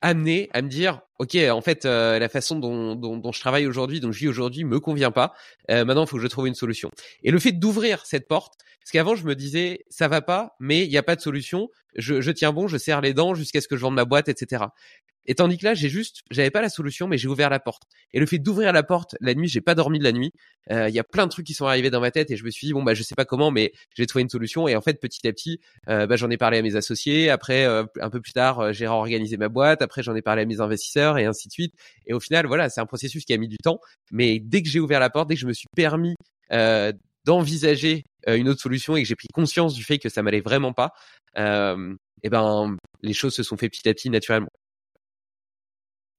amené 0.00 0.48
à 0.52 0.62
me 0.62 0.68
dire, 0.68 1.00
ok, 1.18 1.36
en 1.50 1.60
fait, 1.60 1.84
euh, 1.84 2.18
la 2.18 2.28
façon 2.28 2.58
dont, 2.58 2.94
dont, 2.94 3.16
dont 3.16 3.32
je 3.32 3.40
travaille 3.40 3.66
aujourd'hui, 3.66 4.00
dont 4.00 4.12
je 4.12 4.20
vis 4.20 4.28
aujourd'hui, 4.28 4.64
me 4.64 4.78
convient 4.78 5.10
pas. 5.10 5.34
Euh, 5.70 5.84
maintenant, 5.84 6.04
il 6.04 6.08
faut 6.08 6.16
que 6.16 6.22
je 6.22 6.28
trouve 6.28 6.46
une 6.46 6.54
solution. 6.54 6.90
Et 7.22 7.30
le 7.30 7.38
fait 7.38 7.52
d'ouvrir 7.52 8.06
cette 8.06 8.28
porte, 8.28 8.54
parce 8.80 8.92
qu'avant, 8.92 9.16
je 9.16 9.24
me 9.24 9.34
disais, 9.34 9.84
ça 9.88 10.06
va 10.06 10.20
pas, 10.22 10.54
mais 10.60 10.84
il 10.84 10.88
n'y 10.88 10.98
a 10.98 11.02
pas 11.02 11.16
de 11.16 11.20
solution. 11.20 11.68
Je, 11.96 12.20
je 12.20 12.30
tiens 12.30 12.52
bon, 12.52 12.68
je 12.68 12.76
serre 12.78 13.00
les 13.00 13.12
dents 13.12 13.34
jusqu'à 13.34 13.60
ce 13.60 13.68
que 13.68 13.76
je 13.76 13.82
vende 13.82 13.94
ma 13.94 14.04
boîte, 14.04 14.28
etc. 14.28 14.66
Et 15.28 15.34
tandis 15.34 15.58
que 15.58 15.66
là, 15.66 15.74
j'ai 15.74 15.90
juste, 15.90 16.22
j'avais 16.30 16.50
pas 16.50 16.62
la 16.62 16.70
solution, 16.70 17.06
mais 17.06 17.18
j'ai 17.18 17.28
ouvert 17.28 17.50
la 17.50 17.60
porte. 17.60 17.82
Et 18.14 18.18
le 18.18 18.24
fait 18.24 18.38
d'ouvrir 18.38 18.72
la 18.72 18.82
porte 18.82 19.14
la 19.20 19.34
nuit, 19.34 19.46
j'ai 19.46 19.60
pas 19.60 19.74
dormi 19.74 19.98
de 19.98 20.04
la 20.04 20.12
nuit. 20.12 20.32
Euh, 20.72 20.88
Il 20.88 20.94
y 20.94 20.98
a 20.98 21.04
plein 21.04 21.26
de 21.26 21.30
trucs 21.30 21.46
qui 21.46 21.52
sont 21.52 21.66
arrivés 21.66 21.90
dans 21.90 22.00
ma 22.00 22.10
tête 22.10 22.30
et 22.30 22.36
je 22.36 22.44
me 22.44 22.50
suis 22.50 22.66
dit 22.66 22.72
bon 22.72 22.82
bah 22.82 22.94
je 22.94 23.02
sais 23.02 23.14
pas 23.14 23.26
comment, 23.26 23.50
mais 23.50 23.72
j'ai 23.94 24.06
trouvé 24.06 24.22
une 24.22 24.30
solution. 24.30 24.66
Et 24.68 24.74
en 24.74 24.80
fait, 24.80 24.94
petit 24.94 25.28
à 25.28 25.32
petit, 25.32 25.60
euh, 25.88 26.06
bah, 26.06 26.16
j'en 26.16 26.30
ai 26.30 26.38
parlé 26.38 26.56
à 26.56 26.62
mes 26.62 26.76
associés. 26.76 27.28
Après, 27.28 27.66
euh, 27.66 27.84
un 28.00 28.08
peu 28.08 28.22
plus 28.22 28.32
tard, 28.32 28.72
j'ai 28.72 28.88
réorganisé 28.88 29.36
ma 29.36 29.50
boîte. 29.50 29.82
Après, 29.82 30.02
j'en 30.02 30.16
ai 30.16 30.22
parlé 30.22 30.42
à 30.42 30.46
mes 30.46 30.60
investisseurs 30.60 31.18
et 31.18 31.26
ainsi 31.26 31.48
de 31.48 31.52
suite. 31.52 31.74
Et 32.06 32.14
au 32.14 32.20
final, 32.20 32.46
voilà, 32.46 32.70
c'est 32.70 32.80
un 32.80 32.86
processus 32.86 33.26
qui 33.26 33.34
a 33.34 33.36
mis 33.36 33.48
du 33.48 33.58
temps. 33.58 33.80
Mais 34.10 34.40
dès 34.40 34.62
que 34.62 34.68
j'ai 34.70 34.80
ouvert 34.80 34.98
la 34.98 35.10
porte, 35.10 35.28
dès 35.28 35.34
que 35.34 35.40
je 35.42 35.46
me 35.46 35.52
suis 35.52 35.68
permis 35.76 36.14
d'envisager 37.26 38.04
une 38.26 38.48
autre 38.48 38.62
solution 38.62 38.96
et 38.96 39.02
que 39.02 39.08
j'ai 39.08 39.14
pris 39.14 39.28
conscience 39.34 39.74
du 39.74 39.84
fait 39.84 39.98
que 39.98 40.08
ça 40.08 40.22
m'allait 40.22 40.40
vraiment 40.40 40.72
pas, 40.72 40.92
et 41.36 42.30
ben 42.30 42.76
les 43.02 43.12
choses 43.12 43.34
se 43.34 43.42
sont 43.42 43.58
fait 43.58 43.68
petit 43.68 43.86
à 43.88 43.92
petit 43.92 44.08
naturellement. 44.08 44.48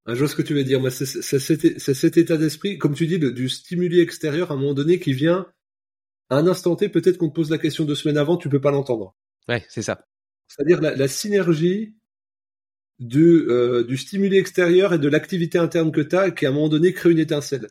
Ah, 0.09 0.15
je 0.15 0.19
vois 0.21 0.27
ce 0.27 0.35
que 0.35 0.41
tu 0.41 0.55
veux 0.55 0.63
dire. 0.63 0.81
C'est 0.91 1.39
cet 1.39 2.17
état 2.17 2.35
d'esprit, 2.35 2.79
comme 2.79 2.95
tu 2.95 3.05
dis, 3.05 3.19
du 3.19 3.47
stimuli 3.47 3.99
extérieur 3.99 4.49
à 4.49 4.55
un 4.55 4.57
moment 4.57 4.73
donné 4.73 4.99
qui 4.99 5.13
vient 5.13 5.45
à 6.31 6.37
un 6.37 6.47
instant 6.47 6.75
T. 6.75 6.89
Peut-être 6.89 7.19
qu'on 7.19 7.29
te 7.29 7.35
pose 7.35 7.51
la 7.51 7.59
question 7.59 7.85
deux 7.85 7.93
semaines 7.93 8.17
avant, 8.17 8.35
tu 8.35 8.49
peux 8.49 8.59
pas 8.59 8.71
l'entendre. 8.71 9.15
Ouais, 9.47 9.63
c'est 9.69 9.83
ça. 9.83 10.03
C'est-à-dire 10.47 10.81
la, 10.81 10.95
la, 10.95 11.07
synergie 11.07 11.93
du, 12.97 13.45
euh, 13.49 13.83
du 13.83 13.97
stimuli 13.97 14.37
extérieur 14.37 14.95
et 14.95 14.97
de 14.97 15.07
l'activité 15.07 15.59
interne 15.59 15.91
que 15.91 16.01
tu 16.01 16.15
as 16.15 16.31
qui 16.31 16.47
à 16.47 16.49
un 16.49 16.53
moment 16.53 16.69
donné 16.69 16.91
crée 16.91 17.11
une 17.11 17.19
étincelle. 17.19 17.67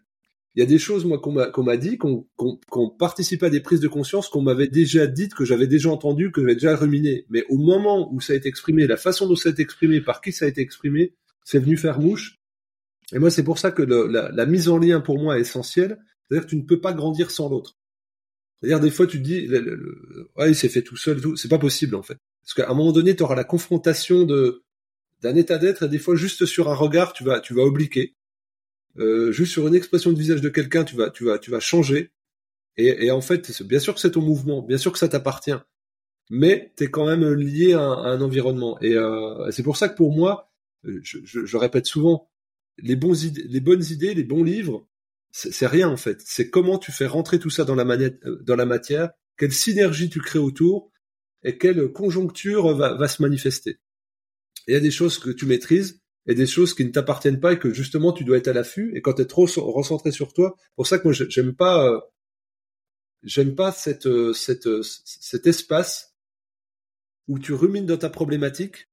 Il 0.55 0.61
y 0.61 0.63
a 0.63 0.67
des 0.67 0.79
choses 0.79 1.05
moi 1.05 1.19
qu'on 1.19 1.63
m'a 1.65 1.77
dit, 1.77 1.99
qu'on 1.99 2.29
qu'on 2.37 2.91
participait 2.91 3.47
à 3.47 3.51
des 3.51 3.61
prises 3.61 3.81
de 3.81 3.89
conscience 3.89 4.29
qu'on 4.29 4.43
m'avait 4.43 4.69
déjà 4.69 5.09
dites, 5.09 5.35
que 5.35 5.45
j'avais 5.45 5.67
déjà 5.67 5.91
entendu, 5.91 6.31
que 6.31 6.41
j'avais 6.41 6.55
déjà 6.55 6.77
ruminé. 6.77 7.27
Mais 7.31 7.45
au 7.49 7.59
moment 7.59 8.13
où 8.13 8.21
ça 8.21 8.33
a 8.33 8.37
été 8.37 8.49
exprimé, 8.49 8.87
la 8.87 8.97
façon 8.97 9.27
dont 9.27 9.37
ça 9.37 9.49
a 9.49 9.53
été 9.53 9.63
exprimé, 9.63 10.01
par 10.01 10.21
qui 10.21 10.31
ça 10.31 10.45
a 10.45 10.49
été 10.49 10.61
exprimé, 10.61 11.15
c'est 11.49 11.61
venu 11.61 11.79
faire 11.79 11.99
mouche. 11.99 12.37
Et 13.13 13.19
moi, 13.19 13.31
c'est 13.31 13.43
pour 13.43 13.59
ça 13.59 13.71
que 13.71 13.81
la, 13.83 14.47
mise 14.47 14.69
en 14.69 14.77
lien 14.77 15.01
pour 15.01 15.19
moi 15.19 15.39
est 15.39 15.41
essentielle. 15.41 15.99
C'est-à-dire 16.29 16.45
que 16.45 16.51
tu 16.51 16.57
ne 16.57 16.63
peux 16.63 16.79
pas 16.79 16.93
grandir 16.93 17.31
sans 17.31 17.49
l'autre. 17.49 17.79
C'est-à-dire 18.61 18.81
des 18.81 18.91
fois 18.91 19.07
tu 19.07 19.17
te 19.19 19.25
dis, 19.25 19.47
le, 19.47 19.61
le, 19.61 20.31
ouais, 20.37 20.51
il 20.51 20.55
s'est 20.55 20.69
fait 20.69 20.83
tout 20.83 20.97
seul, 20.99 21.23
tout. 21.23 21.37
C'est 21.37 21.49
pas 21.49 21.59
possible 21.59 21.95
en 21.95 22.03
fait. 22.03 22.19
Parce 22.43 22.53
qu'à 22.53 22.71
un 22.71 22.75
moment 22.75 22.93
donné, 22.93 23.17
tu 23.17 23.23
auras 23.23 23.35
la 23.35 23.45
confrontation 23.45 24.25
de 24.25 24.63
d'un 25.23 25.37
état 25.37 25.57
d'être 25.57 25.85
et 25.85 25.89
des 25.89 25.99
fois 25.99 26.17
juste 26.17 26.45
sur 26.45 26.69
un 26.69 26.75
regard, 26.75 27.15
tu 27.15 27.25
vas 27.25 27.41
tu 27.41 27.55
vas 27.55 27.63
obliquer. 27.63 28.15
Euh, 28.99 29.33
juste 29.33 29.53
sur 29.53 29.67
une 29.67 29.75
expression 29.75 30.13
de 30.13 30.19
visage 30.19 30.43
de 30.43 30.51
quelqu'un, 30.51 30.85
tu 30.85 30.97
vas 30.97 31.09
tu 31.09 31.25
vas 31.25 31.39
tu 31.39 31.51
vas 31.51 31.61
changer. 31.61 32.11
Et, 32.77 33.07
et 33.07 33.11
en 33.11 33.23
fait, 33.23 33.63
bien 33.63 33.79
sûr 33.79 33.95
que 33.95 34.01
c'est 34.01 34.13
ton 34.13 34.23
mouvement, 34.23 34.61
bien 34.61 34.79
sûr 34.79 34.93
que 34.93 34.99
ça 34.99 35.09
t'appartient, 35.09 35.59
mais 36.29 36.73
tu 36.77 36.85
es 36.85 36.91
quand 36.91 37.07
même 37.07 37.33
lié 37.33 37.73
à 37.73 37.81
un, 37.81 38.05
à 38.05 38.09
un 38.09 38.21
environnement. 38.21 38.79
Et 38.83 38.95
euh, 38.97 39.51
c'est 39.51 39.63
pour 39.63 39.79
ça 39.79 39.89
que 39.89 39.97
pour 39.97 40.13
moi, 40.13 40.48
je, 40.85 41.19
je, 41.25 41.45
je 41.45 41.57
répète 41.57 41.87
souvent, 41.87 42.29
les, 42.79 42.97
bonnes 42.97 43.17
idées, 43.17 44.15
les 44.15 44.25
bons 44.25 44.43
livres, 44.43 44.89
c'est 45.31 45.67
rien 45.67 45.89
en 45.89 45.97
fait. 45.97 46.21
C'est 46.25 46.51
comment 46.51 46.79
tu 46.79 46.93
fais 46.93 47.07
rentrer 47.07 47.39
tout 47.39 47.51
ça 47.51 47.65
dans 47.65 47.75
la, 47.75 47.85
dans 48.43 48.57
la 48.57 48.67
matière, 48.67 49.11
quelle 49.37 49.53
synergie 49.53 50.11
tu 50.11 50.21
crées 50.21 50.39
autour 50.39 50.91
et 51.45 51.59
quelle 51.59 51.93
conjoncture 51.93 52.75
va, 52.75 52.95
va 52.95 53.09
se 53.09 53.23
manifester. 53.23 53.79
Il 54.67 54.75
y 54.75 54.77
a 54.77 54.81
des 54.81 54.91
choses 54.91 55.19
que 55.19 55.31
tu 55.31 55.47
maîtrises 55.47 56.01
et 56.27 56.35
des 56.35 56.47
choses 56.47 56.75
qui 56.75 56.85
ne 56.85 56.91
t'appartiennent 56.91 57.41
pas 57.41 57.55
et 57.55 57.59
que 57.59 57.73
justement 57.73 58.13
tu 58.13 58.25
dois 58.25 58.39
être 58.39 58.49
à 58.49 58.53
l'affût. 58.53 58.97
Et 58.97 59.03
quand 59.03 59.15
tu 59.15 59.23
es 59.23 59.27
trop 59.27 59.47
recentré 59.47 60.11
sur 60.11 60.33
toi, 60.33 60.57
pour 60.77 60.87
ça 60.87 60.99
que 60.99 61.05
moi 61.05 61.13
j'aime 61.13 61.55
pas, 61.55 62.11
j'aime 63.23 63.55
pas 63.55 63.73
cette, 63.73 64.09
cette, 64.33 64.69
cet 64.83 65.47
espace 65.47 66.17
où 67.29 67.39
tu 67.39 67.53
rumines 67.53 67.87
dans 67.87 67.99
ta 67.99 68.11
problématique 68.11 68.89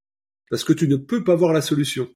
parce 0.49 0.63
que 0.63 0.73
tu 0.73 0.87
ne 0.87 0.95
peux 0.95 1.23
pas 1.23 1.35
voir 1.35 1.53
la 1.53 1.61
solution. 1.61 2.07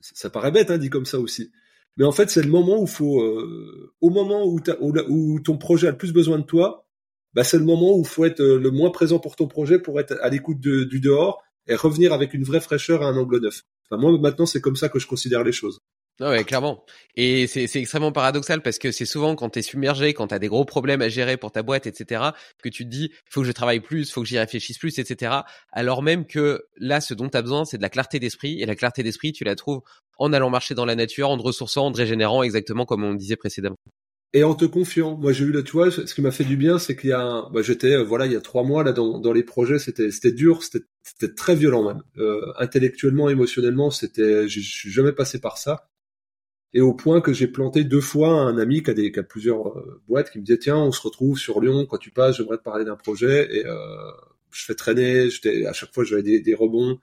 Ça 0.00 0.30
paraît 0.30 0.50
bête, 0.50 0.70
hein, 0.70 0.78
dit 0.78 0.90
comme 0.90 1.06
ça 1.06 1.18
aussi. 1.18 1.52
Mais 1.96 2.04
en 2.04 2.12
fait, 2.12 2.30
c'est 2.30 2.42
le 2.42 2.50
moment 2.50 2.80
où 2.80 2.86
faut, 2.86 3.22
euh, 3.22 3.92
au 4.00 4.10
moment 4.10 4.44
où, 4.46 4.60
où, 5.08 5.40
ton 5.40 5.58
projet 5.58 5.88
a 5.88 5.90
le 5.92 5.96
plus 5.96 6.12
besoin 6.12 6.38
de 6.38 6.44
toi, 6.44 6.86
bah, 7.34 7.44
c'est 7.44 7.58
le 7.58 7.64
moment 7.64 7.96
où 7.96 8.04
faut 8.04 8.24
être 8.24 8.40
euh, 8.40 8.58
le 8.58 8.70
moins 8.70 8.90
présent 8.90 9.18
pour 9.18 9.36
ton 9.36 9.46
projet, 9.46 9.78
pour 9.78 10.00
être 10.00 10.16
à 10.20 10.28
l'écoute 10.28 10.60
du 10.60 11.00
dehors 11.00 11.42
et 11.66 11.74
revenir 11.74 12.12
avec 12.12 12.34
une 12.34 12.44
vraie 12.44 12.60
fraîcheur 12.60 13.02
à 13.02 13.06
un 13.06 13.16
angle 13.16 13.40
neuf. 13.40 13.62
Enfin, 13.88 14.00
moi, 14.00 14.18
maintenant, 14.18 14.46
c'est 14.46 14.60
comme 14.60 14.76
ça 14.76 14.88
que 14.88 14.98
je 14.98 15.06
considère 15.06 15.44
les 15.44 15.52
choses. 15.52 15.80
Non, 16.20 16.28
ouais, 16.28 16.44
clairement. 16.44 16.84
Et 17.16 17.48
c'est 17.48 17.74
extrêmement 17.74 18.12
paradoxal 18.12 18.62
parce 18.62 18.78
que 18.78 18.92
c'est 18.92 19.04
souvent 19.04 19.34
quand 19.34 19.50
tu 19.50 19.58
es 19.58 19.62
submergé, 19.62 20.14
quand 20.14 20.28
tu 20.28 20.34
as 20.34 20.38
des 20.38 20.46
gros 20.46 20.64
problèmes 20.64 21.02
à 21.02 21.08
gérer 21.08 21.36
pour 21.36 21.50
ta 21.50 21.64
boîte, 21.64 21.88
etc., 21.88 22.22
que 22.62 22.68
tu 22.68 22.84
te 22.84 22.88
dis, 22.88 23.10
faut 23.28 23.40
que 23.40 23.46
je 23.48 23.52
travaille 23.52 23.80
plus, 23.80 24.12
faut 24.12 24.22
que 24.22 24.28
j'y 24.28 24.38
réfléchisse 24.38 24.78
plus, 24.78 24.96
etc. 25.00 25.32
Alors 25.72 26.02
même 26.04 26.24
que 26.24 26.66
là, 26.76 27.00
ce 27.00 27.14
dont 27.14 27.28
tu 27.28 27.36
as 27.36 27.42
besoin, 27.42 27.64
c'est 27.64 27.78
de 27.78 27.82
la 27.82 27.88
clarté 27.88 28.20
d'esprit. 28.20 28.62
Et 28.62 28.66
la 28.66 28.76
clarté 28.76 29.02
d'esprit, 29.02 29.32
tu 29.32 29.42
la 29.42 29.56
trouves 29.56 29.82
en 30.18 30.32
allant 30.32 30.50
marcher 30.50 30.76
dans 30.76 30.84
la 30.84 30.94
nature, 30.94 31.30
en 31.30 31.36
te 31.36 31.42
ressourçant, 31.42 31.86
en 31.86 31.92
te 31.92 31.96
régénérant, 31.96 32.44
exactement 32.44 32.86
comme 32.86 33.02
on 33.02 33.14
disait 33.14 33.36
précédemment. 33.36 33.76
Et 34.34 34.44
en 34.44 34.54
te 34.54 34.64
confiant. 34.64 35.16
Moi, 35.16 35.32
j'ai 35.32 35.44
eu 35.44 35.52
là, 35.52 35.62
tu 35.62 35.72
vois, 35.72 35.90
ce 35.90 36.14
qui 36.14 36.20
m'a 36.20 36.30
fait 36.30 36.44
du 36.44 36.56
bien, 36.56 36.78
c'est 36.78 36.94
qu'il 36.94 37.10
y 37.10 37.12
a, 37.12 37.48
bah, 37.52 37.62
j'étais, 37.62 38.00
voilà, 38.04 38.26
il 38.26 38.32
y 38.32 38.36
a 38.36 38.40
trois 38.40 38.62
mois 38.62 38.84
là 38.84 38.92
dans, 38.92 39.18
dans 39.18 39.32
les 39.32 39.44
projets, 39.44 39.80
c'était, 39.80 40.12
c'était 40.12 40.32
dur, 40.32 40.62
c'était, 40.62 40.84
c'était 41.02 41.34
très 41.34 41.56
violent 41.56 41.84
même, 41.84 42.02
euh, 42.18 42.40
intellectuellement, 42.58 43.28
émotionnellement, 43.28 43.90
c'était, 43.90 44.48
je 44.48 44.60
suis 44.60 44.90
jamais 44.90 45.12
passé 45.12 45.40
par 45.40 45.58
ça 45.58 45.88
et 46.74 46.80
au 46.80 46.92
point 46.92 47.20
que 47.20 47.32
j'ai 47.32 47.46
planté 47.46 47.84
deux 47.84 48.00
fois 48.00 48.30
un 48.30 48.58
ami 48.58 48.82
qui 48.82 48.90
a, 48.90 48.94
des, 48.94 49.12
qui 49.12 49.20
a 49.20 49.22
plusieurs 49.22 49.78
euh, 49.78 50.02
boîtes 50.08 50.30
qui 50.30 50.38
me 50.40 50.44
disait 50.44 50.58
tiens 50.58 50.76
on 50.76 50.90
se 50.90 51.00
retrouve 51.00 51.38
sur 51.38 51.60
Lyon 51.60 51.86
quand 51.86 51.98
tu 51.98 52.10
passes 52.10 52.36
j'aimerais 52.36 52.58
te 52.58 52.64
parler 52.64 52.84
d'un 52.84 52.96
projet. 52.96 53.48
Et 53.56 53.64
euh, 53.64 54.10
je 54.50 54.64
fais 54.64 54.74
traîner 54.74 55.30
j'étais 55.30 55.66
à 55.66 55.72
chaque 55.72 55.94
fois 55.94 56.04
j'avais 56.04 56.24
des, 56.24 56.40
des, 56.40 56.54
rebonds. 56.54 56.98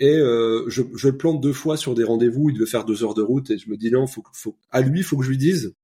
Et 0.00 0.16
euh, 0.16 0.64
je, 0.68 0.82
je, 0.96 1.08
le 1.08 1.16
plante 1.16 1.40
deux 1.40 1.52
fois 1.52 1.76
sur 1.76 1.94
des 1.94 2.02
rendez-vous 2.02 2.48
il 2.48 2.54
devait 2.54 2.66
faire 2.66 2.84
deux 2.84 3.04
heures 3.04 3.14
de 3.14 3.22
route. 3.22 3.50
Et 3.50 3.58
je 3.58 3.68
me 3.68 3.76
dis 3.76 3.90
non 3.90 4.06
faut, 4.06 4.24
faut 4.32 4.56
à 4.70 4.80
lui 4.80 5.02
faut 5.02 5.18
que 5.18 5.24
je 5.24 5.30
lui 5.30 5.38
dise. 5.38 5.74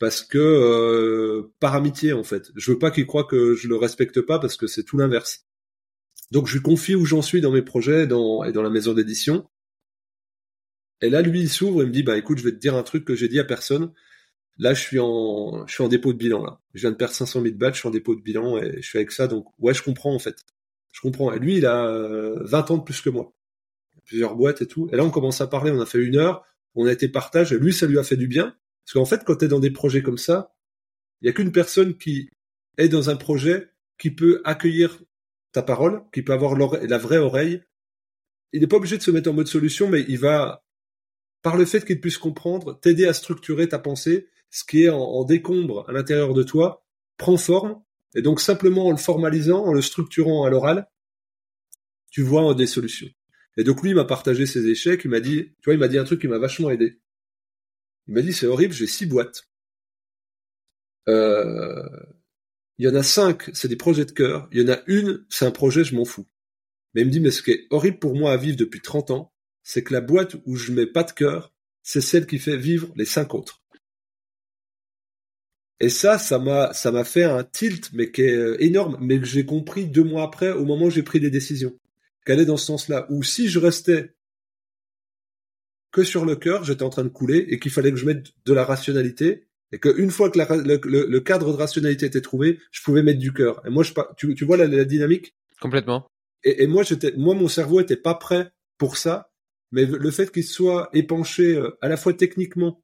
Parce 0.00 0.20
que 0.22 0.36
euh, 0.38 1.52
par 1.60 1.74
amitié 1.74 2.12
en 2.12 2.24
fait. 2.24 2.50
Je 2.56 2.72
veux 2.72 2.78
pas 2.78 2.90
qu'il 2.90 3.06
croit 3.06 3.24
que 3.24 3.54
je 3.54 3.68
le 3.68 3.76
respecte 3.76 4.20
pas 4.20 4.40
parce 4.40 4.56
que 4.56 4.66
c'est 4.66 4.82
tout 4.82 4.98
l'inverse. 4.98 5.46
Donc 6.32 6.48
je 6.48 6.54
lui 6.54 6.62
confie 6.62 6.96
où 6.96 7.04
j'en 7.04 7.22
suis 7.22 7.40
dans 7.40 7.52
mes 7.52 7.62
projets 7.62 8.08
dans, 8.08 8.42
et 8.42 8.50
dans 8.50 8.62
la 8.62 8.70
maison 8.70 8.94
d'édition 8.94 9.46
et 11.02 11.10
là, 11.10 11.22
lui, 11.22 11.40
il 11.40 11.50
s'ouvre 11.50 11.82
et 11.82 11.86
me 11.86 11.90
dit, 11.90 12.02
bah 12.02 12.16
écoute, 12.16 12.38
je 12.38 12.44
vais 12.44 12.52
te 12.52 12.58
dire 12.58 12.74
un 12.74 12.82
truc 12.82 13.04
que 13.04 13.14
j'ai 13.14 13.28
dit 13.28 13.38
à 13.38 13.44
personne. 13.44 13.92
Là, 14.58 14.72
je 14.74 14.80
suis 14.80 14.98
en, 14.98 15.66
je 15.66 15.74
suis 15.74 15.84
en 15.84 15.88
dépôt 15.88 16.12
de 16.12 16.18
bilan 16.18 16.42
là. 16.42 16.60
Je 16.74 16.80
viens 16.80 16.90
de 16.90 16.96
perdre 16.96 17.14
500 17.14 17.42
000 17.42 17.54
balles, 17.56 17.74
je 17.74 17.80
suis 17.80 17.88
en 17.88 17.90
dépôt 17.90 18.14
de 18.14 18.22
bilan 18.22 18.56
et 18.58 18.80
je 18.80 18.88
suis 18.88 18.98
avec 18.98 19.12
ça. 19.12 19.26
Donc, 19.26 19.46
ouais, 19.58 19.74
je 19.74 19.82
comprends 19.82 20.14
en 20.14 20.18
fait. 20.18 20.36
Je 20.92 21.00
comprends. 21.02 21.32
Et 21.32 21.38
lui, 21.38 21.56
il 21.58 21.66
a 21.66 21.90
20 22.40 22.70
ans 22.70 22.78
de 22.78 22.82
plus 22.82 23.02
que 23.02 23.10
moi. 23.10 23.34
Plusieurs 24.06 24.34
boîtes 24.34 24.62
et 24.62 24.66
tout. 24.66 24.88
Et 24.92 24.96
là, 24.96 25.04
on 25.04 25.10
commence 25.10 25.40
à 25.42 25.46
parler. 25.46 25.70
On 25.70 25.80
a 25.80 25.86
fait 25.86 26.02
une 26.02 26.16
heure. 26.16 26.44
On 26.74 26.86
a 26.86 26.92
été 26.92 27.08
partage. 27.08 27.52
Et 27.52 27.58
lui, 27.58 27.74
ça 27.74 27.86
lui 27.86 27.98
a 27.98 28.02
fait 28.02 28.16
du 28.16 28.28
bien. 28.28 28.56
Parce 28.84 28.94
qu'en 28.94 29.04
fait, 29.04 29.22
quand 29.24 29.36
tu 29.36 29.44
es 29.44 29.48
dans 29.48 29.60
des 29.60 29.70
projets 29.70 30.02
comme 30.02 30.16
ça, 30.16 30.54
il 31.20 31.26
y 31.26 31.28
a 31.28 31.32
qu'une 31.32 31.52
personne 31.52 31.98
qui 31.98 32.30
est 32.78 32.88
dans 32.88 33.10
un 33.10 33.16
projet 33.16 33.70
qui 33.98 34.10
peut 34.10 34.40
accueillir 34.44 35.02
ta 35.52 35.62
parole, 35.62 36.02
qui 36.14 36.22
peut 36.22 36.32
avoir 36.32 36.56
la 36.56 36.98
vraie 36.98 37.18
oreille. 37.18 37.62
Il 38.52 38.60
n'est 38.60 38.66
pas 38.66 38.76
obligé 38.76 38.96
de 38.96 39.02
se 39.02 39.10
mettre 39.10 39.28
en 39.28 39.34
mode 39.34 39.48
solution, 39.48 39.88
mais 39.88 40.04
il 40.08 40.18
va 40.18 40.65
par 41.46 41.56
le 41.56 41.64
fait 41.64 41.84
qu'il 41.84 42.00
puisse 42.00 42.18
comprendre, 42.18 42.76
t'aider 42.80 43.06
à 43.06 43.12
structurer 43.12 43.68
ta 43.68 43.78
pensée, 43.78 44.26
ce 44.50 44.64
qui 44.64 44.82
est 44.82 44.88
en, 44.88 45.22
décombre 45.22 45.88
à 45.88 45.92
l'intérieur 45.92 46.34
de 46.34 46.42
toi, 46.42 46.84
prend 47.18 47.36
forme, 47.36 47.80
et 48.16 48.20
donc 48.20 48.40
simplement 48.40 48.88
en 48.88 48.90
le 48.90 48.96
formalisant, 48.96 49.64
en 49.64 49.72
le 49.72 49.80
structurant 49.80 50.44
à 50.44 50.50
l'oral, 50.50 50.88
tu 52.10 52.22
vois 52.22 52.52
des 52.56 52.66
solutions. 52.66 53.08
Et 53.56 53.62
donc 53.62 53.80
lui, 53.80 53.90
il 53.90 53.94
m'a 53.94 54.04
partagé 54.04 54.44
ses 54.44 54.66
échecs, 54.66 55.02
il 55.04 55.08
m'a 55.12 55.20
dit, 55.20 55.52
tu 55.60 55.66
vois, 55.66 55.74
il 55.74 55.78
m'a 55.78 55.86
dit 55.86 55.98
un 55.98 56.02
truc 56.02 56.20
qui 56.20 56.26
m'a 56.26 56.38
vachement 56.38 56.68
aidé. 56.68 56.98
Il 58.08 58.14
m'a 58.14 58.22
dit, 58.22 58.32
c'est 58.32 58.48
horrible, 58.48 58.74
j'ai 58.74 58.88
six 58.88 59.06
boîtes. 59.06 59.48
Euh, 61.08 61.80
il 62.78 62.86
y 62.86 62.88
en 62.88 62.96
a 62.96 63.04
cinq, 63.04 63.50
c'est 63.54 63.68
des 63.68 63.76
projets 63.76 64.04
de 64.04 64.10
cœur. 64.10 64.48
Il 64.50 64.60
y 64.60 64.64
en 64.68 64.72
a 64.74 64.80
une, 64.88 65.24
c'est 65.30 65.46
un 65.46 65.52
projet, 65.52 65.84
je 65.84 65.94
m'en 65.94 66.04
fous. 66.04 66.26
Mais 66.94 67.02
il 67.02 67.06
me 67.06 67.12
dit, 67.12 67.20
mais 67.20 67.30
ce 67.30 67.44
qui 67.44 67.52
est 67.52 67.68
horrible 67.70 68.00
pour 68.00 68.16
moi 68.16 68.32
à 68.32 68.36
vivre 68.36 68.56
depuis 68.56 68.80
30 68.80 69.12
ans, 69.12 69.32
c'est 69.66 69.82
que 69.82 69.92
la 69.92 70.00
boîte 70.00 70.36
où 70.44 70.54
je 70.54 70.70
mets 70.70 70.86
pas 70.86 71.02
de 71.02 71.10
cœur, 71.10 71.52
c'est 71.82 72.00
celle 72.00 72.24
qui 72.28 72.38
fait 72.38 72.56
vivre 72.56 72.92
les 72.94 73.04
cinq 73.04 73.34
autres. 73.34 73.60
Et 75.80 75.88
ça, 75.88 76.18
ça 76.18 76.38
m'a, 76.38 76.72
ça 76.72 76.92
m'a 76.92 77.02
fait 77.02 77.24
un 77.24 77.42
tilt, 77.42 77.90
mais 77.92 78.12
qui 78.12 78.22
est 78.22 78.36
euh, 78.36 78.62
énorme, 78.62 78.96
mais 79.00 79.18
que 79.18 79.26
j'ai 79.26 79.44
compris 79.44 79.86
deux 79.88 80.04
mois 80.04 80.22
après, 80.22 80.52
au 80.52 80.64
moment 80.64 80.86
où 80.86 80.90
j'ai 80.90 81.02
pris 81.02 81.18
des 81.18 81.30
décisions. 81.30 81.76
Qu'elle 82.24 82.38
est 82.38 82.46
dans 82.46 82.56
ce 82.56 82.66
sens-là, 82.66 83.08
où 83.10 83.24
si 83.24 83.48
je 83.48 83.58
restais 83.58 84.14
que 85.90 86.04
sur 86.04 86.24
le 86.24 86.36
cœur, 86.36 86.62
j'étais 86.62 86.84
en 86.84 86.90
train 86.90 87.04
de 87.04 87.08
couler, 87.08 87.44
et 87.48 87.58
qu'il 87.58 87.72
fallait 87.72 87.90
que 87.90 87.98
je 87.98 88.06
mette 88.06 88.28
de 88.44 88.52
la 88.52 88.64
rationalité, 88.64 89.48
et 89.72 89.80
qu'une 89.80 90.12
fois 90.12 90.30
que 90.30 90.38
la, 90.38 90.46
le, 90.56 90.78
le, 90.84 91.20
cadre 91.20 91.50
de 91.50 91.56
rationalité 91.56 92.06
était 92.06 92.20
trouvé, 92.20 92.60
je 92.70 92.82
pouvais 92.82 93.02
mettre 93.02 93.18
du 93.18 93.32
cœur. 93.32 93.60
Et 93.66 93.70
moi, 93.70 93.82
je, 93.82 93.92
tu, 94.16 94.32
tu 94.36 94.44
vois 94.44 94.56
la, 94.58 94.68
la 94.68 94.84
dynamique? 94.84 95.34
Complètement. 95.60 96.08
Et, 96.44 96.62
et 96.62 96.66
moi, 96.68 96.84
j'étais, 96.84 97.12
moi, 97.16 97.34
mon 97.34 97.48
cerveau 97.48 97.80
était 97.80 97.96
pas 97.96 98.14
prêt 98.14 98.52
pour 98.78 98.96
ça, 98.96 99.32
mais 99.72 99.84
le 99.84 100.10
fait 100.10 100.30
qu'il 100.30 100.44
soit 100.44 100.88
épanché 100.92 101.56
euh, 101.56 101.76
à 101.80 101.88
la 101.88 101.96
fois 101.96 102.14
techniquement 102.14 102.82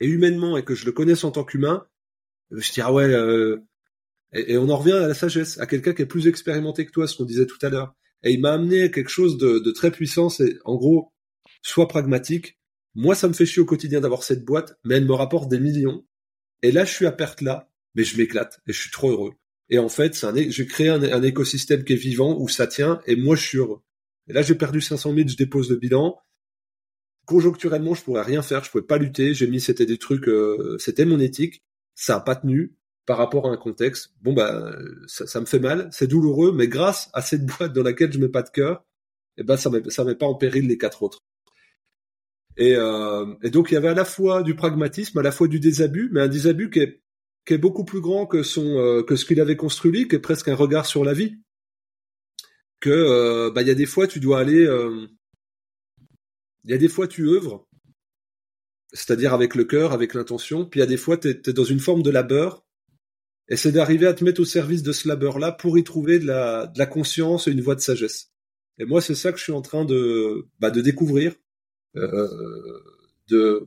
et 0.00 0.06
humainement 0.06 0.56
et 0.56 0.64
que 0.64 0.74
je 0.74 0.86
le 0.86 0.92
connaisse 0.92 1.24
en 1.24 1.30
tant 1.30 1.44
qu'humain, 1.44 1.86
euh, 2.52 2.60
je 2.60 2.72
dis 2.72 2.80
ah 2.80 2.92
ouais. 2.92 3.04
Euh, 3.04 3.58
et, 4.32 4.58
on 4.58 4.68
en 4.68 4.76
revient 4.76 4.92
à 4.92 5.08
la 5.08 5.14
sagesse, 5.14 5.58
à 5.58 5.66
quelqu'un 5.66 5.94
qui 5.94 6.02
est 6.02 6.06
plus 6.06 6.26
expérimenté 6.26 6.84
que 6.86 6.92
toi, 6.92 7.08
ce 7.08 7.16
qu'on 7.16 7.24
disait 7.24 7.46
tout 7.46 7.58
à 7.62 7.70
l'heure. 7.70 7.94
Et 8.22 8.32
il 8.32 8.40
m'a 8.40 8.52
amené 8.52 8.82
à 8.82 8.88
quelque 8.88 9.10
chose 9.10 9.38
de, 9.38 9.70
très 9.70 9.90
puissant. 9.90 10.28
C'est 10.28 10.58
en 10.64 10.76
gros, 10.76 11.12
sois 11.62 11.88
pragmatique. 11.88 12.58
Moi, 12.94 13.14
ça 13.14 13.28
me 13.28 13.32
fait 13.32 13.46
chier 13.46 13.62
au 13.62 13.66
quotidien 13.66 14.00
d'avoir 14.00 14.22
cette 14.24 14.44
boîte, 14.44 14.74
mais 14.84 14.96
elle 14.96 15.06
me 15.06 15.14
rapporte 15.14 15.48
des 15.48 15.60
millions. 15.60 16.04
Et 16.62 16.72
là, 16.72 16.84
je 16.84 16.92
suis 16.92 17.06
à 17.06 17.12
perte 17.12 17.40
là, 17.40 17.70
mais 17.94 18.04
je 18.04 18.16
m'éclate 18.18 18.60
et 18.66 18.72
je 18.72 18.80
suis 18.80 18.90
trop 18.90 19.10
heureux. 19.10 19.32
Et 19.70 19.78
en 19.78 19.88
fait, 19.88 20.18
j'ai 20.48 20.66
créé 20.66 20.88
un, 20.88 21.22
écosystème 21.22 21.84
qui 21.84 21.92
est 21.92 21.96
vivant 21.96 22.36
où 22.38 22.48
ça 22.48 22.66
tient 22.66 23.00
et 23.06 23.16
moi 23.16 23.36
je 23.36 23.42
suis 23.42 23.58
heureux. 23.58 23.82
Et 24.28 24.32
là, 24.32 24.42
j'ai 24.42 24.54
perdu 24.54 24.80
500 24.80 25.14
000, 25.14 25.28
je 25.28 25.36
dépose 25.36 25.70
le 25.70 25.76
bilan. 25.76 26.18
Conjoncturellement, 27.26 27.94
je 27.94 28.02
pourrais 28.02 28.22
rien 28.22 28.42
faire, 28.42 28.64
je 28.64 28.70
pouvais 28.70 28.84
pas 28.84 28.98
lutter. 28.98 29.34
J'ai 29.34 29.46
mis, 29.46 29.60
c'était 29.60 29.86
des 29.86 29.98
trucs, 29.98 30.28
euh, 30.28 30.76
c'était 30.78 31.04
mon 31.04 31.20
éthique. 31.20 31.62
Ça 31.94 32.16
a 32.16 32.20
pas 32.20 32.36
tenu 32.36 32.74
par 33.06 33.16
rapport 33.16 33.46
à 33.46 33.50
un 33.50 33.56
contexte. 33.56 34.12
Bon 34.20 34.34
bah, 34.34 34.76
ça, 35.06 35.40
me 35.40 35.46
fait 35.46 35.58
mal, 35.58 35.88
c'est 35.92 36.06
douloureux, 36.06 36.52
mais 36.52 36.68
grâce 36.68 37.08
à 37.14 37.22
cette 37.22 37.46
boîte 37.46 37.72
dans 37.72 37.82
laquelle 37.82 38.12
je 38.12 38.18
mets 38.18 38.28
pas 38.28 38.42
de 38.42 38.50
cœur, 38.50 38.84
eh 39.38 39.44
ben 39.44 39.56
ça 39.56 39.70
met, 39.70 39.82
ça 39.88 40.04
met 40.04 40.14
pas 40.14 40.26
en 40.26 40.34
péril 40.34 40.68
les 40.68 40.76
quatre 40.76 41.02
autres. 41.02 41.20
Et, 42.58 42.74
euh, 42.76 43.34
et 43.42 43.50
donc 43.50 43.70
il 43.70 43.74
y 43.74 43.76
avait 43.78 43.88
à 43.88 43.94
la 43.94 44.04
fois 44.04 44.42
du 44.42 44.54
pragmatisme, 44.54 45.18
à 45.18 45.22
la 45.22 45.32
fois 45.32 45.48
du 45.48 45.58
désabus, 45.58 46.10
mais 46.12 46.20
un 46.20 46.28
désabus 46.28 46.70
qui 46.70 46.80
est 46.80 47.00
qui 47.46 47.54
est 47.54 47.58
beaucoup 47.58 47.84
plus 47.84 48.02
grand 48.02 48.26
que 48.26 48.42
son 48.42 48.76
euh, 48.76 49.02
que 49.02 49.16
ce 49.16 49.24
qu'il 49.24 49.40
avait 49.40 49.56
construit 49.56 49.90
lui, 49.90 50.06
qui 50.06 50.16
est 50.16 50.20
presque 50.20 50.48
un 50.48 50.54
regard 50.54 50.84
sur 50.84 51.02
la 51.02 51.14
vie. 51.14 51.38
Que 52.80 52.90
euh, 52.90 53.50
bah 53.50 53.62
y 53.62 53.70
a 53.70 53.74
des 53.74 53.86
fois 53.86 54.06
tu 54.06 54.20
dois 54.20 54.38
aller, 54.38 54.64
euh, 54.64 55.06
il 56.64 56.70
y 56.70 56.74
a 56.74 56.78
des 56.78 56.88
fois 56.88 57.08
tu 57.08 57.28
œuvres, 57.28 57.66
c'est-à-dire 58.92 59.34
avec 59.34 59.54
le 59.54 59.64
cœur, 59.64 59.92
avec 59.92 60.14
l'intention, 60.14 60.64
puis 60.64 60.78
il 60.78 60.82
y 60.82 60.84
a 60.84 60.86
des 60.86 60.96
fois 60.96 61.16
tu 61.16 61.28
es, 61.28 61.52
dans 61.52 61.64
une 61.64 61.80
forme 61.80 62.02
de 62.02 62.10
labeur, 62.10 62.64
et 63.48 63.56
c'est 63.56 63.72
d'arriver 63.72 64.06
à 64.06 64.14
te 64.14 64.24
mettre 64.24 64.40
au 64.40 64.44
service 64.44 64.82
de 64.82 64.92
ce 64.92 65.08
labeur-là 65.08 65.52
pour 65.52 65.76
y 65.78 65.84
trouver 65.84 66.18
de 66.20 66.26
la, 66.26 66.86
conscience 66.86 67.48
et 67.48 67.52
une 67.52 67.62
voie 67.62 67.74
de 67.74 67.80
sagesse. 67.80 68.30
Et 68.78 68.84
moi 68.84 69.00
c'est 69.00 69.16
ça 69.16 69.32
que 69.32 69.38
je 69.38 69.44
suis 69.44 69.52
en 69.52 69.62
train 69.62 69.84
de 69.84 70.46
bah, 70.60 70.70
de 70.70 70.80
découvrir, 70.80 71.34
de 71.94 73.66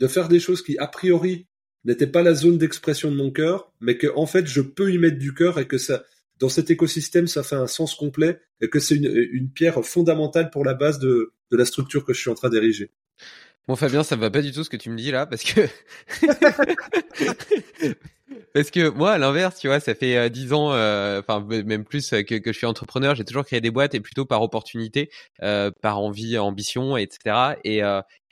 de 0.00 0.06
faire 0.08 0.28
des 0.28 0.40
choses 0.40 0.62
qui 0.62 0.76
a 0.78 0.86
priori 0.86 1.46
n'était 1.84 2.06
pas 2.06 2.22
la 2.22 2.34
zone 2.34 2.58
d'expression 2.58 3.10
de 3.10 3.16
mon 3.16 3.30
cœur, 3.30 3.72
mais 3.80 3.96
que 3.96 4.08
en 4.14 4.26
fait 4.26 4.46
je 4.46 4.60
peux 4.60 4.92
y 4.92 4.98
mettre 4.98 5.18
du 5.18 5.34
cœur 5.34 5.58
et 5.58 5.66
que 5.66 5.78
ça, 5.78 6.04
dans 6.40 6.48
cet 6.48 6.70
écosystème, 6.70 7.26
ça 7.26 7.42
fait 7.42 7.56
un 7.56 7.66
sens 7.66 7.94
complet 7.94 8.40
et 8.60 8.68
que 8.68 8.80
c'est 8.80 8.96
une, 8.96 9.28
une 9.32 9.50
pierre 9.50 9.84
fondamentale 9.84 10.50
pour 10.50 10.64
la 10.64 10.74
base 10.74 10.98
de, 10.98 11.32
de 11.50 11.56
la 11.56 11.64
structure 11.64 12.04
que 12.04 12.12
je 12.12 12.20
suis 12.20 12.30
en 12.30 12.34
train 12.34 12.50
d'ériger. 12.50 12.90
Bon 13.66 13.76
Fabien, 13.76 14.02
ça 14.02 14.16
me 14.16 14.20
va 14.20 14.30
pas 14.30 14.42
du 14.42 14.52
tout 14.52 14.62
ce 14.62 14.68
que 14.68 14.76
tu 14.76 14.90
me 14.90 14.96
dis 14.96 15.10
là, 15.10 15.24
parce 15.24 15.42
que 15.42 15.62
parce 18.52 18.70
que 18.70 18.90
moi, 18.90 19.12
à 19.12 19.18
l'inverse, 19.18 19.58
tu 19.58 19.68
vois, 19.68 19.80
ça 19.80 19.94
fait 19.94 20.16
euh, 20.18 20.28
dix 20.28 20.52
ans, 20.52 20.74
euh, 20.74 21.20
enfin 21.20 21.42
même 21.42 21.84
plus 21.84 22.12
euh, 22.12 22.22
que, 22.22 22.34
que 22.34 22.52
je 22.52 22.58
suis 22.58 22.66
entrepreneur, 22.66 23.14
j'ai 23.14 23.24
toujours 23.24 23.46
créé 23.46 23.62
des 23.62 23.70
boîtes 23.70 23.94
et 23.94 24.00
plutôt 24.00 24.26
par 24.26 24.42
opportunité, 24.42 25.10
euh, 25.42 25.70
par 25.80 25.98
envie, 25.98 26.36
ambition, 26.36 26.98
etc. 26.98 27.54
Et, 27.64 27.80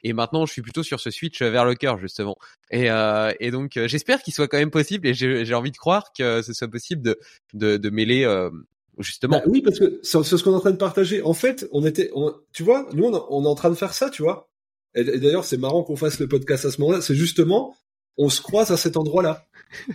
et 0.03 0.12
maintenant, 0.12 0.46
je 0.46 0.53
suis 0.53 0.62
plutôt 0.62 0.82
sur 0.82 1.00
ce 1.00 1.11
switch 1.11 1.42
vers 1.42 1.64
le 1.64 1.74
cœur, 1.74 1.98
justement. 1.98 2.36
Et, 2.70 2.90
euh, 2.90 3.32
et 3.40 3.50
donc, 3.50 3.76
euh, 3.76 3.86
j'espère 3.86 4.22
qu'il 4.22 4.34
soit 4.34 4.48
quand 4.48 4.59
même 4.59 4.70
possible, 4.70 5.07
et 5.07 5.14
j'ai 5.14 5.55
envie 5.55 5.70
de 5.70 5.76
croire 5.76 6.12
que 6.16 6.42
ce 6.42 6.53
soit 6.53 6.68
possible 6.68 7.03
de, 7.03 7.18
de, 7.55 7.76
de 7.76 7.90
mêler 7.90 8.24
euh, 8.24 8.50
justement. 8.98 9.38
Bah 9.38 9.44
oui, 9.46 9.62
parce 9.62 9.78
que 9.78 10.00
c'est 10.03 10.22
ce 10.22 10.42
qu'on 10.42 10.53
est 10.53 10.57
en 10.57 10.61
train 10.61 10.70
de 10.72 10.76
partager. 10.76 11.22
En 11.22 11.34
fait, 11.34 11.68
on 11.72 11.84
était, 11.84 12.11
on, 12.14 12.34
tu 12.53 12.62
vois, 12.62 12.88
nous, 12.94 13.05
on, 13.05 13.26
on, 13.30 13.44
est 13.44 13.48
en 13.48 13.55
train 13.55 13.70
de 13.70 13.76
faire 13.76 13.94
ça, 13.94 14.11
tu 14.11 14.22
vois. 14.22 14.48
Et, 14.94 15.05
d'ailleurs, 15.05 15.44
c'est 15.44 15.57
marrant 15.57 15.82
qu'on 15.84 15.96
fasse 15.96 16.18
le 16.18 16.28
podcast 16.28 16.64
à 16.64 16.70
ce 16.70 16.80
moment-là. 16.80 17.00
C'est 17.00 17.14
justement, 17.14 17.76
on 18.16 18.28
se 18.28 18.42
croise 18.42 18.70
à 18.72 18.76
cet 18.76 18.96
endroit-là. 18.96 19.46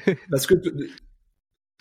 parce 0.32 0.48
que 0.48 0.56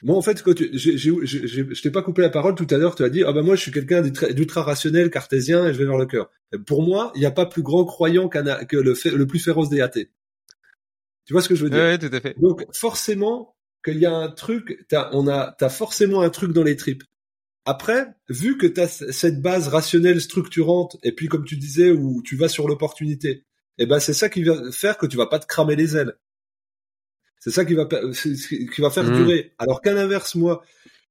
moi, 0.02 0.16
en 0.16 0.22
fait, 0.22 0.42
quand 0.42 0.54
tu, 0.54 0.70
je 0.76 1.82
t'ai 1.82 1.90
pas 1.90 2.02
coupé 2.02 2.22
la 2.22 2.28
parole 2.28 2.54
tout 2.54 2.66
à 2.70 2.76
l'heure, 2.76 2.94
tu 2.94 3.02
as 3.02 3.08
dit, 3.08 3.24
ah 3.24 3.32
ben 3.32 3.42
moi, 3.42 3.56
je 3.56 3.62
suis 3.62 3.72
quelqu'un 3.72 4.02
d'ultra 4.02 4.62
rationnel, 4.62 5.10
cartésien, 5.10 5.66
et 5.66 5.72
je 5.72 5.78
vais 5.78 5.86
vers 5.86 5.96
le 5.96 6.06
cœur. 6.06 6.30
Pour 6.66 6.82
moi, 6.82 7.12
il 7.14 7.20
n'y 7.20 7.26
a 7.26 7.30
pas 7.30 7.46
plus 7.46 7.62
grand 7.62 7.84
croyant 7.84 8.28
que 8.28 8.76
le, 8.76 9.16
le 9.16 9.26
plus 9.26 9.38
féroce 9.38 9.70
des 9.70 9.80
athées. 9.80 10.10
Tu 11.24 11.32
vois 11.32 11.42
ce 11.42 11.48
que 11.48 11.54
je 11.54 11.64
veux 11.64 11.70
dire? 11.70 11.82
Oui, 11.82 11.98
tout 11.98 12.14
à 12.14 12.20
fait. 12.20 12.38
Donc, 12.38 12.64
forcément, 12.72 13.56
qu'il 13.84 13.98
y 13.98 14.06
a 14.06 14.14
un 14.14 14.30
truc, 14.30 14.84
t'as, 14.88 15.10
on 15.12 15.26
a, 15.28 15.54
t'as 15.58 15.70
forcément 15.70 16.20
un 16.20 16.30
truc 16.30 16.52
dans 16.52 16.62
les 16.62 16.76
tripes. 16.76 17.04
Après, 17.64 18.06
vu 18.28 18.58
que 18.58 18.66
t'as 18.66 18.86
cette 18.86 19.40
base 19.40 19.68
rationnelle 19.68 20.20
structurante, 20.20 20.98
et 21.02 21.12
puis 21.12 21.26
comme 21.28 21.44
tu 21.44 21.56
disais, 21.56 21.90
où 21.90 22.22
tu 22.22 22.36
vas 22.36 22.48
sur 22.48 22.68
l'opportunité, 22.68 23.44
eh 23.78 23.86
ben 23.86 23.98
c'est 23.98 24.14
ça 24.14 24.28
qui 24.28 24.44
va 24.44 24.70
faire 24.70 24.98
que 24.98 25.06
tu 25.06 25.16
vas 25.16 25.26
pas 25.26 25.38
te 25.38 25.46
cramer 25.46 25.74
les 25.74 25.96
ailes. 25.96 26.14
C'est 27.46 27.52
ça 27.52 27.64
qui 27.64 27.74
va 27.74 27.86
qui 27.86 28.80
va 28.80 28.90
faire 28.90 29.04
mmh. 29.04 29.16
durer. 29.18 29.52
Alors 29.58 29.80
qu'à 29.80 29.92
l'inverse, 29.94 30.34
moi, 30.34 30.64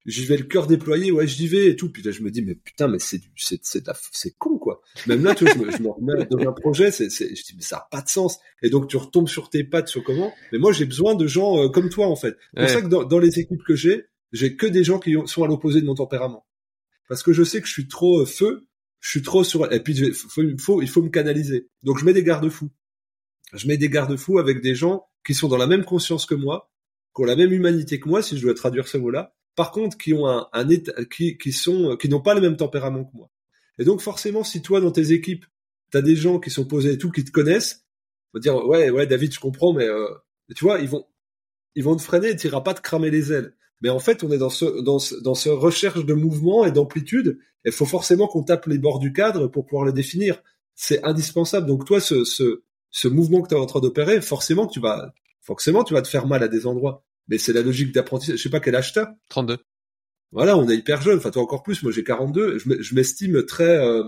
j'y 0.06 0.26
vais 0.26 0.36
le 0.36 0.44
cœur 0.44 0.68
déployé, 0.68 1.10
ouais, 1.10 1.26
j'y 1.26 1.48
vais 1.48 1.68
et 1.68 1.78
tout. 1.78 1.90
Puis 1.90 2.04
là, 2.04 2.12
je 2.12 2.24
me 2.24 2.30
dis, 2.30 2.42
mais 2.42 2.56
putain, 2.56 2.90
mais 2.90 3.00
c'est 3.00 3.22
c'est 3.38 3.62
c'est 3.64 3.86
c'est 4.12 4.36
con 4.38 4.58
quoi. 4.58 4.82
Même 5.08 5.24
là, 5.24 5.34
tu 5.34 5.46
vois, 5.46 5.54
je 5.54 5.60
me, 5.60 5.72
je 5.72 5.82
me 5.82 5.88
remets 5.92 6.26
dans 6.30 6.40
un 6.40 6.52
projet, 6.52 6.92
c'est 6.92 7.10
c'est, 7.10 7.34
je 7.34 7.42
dis, 7.42 7.54
mais 7.56 7.62
ça 7.62 7.78
a 7.78 7.88
pas 7.90 8.02
de 8.02 8.10
sens. 8.10 8.40
Et 8.62 8.70
donc 8.70 8.90
tu 8.90 8.98
retombes 8.98 9.30
sur 9.30 9.50
tes 9.50 9.64
pattes 9.64 9.88
sur 9.88 10.04
comment. 10.04 10.34
Mais 10.52 10.58
moi, 10.58 10.74
j'ai 10.74 10.84
besoin 10.84 11.16
de 11.16 11.26
gens 11.26 11.64
euh, 11.64 11.70
comme 11.70 11.88
toi 11.88 12.08
en 12.08 12.18
fait. 12.18 12.36
C'est 12.54 12.64
pour 12.64 12.70
ça 12.70 12.82
que 12.82 12.88
dans, 12.88 13.06
dans 13.06 13.20
les 13.20 13.40
équipes 13.40 13.64
que 13.64 13.78
j'ai, 13.78 14.08
j'ai 14.34 14.58
que 14.58 14.66
des 14.66 14.84
gens 14.84 15.00
qui 15.00 15.16
sont 15.28 15.46
à 15.46 15.48
l'opposé 15.48 15.80
de 15.80 15.86
mon 15.86 15.96
tempérament. 15.96 16.46
Parce 17.08 17.24
que 17.24 17.32
je 17.32 17.44
sais 17.44 17.62
que 17.62 17.68
je 17.68 17.72
suis 17.72 17.88
trop 17.88 18.24
euh, 18.24 18.26
feu, 18.26 18.68
je 19.00 19.10
suis 19.10 19.22
trop 19.22 19.46
sur. 19.46 19.72
Et 19.72 19.82
puis 19.82 19.96
il 19.96 20.14
faut, 20.14 20.42
faut 20.60 20.82
il 20.82 20.90
faut 20.90 21.02
me 21.02 21.10
canaliser. 21.10 21.70
Donc 21.84 21.98
je 21.98 22.04
mets 22.04 22.14
des 22.14 22.24
garde-fous. 22.24 22.72
Je 23.54 23.70
mets 23.70 23.78
des 23.78 23.88
garde-fous 23.88 24.38
avec 24.38 24.60
des 24.60 24.76
gens 24.76 25.06
qui 25.26 25.34
sont 25.34 25.48
dans 25.48 25.58
la 25.58 25.68
même 25.68 25.84
conscience 25.84 26.26
que 26.26 26.36
moi, 26.36 26.72
qui 27.16 27.22
ont 27.22 27.26
la 27.26 27.36
même 27.36 27.52
humanité 27.52 28.00
que 28.00 28.08
moi, 28.08 28.22
si 28.22 28.38
je 28.38 28.44
dois 28.44 28.54
traduire 28.54 28.88
ce 28.88 28.98
mot-là. 28.98 29.34
Par 29.56 29.72
contre, 29.72 29.98
qui 29.98 30.14
ont 30.14 30.28
un, 30.28 30.48
un 30.52 30.66
qui, 31.06 31.38
qui 31.38 31.54
sont, 31.54 31.96
qui 31.96 32.10
n'ont 32.10 32.22
pas 32.22 32.36
le 32.36 32.42
même 32.42 32.58
tempérament 32.58 33.06
que 33.06 33.16
moi. 33.16 33.32
Et 33.80 33.86
donc, 33.86 34.02
forcément, 34.02 34.44
si 34.44 34.62
toi, 34.62 34.82
dans 34.82 34.92
tes 34.92 35.12
équipes, 35.12 35.46
t'as 35.92 36.02
des 36.02 36.16
gens 36.16 36.40
qui 36.40 36.50
sont 36.50 36.66
posés 36.66 36.94
et 36.94 36.98
tout, 36.98 37.12
qui 37.12 37.24
te 37.24 37.32
connaissent, 37.32 37.86
on 38.34 38.38
va 38.38 38.42
dire, 38.42 38.56
ouais, 38.68 38.90
ouais, 38.90 39.08
David, 39.08 39.34
je 39.34 39.40
comprends, 39.40 39.74
mais, 39.74 39.88
euh, 39.88 40.08
tu 40.56 40.66
vois, 40.66 40.80
ils 40.80 40.90
vont, 40.90 41.06
ils 41.76 41.84
vont 41.84 41.96
te 41.96 42.02
freiner 42.02 42.30
et 42.30 42.36
t'iras 42.36 42.62
pas 42.62 42.74
te 42.74 42.82
cramer 42.82 43.10
les 43.10 43.32
ailes. 43.32 43.56
Mais 43.82 43.90
en 43.90 44.00
fait, 44.00 44.24
on 44.24 44.32
est 44.32 44.38
dans 44.38 44.50
ce, 44.50 44.82
dans 44.82 45.00
ce, 45.00 45.16
dans 45.16 45.36
ce 45.36 45.50
recherche 45.50 46.06
de 46.06 46.14
mouvement 46.14 46.66
et 46.66 46.72
d'amplitude. 46.72 47.40
Il 47.66 47.72
faut 47.72 47.86
forcément 47.86 48.28
qu'on 48.28 48.44
tape 48.44 48.68
les 48.68 48.78
bords 48.78 49.00
du 49.00 49.14
cadre 49.14 49.48
pour 49.48 49.66
pouvoir 49.66 49.86
le 49.86 49.94
définir. 49.94 50.42
C'est 50.76 51.04
indispensable. 51.04 51.68
Donc, 51.68 51.86
toi, 51.86 52.00
ce, 52.00 52.24
ce, 52.24 52.64
ce 52.96 53.10
mouvement 53.10 53.42
que 53.42 53.50
tu 53.50 53.56
es 53.56 53.58
en 53.58 53.66
train 53.66 53.82
d'opérer, 53.82 54.22
forcément 54.22 54.68
que 54.68 54.72
tu 54.72 54.80
vas, 54.80 55.14
forcément 55.42 55.84
tu 55.84 55.94
vas 55.94 56.02
te 56.02 56.08
faire 56.08 56.28
mal 56.28 56.42
à 56.44 56.48
des 56.48 56.66
endroits. 56.66 57.04
Mais 57.28 57.38
c'est 57.38 57.52
la 57.52 57.62
logique 57.62 57.92
d'apprentissage. 57.92 58.38
Je 58.38 58.44
sais 58.44 58.50
pas 58.50 58.62
quel 58.62 58.74
âge 58.74 58.94
t'as. 58.94 59.10
32. 59.28 59.58
Voilà, 60.32 60.58
on 60.58 60.70
est 60.70 60.78
hyper 60.78 61.02
jeune. 61.02 61.18
Enfin, 61.18 61.30
toi 61.30 61.42
encore 61.42 61.62
plus. 61.62 61.84
Moi, 61.84 61.92
j'ai 61.92 62.06
42. 62.06 62.58
Je 62.58 62.96
m'estime 62.96 63.46
très, 63.46 63.78
euh, 63.86 64.04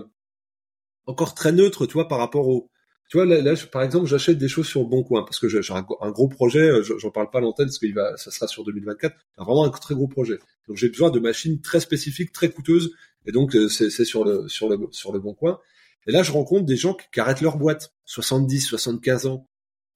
encore 1.04 1.34
très 1.34 1.52
neutre, 1.52 1.84
tu 1.84 1.92
vois, 1.92 2.08
par 2.08 2.16
rapport 2.16 2.48
au, 2.48 2.70
tu 3.10 3.18
vois, 3.18 3.26
là, 3.26 3.54
par 3.70 3.82
exemple, 3.82 4.06
j'achète 4.06 4.38
des 4.38 4.48
choses 4.48 4.66
sur 4.66 4.80
le 4.80 4.86
Bon 4.86 5.02
Coin 5.02 5.22
parce 5.22 5.38
que 5.38 5.48
j'ai 5.48 5.60
un, 5.70 6.10
gros 6.10 6.28
projet. 6.28 6.70
Euh, 6.70 6.82
j'en 6.82 7.10
parle 7.10 7.28
pas 7.28 7.38
à 7.38 7.40
l'antenne 7.42 7.66
parce 7.66 7.78
qu'il 7.78 7.92
va, 7.92 8.16
ça 8.16 8.30
sera 8.30 8.48
sur 8.48 8.64
2024. 8.64 9.14
C'est 9.36 9.44
vraiment 9.44 9.64
un 9.64 9.70
très 9.70 9.94
gros 9.94 10.08
projet. 10.08 10.38
Donc, 10.66 10.78
j'ai 10.78 10.88
besoin 10.88 11.10
de 11.10 11.20
machines 11.20 11.60
très 11.60 11.80
spécifiques, 11.80 12.32
très 12.32 12.50
coûteuses. 12.50 12.92
Et 13.26 13.32
donc, 13.32 13.54
euh, 13.54 13.68
c'est 13.68 13.90
sur 14.06 14.24
le, 14.24 14.48
sur 14.48 14.70
le, 14.70 14.78
sur 14.92 15.12
le 15.12 15.18
Bon 15.18 15.34
Coin. 15.34 15.60
Et 16.08 16.12
là, 16.12 16.22
je 16.22 16.32
rencontre 16.32 16.64
des 16.64 16.76
gens 16.76 16.94
qui, 16.94 17.20
arrêtent 17.20 17.42
leur 17.42 17.58
boîte, 17.58 17.92
70, 18.06 18.62
75 18.62 19.26
ans. 19.26 19.46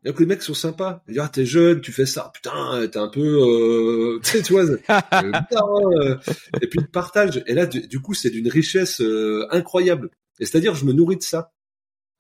Et 0.05 0.11
donc 0.11 0.21
les 0.21 0.27
mecs 0.27 0.43
sont 0.43 0.53
sympas. 0.53 1.03
Ils 1.09 1.13
disent, 1.13 1.23
ah, 1.25 1.29
t'es 1.29 1.47
jeune, 1.47 1.81
tu 1.81 1.91
fais 1.91 2.05
ça. 2.05 2.31
Putain, 2.35 2.87
t'es 2.87 2.99
un 2.99 3.09
peu, 3.09 3.21
euh... 3.21 4.21
tu 4.25 4.43
sais, 4.43 4.53
vois. 4.53 4.65
Euh, 4.65 6.17
et 6.61 6.67
puis 6.67 6.81
ils 6.81 6.91
partagent. 6.91 7.43
Et 7.47 7.55
là, 7.55 7.65
du, 7.67 8.01
coup, 8.01 8.13
c'est 8.13 8.29
d'une 8.29 8.49
richesse 8.49 9.01
euh, 9.01 9.47
incroyable. 9.51 10.11
Et 10.39 10.45
c'est-à-dire, 10.45 10.75
je 10.75 10.85
me 10.85 10.93
nourris 10.93 11.17
de 11.17 11.23
ça. 11.23 11.55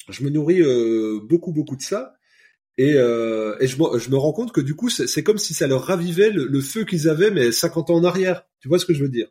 Je 0.09 0.24
me 0.24 0.30
nourris 0.30 0.62
euh, 0.62 1.20
beaucoup, 1.28 1.53
beaucoup 1.53 1.76
de 1.76 1.82
ça. 1.82 2.14
Et, 2.78 2.93
je, 2.95 4.11
me 4.11 4.16
rends 4.16 4.32
compte 4.32 4.53
que 4.53 4.62
du 4.62 4.74
coup, 4.74 4.88
c'est 4.88 5.22
comme 5.22 5.38
si 5.38 5.53
ça 5.53 5.66
leur 5.66 5.84
ravivait 5.84 6.30
le, 6.30 6.61
feu 6.62 6.84
qu'ils 6.84 7.11
avaient, 7.11 7.30
mais 7.30 7.53
50 7.53 7.90
ans 7.90 7.97
en 7.97 8.05
arrière. 8.05 8.47
Tu 8.61 8.68
vois 8.68 8.78
ce 8.78 8.86
que 8.86 8.95
je 8.95 9.03
veux 9.03 9.11
dire? 9.11 9.28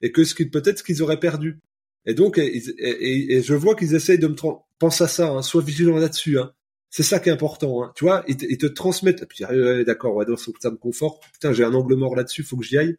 Et 0.00 0.10
que 0.10 0.24
ce 0.24 0.34
peut-être 0.42 0.78
ce 0.78 0.82
qu'ils 0.82 1.02
auraient 1.02 1.20
perdu. 1.20 1.60
Et 2.06 2.14
donc, 2.14 2.38
et, 2.38 3.42
je 3.42 3.54
vois 3.54 3.74
qu'ils 3.74 3.94
essayent 3.94 4.18
de 4.18 4.26
me 4.26 4.36
pense 4.78 5.00
à 5.00 5.08
ça, 5.08 5.28
hein, 5.28 5.42
sois 5.42 5.62
vigilant 5.62 5.98
là-dessus. 5.98 6.38
Hein. 6.38 6.52
C'est 6.90 7.02
ça 7.02 7.20
qui 7.20 7.28
est 7.28 7.32
important. 7.32 7.82
Hein. 7.82 7.92
Tu 7.94 8.04
vois, 8.04 8.24
ils 8.28 8.36
te, 8.36 8.66
transmettent. 8.66 9.22
Et 9.22 9.26
puis, 9.26 9.44
d'accord, 9.86 10.16
ouais, 10.16 10.26
ça 10.60 10.70
me 10.70 10.76
conforte. 10.76 11.22
Putain, 11.32 11.52
j'ai 11.52 11.64
un 11.64 11.74
angle 11.74 11.94
mort 11.94 12.16
là-dessus, 12.16 12.42
faut 12.42 12.56
que 12.56 12.64
j'y 12.64 12.78
aille. 12.78 12.96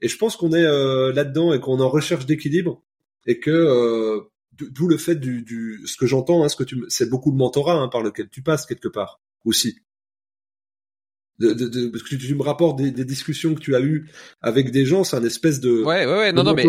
Et 0.00 0.08
je 0.08 0.16
pense 0.16 0.36
qu'on 0.36 0.52
est 0.52 0.64
euh, 0.64 1.12
là-dedans 1.12 1.52
et 1.52 1.60
qu'on 1.60 1.80
en 1.80 1.88
recherche 1.88 2.24
d'équilibre 2.24 2.82
et 3.26 3.40
que 3.40 3.50
euh, 3.50 4.20
d'où 4.52 4.88
le 4.88 4.96
fait 4.96 5.16
du, 5.16 5.42
du 5.42 5.82
ce 5.86 5.96
que 5.96 6.06
j'entends, 6.06 6.44
hein, 6.44 6.48
ce 6.48 6.56
que 6.56 6.64
tu, 6.64 6.84
c'est 6.88 7.10
beaucoup 7.10 7.30
de 7.30 7.36
mentorat 7.36 7.74
hein, 7.74 7.88
par 7.88 8.02
lequel 8.02 8.28
tu 8.28 8.42
passes 8.42 8.64
quelque 8.64 8.88
part 8.88 9.20
aussi. 9.44 9.80
De, 11.38 11.52
de, 11.52 11.68
de, 11.68 11.86
parce 11.88 12.02
que 12.02 12.16
tu, 12.16 12.34
me 12.34 12.42
rapportes 12.42 12.78
des, 12.78 12.90
des, 12.90 13.04
discussions 13.04 13.54
que 13.54 13.60
tu 13.60 13.76
as 13.76 13.80
eues 13.80 14.10
avec 14.42 14.70
des 14.72 14.84
gens, 14.84 15.04
c'est 15.04 15.16
un 15.16 15.24
espèce 15.24 15.60
de 15.60 15.82
ouais 15.82 16.04
ouais, 16.04 16.18
ouais 16.18 16.32
non 16.32 16.42
non 16.42 16.54
mais 16.54 16.64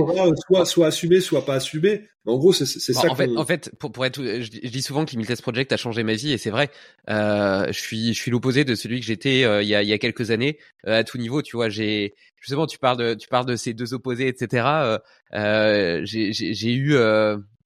soit 0.47 0.65
soit 0.65 0.87
assumé 0.87 1.21
soit 1.21 1.45
pas 1.45 1.55
assumé. 1.55 2.07
En 2.25 2.37
gros 2.37 2.53
c'est 2.53 2.65
c'est 2.65 2.93
ça. 2.93 3.09
En 3.09 3.15
fait 3.15 3.29
en 3.35 3.45
fait 3.45 3.71
pour 3.79 3.91
pour 3.91 4.05
être 4.05 4.21
je, 4.21 4.49
dis 4.49 4.81
souvent 4.81 5.05
que 5.05 5.15
Test 5.25 5.41
Project 5.41 5.71
a 5.71 5.77
changé 5.77 6.03
ma 6.03 6.13
vie 6.13 6.31
et 6.31 6.37
c'est 6.37 6.51
vrai. 6.51 6.69
Euh, 7.09 7.65
je 7.67 7.79
suis 7.79 8.13
je 8.13 8.19
suis 8.19 8.29
l'opposé 8.29 8.65
de 8.65 8.75
celui 8.75 8.99
que 8.99 9.05
j'étais 9.05 9.43
euh, 9.43 9.63
il 9.63 9.69
y 9.69 9.75
a 9.75 9.81
il 9.81 9.89
y 9.89 9.93
a 9.93 9.97
quelques 9.97 10.29
années 10.29 10.59
euh, 10.87 10.99
à 10.99 11.03
tout 11.03 11.17
niveau. 11.17 11.41
Tu 11.41 11.55
vois 11.55 11.69
j'ai 11.69 12.13
justement 12.39 12.67
tu 12.67 12.77
parles 12.77 12.97
de 12.97 13.13
tu 13.15 13.27
parles 13.27 13.45
de 13.45 13.55
ces 13.55 13.73
deux 13.73 13.93
opposés 13.93 14.27
etc. 14.27 14.65
Euh, 14.67 14.99
euh 15.33 16.01
j'ai 16.03 16.33
j'ai 16.33 16.73
eu 16.73 16.95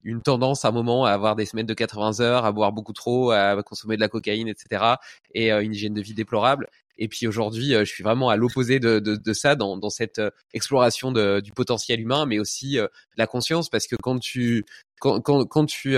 une 0.06 0.20
tendance 0.22 0.64
à 0.64 0.68
un 0.68 0.72
moment 0.72 1.04
à 1.04 1.10
avoir 1.12 1.36
des 1.36 1.46
semaines 1.46 1.66
de 1.66 1.74
80 1.74 2.20
heures, 2.20 2.44
à 2.44 2.52
boire 2.52 2.72
beaucoup 2.72 2.92
trop, 2.92 3.30
à 3.30 3.62
consommer 3.62 3.96
de 3.96 4.00
la 4.00 4.08
cocaïne, 4.08 4.48
etc. 4.48 4.84
et 5.32 5.50
une 5.50 5.72
hygiène 5.72 5.94
de 5.94 6.02
vie 6.02 6.14
déplorable. 6.14 6.68
Et 6.98 7.08
puis 7.08 7.26
aujourd'hui, 7.26 7.74
euh, 7.74 7.84
je 7.84 7.90
suis 7.90 8.04
vraiment 8.04 8.28
à 8.28 8.36
l'opposé 8.36 8.78
de, 8.80 8.98
de, 8.98 9.16
de, 9.16 9.32
ça 9.32 9.56
dans, 9.56 9.76
dans 9.76 9.90
cette 9.90 10.18
euh, 10.18 10.30
exploration 10.52 11.12
de, 11.12 11.40
du 11.40 11.52
potentiel 11.52 12.00
humain, 12.00 12.26
mais 12.26 12.38
aussi 12.38 12.78
euh, 12.78 12.86
la 13.16 13.26
conscience, 13.26 13.68
parce 13.68 13.86
que 13.86 13.96
quand 13.96 14.18
tu 14.18 14.64
quand, 15.00 15.20
quand, 15.20 15.44
quand 15.44 15.66
tu 15.66 15.96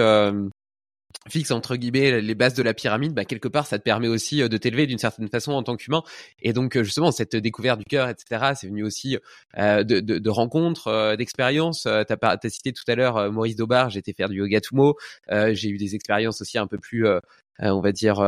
fixes 1.29 1.51
entre 1.51 1.77
guillemets 1.77 2.21
les 2.21 2.35
bases 2.35 2.55
de 2.55 2.63
la 2.63 2.75
pyramide, 2.75 3.13
bah, 3.15 3.25
quelque 3.25 3.49
part, 3.49 3.67
ça 3.67 3.79
te 3.79 3.83
permet 3.83 4.09
aussi 4.09 4.49
de 4.49 4.57
t'élever 4.57 4.87
d'une 4.87 4.99
certaine 4.99 5.29
façon 5.29 5.53
en 5.53 5.63
tant 5.63 5.77
qu'humain. 5.77 6.03
Et 6.43 6.53
donc 6.53 6.81
justement, 6.83 7.13
cette 7.13 7.37
découverte 7.37 7.79
du 7.79 7.85
cœur, 7.85 8.09
etc., 8.09 8.53
c'est 8.55 8.67
venu 8.67 8.85
aussi 8.85 9.17
de, 9.57 9.83
de, 9.83 10.01
de, 10.01 10.31
rencontres, 10.31 11.15
d'expériences. 11.17 11.83
Tu 11.83 11.89
as, 11.89 12.07
as, 12.21 12.49
cité 12.49 12.73
tout 12.73 12.85
à 12.89 12.95
l'heure 12.95 13.33
Maurice 13.33 13.57
j'ai 13.89 13.99
été 13.99 14.13
faire 14.13 14.29
du 14.29 14.39
yoga 14.39 14.61
Tumo. 14.61 14.97
j'ai 15.29 15.69
eu 15.69 15.79
des 15.79 15.95
expériences 15.95 16.41
aussi 16.41 16.59
un 16.59 16.67
peu 16.67 16.79
plus 16.79 17.07
on 17.61 17.81
va 17.81 17.93
dire 17.93 18.21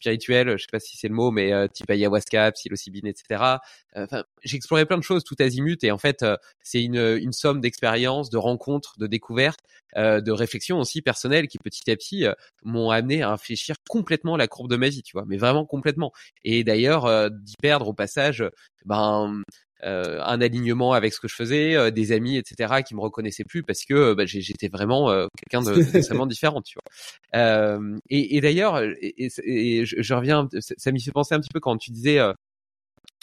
spirituel, 0.00 0.56
je 0.56 0.62
sais 0.62 0.68
pas 0.72 0.80
si 0.80 0.96
c'est 0.96 1.08
le 1.08 1.14
mot, 1.14 1.30
mais 1.30 1.52
euh, 1.52 1.68
type 1.68 1.90
ayahuasca, 1.90 2.52
psilocybine, 2.52 3.06
etc. 3.06 3.58
Euh, 3.96 4.04
enfin, 4.04 4.24
j'ai 4.42 4.56
exploré 4.56 4.86
plein 4.86 4.96
de 4.96 5.02
choses 5.02 5.24
tout 5.24 5.36
azimut 5.38 5.84
et 5.84 5.90
en 5.90 5.98
fait, 5.98 6.22
euh, 6.22 6.36
c'est 6.62 6.82
une, 6.82 7.18
une 7.20 7.32
somme 7.32 7.60
d'expériences, 7.60 8.30
de 8.30 8.38
rencontres, 8.38 8.98
de 8.98 9.06
découvertes, 9.06 9.60
de 9.96 10.30
réflexions 10.30 10.78
aussi 10.78 11.02
personnelles 11.02 11.48
qui 11.48 11.58
petit 11.58 11.90
à 11.90 11.96
petit 11.96 12.24
m'ont 12.62 12.90
amené 12.90 13.22
à 13.22 13.32
réfléchir 13.32 13.74
complètement 13.88 14.36
la 14.36 14.46
courbe 14.46 14.70
de 14.70 14.76
ma 14.76 14.88
vie, 14.88 15.02
tu 15.02 15.14
vois, 15.14 15.24
mais 15.26 15.36
vraiment 15.36 15.66
complètement. 15.66 16.12
Et 16.44 16.62
d'ailleurs, 16.62 17.28
d'y 17.28 17.54
perdre 17.60 17.88
au 17.88 17.92
passage, 17.92 18.44
ben 18.84 19.42
euh, 19.84 20.20
un 20.22 20.40
alignement 20.40 20.92
avec 20.92 21.12
ce 21.12 21.20
que 21.20 21.28
je 21.28 21.34
faisais, 21.34 21.74
euh, 21.74 21.90
des 21.90 22.12
amis, 22.12 22.36
etc., 22.36 22.82
qui 22.86 22.94
me 22.94 23.00
reconnaissaient 23.00 23.44
plus 23.44 23.62
parce 23.62 23.84
que 23.84 24.14
bah, 24.14 24.24
j'étais 24.26 24.68
vraiment 24.68 25.08
quelqu'un 25.36 25.62
de 25.62 25.82
totalement 25.82 26.26
différent, 26.26 26.62
tu 26.62 26.78
vois. 26.78 27.78
et, 28.08 28.36
et 28.36 28.40
d'ailleurs, 28.40 28.82
et, 28.82 29.28
et, 29.44 29.84
je, 29.84 30.14
reviens, 30.14 30.48
ça, 30.60 30.92
m'y 30.92 31.02
fait 31.02 31.12
penser 31.12 31.34
un 31.34 31.40
petit 31.40 31.50
peu 31.52 31.60
quand 31.60 31.76
tu 31.76 31.90
disais. 31.90 32.20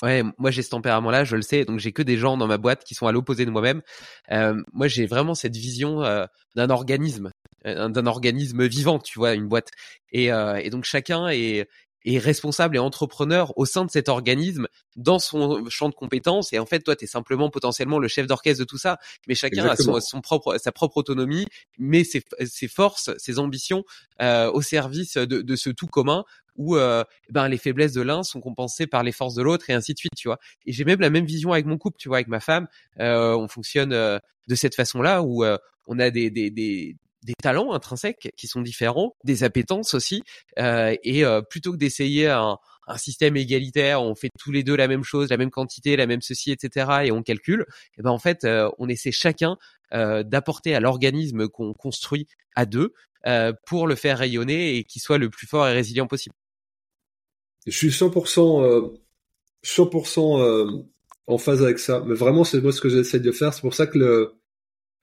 Ouais, 0.04 0.22
moi 0.38 0.52
j'ai 0.52 0.62
ce 0.62 0.70
tempérament-là, 0.70 1.24
je 1.24 1.36
le 1.36 1.42
sais, 1.42 1.66
donc 1.66 1.80
j'ai 1.80 1.92
que 1.92 2.04
des 2.04 2.18
gens 2.18 2.38
dans 2.38 2.46
ma 2.46 2.60
boîte 2.60 2.84
qui 2.84 2.94
sont 2.94 3.08
à 3.08 3.12
l'opposé 3.12 3.46
de 3.46 3.50
moi-même. 3.50 3.82
Euh, 4.32 4.62
moi 4.72 4.88
j'ai 4.88 5.08
vraiment 5.08 5.34
cette 5.34 5.56
vision 5.56 6.02
d'un 6.56 6.70
organisme, 6.70 7.32
d'un 7.66 8.06
organisme 8.06 8.68
vivant, 8.68 9.00
tu 9.00 9.18
vois, 9.18 9.34
une 9.34 9.48
boîte. 9.48 9.70
Et, 10.12 10.26
et 10.28 10.70
donc 10.70 10.84
chacun 10.84 11.30
est, 11.30 11.68
est 12.16 12.20
responsable 12.20 12.76
et 12.76 12.80
entrepreneur 12.80 13.58
au 13.58 13.66
sein 13.66 13.86
de 13.86 13.92
cet 13.92 14.10
organisme 14.10 14.68
dans 14.96 15.20
son 15.20 15.68
champ 15.70 15.90
de 15.90 15.96
compétences. 15.96 16.54
Et 16.54 16.60
en 16.60 16.66
fait 16.66 16.80
toi 16.80 16.96
tu 16.96 17.06
es 17.06 17.08
simplement 17.08 17.50
potentiellement 17.50 18.00
le 18.00 18.08
chef 18.08 18.28
d'orchestre 18.28 18.60
de 18.60 18.66
tout 18.66 18.78
ça. 18.78 18.98
Mais 19.28 19.36
chacun 19.36 19.66
a 19.66 19.76
son, 19.76 20.22
propre 20.22 20.58
sa 20.58 20.72
propre 20.72 20.98
autonomie 20.98 21.46
mais 21.78 22.04
ses, 22.04 22.24
ses 22.46 22.68
forces 22.68 23.12
ses 23.18 23.40
ambitions 23.40 23.84
euh, 24.22 24.52
au 24.52 24.62
service 24.62 25.18
de, 25.18 25.42
de, 25.42 25.56
ce 25.56 25.70
tout 25.70 25.88
commun 25.88 26.24
où 26.56 26.76
euh, 26.76 27.04
ben 27.30 27.48
les 27.48 27.58
faiblesses 27.58 27.94
de 27.94 28.02
l'un 28.02 28.24
sont 28.24 28.42
compensées 28.42 28.88
par 28.88 29.04
les 29.04 29.12
forces 29.12 29.36
de 29.36 29.44
l'autre 29.44 29.70
et 29.70 29.74
ainsi 29.74 29.94
de 29.94 30.00
suite 30.00 30.16
tu 30.16 30.28
vois. 30.28 30.40
Et 30.66 30.72
j'ai 30.72 30.86
même 30.86 31.00
la 31.00 31.10
même 31.10 31.26
vision 31.26 31.52
avec 31.54 31.66
mon 31.66 31.78
couple 31.78 31.98
tu 32.00 32.10
vois 32.10 32.18
avec 32.18 32.28
ma 32.28 32.40
femme. 32.40 32.68
Euh, 33.00 33.36
on 33.36 33.48
fonctionne 33.48 33.94
euh, 33.94 34.20
de 34.48 34.56
cette 34.56 34.76
façon 34.76 35.02
là 35.02 35.22
où 35.22 35.44
euh, 35.44 35.58
on 35.88 36.00
a 36.00 36.10
des, 36.10 36.30
des, 36.30 36.50
des, 36.50 36.96
des 37.28 37.34
talents 37.42 37.74
intrinsèques 37.74 38.32
qui 38.38 38.48
sont 38.48 38.62
différents, 38.62 39.16
des 39.26 39.44
appétences 39.44 39.94
aussi, 39.94 40.24
euh, 40.60 40.96
et 41.04 41.26
euh, 41.26 41.42
plutôt 41.42 41.74
que 41.74 41.78
d'essayer 41.78 42.28
un, 42.28 42.58
un, 42.88 42.98
système 42.98 43.36
égalitaire, 43.36 44.02
on 44.02 44.16
fait 44.16 44.30
tous 44.40 44.54
les 44.54 44.64
deux 44.64 44.78
la 44.78 44.88
même 44.88 45.04
chose, 45.04 45.30
la 45.30 45.36
même 45.36 45.52
quantité, 45.52 45.98
la 45.98 46.08
même 46.08 46.22
ceci, 46.22 46.52
etc., 46.52 46.88
et 47.04 47.12
on 47.12 47.22
calcule, 47.22 47.66
et 47.68 48.00
eh 48.00 48.02
ben 48.02 48.12
en 48.12 48.18
fait, 48.18 48.46
euh, 48.46 48.70
on 48.80 48.88
essaie 48.88 49.12
chacun 49.12 49.58
euh, 49.94 50.24
d'apporter 50.24 50.74
à 50.74 50.80
l'organisme 50.80 51.50
qu'on 51.50 51.74
construit 51.74 52.28
à 52.56 52.66
deux 52.66 52.94
pour 53.66 53.88
le 53.88 53.96
faire 53.96 54.20
rayonner 54.20 54.78
et 54.78 54.86
qu'il 54.86 55.02
soit 55.02 55.18
le 55.18 55.30
plus 55.30 55.48
fort 55.48 55.68
et 55.68 55.74
résilient 55.74 56.08
possible. 56.08 56.34
Je 57.66 57.76
suis 57.76 57.90
100%, 57.90 58.94
100% 59.66 60.86
en 61.28 61.38
phase 61.38 61.62
avec 61.62 61.78
ça, 61.80 62.02
mais 62.06 62.16
vraiment 62.16 62.46
c'est 62.46 62.62
moi 62.62 62.72
ce 62.72 62.80
que 62.80 62.88
j'essaie 62.88 63.20
de 63.20 63.34
faire. 63.34 63.54
C'est 63.54 63.60
pour 63.60 63.74
ça 63.74 63.86
que 63.86 63.98
le 63.98 64.37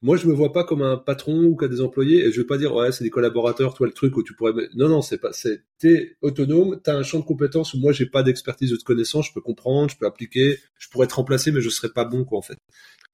moi, 0.05 0.19
je 0.19 0.27
me 0.29 0.35
vois 0.35 0.53
pas 0.53 0.65
comme 0.65 0.83
un 0.83 0.99
patron 0.99 1.45
ou 1.45 1.57
qu'à 1.57 1.67
des 1.67 1.81
employés, 1.81 2.27
et 2.27 2.31
je 2.31 2.39
vais 2.39 2.47
pas 2.47 2.59
dire 2.59 2.75
ouais, 2.75 2.93
c'est 2.93 3.05
des 3.05 3.11
collaborateurs, 3.11 3.73
toi 3.73 3.87
le 3.87 3.93
truc 3.95 4.15
où 4.19 4.23
tu 4.23 4.35
pourrais. 4.35 4.53
Non, 4.75 4.91
non, 4.91 5.01
c'est 5.01 5.17
pas. 5.17 5.33
C'est 5.33 5.63
t'es 5.79 6.19
autonome, 6.21 6.79
t'as 6.85 6.95
un 6.95 7.03
champ 7.03 7.21
de 7.21 7.25
compétences 7.25 7.73
où 7.73 7.79
moi 7.79 7.91
j'ai 7.91 8.05
pas 8.05 8.23
d'expertise 8.23 8.75
ou 8.75 8.77
de 8.77 8.83
connaissances, 8.83 9.29
je 9.29 9.33
peux 9.33 9.41
comprendre, 9.41 9.91
je 9.91 9.97
peux 9.97 10.05
appliquer, 10.05 10.59
je 10.79 10.91
pourrais 10.91 11.07
être 11.07 11.15
remplacé, 11.15 11.53
mais 11.53 11.63
je 11.63 11.71
serais 11.71 11.89
pas 11.89 12.05
bon 12.05 12.27
quoi 12.27 12.37
en 12.37 12.43
fait. 12.43 12.59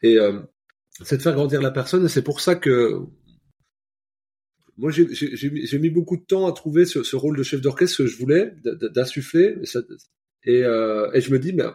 Et 0.02 0.18
euh, 0.18 0.40
c'est 1.04 1.18
de 1.18 1.22
faire 1.22 1.34
grandir 1.34 1.62
la 1.62 1.70
personne, 1.70 2.04
et 2.06 2.08
c'est 2.08 2.22
pour 2.22 2.40
ça 2.40 2.56
que 2.56 2.98
moi 4.76 4.90
j'ai 4.90 5.78
mis 5.78 5.90
beaucoup 5.90 6.16
de 6.16 6.24
temps 6.24 6.48
à 6.48 6.52
trouver 6.52 6.86
ce, 6.86 7.14
rôle 7.14 7.36
de 7.36 7.44
chef 7.44 7.60
d'orchestre 7.60 7.98
que 7.98 8.06
je 8.06 8.16
voulais 8.16 8.52
d'insuffler, 8.64 9.54
et, 10.42 10.64
euh, 10.64 11.08
et 11.12 11.20
je 11.20 11.30
me 11.30 11.38
dis 11.38 11.52
mais 11.52 11.66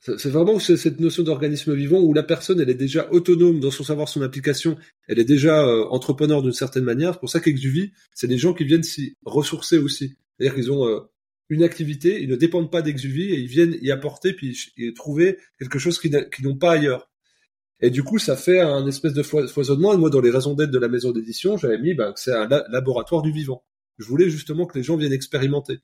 c'est 0.00 0.30
vraiment 0.30 0.58
cette 0.60 1.00
notion 1.00 1.24
d'organisme 1.24 1.74
vivant 1.74 2.00
où 2.00 2.14
la 2.14 2.22
personne, 2.22 2.60
elle 2.60 2.70
est 2.70 2.74
déjà 2.74 3.10
autonome 3.10 3.58
dans 3.58 3.72
son 3.72 3.82
savoir, 3.82 4.08
son 4.08 4.22
application, 4.22 4.76
elle 5.08 5.18
est 5.18 5.24
déjà 5.24 5.66
euh, 5.66 5.86
entrepreneur 5.90 6.40
d'une 6.40 6.52
certaine 6.52 6.84
manière. 6.84 7.14
C'est 7.14 7.20
pour 7.20 7.30
ça 7.30 7.40
qu'Exuvie, 7.40 7.92
c'est 8.14 8.28
des 8.28 8.38
gens 8.38 8.54
qui 8.54 8.64
viennent 8.64 8.84
s'y 8.84 9.16
ressourcer 9.24 9.76
aussi. 9.76 10.16
C'est-à-dire 10.38 10.54
qu'ils 10.54 10.70
ont 10.70 10.86
euh, 10.86 11.00
une 11.48 11.64
activité, 11.64 12.22
ils 12.22 12.28
ne 12.28 12.36
dépendent 12.36 12.70
pas 12.70 12.80
d'Exuvie 12.80 13.32
et 13.32 13.40
ils 13.40 13.48
viennent 13.48 13.76
y 13.82 13.90
apporter 13.90 14.34
puis 14.34 14.56
y 14.76 14.92
trouver 14.94 15.38
quelque 15.58 15.78
chose 15.80 15.98
qu'ils 15.98 16.28
n'ont 16.42 16.58
pas 16.58 16.72
ailleurs. 16.72 17.10
Et 17.80 17.90
du 17.90 18.02
coup, 18.02 18.18
ça 18.18 18.36
fait 18.36 18.60
un 18.60 18.86
espèce 18.86 19.14
de 19.14 19.22
foisonnement. 19.22 19.94
Et 19.94 19.96
moi, 19.96 20.10
dans 20.10 20.20
les 20.20 20.30
raisons 20.30 20.54
d'être 20.54 20.70
de 20.70 20.78
la 20.78 20.88
maison 20.88 21.12
d'édition, 21.12 21.56
j'avais 21.56 21.78
mis 21.78 21.94
ben, 21.94 22.12
que 22.12 22.20
c'est 22.20 22.32
un 22.32 22.48
laboratoire 22.70 23.22
du 23.22 23.32
vivant. 23.32 23.64
Je 23.98 24.04
voulais 24.04 24.30
justement 24.30 24.66
que 24.66 24.76
les 24.76 24.84
gens 24.84 24.96
viennent 24.96 25.12
expérimenter. 25.12 25.78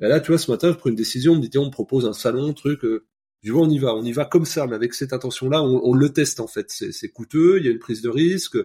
Et 0.00 0.08
là, 0.08 0.20
tu 0.20 0.32
vois, 0.32 0.38
ce 0.38 0.50
matin, 0.50 0.72
je 0.72 0.76
prends 0.76 0.90
une 0.90 0.96
décision, 0.96 1.32
on 1.32 1.36
me 1.36 1.46
dit, 1.46 1.58
on 1.58 1.66
me 1.66 1.70
propose 1.70 2.06
un 2.06 2.12
salon, 2.12 2.52
truc, 2.52 2.84
euh, 2.84 3.06
du 3.44 3.50
vois, 3.50 3.62
on 3.62 3.68
y 3.68 3.78
va, 3.78 3.94
on 3.94 4.02
y 4.02 4.12
va 4.12 4.24
comme 4.24 4.46
ça, 4.46 4.66
mais 4.66 4.74
avec 4.74 4.94
cette 4.94 5.12
intention-là, 5.12 5.62
on, 5.62 5.92
le 5.92 6.08
teste 6.08 6.40
en 6.40 6.46
fait. 6.46 6.70
C'est 6.70 7.08
coûteux, 7.10 7.58
il 7.58 7.66
y 7.66 7.68
a 7.68 7.72
une 7.72 7.78
prise 7.78 8.00
de 8.00 8.08
risque, 8.08 8.56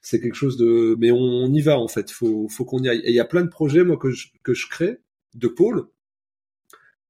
c'est 0.00 0.20
quelque 0.20 0.36
chose 0.36 0.56
de, 0.56 0.96
mais 0.98 1.10
on, 1.12 1.52
y 1.52 1.60
va 1.60 1.78
en 1.78 1.86
fait. 1.86 2.10
Faut, 2.10 2.48
faut 2.48 2.64
qu'on 2.64 2.82
y 2.82 2.88
aille. 2.88 3.02
Et 3.04 3.10
il 3.10 3.14
y 3.14 3.20
a 3.20 3.26
plein 3.26 3.42
de 3.42 3.50
projets 3.50 3.84
moi 3.84 3.98
que 3.98 4.10
je, 4.10 4.28
que 4.42 4.54
je 4.54 4.68
crée 4.70 5.00
de 5.34 5.48
pôles 5.48 5.84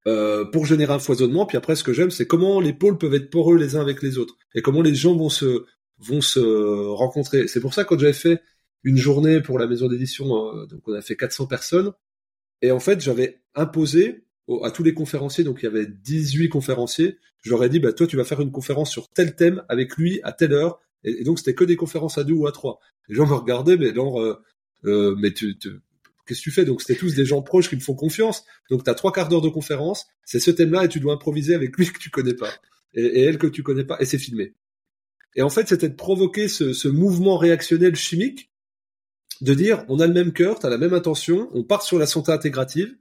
euh, 0.09 0.45
pour 0.47 0.67
générer 0.67 0.95
un 0.95 0.99
foisonnement. 0.99 1.47
Puis 1.47 1.57
après, 1.57 1.77
ce 1.77 1.85
que 1.85 1.93
j'aime, 1.93 2.11
c'est 2.11 2.27
comment 2.27 2.61
les 2.61 2.73
pôles 2.73 2.99
peuvent 2.99 3.15
être 3.15 3.31
poreux 3.31 3.57
les 3.57 3.77
uns 3.77 3.81
avec 3.81 4.03
les 4.03 4.19
autres 4.19 4.37
et 4.57 4.61
comment 4.61 4.83
les 4.83 4.95
gens 4.97 5.15
vont 5.15 5.31
se 5.31 5.65
vont 5.99 6.21
se 6.21 6.41
rencontrer. 6.41 7.47
C'est 7.47 7.61
pour 7.61 7.73
ça 7.73 7.85
quand 7.85 8.01
j'avais 8.01 8.13
fait 8.13 8.43
une 8.83 8.97
journée 8.97 9.41
pour 9.41 9.61
la 9.61 9.69
maison 9.69 9.87
d'édition, 9.87 10.57
euh, 10.57 10.67
donc 10.67 10.81
on 10.89 10.93
a 10.93 11.03
fait 11.03 11.15
400 11.15 11.47
personnes, 11.47 11.93
et 12.63 12.73
en 12.73 12.81
fait 12.81 13.01
j'avais 13.01 13.43
imposé 13.55 14.25
à 14.63 14.71
tous 14.71 14.83
les 14.83 14.95
conférenciers, 14.95 15.45
donc 15.45 15.61
il 15.63 15.65
y 15.65 15.69
avait 15.69 15.87
18 15.87 16.49
conférenciers, 16.49 17.19
je 17.43 17.51
leur 17.51 17.63
ai 17.65 17.69
dit, 17.69 17.81
bah, 17.81 17.93
toi, 17.93 18.07
tu 18.07 18.17
vas 18.17 18.25
faire 18.25 18.41
une 18.41 18.53
conférence 18.53 18.91
sur 18.91 19.09
tel 19.09 19.35
thème 19.35 19.63
avec 19.69 19.97
lui 19.97 20.21
à 20.23 20.33
telle 20.33 20.53
heure. 20.53 20.81
Et, 21.05 21.25
donc, 21.25 21.39
c'était 21.39 21.55
que 21.55 21.65
des 21.65 21.77
conférences 21.77 22.19
à 22.19 22.25
deux 22.25 22.35
ou 22.35 22.47
à 22.47 22.53
trois. 22.53 22.79
Les 23.09 23.15
gens 23.15 23.27
me 23.27 23.35
regardaient, 23.35 23.77
mais 23.77 23.93
genre, 23.95 24.21
euh, 24.21 24.41
euh, 24.85 25.17
mais 25.19 25.33
tu, 25.33 25.57
qu'est-ce 26.27 26.39
que 26.39 26.45
tu 26.45 26.51
fais? 26.53 26.65
Donc, 26.65 26.81
c'était 26.81 26.99
tous 26.99 27.15
des 27.15 27.25
gens 27.25 27.43
proches 27.43 27.69
qui 27.69 27.77
me 27.77 27.81
font 27.81 27.95
confiance. 27.95 28.45
Donc, 28.71 28.85
tu 28.85 28.91
as 28.91 28.95
trois 28.95 29.13
quarts 29.13 29.29
d'heure 29.29 29.41
de 29.41 29.49
conférence, 29.49 30.07
c'est 30.25 30.39
ce 30.39 30.53
thème-là 30.53 30.85
et 30.85 30.89
tu 30.89 31.01
dois 31.01 31.15
improviser 31.15 31.55
avec 31.55 31.77
lui 31.77 31.87
que 31.87 31.99
tu 31.99 32.11
connais 32.11 32.35
pas. 32.35 32.51
Et, 32.95 33.23
elle 33.23 33.39
que 33.39 33.49
tu 33.49 33.63
connais 33.63 33.85
pas, 33.85 33.97
et 34.01 34.05
c'est 34.05 34.19
filmé. 34.19 34.55
Et 35.35 35.43
en 35.43 35.51
fait, 35.51 35.69
c'était 35.69 35.89
de 35.89 35.97
provoquer 35.97 36.47
ce, 36.47 36.73
ce 36.73 36.89
mouvement 36.89 37.39
réactionnel 37.39 37.97
chimique, 37.97 38.51
de 39.41 39.55
dire, 39.55 39.85
on 39.89 39.99
a 39.99 40.07
le 40.07 40.13
même 40.13 40.33
cœur, 40.33 40.61
tu 40.61 40.67
as 40.67 40.71
la 40.71 40.79
même 40.79 40.95
intention, 40.95 41.51
on 41.55 41.65
part 41.65 41.83
sur 41.83 41.99
la 41.99 42.07
santé 42.07 42.31
intégrative, 42.31 42.95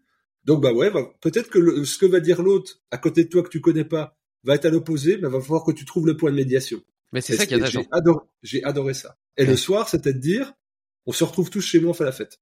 donc 0.45 0.61
bah 0.61 0.73
ouais, 0.73 0.89
bah, 0.89 1.11
peut-être 1.21 1.49
que 1.49 1.83
ce 1.83 1.97
que 1.97 2.05
va 2.05 2.19
dire 2.19 2.41
l'autre 2.41 2.81
à 2.89 2.97
côté 2.97 3.25
de 3.25 3.29
toi 3.29 3.43
que 3.43 3.49
tu 3.49 3.61
connais 3.61 3.85
pas 3.85 4.17
va 4.43 4.55
être 4.55 4.65
à 4.65 4.69
l'opposé, 4.69 5.17
mais 5.21 5.29
va 5.29 5.39
falloir 5.39 5.63
que 5.63 5.71
tu 5.71 5.85
trouves 5.85 6.07
le 6.07 6.17
point 6.17 6.31
de 6.31 6.35
médiation. 6.35 6.81
Mais 7.11 7.21
c'est 7.21 7.35
ça 7.35 7.45
qui 7.45 7.53
est 7.53 7.65
J'ai 7.65 7.87
adoré, 7.91 8.25
j'ai 8.41 8.63
adoré 8.63 8.93
ça. 8.93 9.17
Et 9.37 9.45
le 9.45 9.55
soir, 9.55 9.89
c'était 9.89 10.13
de 10.13 10.19
dire, 10.19 10.53
on 11.05 11.11
se 11.11 11.23
retrouve 11.23 11.49
tous 11.49 11.61
chez 11.61 11.79
moi, 11.79 11.91
on 11.91 11.93
fait 11.93 12.05
la 12.05 12.11
fête. 12.11 12.39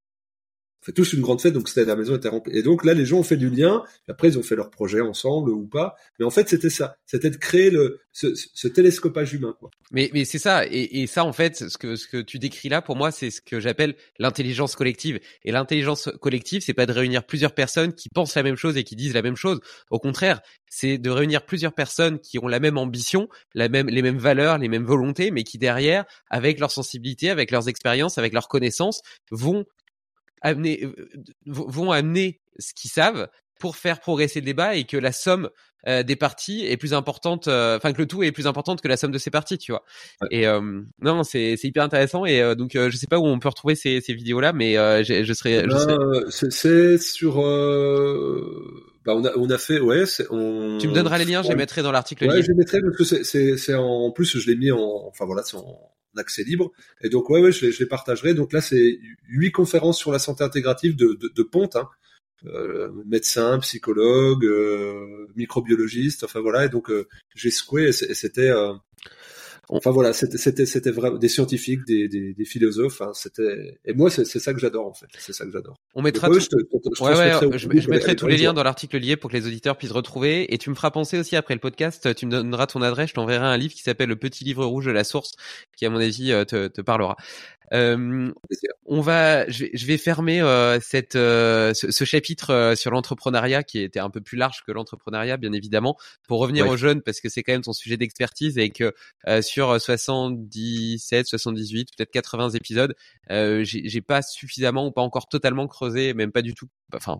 Fait 0.81 0.93
tous 0.93 1.13
une 1.13 1.21
grande 1.21 1.41
fête, 1.41 1.53
donc 1.53 1.67
c'était 1.67 1.85
la 1.85 1.95
maison 1.95 2.15
était 2.15 2.29
remplie. 2.29 2.57
Et 2.57 2.63
donc 2.63 2.85
là, 2.85 2.93
les 2.93 3.05
gens 3.05 3.19
ont 3.19 3.23
fait 3.23 3.37
du 3.37 3.49
lien. 3.49 3.83
après, 4.07 4.29
ils 4.29 4.39
ont 4.39 4.43
fait 4.43 4.55
leur 4.55 4.69
projet 4.69 5.01
ensemble 5.01 5.51
ou 5.51 5.67
pas. 5.67 5.95
Mais 6.19 6.25
en 6.25 6.29
fait, 6.29 6.47
c'était 6.47 6.69
ça. 6.69 6.95
C'était 7.05 7.29
de 7.29 7.37
créer 7.37 7.69
le 7.69 7.99
ce, 8.11 8.33
ce 8.33 8.67
télescopage 8.67 9.33
humain, 9.33 9.55
quoi. 9.59 9.69
Mais 9.91 10.09
mais 10.13 10.25
c'est 10.25 10.39
ça. 10.39 10.65
Et, 10.65 11.01
et 11.01 11.07
ça, 11.07 11.25
en 11.25 11.33
fait, 11.33 11.69
ce 11.69 11.77
que 11.77 11.95
ce 11.95 12.07
que 12.07 12.17
tu 12.21 12.39
décris 12.39 12.69
là, 12.69 12.81
pour 12.81 12.95
moi, 12.95 13.11
c'est 13.11 13.29
ce 13.29 13.41
que 13.41 13.59
j'appelle 13.59 13.95
l'intelligence 14.19 14.75
collective. 14.75 15.19
Et 15.43 15.51
l'intelligence 15.51 16.09
collective, 16.21 16.61
c'est 16.61 16.73
pas 16.73 16.85
de 16.85 16.93
réunir 16.93 17.25
plusieurs 17.25 17.53
personnes 17.53 17.93
qui 17.93 18.09
pensent 18.09 18.35
la 18.35 18.43
même 18.43 18.55
chose 18.55 18.77
et 18.77 18.83
qui 18.83 18.95
disent 18.95 19.13
la 19.13 19.21
même 19.21 19.35
chose. 19.35 19.59
Au 19.89 19.99
contraire, 19.99 20.41
c'est 20.69 20.97
de 20.97 21.09
réunir 21.09 21.45
plusieurs 21.45 21.73
personnes 21.73 22.19
qui 22.19 22.39
ont 22.39 22.47
la 22.47 22.59
même 22.59 22.77
ambition, 22.77 23.27
la 23.53 23.67
même 23.67 23.89
les 23.89 24.01
mêmes 24.01 24.17
valeurs, 24.17 24.57
les 24.57 24.69
mêmes 24.69 24.85
volontés, 24.85 25.31
mais 25.31 25.43
qui 25.43 25.57
derrière, 25.57 26.05
avec 26.29 26.59
leur 26.59 26.71
sensibilité, 26.71 27.29
avec 27.29 27.51
leurs 27.51 27.67
expériences, 27.67 28.17
avec 28.17 28.33
leurs 28.33 28.47
connaissances, 28.47 29.01
vont 29.31 29.65
amener, 30.41 30.83
euh, 30.83 31.09
vont 31.45 31.91
amener 31.91 32.41
ce 32.57 32.73
qu'ils 32.73 32.91
savent 32.91 33.29
pour 33.59 33.75
faire 33.75 33.99
progresser 33.99 34.39
le 34.39 34.45
débat 34.45 34.75
et 34.75 34.85
que 34.85 34.97
la 34.97 35.11
somme 35.11 35.49
euh, 35.87 36.03
des 36.03 36.15
parties 36.15 36.65
est 36.65 36.77
plus 36.77 36.93
importante, 36.93 37.47
euh, 37.47 37.77
enfin 37.77 37.93
que 37.93 37.99
le 37.99 38.07
tout 38.07 38.23
est 38.23 38.31
plus 38.31 38.47
importante 38.47 38.81
que 38.81 38.87
la 38.87 38.97
somme 38.97 39.11
de 39.11 39.17
ces 39.17 39.31
parties, 39.31 39.57
tu 39.57 39.71
vois. 39.71 39.83
Et 40.31 40.45
non, 41.01 41.23
c'est 41.23 41.55
c'est 41.57 41.67
hyper 41.67 41.83
intéressant 41.83 42.25
et 42.25 42.55
donc 42.55 42.71
je 42.73 42.95
sais 42.95 43.07
pas 43.07 43.19
où 43.19 43.25
on 43.25 43.39
peut 43.39 43.49
retrouver 43.49 43.75
ces, 43.75 44.01
ces 44.01 44.13
vidéos 44.13 44.39
là, 44.39 44.53
mais 44.53 44.75
je, 45.03 45.33
serais. 45.33 45.65
C'est 46.29 46.97
sur. 46.97 47.35
Bah 49.05 49.13
on 49.15 49.23
a 49.23 49.31
on 49.37 49.49
a 49.49 49.57
fait 49.57 49.79
ouais. 49.79 50.03
On... 50.29 50.77
Tu 50.79 50.89
me 50.89 50.93
donneras 50.93 51.17
les 51.17 51.25
liens, 51.25 51.41
je 51.41 51.49
les 51.49 51.55
mettrai 51.55 51.81
dans 51.81 51.91
l'article. 51.91 52.27
Ouais, 52.27 52.41
je 52.41 52.49
les 52.49 52.57
mettrai 52.57 52.81
parce 52.81 52.97
que 52.97 53.03
c'est 53.05 53.23
c'est 53.23 53.57
c'est 53.57 53.73
en 53.73 54.11
plus 54.11 54.37
je 54.37 54.47
l'ai 54.49 54.57
mis 54.57 54.71
en 54.71 55.07
enfin 55.07 55.25
voilà 55.25 55.41
c'est 55.43 55.55
en 55.55 55.79
accès 56.19 56.43
libre. 56.43 56.71
Et 57.01 57.09
donc, 57.09 57.29
ouais, 57.29 57.51
je 57.51 57.65
les, 57.65 57.85
partagerai. 57.85 58.33
Donc 58.33 58.53
là, 58.53 58.61
c'est 58.61 58.99
huit 59.27 59.51
conférences 59.51 59.97
sur 59.97 60.11
la 60.11 60.19
santé 60.19 60.43
intégrative 60.43 60.95
de, 60.95 61.17
de, 61.19 61.31
de 61.33 61.43
Ponte, 61.43 61.75
hein. 61.75 61.89
euh, 62.45 62.91
médecin, 63.05 63.59
psychologue, 63.59 64.45
euh, 64.45 65.27
enfin 66.23 66.39
voilà. 66.39 66.65
Et 66.65 66.69
donc, 66.69 66.89
euh, 66.89 67.07
j'ai 67.35 67.51
secoué 67.51 67.87
et 67.87 67.91
c'était 67.91 68.51
Enfin 69.71 69.91
voilà, 69.91 70.13
c'était 70.13 70.65
c'était 70.65 70.91
vraiment 70.91 71.17
des 71.17 71.27
scientifiques, 71.29 71.85
des, 71.85 72.07
des, 72.07 72.33
des 72.33 72.45
philosophes. 72.45 73.01
Hein, 73.01 73.11
c'était 73.13 73.79
et 73.85 73.93
moi 73.93 74.09
c'est 74.09 74.25
ça 74.25 74.53
que 74.53 74.59
j'adore 74.59 74.87
en 74.87 74.93
fait. 74.93 75.05
C'est 75.19 75.33
ça 75.33 75.45
que 75.45 75.51
j'adore. 75.51 75.75
On 75.93 76.01
mettra. 76.01 76.27
je, 76.31 76.39
je, 77.57 77.89
mettrai 77.89 78.15
tous 78.15 78.27
les 78.27 78.37
liens 78.37 78.53
dans 78.53 78.63
l'article 78.63 78.97
lié 78.97 79.15
pour 79.15 79.29
que 79.29 79.37
les 79.37 79.45
auditeurs 79.45 79.77
puissent 79.77 79.91
retrouver. 79.91 80.53
Et 80.53 80.57
tu 80.57 80.71
me 80.71 80.75
feras 80.75 80.89
penser 80.89 81.19
aussi 81.19 81.35
après 81.35 81.53
le 81.53 81.59
podcast. 81.59 82.15
Tu 82.15 82.25
me 82.25 82.31
donneras 82.31 82.65
ton 82.65 82.81
adresse. 82.81 83.09
Je 83.09 83.13
t'enverrai 83.13 83.45
un 83.45 83.57
livre 83.57 83.73
qui 83.73 83.83
s'appelle 83.83 84.09
Le 84.09 84.15
Petit 84.15 84.43
Livre 84.43 84.65
Rouge 84.65 84.85
de 84.85 84.91
la 84.91 85.03
Source, 85.03 85.33
qui 85.77 85.85
à 85.85 85.89
mon 85.89 85.99
avis 85.99 86.31
euh, 86.31 86.45
te, 86.45 86.67
te 86.67 86.81
parlera. 86.81 87.15
Euh, 87.73 88.31
on 88.85 89.01
va, 89.01 89.47
je 89.49 89.65
vais, 89.65 89.71
je 89.73 89.85
vais 89.85 89.97
fermer 89.97 90.41
euh, 90.41 90.79
cette, 90.81 91.15
euh, 91.15 91.73
ce, 91.73 92.03
chapitre 92.03 92.51
euh, 92.51 92.75
sur 92.75 92.91
l'entrepreneuriat 92.91 93.63
qui 93.63 93.79
était 93.79 93.99
un 93.99 94.09
peu 94.09 94.21
plus 94.21 94.37
large 94.37 94.63
que 94.65 94.71
l'entrepreneuriat, 94.71 95.37
bien 95.37 95.53
évidemment, 95.53 95.95
pour 96.27 96.39
revenir 96.39 96.67
aux 96.67 96.77
jeunes 96.77 97.01
parce 97.01 97.21
que 97.21 97.29
c'est 97.29 97.43
quand 97.43 97.53
même 97.53 97.61
ton 97.61 97.73
sujet 97.73 97.97
d'expertise 97.97 98.57
et 98.57 98.71
que 98.71 98.93
sur 99.41 99.79
77, 99.79 101.27
78, 101.27 101.89
peut-être 101.95 102.11
80 102.11 102.49
épisodes, 102.51 102.95
j'ai 103.29 104.01
pas 104.01 104.21
suffisamment 104.21 104.87
ou 104.87 104.91
pas 104.91 105.01
encore 105.01 105.27
totalement 105.27 105.67
creusé, 105.67 106.13
même 106.13 106.31
pas 106.31 106.41
du 106.41 106.53
tout, 106.53 106.67
enfin 106.95 107.19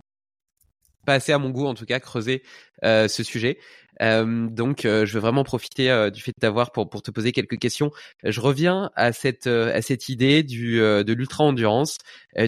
assez 1.12 1.32
à 1.32 1.38
mon 1.38 1.50
goût 1.50 1.66
en 1.66 1.74
tout 1.74 1.86
cas 1.86 2.00
creuser 2.00 2.42
euh, 2.84 3.08
ce 3.08 3.22
sujet. 3.22 3.58
Euh, 4.02 4.48
donc 4.48 4.86
euh, 4.86 5.04
je 5.04 5.12
veux 5.12 5.20
vraiment 5.20 5.44
profiter 5.44 6.08
du 6.10 6.22
fait 6.22 6.30
de 6.30 6.40
t'avoir 6.40 6.72
pour 6.72 6.88
pour 6.88 7.02
te 7.02 7.10
poser 7.10 7.32
quelques 7.32 7.58
questions. 7.58 7.90
Je 8.24 8.40
reviens 8.40 8.90
à 8.96 9.12
cette 9.12 9.46
à 9.46 9.82
cette 9.82 10.08
idée 10.08 10.42
du 10.42 10.78
de 10.78 11.12
l'ultra 11.12 11.44
endurance. 11.44 11.98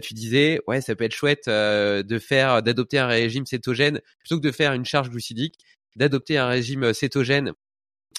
tu 0.02 0.14
disais 0.14 0.60
ouais 0.66 0.80
ça 0.80 0.94
peut 0.94 1.04
être 1.04 1.14
chouette 1.14 1.48
de 1.48 2.18
faire 2.18 2.62
d'adopter 2.62 2.98
un 2.98 3.06
régime 3.06 3.46
cétogène 3.46 4.00
plutôt 4.20 4.40
que 4.40 4.46
de 4.46 4.52
faire 4.52 4.72
une 4.72 4.84
charge 4.84 5.10
glucidique, 5.10 5.58
d'adopter 5.96 6.38
un 6.38 6.46
régime 6.46 6.94
cétogène 6.94 7.52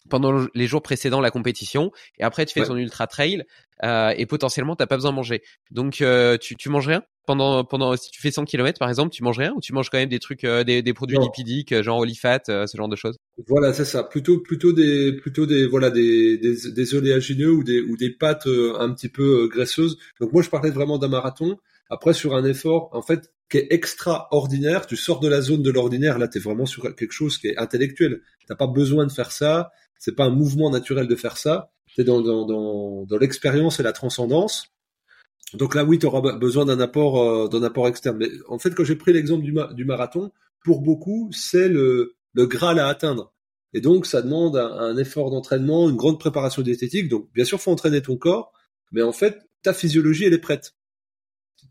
pendant 0.09 0.45
les 0.53 0.67
jours 0.67 0.81
précédant 0.81 1.21
la 1.21 1.31
compétition 1.31 1.91
et 2.17 2.23
après 2.23 2.45
tu 2.45 2.53
fais 2.53 2.65
ton 2.65 2.75
ultra 2.75 3.07
trail 3.07 3.45
euh, 3.83 4.13
et 4.15 4.25
potentiellement 4.25 4.75
t'as 4.75 4.85
pas 4.85 4.95
besoin 4.95 5.11
de 5.11 5.15
manger. 5.15 5.41
Donc 5.71 6.01
euh, 6.01 6.37
tu, 6.37 6.55
tu 6.55 6.69
manges 6.69 6.87
rien? 6.87 7.03
Pendant 7.25 7.63
pendant 7.63 7.95
si 7.95 8.11
tu 8.11 8.21
fais 8.21 8.31
100 8.31 8.45
km 8.45 8.79
par 8.79 8.89
exemple, 8.89 9.11
tu 9.11 9.23
manges 9.23 9.39
rien 9.39 9.53
ou 9.55 9.61
tu 9.61 9.73
manges 9.73 9.89
quand 9.89 9.97
même 9.97 10.09
des 10.09 10.19
trucs 10.19 10.43
euh, 10.43 10.63
des, 10.63 10.81
des 10.81 10.93
produits 10.93 11.17
lipidiques 11.17 11.81
genre 11.81 11.99
olifat 11.99 12.41
ce 12.45 12.77
genre 12.77 12.89
de 12.89 12.95
choses? 12.95 13.17
Voilà, 13.47 13.73
c'est 13.73 13.85
ça, 13.85 14.03
plutôt 14.03 14.39
plutôt 14.39 14.73
des 14.73 15.13
plutôt 15.13 15.45
des 15.45 15.65
voilà 15.65 15.89
des 15.89 16.37
des, 16.37 16.71
des 16.71 16.95
oléagineux 16.95 17.51
ou 17.51 17.63
des 17.63 17.81
ou 17.81 17.95
des 17.97 18.09
pâtes 18.09 18.47
un 18.47 18.93
petit 18.93 19.09
peu 19.09 19.47
graisseuses. 19.47 19.97
Donc 20.19 20.33
moi 20.33 20.41
je 20.41 20.49
parlais 20.49 20.71
vraiment 20.71 20.97
d'un 20.97 21.07
marathon. 21.07 21.57
Après 21.89 22.13
sur 22.13 22.35
un 22.35 22.43
effort 22.45 22.89
en 22.91 23.01
fait 23.01 23.31
qui 23.49 23.57
est 23.57 23.67
extraordinaire, 23.71 24.87
tu 24.87 24.95
sors 24.95 25.19
de 25.19 25.27
la 25.27 25.41
zone 25.41 25.61
de 25.61 25.71
l'ordinaire, 25.71 26.17
là 26.17 26.27
tu 26.27 26.39
es 26.39 26.41
vraiment 26.41 26.65
sur 26.65 26.83
quelque 26.95 27.11
chose 27.11 27.37
qui 27.37 27.47
est 27.47 27.57
intellectuel. 27.57 28.21
T'as 28.47 28.55
pas 28.55 28.67
besoin 28.67 29.05
de 29.05 29.11
faire 29.11 29.31
ça, 29.31 29.71
c'est 30.03 30.15
pas 30.15 30.25
un 30.25 30.31
mouvement 30.31 30.69
naturel 30.69 31.07
de 31.07 31.15
faire 31.15 31.37
ça. 31.37 31.71
C'est 31.95 32.03
dans, 32.03 32.19
dans, 32.21 33.17
l'expérience 33.17 33.79
et 33.79 33.83
la 33.83 33.93
transcendance. 33.93 34.67
Donc 35.53 35.75
là, 35.75 35.85
oui, 35.85 35.97
tu 35.97 36.05
auras 36.05 36.35
besoin 36.35 36.65
d'un 36.65 36.81
apport, 36.81 37.23
euh, 37.23 37.47
d'un 37.47 37.63
apport 37.63 37.87
externe. 37.87 38.17
Mais 38.17 38.27
en 38.49 38.59
fait, 38.59 38.75
quand 38.75 38.83
j'ai 38.83 38.97
pris 38.97 39.13
l'exemple 39.13 39.45
du, 39.45 39.85
marathon, 39.85 40.33
pour 40.65 40.81
beaucoup, 40.81 41.29
c'est 41.31 41.69
le, 41.69 42.15
le 42.33 42.45
graal 42.47 42.79
à 42.79 42.87
atteindre. 42.87 43.33
Et 43.73 43.79
donc, 43.79 44.05
ça 44.05 44.21
demande 44.21 44.57
un, 44.57 44.97
effort 44.97 45.31
d'entraînement, 45.31 45.89
une 45.89 45.95
grande 45.95 46.19
préparation 46.19 46.63
diététique. 46.63 47.07
Donc, 47.07 47.31
bien 47.33 47.45
sûr, 47.45 47.61
faut 47.61 47.71
entraîner 47.71 48.01
ton 48.01 48.17
corps, 48.17 48.51
mais 48.91 49.03
en 49.03 49.13
fait, 49.13 49.39
ta 49.61 49.73
physiologie, 49.73 50.25
elle 50.25 50.33
est 50.33 50.37
prête. 50.37 50.75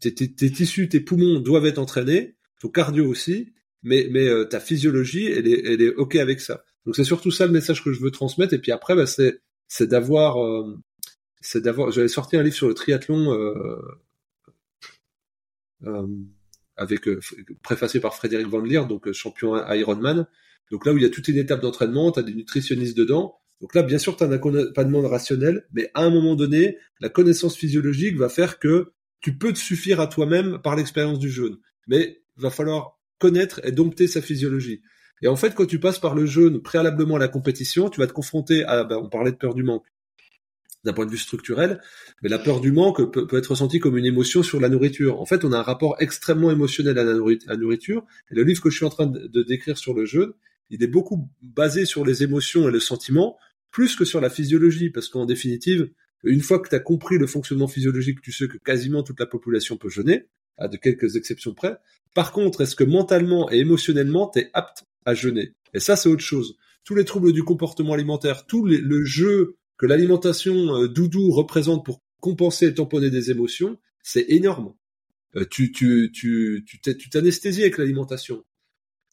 Tes, 0.00 0.14
tissus, 0.14 0.88
tes 0.88 1.00
poumons 1.00 1.38
doivent 1.38 1.66
être 1.66 1.78
entraînés, 1.78 2.36
ton 2.60 2.68
cardio 2.68 3.06
aussi, 3.06 3.52
mais, 3.82 4.09
mais 4.10 4.26
euh, 4.26 4.46
ta 4.46 4.59
physiologie, 4.59 5.26
elle 5.26 5.46
est, 5.46 5.66
elle 5.66 5.82
est 5.82 5.94
ok 5.94 6.16
avec 6.16 6.40
ça. 6.40 6.64
Donc 6.86 6.96
c'est 6.96 7.04
surtout 7.04 7.30
ça 7.30 7.46
le 7.46 7.52
message 7.52 7.84
que 7.84 7.92
je 7.92 8.00
veux 8.00 8.10
transmettre. 8.10 8.54
Et 8.54 8.59
puis 8.59 8.72
après, 8.72 8.94
bah, 8.94 9.06
c'est 9.06 9.40
c'est 9.68 9.86
d'avoir 9.86 10.42
euh, 10.44 10.76
c'est 11.40 11.62
d'avoir. 11.62 11.90
J'avais 11.90 12.09
sorti 12.09 12.36
un 12.36 12.42
livre 12.42 12.56
sur 12.56 12.68
le 12.68 12.74
triathlon 12.74 13.32
euh, 13.32 13.80
euh, 15.84 16.06
avec 16.76 17.09
préfacé 17.62 18.00
par 18.00 18.14
Frédéric 18.14 18.48
Van 18.48 18.60
Leer, 18.60 18.86
donc 18.88 19.10
champion 19.12 19.56
Ironman. 19.72 20.26
Donc 20.70 20.86
là 20.86 20.92
où 20.92 20.96
il 20.96 21.02
y 21.02 21.06
a 21.06 21.10
toute 21.10 21.28
une 21.28 21.36
étape 21.36 21.60
d'entraînement, 21.60 22.12
tu 22.12 22.20
as 22.20 22.22
des 22.22 22.34
nutritionnistes 22.34 22.96
dedans. 22.96 23.38
Donc 23.60 23.74
là, 23.74 23.82
bien 23.82 23.98
sûr, 23.98 24.16
tu 24.16 24.24
un 24.24 24.32
accompagnement 24.32 25.02
rationnel, 25.02 25.66
mais 25.72 25.90
à 25.94 26.02
un 26.02 26.10
moment 26.10 26.34
donné, 26.34 26.78
la 27.00 27.09
connaissance 27.09 27.56
physiologique 27.56 28.16
va 28.16 28.28
faire 28.28 28.59
que 28.59 28.92
tu 29.20 29.38
peux 29.38 29.52
te 29.52 29.59
suffire 29.59 30.00
à 30.00 30.09
toi-même 30.09 30.60
par 30.62 30.74
l'expérience 30.74 31.20
du 31.20 31.30
jeûne. 31.30 31.59
Mais 31.86 32.22
il 32.36 32.42
va 32.42 32.50
falloir 32.50 32.98
connaître 33.18 33.60
et 33.64 33.70
dompter 33.70 34.09
sa 34.09 34.20
physiologie. 34.20 34.82
Et 35.20 35.28
en 35.28 35.36
fait, 35.36 35.55
quand 35.55 35.66
tu 35.66 35.78
passes 35.78 35.98
par 35.98 36.14
le 36.14 36.26
jeûne 36.26 36.60
préalablement 36.60 37.16
à 37.16 37.18
la 37.18 37.28
compétition, 37.28 37.89
tu 37.89 38.01
vas 38.01 38.06
te 38.06 38.12
confronter 38.12 38.64
à, 38.64 38.84
ben, 38.84 38.97
on 38.97 39.09
parlait 39.09 39.32
de 39.32 39.36
peur 39.36 39.55
du 39.55 39.62
manque 39.62 39.84
d'un 40.84 40.93
point 40.93 41.06
de 41.06 41.10
vue 41.10 41.18
structurel, 41.18 41.80
mais 42.22 42.28
la 42.28 42.39
peur 42.39 42.60
du 42.60 42.72
manque 42.72 43.12
peut, 43.12 43.39
être 43.39 43.48
ressentie 43.48 43.78
comme 43.78 43.97
une 43.97 44.05
émotion 44.05 44.43
sur 44.43 44.60
la 44.60 44.68
nourriture. 44.68 45.20
En 45.20 45.26
fait, 45.26 45.44
on 45.44 45.52
a 45.52 45.59
un 45.59 45.62
rapport 45.62 45.97
extrêmement 46.01 46.51
émotionnel 46.51 46.98
à 46.98 47.05
la 47.05 47.14
nourriture, 47.14 48.05
et 48.30 48.34
le 48.34 48.43
livre 48.43 48.60
que 48.60 48.70
je 48.70 48.76
suis 48.76 48.84
en 48.84 48.90
train 48.90 49.06
de, 49.06 49.43
décrire 49.43 49.78
sur 49.78 49.94
le 49.94 50.05
jeûne, 50.05 50.32
il 50.70 50.82
est 50.82 50.89
beaucoup 50.89 51.28
basé 51.40 51.84
sur 51.84 52.05
les 52.05 52.22
émotions 52.22 52.68
et 52.68 52.72
le 52.72 52.80
sentiment, 52.80 53.39
plus 53.70 53.94
que 53.94 54.05
sur 54.05 54.20
la 54.20 54.30
physiologie, 54.30 54.90
parce 54.90 55.09
qu'en 55.09 55.24
définitive, 55.24 55.90
une 56.24 56.40
fois 56.40 56.59
que 56.59 56.68
tu 56.68 56.74
as 56.74 56.80
compris 56.80 57.18
le 57.18 57.26
fonctionnement 57.26 57.68
physiologique, 57.68 58.20
tu 58.20 58.32
sais 58.32 58.48
que 58.48 58.59
quasiment 58.59 59.02
toute 59.02 59.20
la 59.20 59.26
population 59.26 59.76
peut 59.76 59.89
jeûner, 59.89 60.26
à 60.59 60.68
de 60.68 60.76
quelques 60.76 61.16
exceptions 61.16 61.55
près. 61.55 61.78
Par 62.14 62.32
contre, 62.32 62.60
est-ce 62.60 62.76
que 62.76 62.84
mentalement 62.84 63.51
et 63.51 63.59
émotionnellement, 63.59 64.30
tu 64.32 64.40
es 64.40 64.51
apte 64.52 64.84
à 65.05 65.15
jeûner. 65.15 65.55
Et 65.74 65.81
ça, 65.81 65.97
c'est 65.97 66.09
autre 66.09 66.23
chose. 66.23 66.57
Tous 66.85 66.95
les 66.95 67.05
troubles 67.05 67.33
du 67.33 67.45
comportement 67.45 67.93
alimentaire, 67.93 68.47
tout 68.47 68.65
le 68.66 69.05
jeu 69.05 69.57
que 69.83 69.87
l'alimentation 69.87 70.77
euh, 70.77 70.87
doudou 70.87 71.33
représente 71.33 71.85
pour 71.85 72.03
compenser 72.20 72.66
et 72.69 72.74
tamponner 72.74 73.11
des 73.11 73.33
émotions, 73.33 73.79
c'est 74.01 74.27
énorme. 74.29 74.74
Euh, 75.35 75.45
tu 75.51 75.73
tu 75.73 76.12
tu 76.15 76.65
tu 76.65 77.11
t'anesthésies 77.11 77.62
avec 77.62 77.79
l'alimentation. 77.79 78.45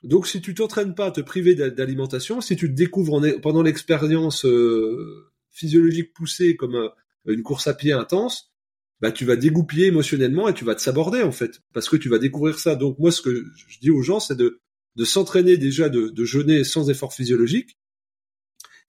Donc 0.03 0.27
si 0.27 0.41
tu 0.41 0.53
t'entraînes 0.53 0.93
pas 0.93 1.07
à 1.07 1.11
te 1.11 1.21
priver 1.21 1.55
d'alimentation, 1.55 2.39
si 2.39 2.55
tu 2.55 2.69
te 2.69 2.75
découvres 2.75 3.19
pendant 3.41 3.63
l'expérience 3.63 4.45
euh, 4.45 5.31
physiologique 5.49 6.13
poussée 6.13 6.55
comme 6.55 6.91
une 7.25 7.41
course 7.41 7.65
à 7.65 7.73
pied 7.73 7.91
intense, 7.91 8.53
bah 9.01 9.11
tu 9.11 9.25
vas 9.25 9.37
dégoupiller 9.37 9.87
émotionnellement 9.87 10.47
et 10.49 10.53
tu 10.53 10.65
vas 10.65 10.75
te 10.75 10.81
saborder 10.81 11.23
en 11.23 11.31
fait 11.31 11.61
parce 11.73 11.89
que 11.89 11.97
tu 11.97 12.09
vas 12.09 12.19
découvrir 12.19 12.59
ça. 12.59 12.75
Donc 12.75 12.99
moi 12.99 13.11
ce 13.11 13.23
que 13.23 13.43
je 13.55 13.79
dis 13.79 13.89
aux 13.89 14.03
gens 14.03 14.19
c'est 14.19 14.37
de 14.37 14.61
de 14.99 15.05
s'entraîner 15.05 15.55
déjà 15.55 15.87
de, 15.87 16.25
jeûner 16.25 16.65
sans 16.65 16.89
effort 16.89 17.13
physiologique. 17.13 17.77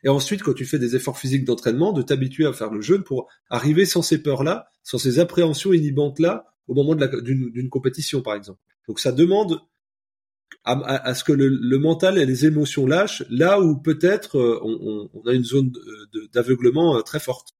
Et 0.02 0.08
ensuite, 0.08 0.42
quand 0.42 0.54
tu 0.54 0.64
fais 0.64 0.80
des 0.80 0.96
efforts 0.96 1.16
physiques 1.16 1.44
d'entraînement, 1.44 1.92
de 1.92 2.02
t'habituer 2.02 2.46
à 2.46 2.52
faire 2.52 2.72
le 2.72 2.80
jeûne 2.80 3.04
pour 3.04 3.28
arriver 3.48 3.86
sans 3.86 4.02
ces 4.02 4.20
peurs-là, 4.20 4.66
sans 4.82 4.98
ces 4.98 5.20
appréhensions 5.20 5.72
inhibantes-là, 5.72 6.46
au 6.66 6.74
moment 6.74 6.96
d'une 6.96 7.70
compétition, 7.70 8.22
par 8.22 8.34
exemple. 8.34 8.58
Donc 8.88 8.98
ça 8.98 9.12
demande 9.12 9.60
à, 10.64 11.14
ce 11.14 11.22
que 11.22 11.32
le, 11.32 11.78
mental 11.78 12.18
et 12.18 12.26
les 12.26 12.44
émotions 12.44 12.86
lâchent, 12.86 13.22
là 13.30 13.60
où 13.60 13.76
peut-être 13.80 14.36
euh, 14.36 14.58
on, 15.14 15.28
a 15.28 15.32
une 15.32 15.44
zone 15.44 15.72
d'aveuglement 16.32 16.96
euh, 16.96 17.02
très 17.02 17.20
forte. 17.20 17.54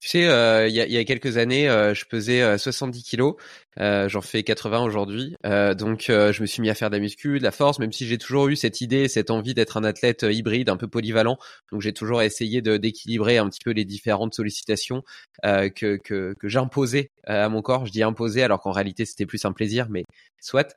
Tu 0.00 0.08
sais, 0.10 0.28
euh, 0.28 0.68
il 0.68 0.74
y, 0.74 0.96
a, 0.96 1.04
quelques 1.04 1.38
années, 1.38 1.68
euh, 1.68 1.92
je 1.92 2.04
pesais 2.04 2.56
70 2.56 3.02
kilos. 3.02 3.34
J'en 3.76 4.20
fais 4.20 4.42
80 4.42 4.82
aujourd'hui. 4.82 5.36
donc, 5.44 6.04
je 6.08 6.40
me 6.40 6.46
suis 6.46 6.62
mis 6.62 6.70
à 6.70 6.74
faire 6.74 6.90
de 6.90 6.96
la 6.96 7.00
muscu, 7.00 7.38
de 7.38 7.44
la 7.44 7.50
force, 7.50 7.78
même 7.78 7.92
si 7.92 8.06
j'ai 8.06 8.18
toujours 8.18 8.48
eu 8.48 8.56
cette 8.56 8.80
idée, 8.80 9.08
cette 9.08 9.30
envie 9.30 9.54
d'être 9.54 9.76
un 9.76 9.84
athlète 9.84 10.24
hybride, 10.28 10.68
un 10.68 10.76
peu 10.76 10.88
polyvalent. 10.88 11.36
Donc, 11.72 11.80
j'ai 11.80 11.92
toujours 11.92 12.22
essayé 12.22 12.60
d'équilibrer 12.60 13.38
un 13.38 13.48
petit 13.48 13.60
peu 13.64 13.70
les 13.70 13.84
différentes 13.84 14.34
sollicitations 14.34 15.02
que, 15.42 15.96
que, 15.96 16.34
que 16.38 16.48
j'imposais 16.48 17.10
à 17.24 17.48
mon 17.48 17.62
corps. 17.62 17.86
Je 17.86 17.92
dis 17.92 18.02
imposer 18.02 18.42
alors 18.42 18.60
qu'en 18.60 18.72
réalité, 18.72 19.04
c'était 19.04 19.26
plus 19.26 19.44
un 19.44 19.52
plaisir, 19.52 19.88
mais 19.90 20.04
soit. 20.40 20.76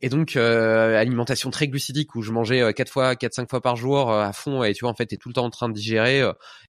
Et 0.00 0.08
donc, 0.08 0.36
alimentation 0.36 1.50
très 1.50 1.68
glucidique 1.68 2.14
où 2.14 2.22
je 2.22 2.32
mangeais 2.32 2.72
quatre 2.74 2.90
fois, 2.90 3.16
quatre 3.16 3.34
cinq 3.34 3.50
fois 3.50 3.60
par 3.60 3.76
jour 3.76 4.12
à 4.12 4.32
fond. 4.32 4.62
Et 4.62 4.72
tu 4.74 4.84
vois, 4.84 4.90
en 4.90 4.94
fait, 4.94 5.06
t'es 5.06 5.16
tout 5.16 5.28
le 5.28 5.34
temps 5.34 5.44
en 5.44 5.50
train 5.50 5.68
de 5.68 5.74
digérer 5.74 6.22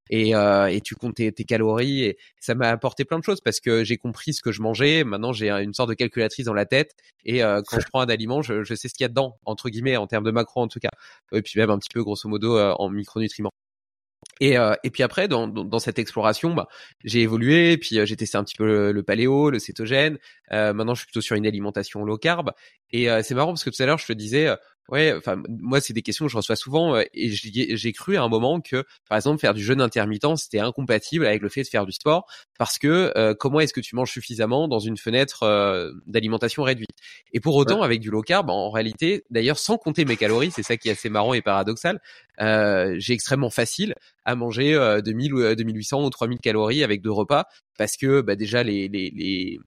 et, 0.10 0.32
et 0.32 0.82
tu 0.82 0.96
comptes 0.96 1.16
tes, 1.16 1.32
tes 1.32 1.46
et 1.80 2.18
ça 2.40 2.56
m'a 2.56 2.70
apporté 2.70 3.06
plein 3.06 3.20
de 3.20 3.24
choses 3.24 3.42
parce 3.42 3.60
que 3.60 3.84
j'ai 3.84 3.98
compris 3.98 4.34
ce 4.34 4.42
que 4.42 4.52
je 4.52 4.62
mangeais. 4.62 5.04
Maintenant, 5.04 5.34
j'ai 5.34 5.50
une 5.50 5.74
sorte 5.74 5.90
de 5.90 5.94
calculatrice 5.94 6.46
dans 6.46 6.54
la 6.54 6.66
tête 6.66 6.94
et 7.26 7.44
euh, 7.44 7.62
quand 7.66 7.80
je 7.80 7.86
prends 7.92 8.02
un 8.02 8.10
aliment, 8.10 8.42
je, 8.42 8.64
sais 8.64 8.88
ce 8.88 8.94
qu'il 8.94 9.04
y 9.04 9.06
a 9.06 9.10
dedans 9.10 9.38
entre 9.46 9.70
guillemets 9.70 9.98
en 9.98 10.08
termes 10.08 10.24
de 10.24 10.32
macro 10.32 10.62
en 10.62 10.68
tout 10.68 10.80
cas. 10.80 10.92
Et 11.32 11.42
puis 11.42 11.60
même 11.60 11.70
un 11.70 11.78
petit 11.78 11.90
peu 11.94 12.04
grosso 12.04 12.28
modo 12.28 12.58
euh, 12.58 12.74
en 12.78 12.90
micronutriments. 12.90 13.52
Et, 14.42 14.58
euh, 14.58 14.74
et 14.84 14.90
puis 14.90 15.04
après, 15.04 15.30
dans, 15.30 15.48
dans, 15.48 15.80
cette 15.80 16.00
exploration, 16.00 16.54
bah, 16.54 16.68
j'ai 17.06 17.22
évolué, 17.22 17.78
puis 17.78 18.06
j'ai 18.06 18.16
testé 18.18 18.38
un 18.38 18.44
petit 18.44 18.56
peu 18.58 18.92
le, 18.92 19.04
paléo, 19.04 19.52
le 19.52 19.60
cétogène. 19.60 20.18
maintenant, 20.50 20.96
je 20.96 21.02
suis 21.02 21.06
plutôt 21.06 21.22
sur 21.22 21.38
une 21.38 21.48
alimentation 21.48 22.04
low 22.04 22.18
carb. 22.18 22.52
Et 22.90 23.08
c'est 23.22 23.36
marrant 23.36 23.52
parce 23.52 23.64
que 23.64 23.70
tout 23.70 23.82
à 23.82 23.86
l'heure, 23.86 24.00
je 24.00 24.08
te 24.08 24.14
disais, 24.14 24.50
Ouais, 24.92 25.14
enfin 25.18 25.42
moi 25.48 25.80
c'est 25.80 25.94
des 25.94 26.02
questions 26.02 26.26
que 26.26 26.32
je 26.32 26.36
reçois 26.36 26.58
souvent 26.58 26.98
euh, 26.98 27.04
et 27.14 27.30
j'ai 27.30 27.94
cru 27.94 28.18
à 28.18 28.24
un 28.24 28.28
moment 28.28 28.60
que 28.60 28.84
par 29.08 29.16
exemple 29.18 29.40
faire 29.40 29.54
du 29.54 29.64
jeûne 29.64 29.80
intermittent 29.80 30.36
c'était 30.36 30.60
incompatible 30.60 31.26
avec 31.26 31.42
le 31.42 31.48
fait 31.48 31.64
de 31.64 31.68
faire 31.70 31.86
du 31.86 31.94
sport 31.94 32.26
parce 32.60 32.78
que 32.78 33.14
euh, 33.16 33.34
comment 33.34 33.62
est-ce 33.62 33.72
que 33.72 33.80
tu 33.80 33.96
manges 33.96 34.12
suffisamment 34.12 34.68
dans 34.68 34.80
une 34.80 34.98
fenêtre 34.98 35.44
euh, 35.44 35.94
d'alimentation 36.08 36.64
réduite? 36.64 36.90
Et 37.32 37.40
pour 37.40 37.56
autant 37.56 37.84
avec 37.84 38.02
du 38.02 38.10
low 38.10 38.22
carb 38.22 38.50
en 38.50 38.70
réalité 38.70 39.24
d'ailleurs 39.30 39.60
sans 39.60 39.78
compter 39.78 40.04
mes 40.04 40.18
calories, 40.18 40.52
c'est 40.52 40.64
ça 40.64 40.76
qui 40.76 40.90
est 40.90 40.92
assez 40.92 41.10
marrant 41.10 41.34
et 41.34 41.42
paradoxal, 41.42 42.02
j'ai 42.38 43.14
extrêmement 43.14 43.50
facile 43.50 43.96
à 44.26 44.36
manger 44.36 45.00
2000 45.06 45.34
ou 45.34 45.56
2800 45.56 46.04
ou 46.04 46.10
3000 46.10 46.40
calories 46.40 46.84
avec 46.84 47.02
deux 47.02 47.12
repas 47.12 47.46
parce 47.78 47.96
que 47.96 48.20
bah, 48.20 48.36
déjà 48.36 48.62
les, 48.62 48.90
les, 48.90 49.10
les 49.16 49.60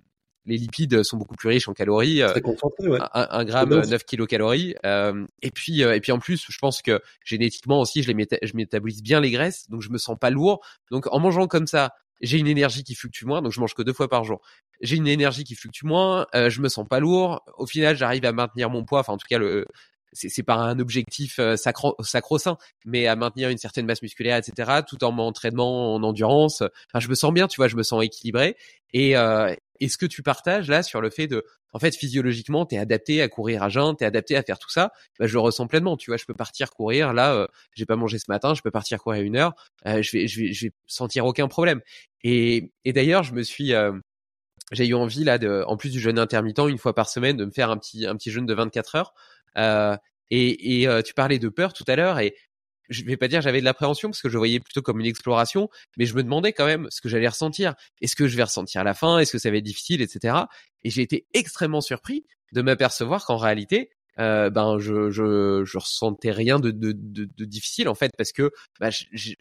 les 0.47 0.57
lipides 0.57 1.03
sont 1.03 1.17
beaucoup 1.17 1.37
plus 1.37 1.49
riches 1.49 1.69
en 1.69 1.73
calories. 1.73 2.23
Euh, 2.23 2.33
ouais. 2.81 2.99
un, 3.13 3.45
gramme, 3.45 3.81
9 3.81 4.05
kilocalories. 4.05 4.75
Euh, 4.85 5.27
et 5.43 5.51
puis, 5.51 5.83
euh, 5.83 5.95
et 5.95 6.01
puis 6.01 6.13
en 6.13 6.19
plus, 6.19 6.45
je 6.49 6.59
pense 6.59 6.83
que 6.83 7.01
génétiquement 7.25 7.81
aussi, 7.81 8.03
je, 8.03 8.13
les 8.13 8.27
je 8.43 8.57
métabolise 8.57 9.03
bien 9.03 9.21
les 9.21 9.31
graisses, 9.31 9.69
donc 9.71 9.83
je 9.83 9.91
me 9.91 9.99
sens 9.99 10.17
pas 10.19 10.31
lourd. 10.31 10.65
Donc 10.91 11.07
en 11.13 11.19
mangeant 11.19 11.47
comme 11.47 11.67
ça, 11.67 11.95
j'ai 12.21 12.39
une 12.39 12.47
énergie 12.47 12.85
qui 12.85 12.95
fluctue 12.95 13.25
moins, 13.25 13.43
donc 13.43 13.53
je 13.53 13.61
mange 13.61 13.75
que 13.75 13.83
deux 13.83 13.93
fois 13.93 14.09
par 14.09 14.25
jour. 14.25 14.41
J'ai 14.81 14.97
une 14.97 15.07
énergie 15.07 15.45
qui 15.45 15.55
fluctue 15.55 15.85
moins, 15.85 16.27
euh, 16.35 16.51
je 16.51 16.61
me 16.61 16.69
sens 16.69 16.87
pas 16.89 17.01
lourd. 17.01 17.43
Au 17.57 17.67
final, 17.67 17.97
j'arrive 17.97 18.25
à 18.25 18.33
maintenir 18.33 18.71
mon 18.71 18.85
poids, 18.85 19.01
enfin 19.01 19.15
en 19.15 19.19
tout 19.19 19.27
cas 19.29 19.39
le 19.39 19.67
c'est 20.15 20.45
pas 20.45 20.55
un 20.55 20.79
objectif 20.79 21.41
euh, 21.41 21.57
sacro 21.57 21.97
sacro-saint, 22.01 22.57
mais 22.85 23.09
à 23.09 23.17
maintenir 23.17 23.49
une 23.51 23.59
certaine 23.59 23.85
masse 23.85 24.01
musculaire, 24.01 24.37
etc., 24.37 24.83
tout 24.87 25.03
en 25.03 25.11
m'entraînement 25.11 25.95
en 25.95 26.03
endurance. 26.05 26.63
Enfin, 26.63 27.01
je 27.01 27.09
me 27.09 27.17
sens 27.17 27.33
bien, 27.33 27.49
tu 27.49 27.57
vois, 27.57 27.67
je 27.67 27.77
me 27.77 27.83
sens 27.83 28.03
équilibré. 28.05 28.57
Et, 28.93 29.17
euh, 29.17 29.53
est 29.81 29.89
ce 29.89 29.99
que 29.99 30.07
tu 30.07 30.23
partages 30.23 30.69
là 30.69 30.83
sur 30.83 31.01
le 31.01 31.11
fait 31.11 31.27
de, 31.27 31.45
en 31.75 31.81
fait, 31.81 31.95
physiologiquement, 31.97 32.67
t'es 32.67 32.79
adapté 32.79 33.21
à 33.21 33.29
courir 33.29 33.65
à 33.65 33.69
jeun, 33.69 33.97
t'es 33.97 34.05
adapté 34.05 34.37
à 34.37 34.43
faire 34.43 34.59
tout 34.61 34.71
ça. 34.71 34.93
Bah, 35.19 35.27
je 35.27 35.33
le 35.33 35.41
ressens 35.41 35.67
pleinement. 35.67 35.97
Tu 35.97 36.11
vois, 36.11 36.17
je 36.17 36.25
peux 36.25 36.35
partir 36.35 36.71
courir. 36.71 37.13
Là, 37.13 37.35
euh, 37.35 37.47
j'ai 37.75 37.85
pas 37.85 37.97
mangé 37.97 38.19
ce 38.19 38.27
matin, 38.29 38.55
je 38.55 38.63
peux 38.63 38.71
partir 38.71 39.01
courir 39.01 39.23
une 39.23 39.37
heure. 39.37 39.55
Euh, 39.87 40.01
je 40.01 40.13
vais, 40.13 40.29
je 40.29 40.41
vais, 40.41 40.53
je 40.53 40.67
vais 40.67 40.73
sentir 40.87 41.27
aucun 41.27 41.49
problème. 41.49 41.81
Et, 42.23 42.73
et 42.85 42.93
d'ailleurs, 42.93 43.25
je 43.25 43.35
me 43.35 43.43
suis, 43.43 43.75
euh, 43.75 43.93
j'ai 44.71 44.87
eu 44.87 44.95
envie 44.95 45.25
là, 45.25 45.39
de, 45.39 45.65
en 45.67 45.77
plus 45.77 45.91
du 45.91 45.99
jeûne 46.01 46.19
intermittent, 46.21 46.61
une 46.69 46.79
fois 46.79 46.95
par 46.95 47.09
semaine, 47.09 47.37
de 47.37 47.45
me 47.45 47.51
faire 47.51 47.71
un 47.71 47.77
petit, 47.77 48.07
un 48.07 48.15
petit 48.17 48.31
jeûne 48.31 48.47
de 48.47 48.55
24 48.55 48.95
heures. 48.95 49.15
Euh, 49.59 49.97
et, 50.31 50.83
et 50.83 51.03
tu 51.03 51.13
parlais 51.13 51.39
de 51.39 51.49
peur 51.49 51.73
tout 51.73 51.85
à 51.87 51.97
l'heure, 51.97 52.19
et 52.19 52.35
je 52.89 53.05
vais 53.05 53.17
pas 53.17 53.29
dire 53.29 53.41
j'avais 53.41 53.61
de 53.61 53.65
l'appréhension 53.65 54.11
parce 54.11 54.23
que 54.23 54.29
je 54.29 54.37
voyais 54.37 54.61
plutôt 54.61 54.83
comme 54.83 55.01
une 55.01 55.07
exploration, 55.07 55.69
mais 55.97 56.07
je 56.07 56.15
me 56.15 56.23
demandais 56.23 56.53
quand 56.53 56.67
même 56.67 56.87
ce 56.91 57.01
que 57.01 57.09
j'allais 57.09 57.29
ressentir. 57.29 57.75
Est-ce 58.01 58.17
que 58.17 58.29
je 58.29 58.37
vais 58.37 58.43
ressentir 58.43 58.81
à 58.81 58.85
la 58.85 58.95
fin 58.95 59.19
Est-ce 59.19 59.33
que 59.33 59.39
ça 59.39 59.51
va 59.51 59.57
être 59.57 59.65
difficile, 59.65 60.03
etc. 60.03 60.37
Et 60.83 60.91
j'ai 60.91 61.03
été 61.03 61.27
extrêmement 61.35 61.81
surpris 61.81 62.25
de 62.53 62.63
m'apercevoir 62.63 63.25
qu'en 63.25 63.37
réalité, 63.37 63.91
euh, 64.19 64.51
ben 64.51 64.79
je, 64.79 65.11
je 65.11 65.63
je 65.65 65.79
ressentais 65.79 66.31
rien 66.31 66.59
de, 66.59 66.71
de, 66.71 66.93
de, 66.93 67.29
de 67.37 67.45
difficile 67.45 67.89
en 67.89 67.95
fait 67.95 68.11
parce 68.17 68.33
que 68.33 68.51
bah, 68.81 68.91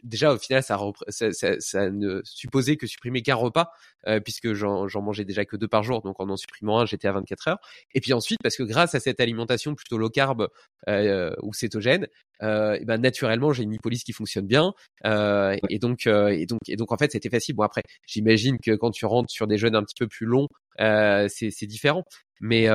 déjà 0.03 0.33
au 0.33 0.37
final 0.37 0.63
ça, 0.63 0.79
ça, 1.09 1.31
ça, 1.31 1.59
ça, 1.59 1.89
ne 1.89 2.21
supposait 2.23 2.77
que 2.77 2.87
supprimer 2.87 3.21
qu'un 3.21 3.35
repas 3.35 3.71
euh, 4.07 4.19
puisque 4.19 4.53
j'en 4.53 5.01
mangeais 5.01 5.25
déjà 5.25 5.45
que 5.45 5.55
deux 5.55 5.67
par 5.67 5.83
jour 5.83 6.01
donc 6.01 6.19
en 6.19 6.29
en 6.29 6.37
supprimant 6.37 6.79
un 6.79 6.85
j'étais 6.85 7.07
à 7.07 7.11
24 7.13 7.47
heures. 7.47 7.59
Et 7.93 8.01
puis 8.01 8.13
ensuite 8.13 8.39
parce 8.41 8.55
que 8.55 8.63
grâce 8.63 8.95
à 8.95 8.99
cette 8.99 9.19
alimentation 9.19 9.75
plutôt 9.75 9.97
low 9.97 10.09
carb 10.09 10.47
euh, 10.87 11.31
ou 11.41 11.53
cétogène 11.53 12.07
euh, 12.41 12.77
et 12.79 12.85
ben 12.85 12.99
naturellement 12.99 13.53
j'ai 13.53 13.63
une 13.63 13.71
lipolyse 13.71 14.03
qui 14.03 14.13
fonctionne 14.13 14.47
bien 14.47 14.73
euh, 15.05 15.55
et 15.69 15.79
donc 15.79 16.07
euh, 16.07 16.29
et 16.29 16.45
donc 16.45 16.59
et 16.67 16.75
donc 16.75 16.91
en 16.91 16.97
fait 16.97 17.11
c'était 17.11 17.29
facile. 17.29 17.55
Bon 17.55 17.63
après 17.63 17.83
j'imagine 18.07 18.57
que 18.59 18.75
quand 18.75 18.91
tu 18.91 19.05
rentres 19.05 19.31
sur 19.31 19.47
des 19.47 19.57
jeûnes 19.57 19.75
un 19.75 19.83
petit 19.83 19.95
peu 19.97 20.07
plus 20.07 20.25
longs 20.25 20.47
euh, 20.79 21.27
c'est 21.29 21.67
différent. 21.67 22.03
Mais 22.41 22.67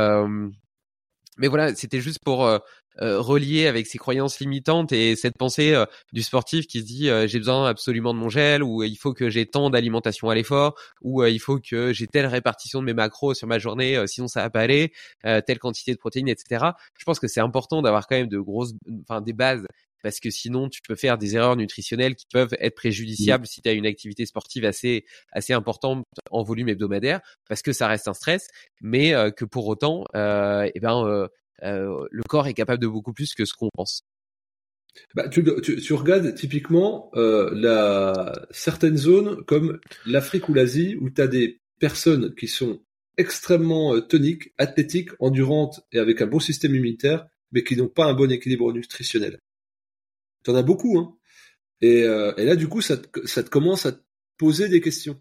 mais 1.39 1.49
voilà, 1.49 1.75
c'était 1.75 2.01
juste 2.01 2.19
pour 2.25 2.45
euh, 2.45 2.59
euh, 3.01 3.21
relier 3.21 3.67
avec 3.69 3.87
ces 3.87 3.97
croyances 3.97 4.41
limitantes 4.41 4.93
et 4.93 5.15
cette 5.15 5.39
pensée 5.39 5.73
euh, 5.73 5.87
du 6.13 6.23
sportif 6.23 6.67
qui 6.67 6.81
se 6.81 6.85
dit 6.85 7.09
j'ai 7.29 7.39
besoin 7.39 7.69
absolument 7.69 8.13
de 8.13 8.19
mon 8.19 8.29
gel 8.29 8.63
ou 8.63 8.83
il 8.83 8.97
faut 8.97 9.13
que 9.15 9.31
j'ai 9.31 9.47
tant 9.47 9.71
d'alimentation 9.71 10.29
à 10.31 10.35
l'effort 10.35 10.75
ou 11.01 11.25
il 11.25 11.39
faut 11.39 11.61
que 11.61 11.93
j'ai 11.93 12.07
telle 12.09 12.27
répartition 12.27 12.81
de 12.81 12.87
mes 12.87 12.95
macros 12.95 13.35
sur 13.35 13.47
ma 13.47 13.59
journée 13.59 14.03
sinon 14.07 14.27
ça 14.27 14.43
va 14.43 14.51
pas 14.51 14.61
aller 14.61 14.93
telle 15.23 15.59
quantité 15.61 15.93
de 15.93 15.99
protéines 15.99 16.29
etc. 16.29 16.73
Je 16.99 17.05
pense 17.05 17.21
que 17.21 17.29
c'est 17.29 17.41
important 17.41 17.83
d'avoir 17.83 18.09
quand 18.09 18.17
même 18.17 18.29
de 18.29 18.39
grosses 18.39 18.73
enfin 19.03 19.21
des 19.21 19.33
bases 19.33 19.65
parce 20.03 20.21
que 20.21 20.31
sinon 20.31 20.69
tu 20.69 20.81
peux 20.87 20.95
faire 20.95 21.19
des 21.19 21.37
erreurs 21.37 21.57
nutritionnelles 21.57 22.15
qui 22.15 22.27
peuvent 22.33 22.55
être 22.59 22.75
préjudiciables 22.75 23.47
si 23.47 23.61
tu 23.63 23.69
as 23.69 23.73
une 23.73 23.87
activité 23.87 24.27
sportive 24.27 24.65
assez 24.65 25.05
assez 25.33 25.53
importante 25.53 26.05
en 26.31 26.43
volume 26.43 26.69
hebdomadaire 26.69 27.21
parce 27.49 27.63
que 27.63 27.73
ça 27.73 27.89
reste 27.89 28.09
un 28.09 28.15
stress 28.15 28.49
mais 28.81 29.15
euh, 29.15 29.31
que 29.31 29.45
pour 29.45 29.67
autant 29.67 30.05
euh, 30.15 30.69
eh 30.75 30.81
ben 30.81 31.05
euh, 31.05 31.29
euh, 31.63 32.07
le 32.11 32.23
corps 32.23 32.47
est 32.47 32.55
capable 32.55 32.83
de 32.83 32.87
beaucoup 32.87 33.13
plus 33.13 33.35
que 33.35 33.45
ce 33.45 33.55
qu'on 33.55 33.71
pense. 33.75 34.03
Bah, 35.15 35.29
tu, 35.29 35.45
tu, 35.63 35.81
tu, 35.81 35.93
regardes 35.93 36.35
typiquement 36.35 37.11
euh, 37.15 37.51
la, 37.53 38.47
certaines 38.51 38.97
zones 38.97 39.45
comme 39.45 39.81
l'Afrique 40.07 40.49
ou 40.49 40.55
l'Asie 40.55 40.97
où 41.01 41.11
tu 41.11 41.21
as 41.21 41.29
des 41.29 41.61
personnes 41.79 42.35
qui 42.35 42.49
sont 42.49 42.81
extrêmement 43.17 44.01
toniques, 44.01 44.53
athlétiques, 44.59 45.11
endurantes 45.21 45.81
et 45.93 45.99
avec 45.99 46.23
un 46.23 46.27
bon 46.27 46.41
système 46.41 46.75
immunitaire, 46.75 47.27
mais 47.53 47.65
qui 47.65 47.77
n'ont 47.77 47.89
pas 47.89 48.07
un 48.07 48.15
bon 48.15 48.31
équilibre 48.31 48.73
nutritionnel. 48.73 49.39
T'en 50.43 50.55
as 50.55 50.63
beaucoup, 50.63 50.99
hein. 50.99 51.15
Et, 51.81 52.03
euh, 52.03 52.33
et, 52.37 52.45
là, 52.45 52.57
du 52.57 52.69
coup, 52.69 52.81
ça 52.81 52.97
te, 52.97 53.27
ça 53.27 53.43
te 53.43 53.51
commence 53.51 53.87
à 53.87 53.93
te 53.93 54.03
poser 54.37 54.69
des 54.69 54.81
questions. 54.81 55.21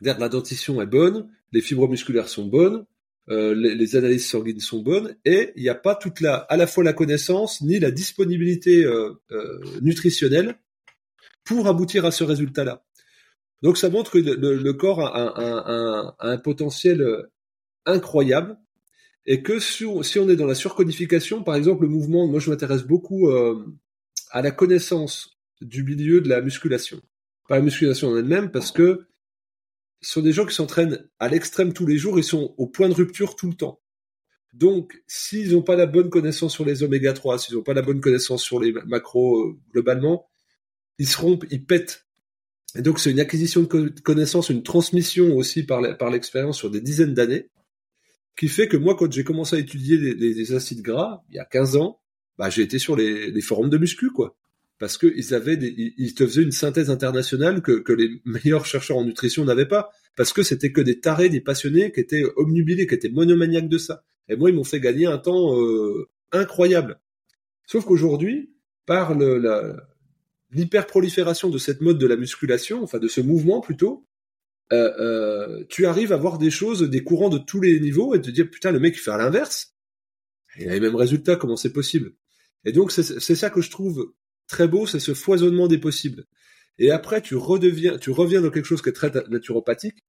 la 0.00 0.28
dentition 0.28 0.82
est 0.82 0.86
bonne, 0.86 1.30
les 1.52 1.62
fibres 1.62 1.88
musculaires 1.88 2.28
sont 2.28 2.46
bonnes, 2.46 2.84
euh, 3.30 3.54
les, 3.54 3.74
les, 3.74 3.96
analyses 3.96 4.26
sanguines 4.26 4.60
sont 4.60 4.82
bonnes, 4.82 5.16
et 5.24 5.52
il 5.56 5.62
n'y 5.62 5.68
a 5.68 5.74
pas 5.74 5.94
toute 5.94 6.20
la, 6.20 6.36
à 6.36 6.56
la 6.56 6.66
fois 6.66 6.84
la 6.84 6.92
connaissance 6.92 7.62
ni 7.62 7.78
la 7.78 7.90
disponibilité 7.90 8.84
euh, 8.84 9.12
euh 9.30 9.60
nutritionnelle 9.82 10.58
pour 11.44 11.66
aboutir 11.68 12.04
à 12.04 12.10
ce 12.10 12.24
résultat-là. 12.24 12.84
Donc, 13.62 13.76
ça 13.76 13.90
montre 13.90 14.10
que 14.12 14.18
le, 14.18 14.56
le 14.56 14.72
corps 14.72 15.00
a 15.00 15.40
un, 15.40 16.14
un, 16.18 16.38
potentiel 16.38 17.02
euh, 17.02 17.30
incroyable 17.86 18.58
et 19.26 19.42
que 19.42 19.58
si 19.58 19.84
on, 19.84 20.02
si 20.02 20.18
on 20.18 20.28
est 20.28 20.36
dans 20.36 20.46
la 20.46 20.54
surcodification, 20.54 21.42
par 21.42 21.54
exemple, 21.54 21.82
le 21.82 21.88
mouvement, 21.88 22.26
moi 22.26 22.40
je 22.40 22.50
m'intéresse 22.50 22.84
beaucoup 22.84 23.28
euh, 23.28 23.64
à 24.30 24.42
la 24.42 24.50
connaissance 24.50 25.38
du 25.60 25.84
milieu 25.84 26.20
de 26.20 26.28
la 26.28 26.40
musculation. 26.40 27.00
Pas 27.48 27.56
la 27.56 27.62
musculation 27.62 28.08
en 28.08 28.16
elle-même, 28.16 28.50
parce 28.50 28.72
que 28.72 29.06
ce 30.00 30.12
sont 30.12 30.22
des 30.22 30.32
gens 30.32 30.46
qui 30.46 30.54
s'entraînent 30.54 31.08
à 31.18 31.28
l'extrême 31.28 31.72
tous 31.72 31.86
les 31.86 31.98
jours, 31.98 32.18
ils 32.18 32.24
sont 32.24 32.54
au 32.56 32.66
point 32.66 32.88
de 32.88 32.94
rupture 32.94 33.36
tout 33.36 33.48
le 33.48 33.54
temps. 33.54 33.80
Donc, 34.52 35.02
s'ils 35.06 35.52
n'ont 35.52 35.62
pas 35.62 35.76
la 35.76 35.86
bonne 35.86 36.10
connaissance 36.10 36.52
sur 36.52 36.64
les 36.64 36.82
oméga 36.82 37.12
3, 37.12 37.38
s'ils 37.38 37.54
n'ont 37.54 37.62
pas 37.62 37.74
la 37.74 37.82
bonne 37.82 38.00
connaissance 38.00 38.42
sur 38.42 38.60
les 38.60 38.72
macros 38.72 39.40
euh, 39.40 39.58
globalement, 39.72 40.28
ils 40.98 41.06
se 41.06 41.18
rompent, 41.18 41.46
ils 41.50 41.64
pètent. 41.64 42.06
Et 42.74 42.82
donc, 42.82 42.98
c'est 42.98 43.10
une 43.10 43.20
acquisition 43.20 43.62
de 43.62 44.00
connaissances, 44.02 44.48
une 44.48 44.62
transmission 44.62 45.36
aussi 45.36 45.64
par 45.64 46.10
l'expérience 46.10 46.56
sur 46.56 46.70
des 46.70 46.80
dizaines 46.80 47.14
d'années, 47.14 47.50
qui 48.36 48.48
fait 48.48 48.68
que 48.68 48.76
moi, 48.76 48.96
quand 48.96 49.10
j'ai 49.10 49.24
commencé 49.24 49.56
à 49.56 49.58
étudier 49.58 49.96
les, 49.96 50.52
acides 50.54 50.82
gras, 50.82 51.22
il 51.28 51.36
y 51.36 51.38
a 51.38 51.44
15 51.44 51.76
ans, 51.76 52.00
bah, 52.38 52.50
j'ai 52.50 52.62
été 52.62 52.78
sur 52.78 52.96
les, 52.96 53.30
les, 53.30 53.40
forums 53.40 53.70
de 53.70 53.78
muscu, 53.78 54.10
quoi. 54.10 54.36
Parce 54.78 54.96
qu'ils 54.96 55.34
avaient 55.34 55.56
des, 55.56 55.94
ils 55.98 56.14
te 56.14 56.26
faisaient 56.26 56.42
une 56.42 56.52
synthèse 56.52 56.90
internationale 56.90 57.60
que, 57.60 57.72
que 57.80 57.92
les 57.92 58.20
meilleurs 58.24 58.66
chercheurs 58.66 58.96
en 58.96 59.04
nutrition 59.04 59.44
n'avaient 59.44 59.68
pas. 59.68 59.90
Parce 60.16 60.32
que 60.32 60.42
c'était 60.42 60.72
que 60.72 60.80
des 60.80 61.00
tarés, 61.00 61.28
des 61.28 61.40
passionnés 61.40 61.92
qui 61.92 62.00
étaient 62.00 62.24
omnubilés, 62.36 62.86
qui 62.86 62.94
étaient 62.94 63.10
monomaniaques 63.10 63.68
de 63.68 63.78
ça. 63.78 64.04
Et 64.28 64.36
moi, 64.36 64.50
ils 64.50 64.56
m'ont 64.56 64.64
fait 64.64 64.80
gagner 64.80 65.06
un 65.06 65.18
temps 65.18 65.58
euh, 65.60 66.08
incroyable. 66.32 67.00
Sauf 67.66 67.84
qu'aujourd'hui, 67.84 68.52
par 68.86 69.14
l'hyperprolifération 70.50 71.50
de 71.50 71.58
cette 71.58 71.80
mode 71.80 71.98
de 71.98 72.06
la 72.06 72.16
musculation, 72.16 72.82
enfin 72.82 72.98
de 72.98 73.08
ce 73.08 73.20
mouvement 73.20 73.60
plutôt, 73.60 74.06
euh, 74.72 74.92
euh, 74.98 75.64
tu 75.68 75.86
arrives 75.86 76.12
à 76.12 76.16
voir 76.16 76.38
des 76.38 76.50
choses, 76.50 76.82
des 76.82 77.02
courants 77.02 77.28
de 77.28 77.38
tous 77.38 77.60
les 77.60 77.80
niveaux 77.80 78.14
et 78.14 78.20
te 78.20 78.30
dire 78.30 78.48
putain 78.48 78.70
le 78.70 78.78
mec 78.78 78.94
il 78.96 79.00
fait 79.00 79.10
à 79.10 79.18
l'inverse, 79.18 79.74
il 80.58 80.68
a 80.68 80.74
les 80.74 80.80
mêmes 80.80 80.96
résultats, 80.96 81.36
comment 81.36 81.56
c'est 81.56 81.72
possible? 81.72 82.12
Et 82.64 82.72
donc 82.72 82.92
c'est 82.92 83.02
ça 83.34 83.50
que 83.50 83.60
je 83.60 83.70
trouve 83.70 84.12
très 84.46 84.68
beau, 84.68 84.86
c'est 84.86 85.00
ce 85.00 85.14
foisonnement 85.14 85.68
des 85.68 85.78
possibles. 85.78 86.24
Et 86.78 86.90
après 86.90 87.22
tu 87.22 87.36
redeviens, 87.36 87.98
tu 87.98 88.10
reviens 88.10 88.40
dans 88.40 88.50
quelque 88.50 88.66
chose 88.66 88.82
qui 88.82 88.88
est 88.90 88.92
très 88.92 89.10
naturopathique 89.28 90.04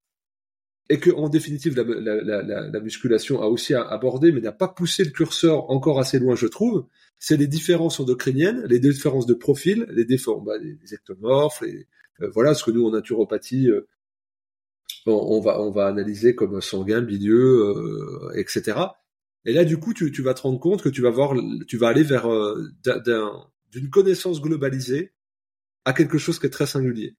et 0.88 0.98
que 0.98 1.10
en 1.10 1.28
définitive 1.28 1.76
la, 1.76 1.84
la, 1.84 2.42
la, 2.42 2.68
la 2.68 2.80
musculation 2.80 3.40
a 3.40 3.46
aussi 3.46 3.74
abordé, 3.74 4.32
mais 4.32 4.40
n'a 4.40 4.52
pas 4.52 4.68
poussé 4.68 5.04
le 5.04 5.10
curseur 5.10 5.70
encore 5.70 5.98
assez 5.98 6.18
loin, 6.18 6.34
je 6.34 6.46
trouve. 6.46 6.86
C'est 7.18 7.36
les 7.36 7.46
différences 7.46 8.00
endocriniennes, 8.00 8.64
les 8.66 8.80
différences 8.80 9.26
de 9.26 9.34
profil, 9.34 9.86
les 9.90 10.04
différences, 10.04 10.44
bah, 10.44 10.58
les, 10.58 10.76
ectomorphes, 10.92 11.62
les, 11.62 11.86
euh, 12.20 12.30
voilà 12.34 12.54
ce 12.54 12.64
que 12.64 12.70
nous 12.70 12.84
en 12.86 12.90
naturopathie 12.90 13.70
euh, 13.70 13.86
on, 15.06 15.40
va 15.40 15.60
on 15.60 15.70
va 15.70 15.86
analyser 15.86 16.34
comme 16.34 16.60
sanguin, 16.60 17.00
bilieux, 17.00 17.60
euh, 17.60 18.32
etc. 18.34 18.78
Et 19.44 19.52
là, 19.52 19.64
du 19.64 19.78
coup, 19.78 19.92
tu, 19.92 20.12
tu 20.12 20.22
vas 20.22 20.34
te 20.34 20.42
rendre 20.42 20.60
compte 20.60 20.82
que 20.82 20.88
tu 20.88 21.02
vas 21.02 21.10
voir, 21.10 21.34
tu 21.66 21.76
vas 21.76 21.88
aller 21.88 22.02
vers 22.02 22.30
euh, 22.30 22.68
d'une 23.70 23.90
connaissance 23.90 24.40
globalisée 24.40 25.12
à 25.84 25.92
quelque 25.92 26.18
chose 26.18 26.38
qui 26.38 26.46
est 26.46 26.50
très 26.50 26.66
singulier. 26.66 27.16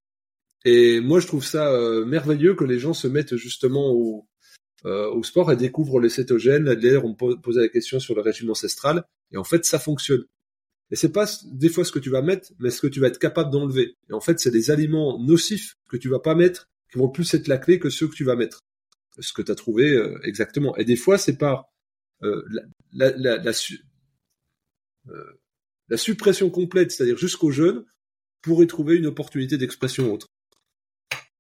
Et 0.66 1.02
moi, 1.02 1.20
je 1.20 1.28
trouve 1.28 1.44
ça 1.44 1.72
euh, 1.72 2.06
merveilleux 2.06 2.56
que 2.56 2.64
les 2.64 2.80
gens 2.80 2.94
se 2.94 3.08
mettent 3.08 3.36
justement 3.36 3.92
au, 3.92 4.28
au 4.86 5.24
sport 5.24 5.52
et 5.52 5.58
découvrent 5.58 6.00
les 6.00 6.10
cétogènes. 6.10 6.66
D'ailleurs, 6.76 7.06
on 7.06 7.10
me 7.10 7.36
posait 7.36 7.62
la 7.62 7.68
question 7.70 8.00
sur 8.00 8.16
le 8.16 8.22
régime 8.22 8.50
ancestral, 8.50 9.04
et 9.32 9.38
en 9.38 9.44
fait, 9.44 9.66
ça 9.66 9.80
fonctionne. 9.80 10.24
Et 10.92 10.96
c'est 10.96 11.12
pas 11.12 11.26
des 11.46 11.70
fois 11.70 11.84
ce 11.86 11.92
que 11.92 11.98
tu 11.98 12.12
vas 12.12 12.22
mettre, 12.22 12.52
mais 12.60 12.70
ce 12.70 12.80
que 12.80 12.88
tu 12.88 13.00
vas 13.00 13.08
être 13.08 13.18
capable 13.18 13.52
d'enlever. 13.52 13.98
Et 14.10 14.14
en 14.14 14.20
fait, 14.20 14.40
c'est 14.40 14.52
des 14.52 14.70
aliments 14.70 15.20
nocifs 15.20 15.76
que 15.90 15.98
tu 15.98 16.08
vas 16.08 16.20
pas 16.20 16.36
mettre 16.36 16.70
qui 16.92 17.00
vont 17.00 17.10
plus 17.10 17.34
être 17.34 17.48
la 17.48 17.58
clé 17.58 17.80
que 17.80 17.90
ceux 17.90 18.08
que 18.08 18.16
tu 18.16 18.24
vas 18.24 18.36
mettre. 18.36 18.60
Ce 19.20 19.34
que 19.34 19.42
tu 19.42 19.52
as 19.52 19.56
trouvé 19.56 19.92
euh, 19.92 20.20
exactement. 20.24 20.76
Et 20.78 20.86
des 20.86 20.96
fois, 20.96 21.18
c'est 21.18 21.38
par 21.38 21.60
euh, 21.60 21.64
la, 22.92 23.06
euh, 25.10 25.40
la, 25.90 25.98
suppression 25.98 26.50
complète, 26.50 26.92
c'est-à-dire 26.92 27.18
jusqu'au 27.18 27.52
jeûne, 27.52 27.86
pour 28.42 28.64
y 28.64 28.68
trouver 28.68 28.96
une 28.98 29.06
opportunité 29.06 29.58
d'expression 29.58 30.14
autre. 30.14 30.33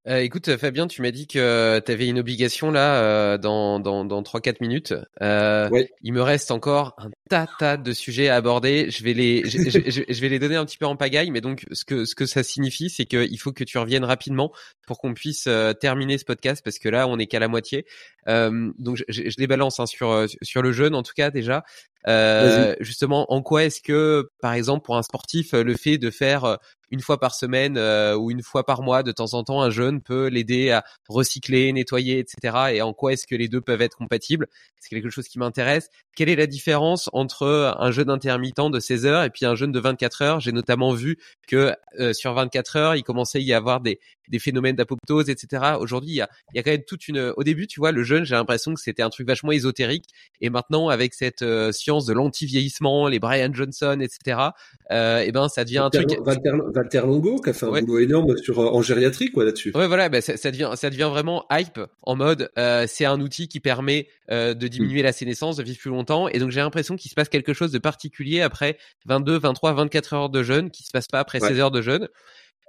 Euh, 0.05 0.17
écoute 0.17 0.57
Fabien, 0.57 0.87
tu 0.87 1.01
m'as 1.01 1.11
dit 1.11 1.27
que 1.27 1.79
tu 1.79 1.91
avais 1.91 2.07
une 2.07 2.19
obligation 2.19 2.71
là 2.71 3.01
euh, 3.01 3.37
dans 3.37 3.79
dans 3.79 4.03
dans 4.03 4.21
trois 4.21 4.41
quatre 4.41 4.59
minutes. 4.59 4.93
Euh, 5.21 5.69
Il 6.01 6.11
me 6.11 6.21
reste 6.21 6.51
encore 6.51 6.93
un 6.97 7.09
tas 7.29 7.47
tas 7.57 7.77
de 7.77 7.93
sujets 7.93 8.27
à 8.27 8.35
aborder. 8.35 8.91
Je 8.91 9.01
vais 9.01 9.13
les 9.13 9.45
je, 9.45 9.59
je, 9.59 10.21
vais 10.21 10.27
les 10.27 10.39
donner 10.39 10.57
un 10.57 10.65
petit 10.65 10.77
peu 10.77 10.85
en 10.85 10.97
pagaille, 10.97 11.31
mais 11.31 11.39
donc 11.39 11.65
ce 11.71 11.85
que 11.85 12.03
ce 12.03 12.15
que 12.15 12.25
ça 12.25 12.43
signifie, 12.43 12.89
c'est 12.89 13.05
qu'il 13.05 13.39
faut 13.39 13.53
que 13.53 13.63
tu 13.63 13.77
reviennes 13.77 14.03
rapidement 14.03 14.51
pour 14.87 14.99
qu'on 14.99 15.13
puisse 15.13 15.45
euh, 15.47 15.71
terminer 15.71 16.17
ce 16.17 16.25
podcast 16.25 16.61
parce 16.65 16.79
que 16.79 16.89
là 16.89 17.07
on 17.07 17.17
est 17.17 17.27
qu'à 17.27 17.39
la 17.39 17.47
moitié. 17.47 17.85
Euh, 18.27 18.71
donc 18.79 18.97
je, 18.97 19.03
je, 19.07 19.35
les 19.37 19.47
balance 19.47 19.79
hein, 19.79 19.85
sur 19.85 20.25
sur 20.41 20.61
le 20.61 20.73
jeûne 20.73 20.95
en 20.95 21.03
tout 21.03 21.13
cas 21.15 21.31
déjà. 21.31 21.63
Euh, 22.07 22.75
justement, 22.79 23.31
en 23.31 23.41
quoi 23.41 23.63
est-ce 23.63 23.81
que, 23.81 24.29
par 24.41 24.53
exemple, 24.53 24.85
pour 24.85 24.97
un 24.97 25.03
sportif, 25.03 25.53
le 25.53 25.75
fait 25.75 25.97
de 25.97 26.11
faire 26.11 26.57
une 26.93 27.01
fois 27.01 27.19
par 27.19 27.33
semaine 27.33 27.75
euh, 27.75 28.15
ou 28.15 28.29
une 28.29 28.43
fois 28.43 28.65
par 28.65 28.83
mois 28.83 29.01
de 29.01 29.11
temps 29.11 29.33
en 29.33 29.43
temps 29.43 29.63
un 29.63 29.71
jeûne 29.71 29.99
peut 29.99 30.27
l'aider 30.27 30.69
à 30.69 30.83
recycler, 31.09 31.73
nettoyer, 31.73 32.19
etc. 32.19 32.71
Et 32.71 32.81
en 32.83 32.93
quoi 32.93 33.13
est-ce 33.13 33.25
que 33.25 33.35
les 33.35 33.47
deux 33.47 33.61
peuvent 33.61 33.81
être 33.81 33.97
compatibles? 33.97 34.47
C'est 34.79 34.89
quelque 34.89 35.09
chose 35.09 35.27
qui 35.27 35.39
m'intéresse. 35.39 35.89
Quelle 36.15 36.29
est 36.29 36.35
la 36.35 36.45
différence 36.45 37.09
entre 37.11 37.75
un 37.79 37.91
jeûne 37.91 38.11
intermittent 38.11 38.69
de 38.71 38.79
16 38.79 39.07
heures 39.07 39.23
et 39.23 39.31
puis 39.31 39.47
un 39.47 39.55
jeûne 39.55 39.71
de 39.71 39.79
24 39.79 40.21
heures? 40.21 40.39
J'ai 40.39 40.51
notamment 40.51 40.93
vu 40.93 41.17
que 41.47 41.75
euh, 41.99 42.13
sur 42.13 42.33
24 42.33 42.75
heures, 42.75 42.95
il 42.95 43.01
commençait 43.01 43.39
à 43.39 43.41
y 43.41 43.53
avoir 43.53 43.81
des, 43.81 43.99
des 44.29 44.39
phénomènes 44.39 44.75
d'apoptose, 44.75 45.29
etc. 45.29 45.75
Aujourd'hui, 45.79 46.11
il 46.11 46.15
y 46.15 46.21
a, 46.21 46.29
y 46.53 46.59
a 46.59 46.63
quand 46.63 46.71
même 46.71 46.83
toute 46.83 47.07
une. 47.07 47.33
Au 47.35 47.43
début, 47.43 47.67
tu 47.67 47.79
vois, 47.79 47.91
le 47.91 48.03
jeûne, 48.03 48.23
j'ai 48.23 48.35
l'impression 48.35 48.73
que 48.73 48.81
c'était 48.81 49.03
un 49.03 49.09
truc 49.09 49.27
vachement 49.27 49.51
ésotérique. 49.51 50.05
Et 50.41 50.49
maintenant, 50.49 50.89
avec 50.89 51.13
cette 51.13 51.41
euh, 51.41 51.71
science 51.71 52.05
de 52.05 52.13
l'anti-vieillissement, 52.13 53.07
les 53.07 53.19
Brian 53.19 53.53
Johnson, 53.53 53.99
etc. 54.01 54.49
Euh, 54.91 55.19
et 55.19 55.31
ben, 55.31 55.47
ça 55.49 55.63
devient 55.63 55.79
un 55.79 55.89
truc. 55.89 56.09
Walter 56.19 57.01
Longo 57.01 57.39
qui 57.41 57.49
a 57.49 57.53
fait 57.53 57.65
un 57.65 57.81
boulot 57.81 57.99
énorme 57.99 58.37
sur 58.37 58.59
en 58.59 58.81
gériatrie 58.81 59.31
quoi 59.31 59.45
là-dessus. 59.45 59.71
Ouais 59.75 59.87
voilà, 59.87 60.09
bah, 60.09 60.21
ça, 60.21 60.37
ça, 60.37 60.51
devient 60.51 60.71
ça 60.75 60.89
devient 60.89 61.09
vraiment 61.11 61.45
hype 61.51 61.79
en 62.03 62.15
mode 62.15 62.51
euh, 62.57 62.85
c'est 62.87 63.05
un 63.05 63.19
outil 63.21 63.47
qui 63.47 63.59
permet 63.59 64.07
euh, 64.31 64.53
de 64.53 64.67
diminuer 64.67 65.01
mm. 65.01 65.05
la 65.05 65.11
sénescence, 65.11 65.57
de 65.57 65.63
vivre 65.63 65.79
plus 65.79 65.89
longtemps 65.89 66.27
et 66.27 66.39
donc 66.39 66.51
j'ai 66.51 66.59
l'impression 66.59 66.95
qu'il 66.95 67.09
se 67.09 67.15
passe 67.15 67.29
quelque 67.29 67.53
chose 67.53 67.71
de 67.71 67.79
particulier 67.79 68.41
après 68.41 68.77
22, 69.05 69.39
23, 69.39 69.73
24 69.73 70.13
heures 70.13 70.29
de 70.29 70.43
jeûne 70.43 70.69
qui 70.69 70.83
se 70.83 70.91
passe 70.91 71.07
pas 71.07 71.19
après 71.19 71.39
16 71.39 71.59
heures 71.59 71.71
de 71.71 71.81
jeûne. 71.81 72.07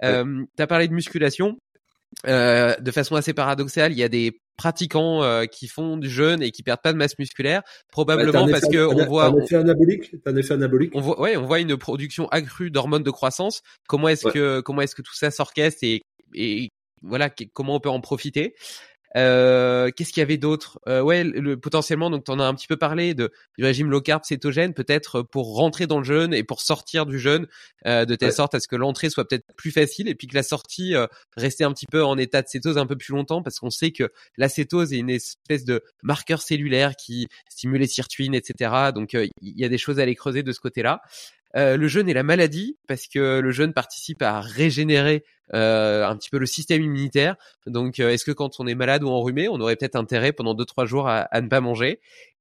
Euh, 0.03 0.45
tu 0.57 0.63
as 0.63 0.67
parlé 0.67 0.89
de 0.89 0.95
musculation. 0.95 1.57
Euh, 2.29 2.77
de 2.77 2.91
façon 2.93 3.17
assez 3.17 3.35
paradoxale, 3.35 3.91
il 3.91 3.99
y 3.99 4.05
a 4.05 4.09
des 4.09 4.41
pratiquants 4.57 5.25
euh, 5.25 5.47
qui 5.47 5.67
font 5.67 5.97
du 5.97 6.09
jeûne 6.09 6.43
et 6.43 6.53
qui 6.53 6.63
perdent 6.63 6.81
pas 6.81 6.93
de 6.93 6.99
masse 6.99 7.19
musculaire, 7.19 7.63
probablement 7.91 8.47
parce 8.49 8.69
que 8.69 8.87
on 8.87 9.05
voit 9.07 9.27
un 9.27 9.37
effet 9.39 9.57
anabolique, 9.57 10.15
un 10.25 10.37
effet 10.37 10.55
anabolique. 10.55 10.93
On 10.95 11.01
voit, 11.01 11.21
ouais, 11.21 11.37
on 11.37 11.45
voit 11.45 11.59
une 11.59 11.77
production 11.77 12.29
accrue 12.29 12.71
d'hormones 12.71 13.03
de 13.03 13.11
croissance. 13.11 13.63
Comment 13.89 14.09
est-ce 14.09 14.29
que 14.29 14.61
comment 14.61 14.83
est-ce 14.83 14.95
que 14.95 15.03
tout 15.03 15.15
ça 15.15 15.33
s'orchestre 15.33 15.83
et, 15.83 16.03
et 16.35 16.69
voilà 17.03 17.31
comment 17.53 17.75
on 17.75 17.81
peut 17.81 17.91
en 17.91 18.01
profiter? 18.01 18.55
Euh, 19.17 19.91
Qu'est-ce 19.91 20.13
qu'il 20.13 20.21
y 20.21 20.23
avait 20.23 20.37
d'autre? 20.37 20.81
Euh, 20.89 21.01
Ouais, 21.03 21.25
le, 21.25 21.57
potentiellement, 21.57 22.11
donc 22.11 22.25
tu 22.25 22.31
en 22.31 22.41
as 22.41 22.45
un 22.45 22.55
petit 22.55 22.67
peu 22.67 22.77
parlé 22.77 23.15
de, 23.15 23.31
du 23.59 23.65
régime 23.65 23.91
low 23.91 24.01
carb 24.01 24.25
cétogène, 24.25 24.75
peut-être 24.75 25.23
pour 25.23 25.55
rentrer 25.57 25.87
dans 25.87 25.99
le 25.99 26.05
jeûne 26.05 26.35
et 26.35 26.43
pour 26.43 26.61
sortir 26.61 27.07
du 27.07 27.19
jeûne, 27.19 27.47
euh, 27.87 28.05
de 28.05 28.15
telle 28.15 28.33
sorte 28.33 28.55
à 28.55 28.61
ce 28.61 28.69
que 28.69 28.77
l'entrée 28.77 29.11
soit 29.11 29.27
peut-être 29.27 29.45
plus 29.57 29.71
facile 29.71 30.09
et 30.09 30.15
puis 30.15 30.27
que 30.27 30.35
la 30.35 30.43
sortie 30.43 30.95
euh, 30.95 31.07
restait 31.37 31.65
un 31.65 31.73
petit 31.73 31.87
peu 31.87 32.05
en 32.05 32.17
état 32.19 32.43
de 32.43 32.49
cétose 32.49 32.79
un 32.79 32.87
peu 32.87 32.97
plus 32.97 33.13
longtemps 33.13 33.43
parce 33.43 33.59
qu'on 33.59 33.71
sait 33.71 33.93
que 33.93 34.11
la 34.37 34.49
cétose 34.49 34.93
est 34.93 34.99
une 34.99 35.11
espèce 35.11 35.65
de 35.65 35.83
marqueur 36.03 36.43
cellulaire 36.43 36.97
qui 36.97 37.29
stimule 37.49 37.81
les 37.81 37.87
sirtuines, 37.87 38.35
etc. 38.35 38.91
Donc 38.95 39.15
euh, 39.15 39.27
il 39.41 39.59
y 39.59 39.65
a 39.65 39.69
des 39.69 39.79
choses 39.79 39.99
à 39.99 40.03
aller 40.03 40.15
creuser 40.15 40.43
de 40.43 40.53
ce 40.53 40.61
côté-là. 40.61 41.03
Euh, 41.57 41.77
le 41.77 41.87
jeûne 41.87 42.09
et 42.09 42.15
la 42.15 42.25
maladie, 42.25 42.77
parce 42.89 43.07
que 43.07 43.39
le 43.39 43.51
jeûne 43.53 43.73
participe 43.73 44.23
à 44.23 44.41
régénérer 44.41 45.25
euh, 45.53 46.05
un 46.05 46.17
petit 46.17 46.31
peu 46.31 46.39
le 46.39 46.47
système 46.47 46.83
immunitaire. 46.83 47.37
Donc, 47.67 48.01
euh, 48.01 48.11
est-ce 48.11 48.25
que 48.25 48.33
quand 48.33 48.59
on 48.59 48.67
est 48.67 48.75
malade 48.75 49.05
ou 49.05 49.09
enrhumé, 49.09 49.49
on 49.49 49.61
aurait 49.61 49.77
peut-être 49.77 49.97
intérêt 49.97 50.33
pendant 50.33 50.55
deux 50.55 50.65
trois 50.65 50.85
jours 50.85 51.09
à, 51.09 51.29
ne 51.41 51.49
pas 51.49 51.61
manger? 51.61 52.01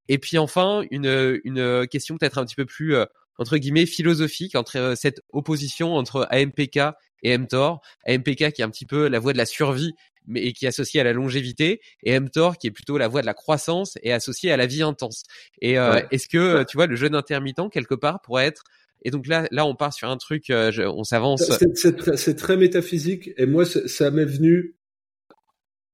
Et 0.10 0.18
puis 0.18 0.38
enfin, 0.38 0.84
une, 0.90 1.40
une 1.44 1.88
question 1.88 2.18
peut-être 2.18 2.38
un 2.38 2.45
petit 2.45 2.56
peu 2.56 2.65
plus 2.65 2.95
entre 3.38 3.57
guillemets 3.57 3.85
philosophique 3.85 4.56
entre 4.56 4.95
cette 4.98 5.22
opposition 5.31 5.95
entre 5.95 6.27
AMPK 6.30 6.80
et 7.22 7.38
mTOR. 7.38 7.81
AMPK 8.06 8.52
qui 8.52 8.61
est 8.61 8.64
un 8.64 8.69
petit 8.69 8.85
peu 8.85 9.07
la 9.07 9.19
voie 9.19 9.31
de 9.31 9.38
la 9.38 9.45
survie 9.45 9.94
mais 10.26 10.53
qui 10.53 10.65
est 10.65 10.69
associée 10.69 10.99
à 11.02 11.03
la 11.03 11.14
longévité 11.14 11.81
et 12.03 12.19
mTOR 12.19 12.57
qui 12.57 12.68
est 12.68 12.72
plutôt 12.72 12.98
la 12.98 13.07
voie 13.07 13.22
de 13.22 13.26
la 13.26 13.34
croissance 13.34 13.98
et 14.03 14.11
associée 14.11 14.52
à 14.52 14.57
la 14.57 14.65
vie 14.65 14.84
intense. 14.84 15.23
Et 15.61 15.76
est-ce 16.11 16.27
que 16.27 16.64
tu 16.64 16.76
vois 16.76 16.88
le 16.88 16.98
jeûne 16.98 17.15
intermittent 17.15 17.69
quelque 17.72 17.95
part 17.95 18.22
pourrait 18.22 18.48
être 18.48 18.64
et 19.03 19.11
donc 19.11 19.27
là, 19.27 19.47
là, 19.51 19.65
on 19.65 19.75
part 19.75 19.93
sur 19.93 20.09
un 20.09 20.17
truc, 20.17 20.49
euh, 20.49 20.71
on 20.88 21.03
s'avance. 21.03 21.43
C'est 21.75 22.35
très 22.35 22.57
métaphysique. 22.57 23.31
Et 23.38 23.45
moi, 23.45 23.65
ça 23.65 24.11
m'est 24.11 24.25
venu. 24.25 24.75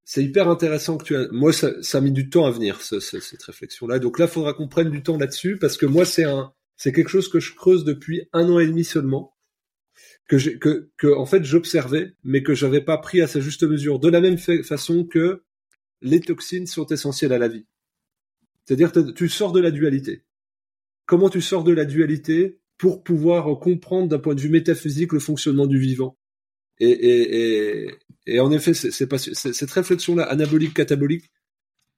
C'est 0.06 0.24
hyper 0.24 0.48
intéressant 0.48 0.98
que 0.98 1.04
tu 1.04 1.16
as. 1.16 1.28
Moi, 1.32 1.52
ça, 1.52 1.72
ça 1.82 1.98
a 1.98 2.02
mis 2.02 2.12
du 2.12 2.30
temps 2.30 2.46
à 2.46 2.52
venir 2.52 2.82
cette 2.82 3.44
réflexion-là. 3.44 4.00
Donc 4.00 4.20
là, 4.20 4.26
il 4.26 4.32
faudra 4.32 4.54
qu'on 4.54 4.68
prenne 4.68 4.90
du 4.90 5.04
temps 5.04 5.18
là-dessus 5.18 5.58
parce 5.58 5.78
que 5.78 5.86
moi, 5.86 6.06
c'est 6.06 6.24
un, 6.24 6.54
c'est 6.78 6.92
quelque 6.92 7.10
chose 7.10 7.30
que 7.30 7.40
je 7.40 7.54
creuse 7.56 7.84
depuis 7.84 8.28
un 8.32 8.50
an 8.50 8.60
et 8.60 8.68
demi 8.68 8.84
seulement, 8.84 9.36
que 10.28 10.38
que 10.98 11.14
en 11.14 11.26
fait, 11.26 11.44
j'observais, 11.44 12.14
mais 12.24 12.44
que 12.44 12.54
j'avais 12.54 12.82
pas 12.82 12.98
pris 12.98 13.22
à 13.22 13.28
sa 13.28 13.40
juste 13.40 13.64
mesure. 13.64 14.00
De 14.00 14.10
la 14.10 14.22
même 14.22 14.38
façon 14.38 15.04
que 15.04 15.44
les 16.02 16.22
toxines 16.22 16.68
sont 16.68 16.86
essentielles 16.88 17.34
à 17.34 17.40
la 17.40 17.48
vie. 17.48 17.66
C'est-à-dire, 18.66 18.92
tu 19.16 19.30
sors 19.30 19.52
de 19.52 19.60
la 19.60 19.72
dualité. 19.72 20.24
Comment 21.08 21.30
tu 21.30 21.42
sors 21.42 21.64
de 21.64 21.74
la 21.74 21.86
dualité 21.86 22.60
pour 22.80 23.04
pouvoir 23.04 23.60
comprendre 23.60 24.08
d'un 24.08 24.20
point 24.20 24.34
de 24.34 24.40
vue 24.40 24.50
métaphysique 24.50 25.12
le 25.12 25.20
fonctionnement 25.20 25.68
du 25.68 25.78
vivant. 25.78 26.18
Et, 26.80 27.92
en 28.40 28.52
effet, 28.52 28.74
c'est, 28.74 29.08
pas, 29.08 29.18
cette 29.18 29.72
réflexion-là, 29.72 30.24
anabolique, 30.24 30.74
catabolique, 30.74 31.30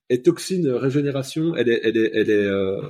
et 0.10 0.24
toxine, 0.24 0.68
régénération, 0.68 1.56
elle 1.56 1.70
est, 1.70 1.80
elle 1.84 1.98
est, 1.98 2.12
elle 2.14 2.30
est, 2.30 2.46
euh, 2.46 2.82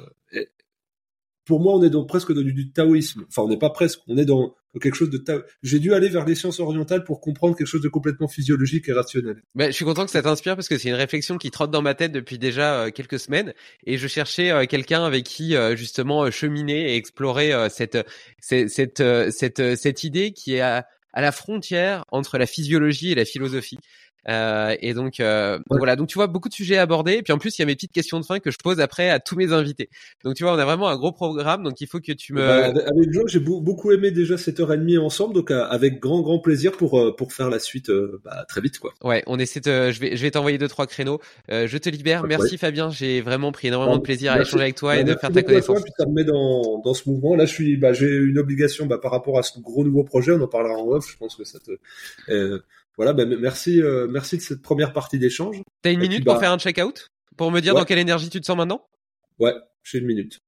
pour 1.45 1.59
moi, 1.59 1.73
on 1.73 1.83
est 1.83 1.89
donc 1.89 2.07
presque 2.07 2.33
dans 2.33 2.41
du, 2.41 2.71
taoïsme. 2.71 3.25
Enfin, 3.27 3.43
on 3.43 3.47
n'est 3.47 3.57
pas 3.57 3.69
presque, 3.69 3.99
on 4.07 4.17
est 4.17 4.25
dans 4.25 4.53
quelque 4.79 4.95
chose 4.95 5.09
de 5.09 5.17
taoïsme. 5.17 5.45
J'ai 5.63 5.79
dû 5.79 5.93
aller 5.93 6.09
vers 6.09 6.25
les 6.25 6.35
sciences 6.35 6.59
orientales 6.59 7.03
pour 7.03 7.19
comprendre 7.19 7.55
quelque 7.55 7.67
chose 7.67 7.81
de 7.81 7.89
complètement 7.89 8.27
physiologique 8.27 8.87
et 8.89 8.93
rationnel. 8.93 9.41
Ben, 9.55 9.67
je 9.67 9.75
suis 9.75 9.85
content 9.85 10.05
que 10.05 10.11
ça 10.11 10.21
t'inspire 10.21 10.55
parce 10.55 10.67
que 10.67 10.77
c'est 10.77 10.89
une 10.89 10.95
réflexion 10.95 11.37
qui 11.37 11.51
trotte 11.51 11.71
dans 11.71 11.81
ma 11.81 11.95
tête 11.95 12.11
depuis 12.11 12.37
déjà 12.37 12.81
euh, 12.81 12.91
quelques 12.91 13.19
semaines 13.19 13.53
et 13.85 13.97
je 13.97 14.07
cherchais 14.07 14.51
euh, 14.51 14.65
quelqu'un 14.65 15.03
avec 15.03 15.25
qui 15.25 15.55
euh, 15.55 15.75
justement 15.75 16.29
cheminer 16.29 16.93
et 16.93 16.95
explorer 16.95 17.51
cette 17.69 17.97
cette 18.39 19.03
cette, 19.31 19.75
cette 19.75 20.03
idée 20.03 20.31
qui 20.31 20.55
est 20.55 20.61
à 20.61 20.85
la 21.15 21.31
frontière 21.31 22.05
entre 22.11 22.37
la 22.37 22.45
physiologie 22.45 23.11
et 23.11 23.15
la 23.15 23.25
philosophie. 23.25 23.79
Euh, 24.29 24.75
et 24.81 24.93
donc, 24.93 25.19
euh, 25.19 25.59
voilà, 25.69 25.95
donc 25.95 26.07
tu 26.07 26.15
vois 26.15 26.27
beaucoup 26.27 26.49
de 26.49 26.53
sujets 26.53 26.77
abordés. 26.77 27.13
Et 27.13 27.21
puis 27.23 27.33
en 27.33 27.37
plus, 27.37 27.57
il 27.57 27.61
y 27.61 27.63
a 27.63 27.65
mes 27.65 27.75
petites 27.75 27.91
questions 27.91 28.19
de 28.19 28.25
fin 28.25 28.39
que 28.39 28.51
je 28.51 28.57
pose 28.57 28.79
après 28.79 29.09
à 29.09 29.19
tous 29.19 29.35
mes 29.35 29.51
invités. 29.51 29.89
Donc 30.23 30.35
tu 30.35 30.43
vois, 30.43 30.53
on 30.53 30.59
a 30.59 30.65
vraiment 30.65 30.89
un 30.89 30.97
gros 30.97 31.11
programme. 31.11 31.63
Donc 31.63 31.81
il 31.81 31.87
faut 31.87 31.99
que 31.99 32.11
tu 32.11 32.33
me. 32.33 32.41
Bah, 32.41 32.65
avec 32.65 33.11
Joe, 33.11 33.23
j'ai 33.27 33.39
beaucoup 33.39 33.91
aimé 33.91 34.11
déjà 34.11 34.37
cette 34.37 34.59
heure 34.59 34.73
et 34.73 34.77
demie 34.77 34.97
ensemble. 34.97 35.33
Donc 35.33 35.51
euh, 35.51 35.65
avec 35.65 35.99
grand 35.99 36.21
grand 36.21 36.39
plaisir 36.39 36.73
pour 36.73 36.99
euh, 36.99 37.15
pour 37.15 37.33
faire 37.33 37.49
la 37.49 37.59
suite 37.59 37.91
bah, 38.23 38.45
très 38.47 38.61
vite 38.61 38.79
quoi. 38.79 38.93
Ouais, 39.03 39.23
on 39.27 39.39
essaie 39.39 39.59
de. 39.59 39.91
Je 39.91 39.99
vais 39.99 40.15
je 40.15 40.21
vais 40.21 40.31
t'envoyer 40.31 40.57
deux 40.57 40.67
trois 40.67 40.87
créneaux. 40.87 41.19
je 41.49 41.77
te 41.77 41.89
libère. 41.89 42.23
Merci 42.25 42.57
Fabien. 42.57 42.89
J'ai 42.89 43.21
vraiment 43.21 43.51
pris 43.51 43.69
énormément 43.69 43.97
de 43.97 44.01
plaisir 44.01 44.33
à 44.33 44.41
échanger 44.41 44.63
avec 44.63 44.75
toi 44.75 44.97
et 44.97 45.03
de 45.03 45.15
faire 45.15 45.31
ta 45.31 45.41
connaissance. 45.41 45.77
Toi, 45.77 45.83
puis 45.83 45.93
ça 45.97 46.05
me 46.05 46.13
met 46.13 46.23
dans 46.23 46.79
dans 46.83 46.93
ce 46.93 47.09
mouvement. 47.09 47.35
Là, 47.35 47.45
je 47.45 47.53
suis 47.53 47.77
bah 47.77 47.93
j'ai 47.93 48.15
une 48.15 48.37
obligation 48.37 48.85
bah, 48.85 48.97
par 48.97 49.11
rapport 49.11 49.39
à 49.39 49.43
ce 49.43 49.59
gros 49.59 49.83
nouveau 49.83 50.03
projet. 50.03 50.31
On 50.31 50.41
en 50.41 50.47
parlera 50.47 50.75
en 50.75 50.87
off. 50.87 51.09
Je 51.09 51.17
pense 51.17 51.35
que 51.35 51.43
ça 51.43 51.59
te 51.59 51.71
voilà, 52.97 53.13
ben, 53.13 53.37
merci, 53.39 53.81
euh, 53.81 54.07
merci 54.09 54.37
de 54.37 54.41
cette 54.41 54.61
première 54.61 54.93
partie 54.93 55.17
d'échange. 55.17 55.61
T'as 55.81 55.91
une 55.91 55.99
minute 55.99 56.23
pour 56.23 56.35
bah, 56.35 56.39
faire 56.39 56.51
un 56.51 56.57
check-out? 56.57 57.09
Pour 57.37 57.51
me 57.51 57.59
dire 57.59 57.73
dans 57.73 57.85
quelle 57.85 57.99
énergie 57.99 58.29
tu 58.29 58.41
te 58.41 58.45
sens 58.45 58.57
maintenant? 58.57 58.85
Ouais, 59.39 59.53
j'ai 59.83 59.99
une 59.99 60.05
minute. 60.05 60.39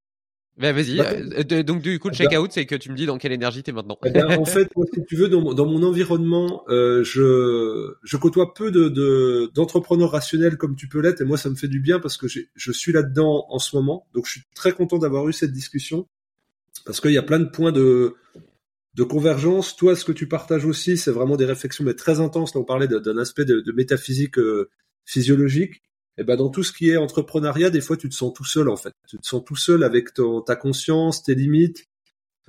Ben 0.56 0.72
vas-y. 0.72 1.00
Euh, 1.00 1.62
donc 1.64 1.82
du 1.82 1.98
coup, 1.98 2.08
le 2.08 2.14
eh 2.14 2.18
check-out, 2.18 2.52
c'est 2.52 2.64
que 2.64 2.76
tu 2.76 2.90
me 2.90 2.96
dis 2.96 3.06
dans 3.06 3.18
quelle 3.18 3.32
énergie 3.32 3.64
t'es 3.64 3.72
maintenant. 3.72 3.98
Eh 4.04 4.22
en 4.22 4.44
fait, 4.44 4.68
si 4.94 5.04
tu 5.04 5.16
veux, 5.16 5.28
dans, 5.28 5.66
mon 5.66 5.82
environnement, 5.82 6.62
euh, 6.68 7.02
je, 7.02 7.94
je 8.04 8.16
côtoie 8.16 8.54
peu 8.54 8.70
de 8.70 9.50
d'entrepreneurs 9.52 10.12
rationnels 10.12 10.56
comme 10.56 10.76
tu 10.76 10.86
peux 10.86 11.00
l'être, 11.00 11.22
et 11.22 11.24
moi, 11.24 11.38
ça 11.38 11.50
me 11.50 11.56
fait 11.56 11.66
du 11.66 11.80
bien 11.80 11.98
parce 11.98 12.16
que 12.16 12.28
je 12.28 12.72
suis 12.72 12.92
là-dedans 12.92 13.46
en 13.48 13.58
ce 13.58 13.74
moment. 13.74 14.06
Donc, 14.14 14.26
je 14.26 14.32
suis 14.32 14.42
très 14.54 14.70
content 14.70 14.98
d'avoir 14.98 15.28
eu 15.28 15.32
cette 15.32 15.52
discussion 15.52 16.06
parce 16.84 17.00
qu'il 17.00 17.12
y 17.12 17.18
a 17.18 17.22
plein 17.22 17.40
de 17.40 17.46
points 17.46 17.72
de 17.72 18.14
de 18.94 19.02
convergence. 19.02 19.76
Toi, 19.76 19.96
ce 19.96 20.04
que 20.04 20.12
tu 20.12 20.28
partages 20.28 20.64
aussi, 20.64 20.96
c'est 20.96 21.10
vraiment 21.10 21.36
des 21.36 21.44
réflexions 21.44 21.84
mais 21.84 21.94
très 21.94 22.20
intenses. 22.20 22.54
Là, 22.54 22.60
on 22.60 22.64
parlait 22.64 22.88
d'un 22.88 23.18
aspect 23.18 23.44
de, 23.44 23.72
métaphysique 23.72 24.38
euh, 24.38 24.70
physiologique. 25.04 25.82
Et 26.16 26.22
ben 26.22 26.36
dans 26.36 26.48
tout 26.48 26.62
ce 26.62 26.72
qui 26.72 26.90
est 26.90 26.96
entrepreneuriat, 26.96 27.70
des 27.70 27.80
fois, 27.80 27.96
tu 27.96 28.08
te 28.08 28.14
sens 28.14 28.32
tout 28.32 28.44
seul 28.44 28.68
en 28.68 28.76
fait. 28.76 28.92
Tu 29.08 29.18
te 29.18 29.26
sens 29.26 29.42
tout 29.44 29.56
seul 29.56 29.82
avec 29.82 30.14
ton, 30.14 30.42
ta 30.42 30.54
conscience, 30.54 31.24
tes 31.24 31.34
limites, 31.34 31.86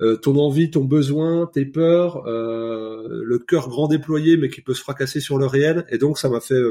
euh, 0.00 0.16
ton 0.16 0.36
envie, 0.36 0.70
ton 0.70 0.84
besoin, 0.84 1.50
tes 1.52 1.66
peurs, 1.66 2.24
euh, 2.28 3.22
le 3.24 3.38
cœur 3.40 3.68
grand 3.68 3.88
déployé 3.88 4.36
mais 4.36 4.48
qui 4.48 4.60
peut 4.60 4.74
se 4.74 4.82
fracasser 4.82 5.18
sur 5.18 5.36
le 5.36 5.46
réel. 5.46 5.84
Et 5.90 5.98
donc, 5.98 6.18
ça 6.18 6.28
m'a 6.28 6.40
fait. 6.40 6.62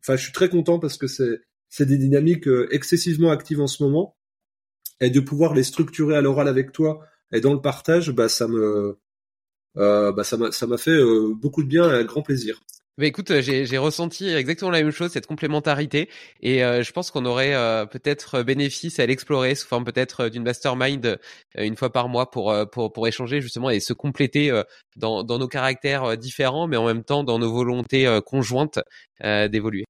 Enfin, 0.00 0.16
je 0.16 0.24
suis 0.24 0.32
très 0.32 0.48
content 0.48 0.80
parce 0.80 0.96
que 0.96 1.06
c'est 1.06 1.40
c'est 1.68 1.86
des 1.86 1.98
dynamiques 1.98 2.48
excessivement 2.72 3.30
actives 3.30 3.60
en 3.60 3.68
ce 3.68 3.84
moment. 3.84 4.16
Et 5.00 5.10
de 5.10 5.20
pouvoir 5.20 5.54
les 5.54 5.62
structurer 5.62 6.16
à 6.16 6.20
l'oral 6.20 6.48
avec 6.48 6.72
toi 6.72 7.00
et 7.32 7.40
dans 7.40 7.54
le 7.54 7.60
partage, 7.60 8.10
bah 8.10 8.28
ça 8.28 8.48
me 8.48 8.98
euh, 9.76 10.12
bah 10.12 10.24
ça 10.24 10.36
m'a 10.36 10.78
fait 10.78 10.90
euh, 10.90 11.32
beaucoup 11.34 11.62
de 11.62 11.68
bien 11.68 11.90
et 11.90 12.00
un 12.00 12.04
grand 12.04 12.22
plaisir. 12.22 12.60
Bah 12.98 13.06
écoute, 13.06 13.32
j'ai 13.40 13.78
ressenti 13.78 14.28
exactement 14.28 14.70
la 14.70 14.82
même 14.82 14.90
chose, 14.90 15.10
cette 15.10 15.26
complémentarité, 15.26 16.10
et 16.42 16.62
euh, 16.62 16.82
je 16.82 16.92
pense 16.92 17.10
qu'on 17.10 17.24
aurait 17.24 17.54
peut-être 17.88 18.42
bénéfice 18.42 18.98
à 18.98 19.06
l'explorer 19.06 19.54
sous 19.54 19.66
forme 19.66 19.84
peut-être 19.84 20.28
d'une 20.28 20.42
mastermind 20.42 21.18
une 21.56 21.76
fois 21.76 21.90
par 21.90 22.08
mois 22.10 22.30
pour 22.30 22.54
pour 22.70 22.92
pour 22.92 23.08
échanger 23.08 23.40
justement 23.40 23.70
et 23.70 23.80
se 23.80 23.94
compléter 23.94 24.52
dans 24.96 25.22
dans 25.22 25.38
nos 25.38 25.48
caractères 25.48 26.18
différents, 26.18 26.66
mais 26.66 26.76
en 26.76 26.84
même 26.84 27.04
temps 27.04 27.24
dans 27.24 27.38
nos 27.38 27.50
volontés 27.50 28.20
conjointes 28.26 28.80
d'évoluer. 29.22 29.84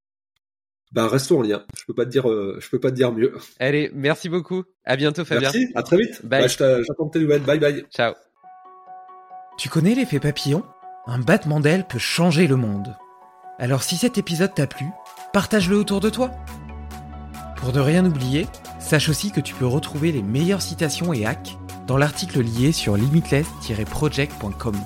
Bah 0.93 1.09
restons 1.09 1.41
en 1.41 1.43
lien. 1.43 1.65
Je 1.77 1.85
peux 1.87 1.95
pas 1.95 2.05
te 2.05 2.11
dire, 2.11 2.29
je 2.29 2.69
peux 2.69 2.79
pas 2.79 2.91
te 2.91 2.97
dire 2.97 3.11
mieux. 3.13 3.35
Allez, 3.59 3.91
merci 3.93 4.29
beaucoup. 4.29 4.63
À 4.85 4.95
bientôt, 4.95 5.25
Fabien. 5.25 5.51
Merci. 5.53 5.73
À 5.75 5.83
très 5.83 5.97
vite. 5.97 6.25
Bye. 6.25 6.47
Bah, 6.59 6.83
J'attends 6.87 7.09
tes 7.09 7.19
nouvelles. 7.19 7.43
Bye 7.43 7.59
bye. 7.59 7.85
Ciao. 7.91 8.15
Tu 9.61 9.69
connais 9.69 9.95
l'effet 9.95 10.21
papillon? 10.21 10.65
Un 11.07 11.19
battement 11.19 11.61
d'aile 11.61 11.87
peut 11.87 11.99
changer 11.99 12.47
le 12.47 12.57
monde. 12.57 12.97
Alors 13.59 13.83
si 13.83 13.99
cet 13.99 14.17
épisode 14.17 14.55
t'a 14.55 14.67
plu, 14.67 14.87
partage-le 15.35 15.77
autour 15.77 16.01
de 16.01 16.09
toi. 16.09 16.31
Pour 17.59 17.75
ne 17.75 17.81
rien 17.81 18.07
oublier, 18.07 18.47
sache 18.79 19.11
aussi 19.11 19.33
que 19.33 19.41
tu 19.43 19.55
peux 19.55 19.67
retrouver 19.67 20.13
les 20.13 20.23
meilleures 20.23 20.63
citations 20.63 21.13
et 21.13 21.27
hacks 21.27 21.59
dans 21.87 21.99
l'article 21.99 22.41
lié 22.41 22.73
sur 22.73 22.97
limitless-project.com. 22.97 24.77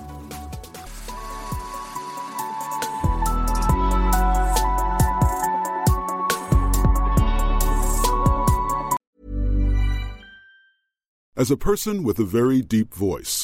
As 11.37 11.53
a 11.53 11.57
person 11.57 12.03
with 12.03 12.19
a 12.19 12.25
very 12.25 12.61
deep 12.61 12.93
voice, 12.93 13.44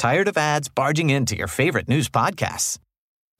Tired 0.00 0.28
of 0.28 0.38
ads 0.38 0.70
barging 0.70 1.10
into 1.10 1.36
your 1.36 1.46
favorite 1.46 1.86
news 1.86 2.08
podcasts? 2.08 2.78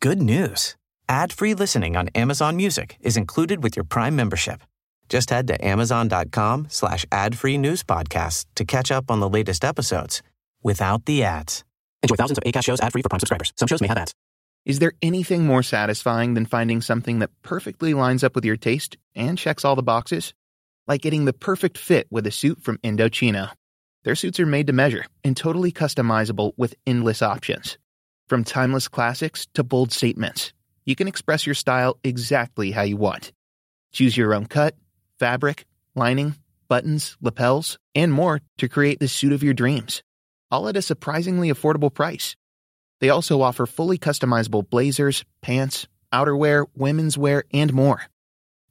Good 0.03 0.21
news. 0.21 0.77
Ad-free 1.09 1.55
listening 1.55 1.97
on 1.97 2.09
Amazon 2.09 2.55
Music 2.55 2.99
is 3.01 3.17
included 3.17 3.63
with 3.63 3.77
your 3.77 3.85
Prime 3.85 4.15
membership. 4.15 4.61
Just 5.09 5.31
head 5.31 5.47
to 5.47 5.65
amazon.com 5.65 6.67
slash 6.69 7.07
ad-free 7.11 7.57
news 7.57 7.83
podcasts 7.83 8.45
to 8.57 8.67
catch 8.67 8.93
up 8.93 9.11
on 9.11 9.21
the 9.21 9.29
latest 9.29 9.65
episodes 9.65 10.23
without 10.63 11.07
the 11.07 11.25
ads. 11.25 11.65
Enjoy 12.03 12.17
thousands 12.17 12.37
of 12.37 12.45
ACAST 12.45 12.65
shows 12.65 12.81
ad-free 12.83 13.01
for 13.01 13.09
Prime 13.09 13.21
subscribers. 13.21 13.55
Some 13.57 13.67
shows 13.67 13.81
may 13.81 13.89
have 13.89 13.97
ads. 13.97 14.13
Is 14.67 14.81
there 14.81 14.93
anything 15.01 15.47
more 15.47 15.63
satisfying 15.63 16.35
than 16.35 16.45
finding 16.45 16.83
something 16.83 17.21
that 17.21 17.31
perfectly 17.41 17.95
lines 17.95 18.23
up 18.23 18.35
with 18.35 18.45
your 18.45 18.59
taste 18.59 18.99
and 19.15 19.39
checks 19.39 19.65
all 19.65 19.77
the 19.77 19.83
boxes? 19.83 20.35
Like 20.87 21.01
getting 21.01 21.25
the 21.25 21.33
perfect 21.33 21.79
fit 21.79 22.07
with 22.11 22.27
a 22.27 22.31
suit 22.31 22.63
from 22.63 22.77
Indochino. 22.85 23.51
Their 24.03 24.15
suits 24.15 24.41
are 24.41 24.47
made 24.47 24.67
to 24.69 24.73
measure 24.73 25.05
and 25.25 25.37
totally 25.37 25.73
customizable 25.73 26.53
with 26.57 26.75
endless 26.87 27.21
options. 27.21 27.77
From 28.29 28.45
timeless 28.45 28.89
classics 28.89 29.47
to 29.55 29.63
bold 29.63 29.93
statements, 29.93 30.53
you 30.87 30.97
can 30.97 31.09
express 31.09 31.45
your 31.45 31.55
style 31.55 31.99
exactly 32.03 32.71
how 32.71 32.83
you 32.83 32.97
want. 32.97 33.33
Choose 33.93 34.17
your 34.17 34.35
own 34.35 34.47
cut, 34.47 34.75
fabric, 35.19 35.67
lining, 35.95 36.37
buttons, 36.69 37.17
lapels, 37.21 37.79
and 37.95 38.13
more 38.13 38.41
to 38.59 38.69
create 38.69 39.01
the 39.01 39.09
suit 39.09 39.33
of 39.33 39.43
your 39.43 39.53
dreams, 39.53 40.03
all 40.51 40.69
at 40.69 40.77
a 40.77 40.83
surprisingly 40.83 41.51
affordable 41.51 41.93
price. 41.93 42.37
They 43.01 43.11
also 43.11 43.43
offer 43.43 43.67
fully 43.67 43.99
customizable 43.99 44.69
blazers, 44.69 45.25
pants, 45.43 45.87
outerwear, 46.13 46.67
women's 46.75 47.19
wear, 47.19 47.45
and 47.53 47.73
more. 47.75 48.03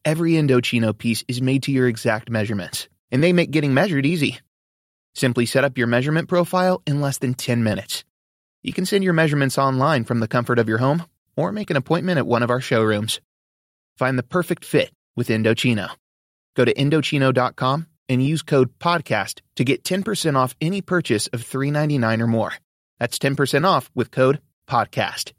Every 0.05 0.33
Indochino 0.33 0.97
piece 0.97 1.23
is 1.27 1.41
made 1.41 1.63
to 1.63 1.71
your 1.71 1.87
exact 1.87 2.29
measurements, 2.29 2.87
and 3.11 3.21
they 3.21 3.33
make 3.33 3.51
getting 3.51 3.73
measured 3.73 4.05
easy. 4.05 4.39
Simply 5.15 5.45
set 5.45 5.63
up 5.63 5.77
your 5.77 5.87
measurement 5.87 6.27
profile 6.27 6.81
in 6.85 7.01
less 7.01 7.17
than 7.17 7.33
10 7.33 7.63
minutes. 7.63 8.03
You 8.63 8.73
can 8.73 8.85
send 8.85 9.03
your 9.03 9.13
measurements 9.13 9.57
online 9.57 10.03
from 10.03 10.19
the 10.19 10.27
comfort 10.27 10.59
of 10.59 10.67
your 10.67 10.77
home 10.79 11.05
or 11.35 11.51
make 11.51 11.69
an 11.69 11.77
appointment 11.77 12.17
at 12.17 12.27
one 12.27 12.43
of 12.43 12.49
our 12.49 12.61
showrooms. 12.61 13.21
Find 13.97 14.17
the 14.17 14.23
perfect 14.23 14.65
fit 14.65 14.91
with 15.15 15.29
Indochino. 15.29 15.89
Go 16.55 16.65
to 16.65 16.73
Indochino.com 16.73 17.87
and 18.09 18.23
use 18.25 18.41
code 18.41 18.77
PODCAST 18.79 19.41
to 19.57 19.63
get 19.63 19.83
10% 19.83 20.35
off 20.35 20.55
any 20.59 20.81
purchase 20.81 21.27
of 21.27 21.43
$3.99 21.43 22.21
or 22.21 22.27
more. 22.27 22.53
That's 22.99 23.17
10% 23.17 23.65
off 23.65 23.89
with 23.95 24.11
code 24.11 24.41
PODCAST. 24.67 25.33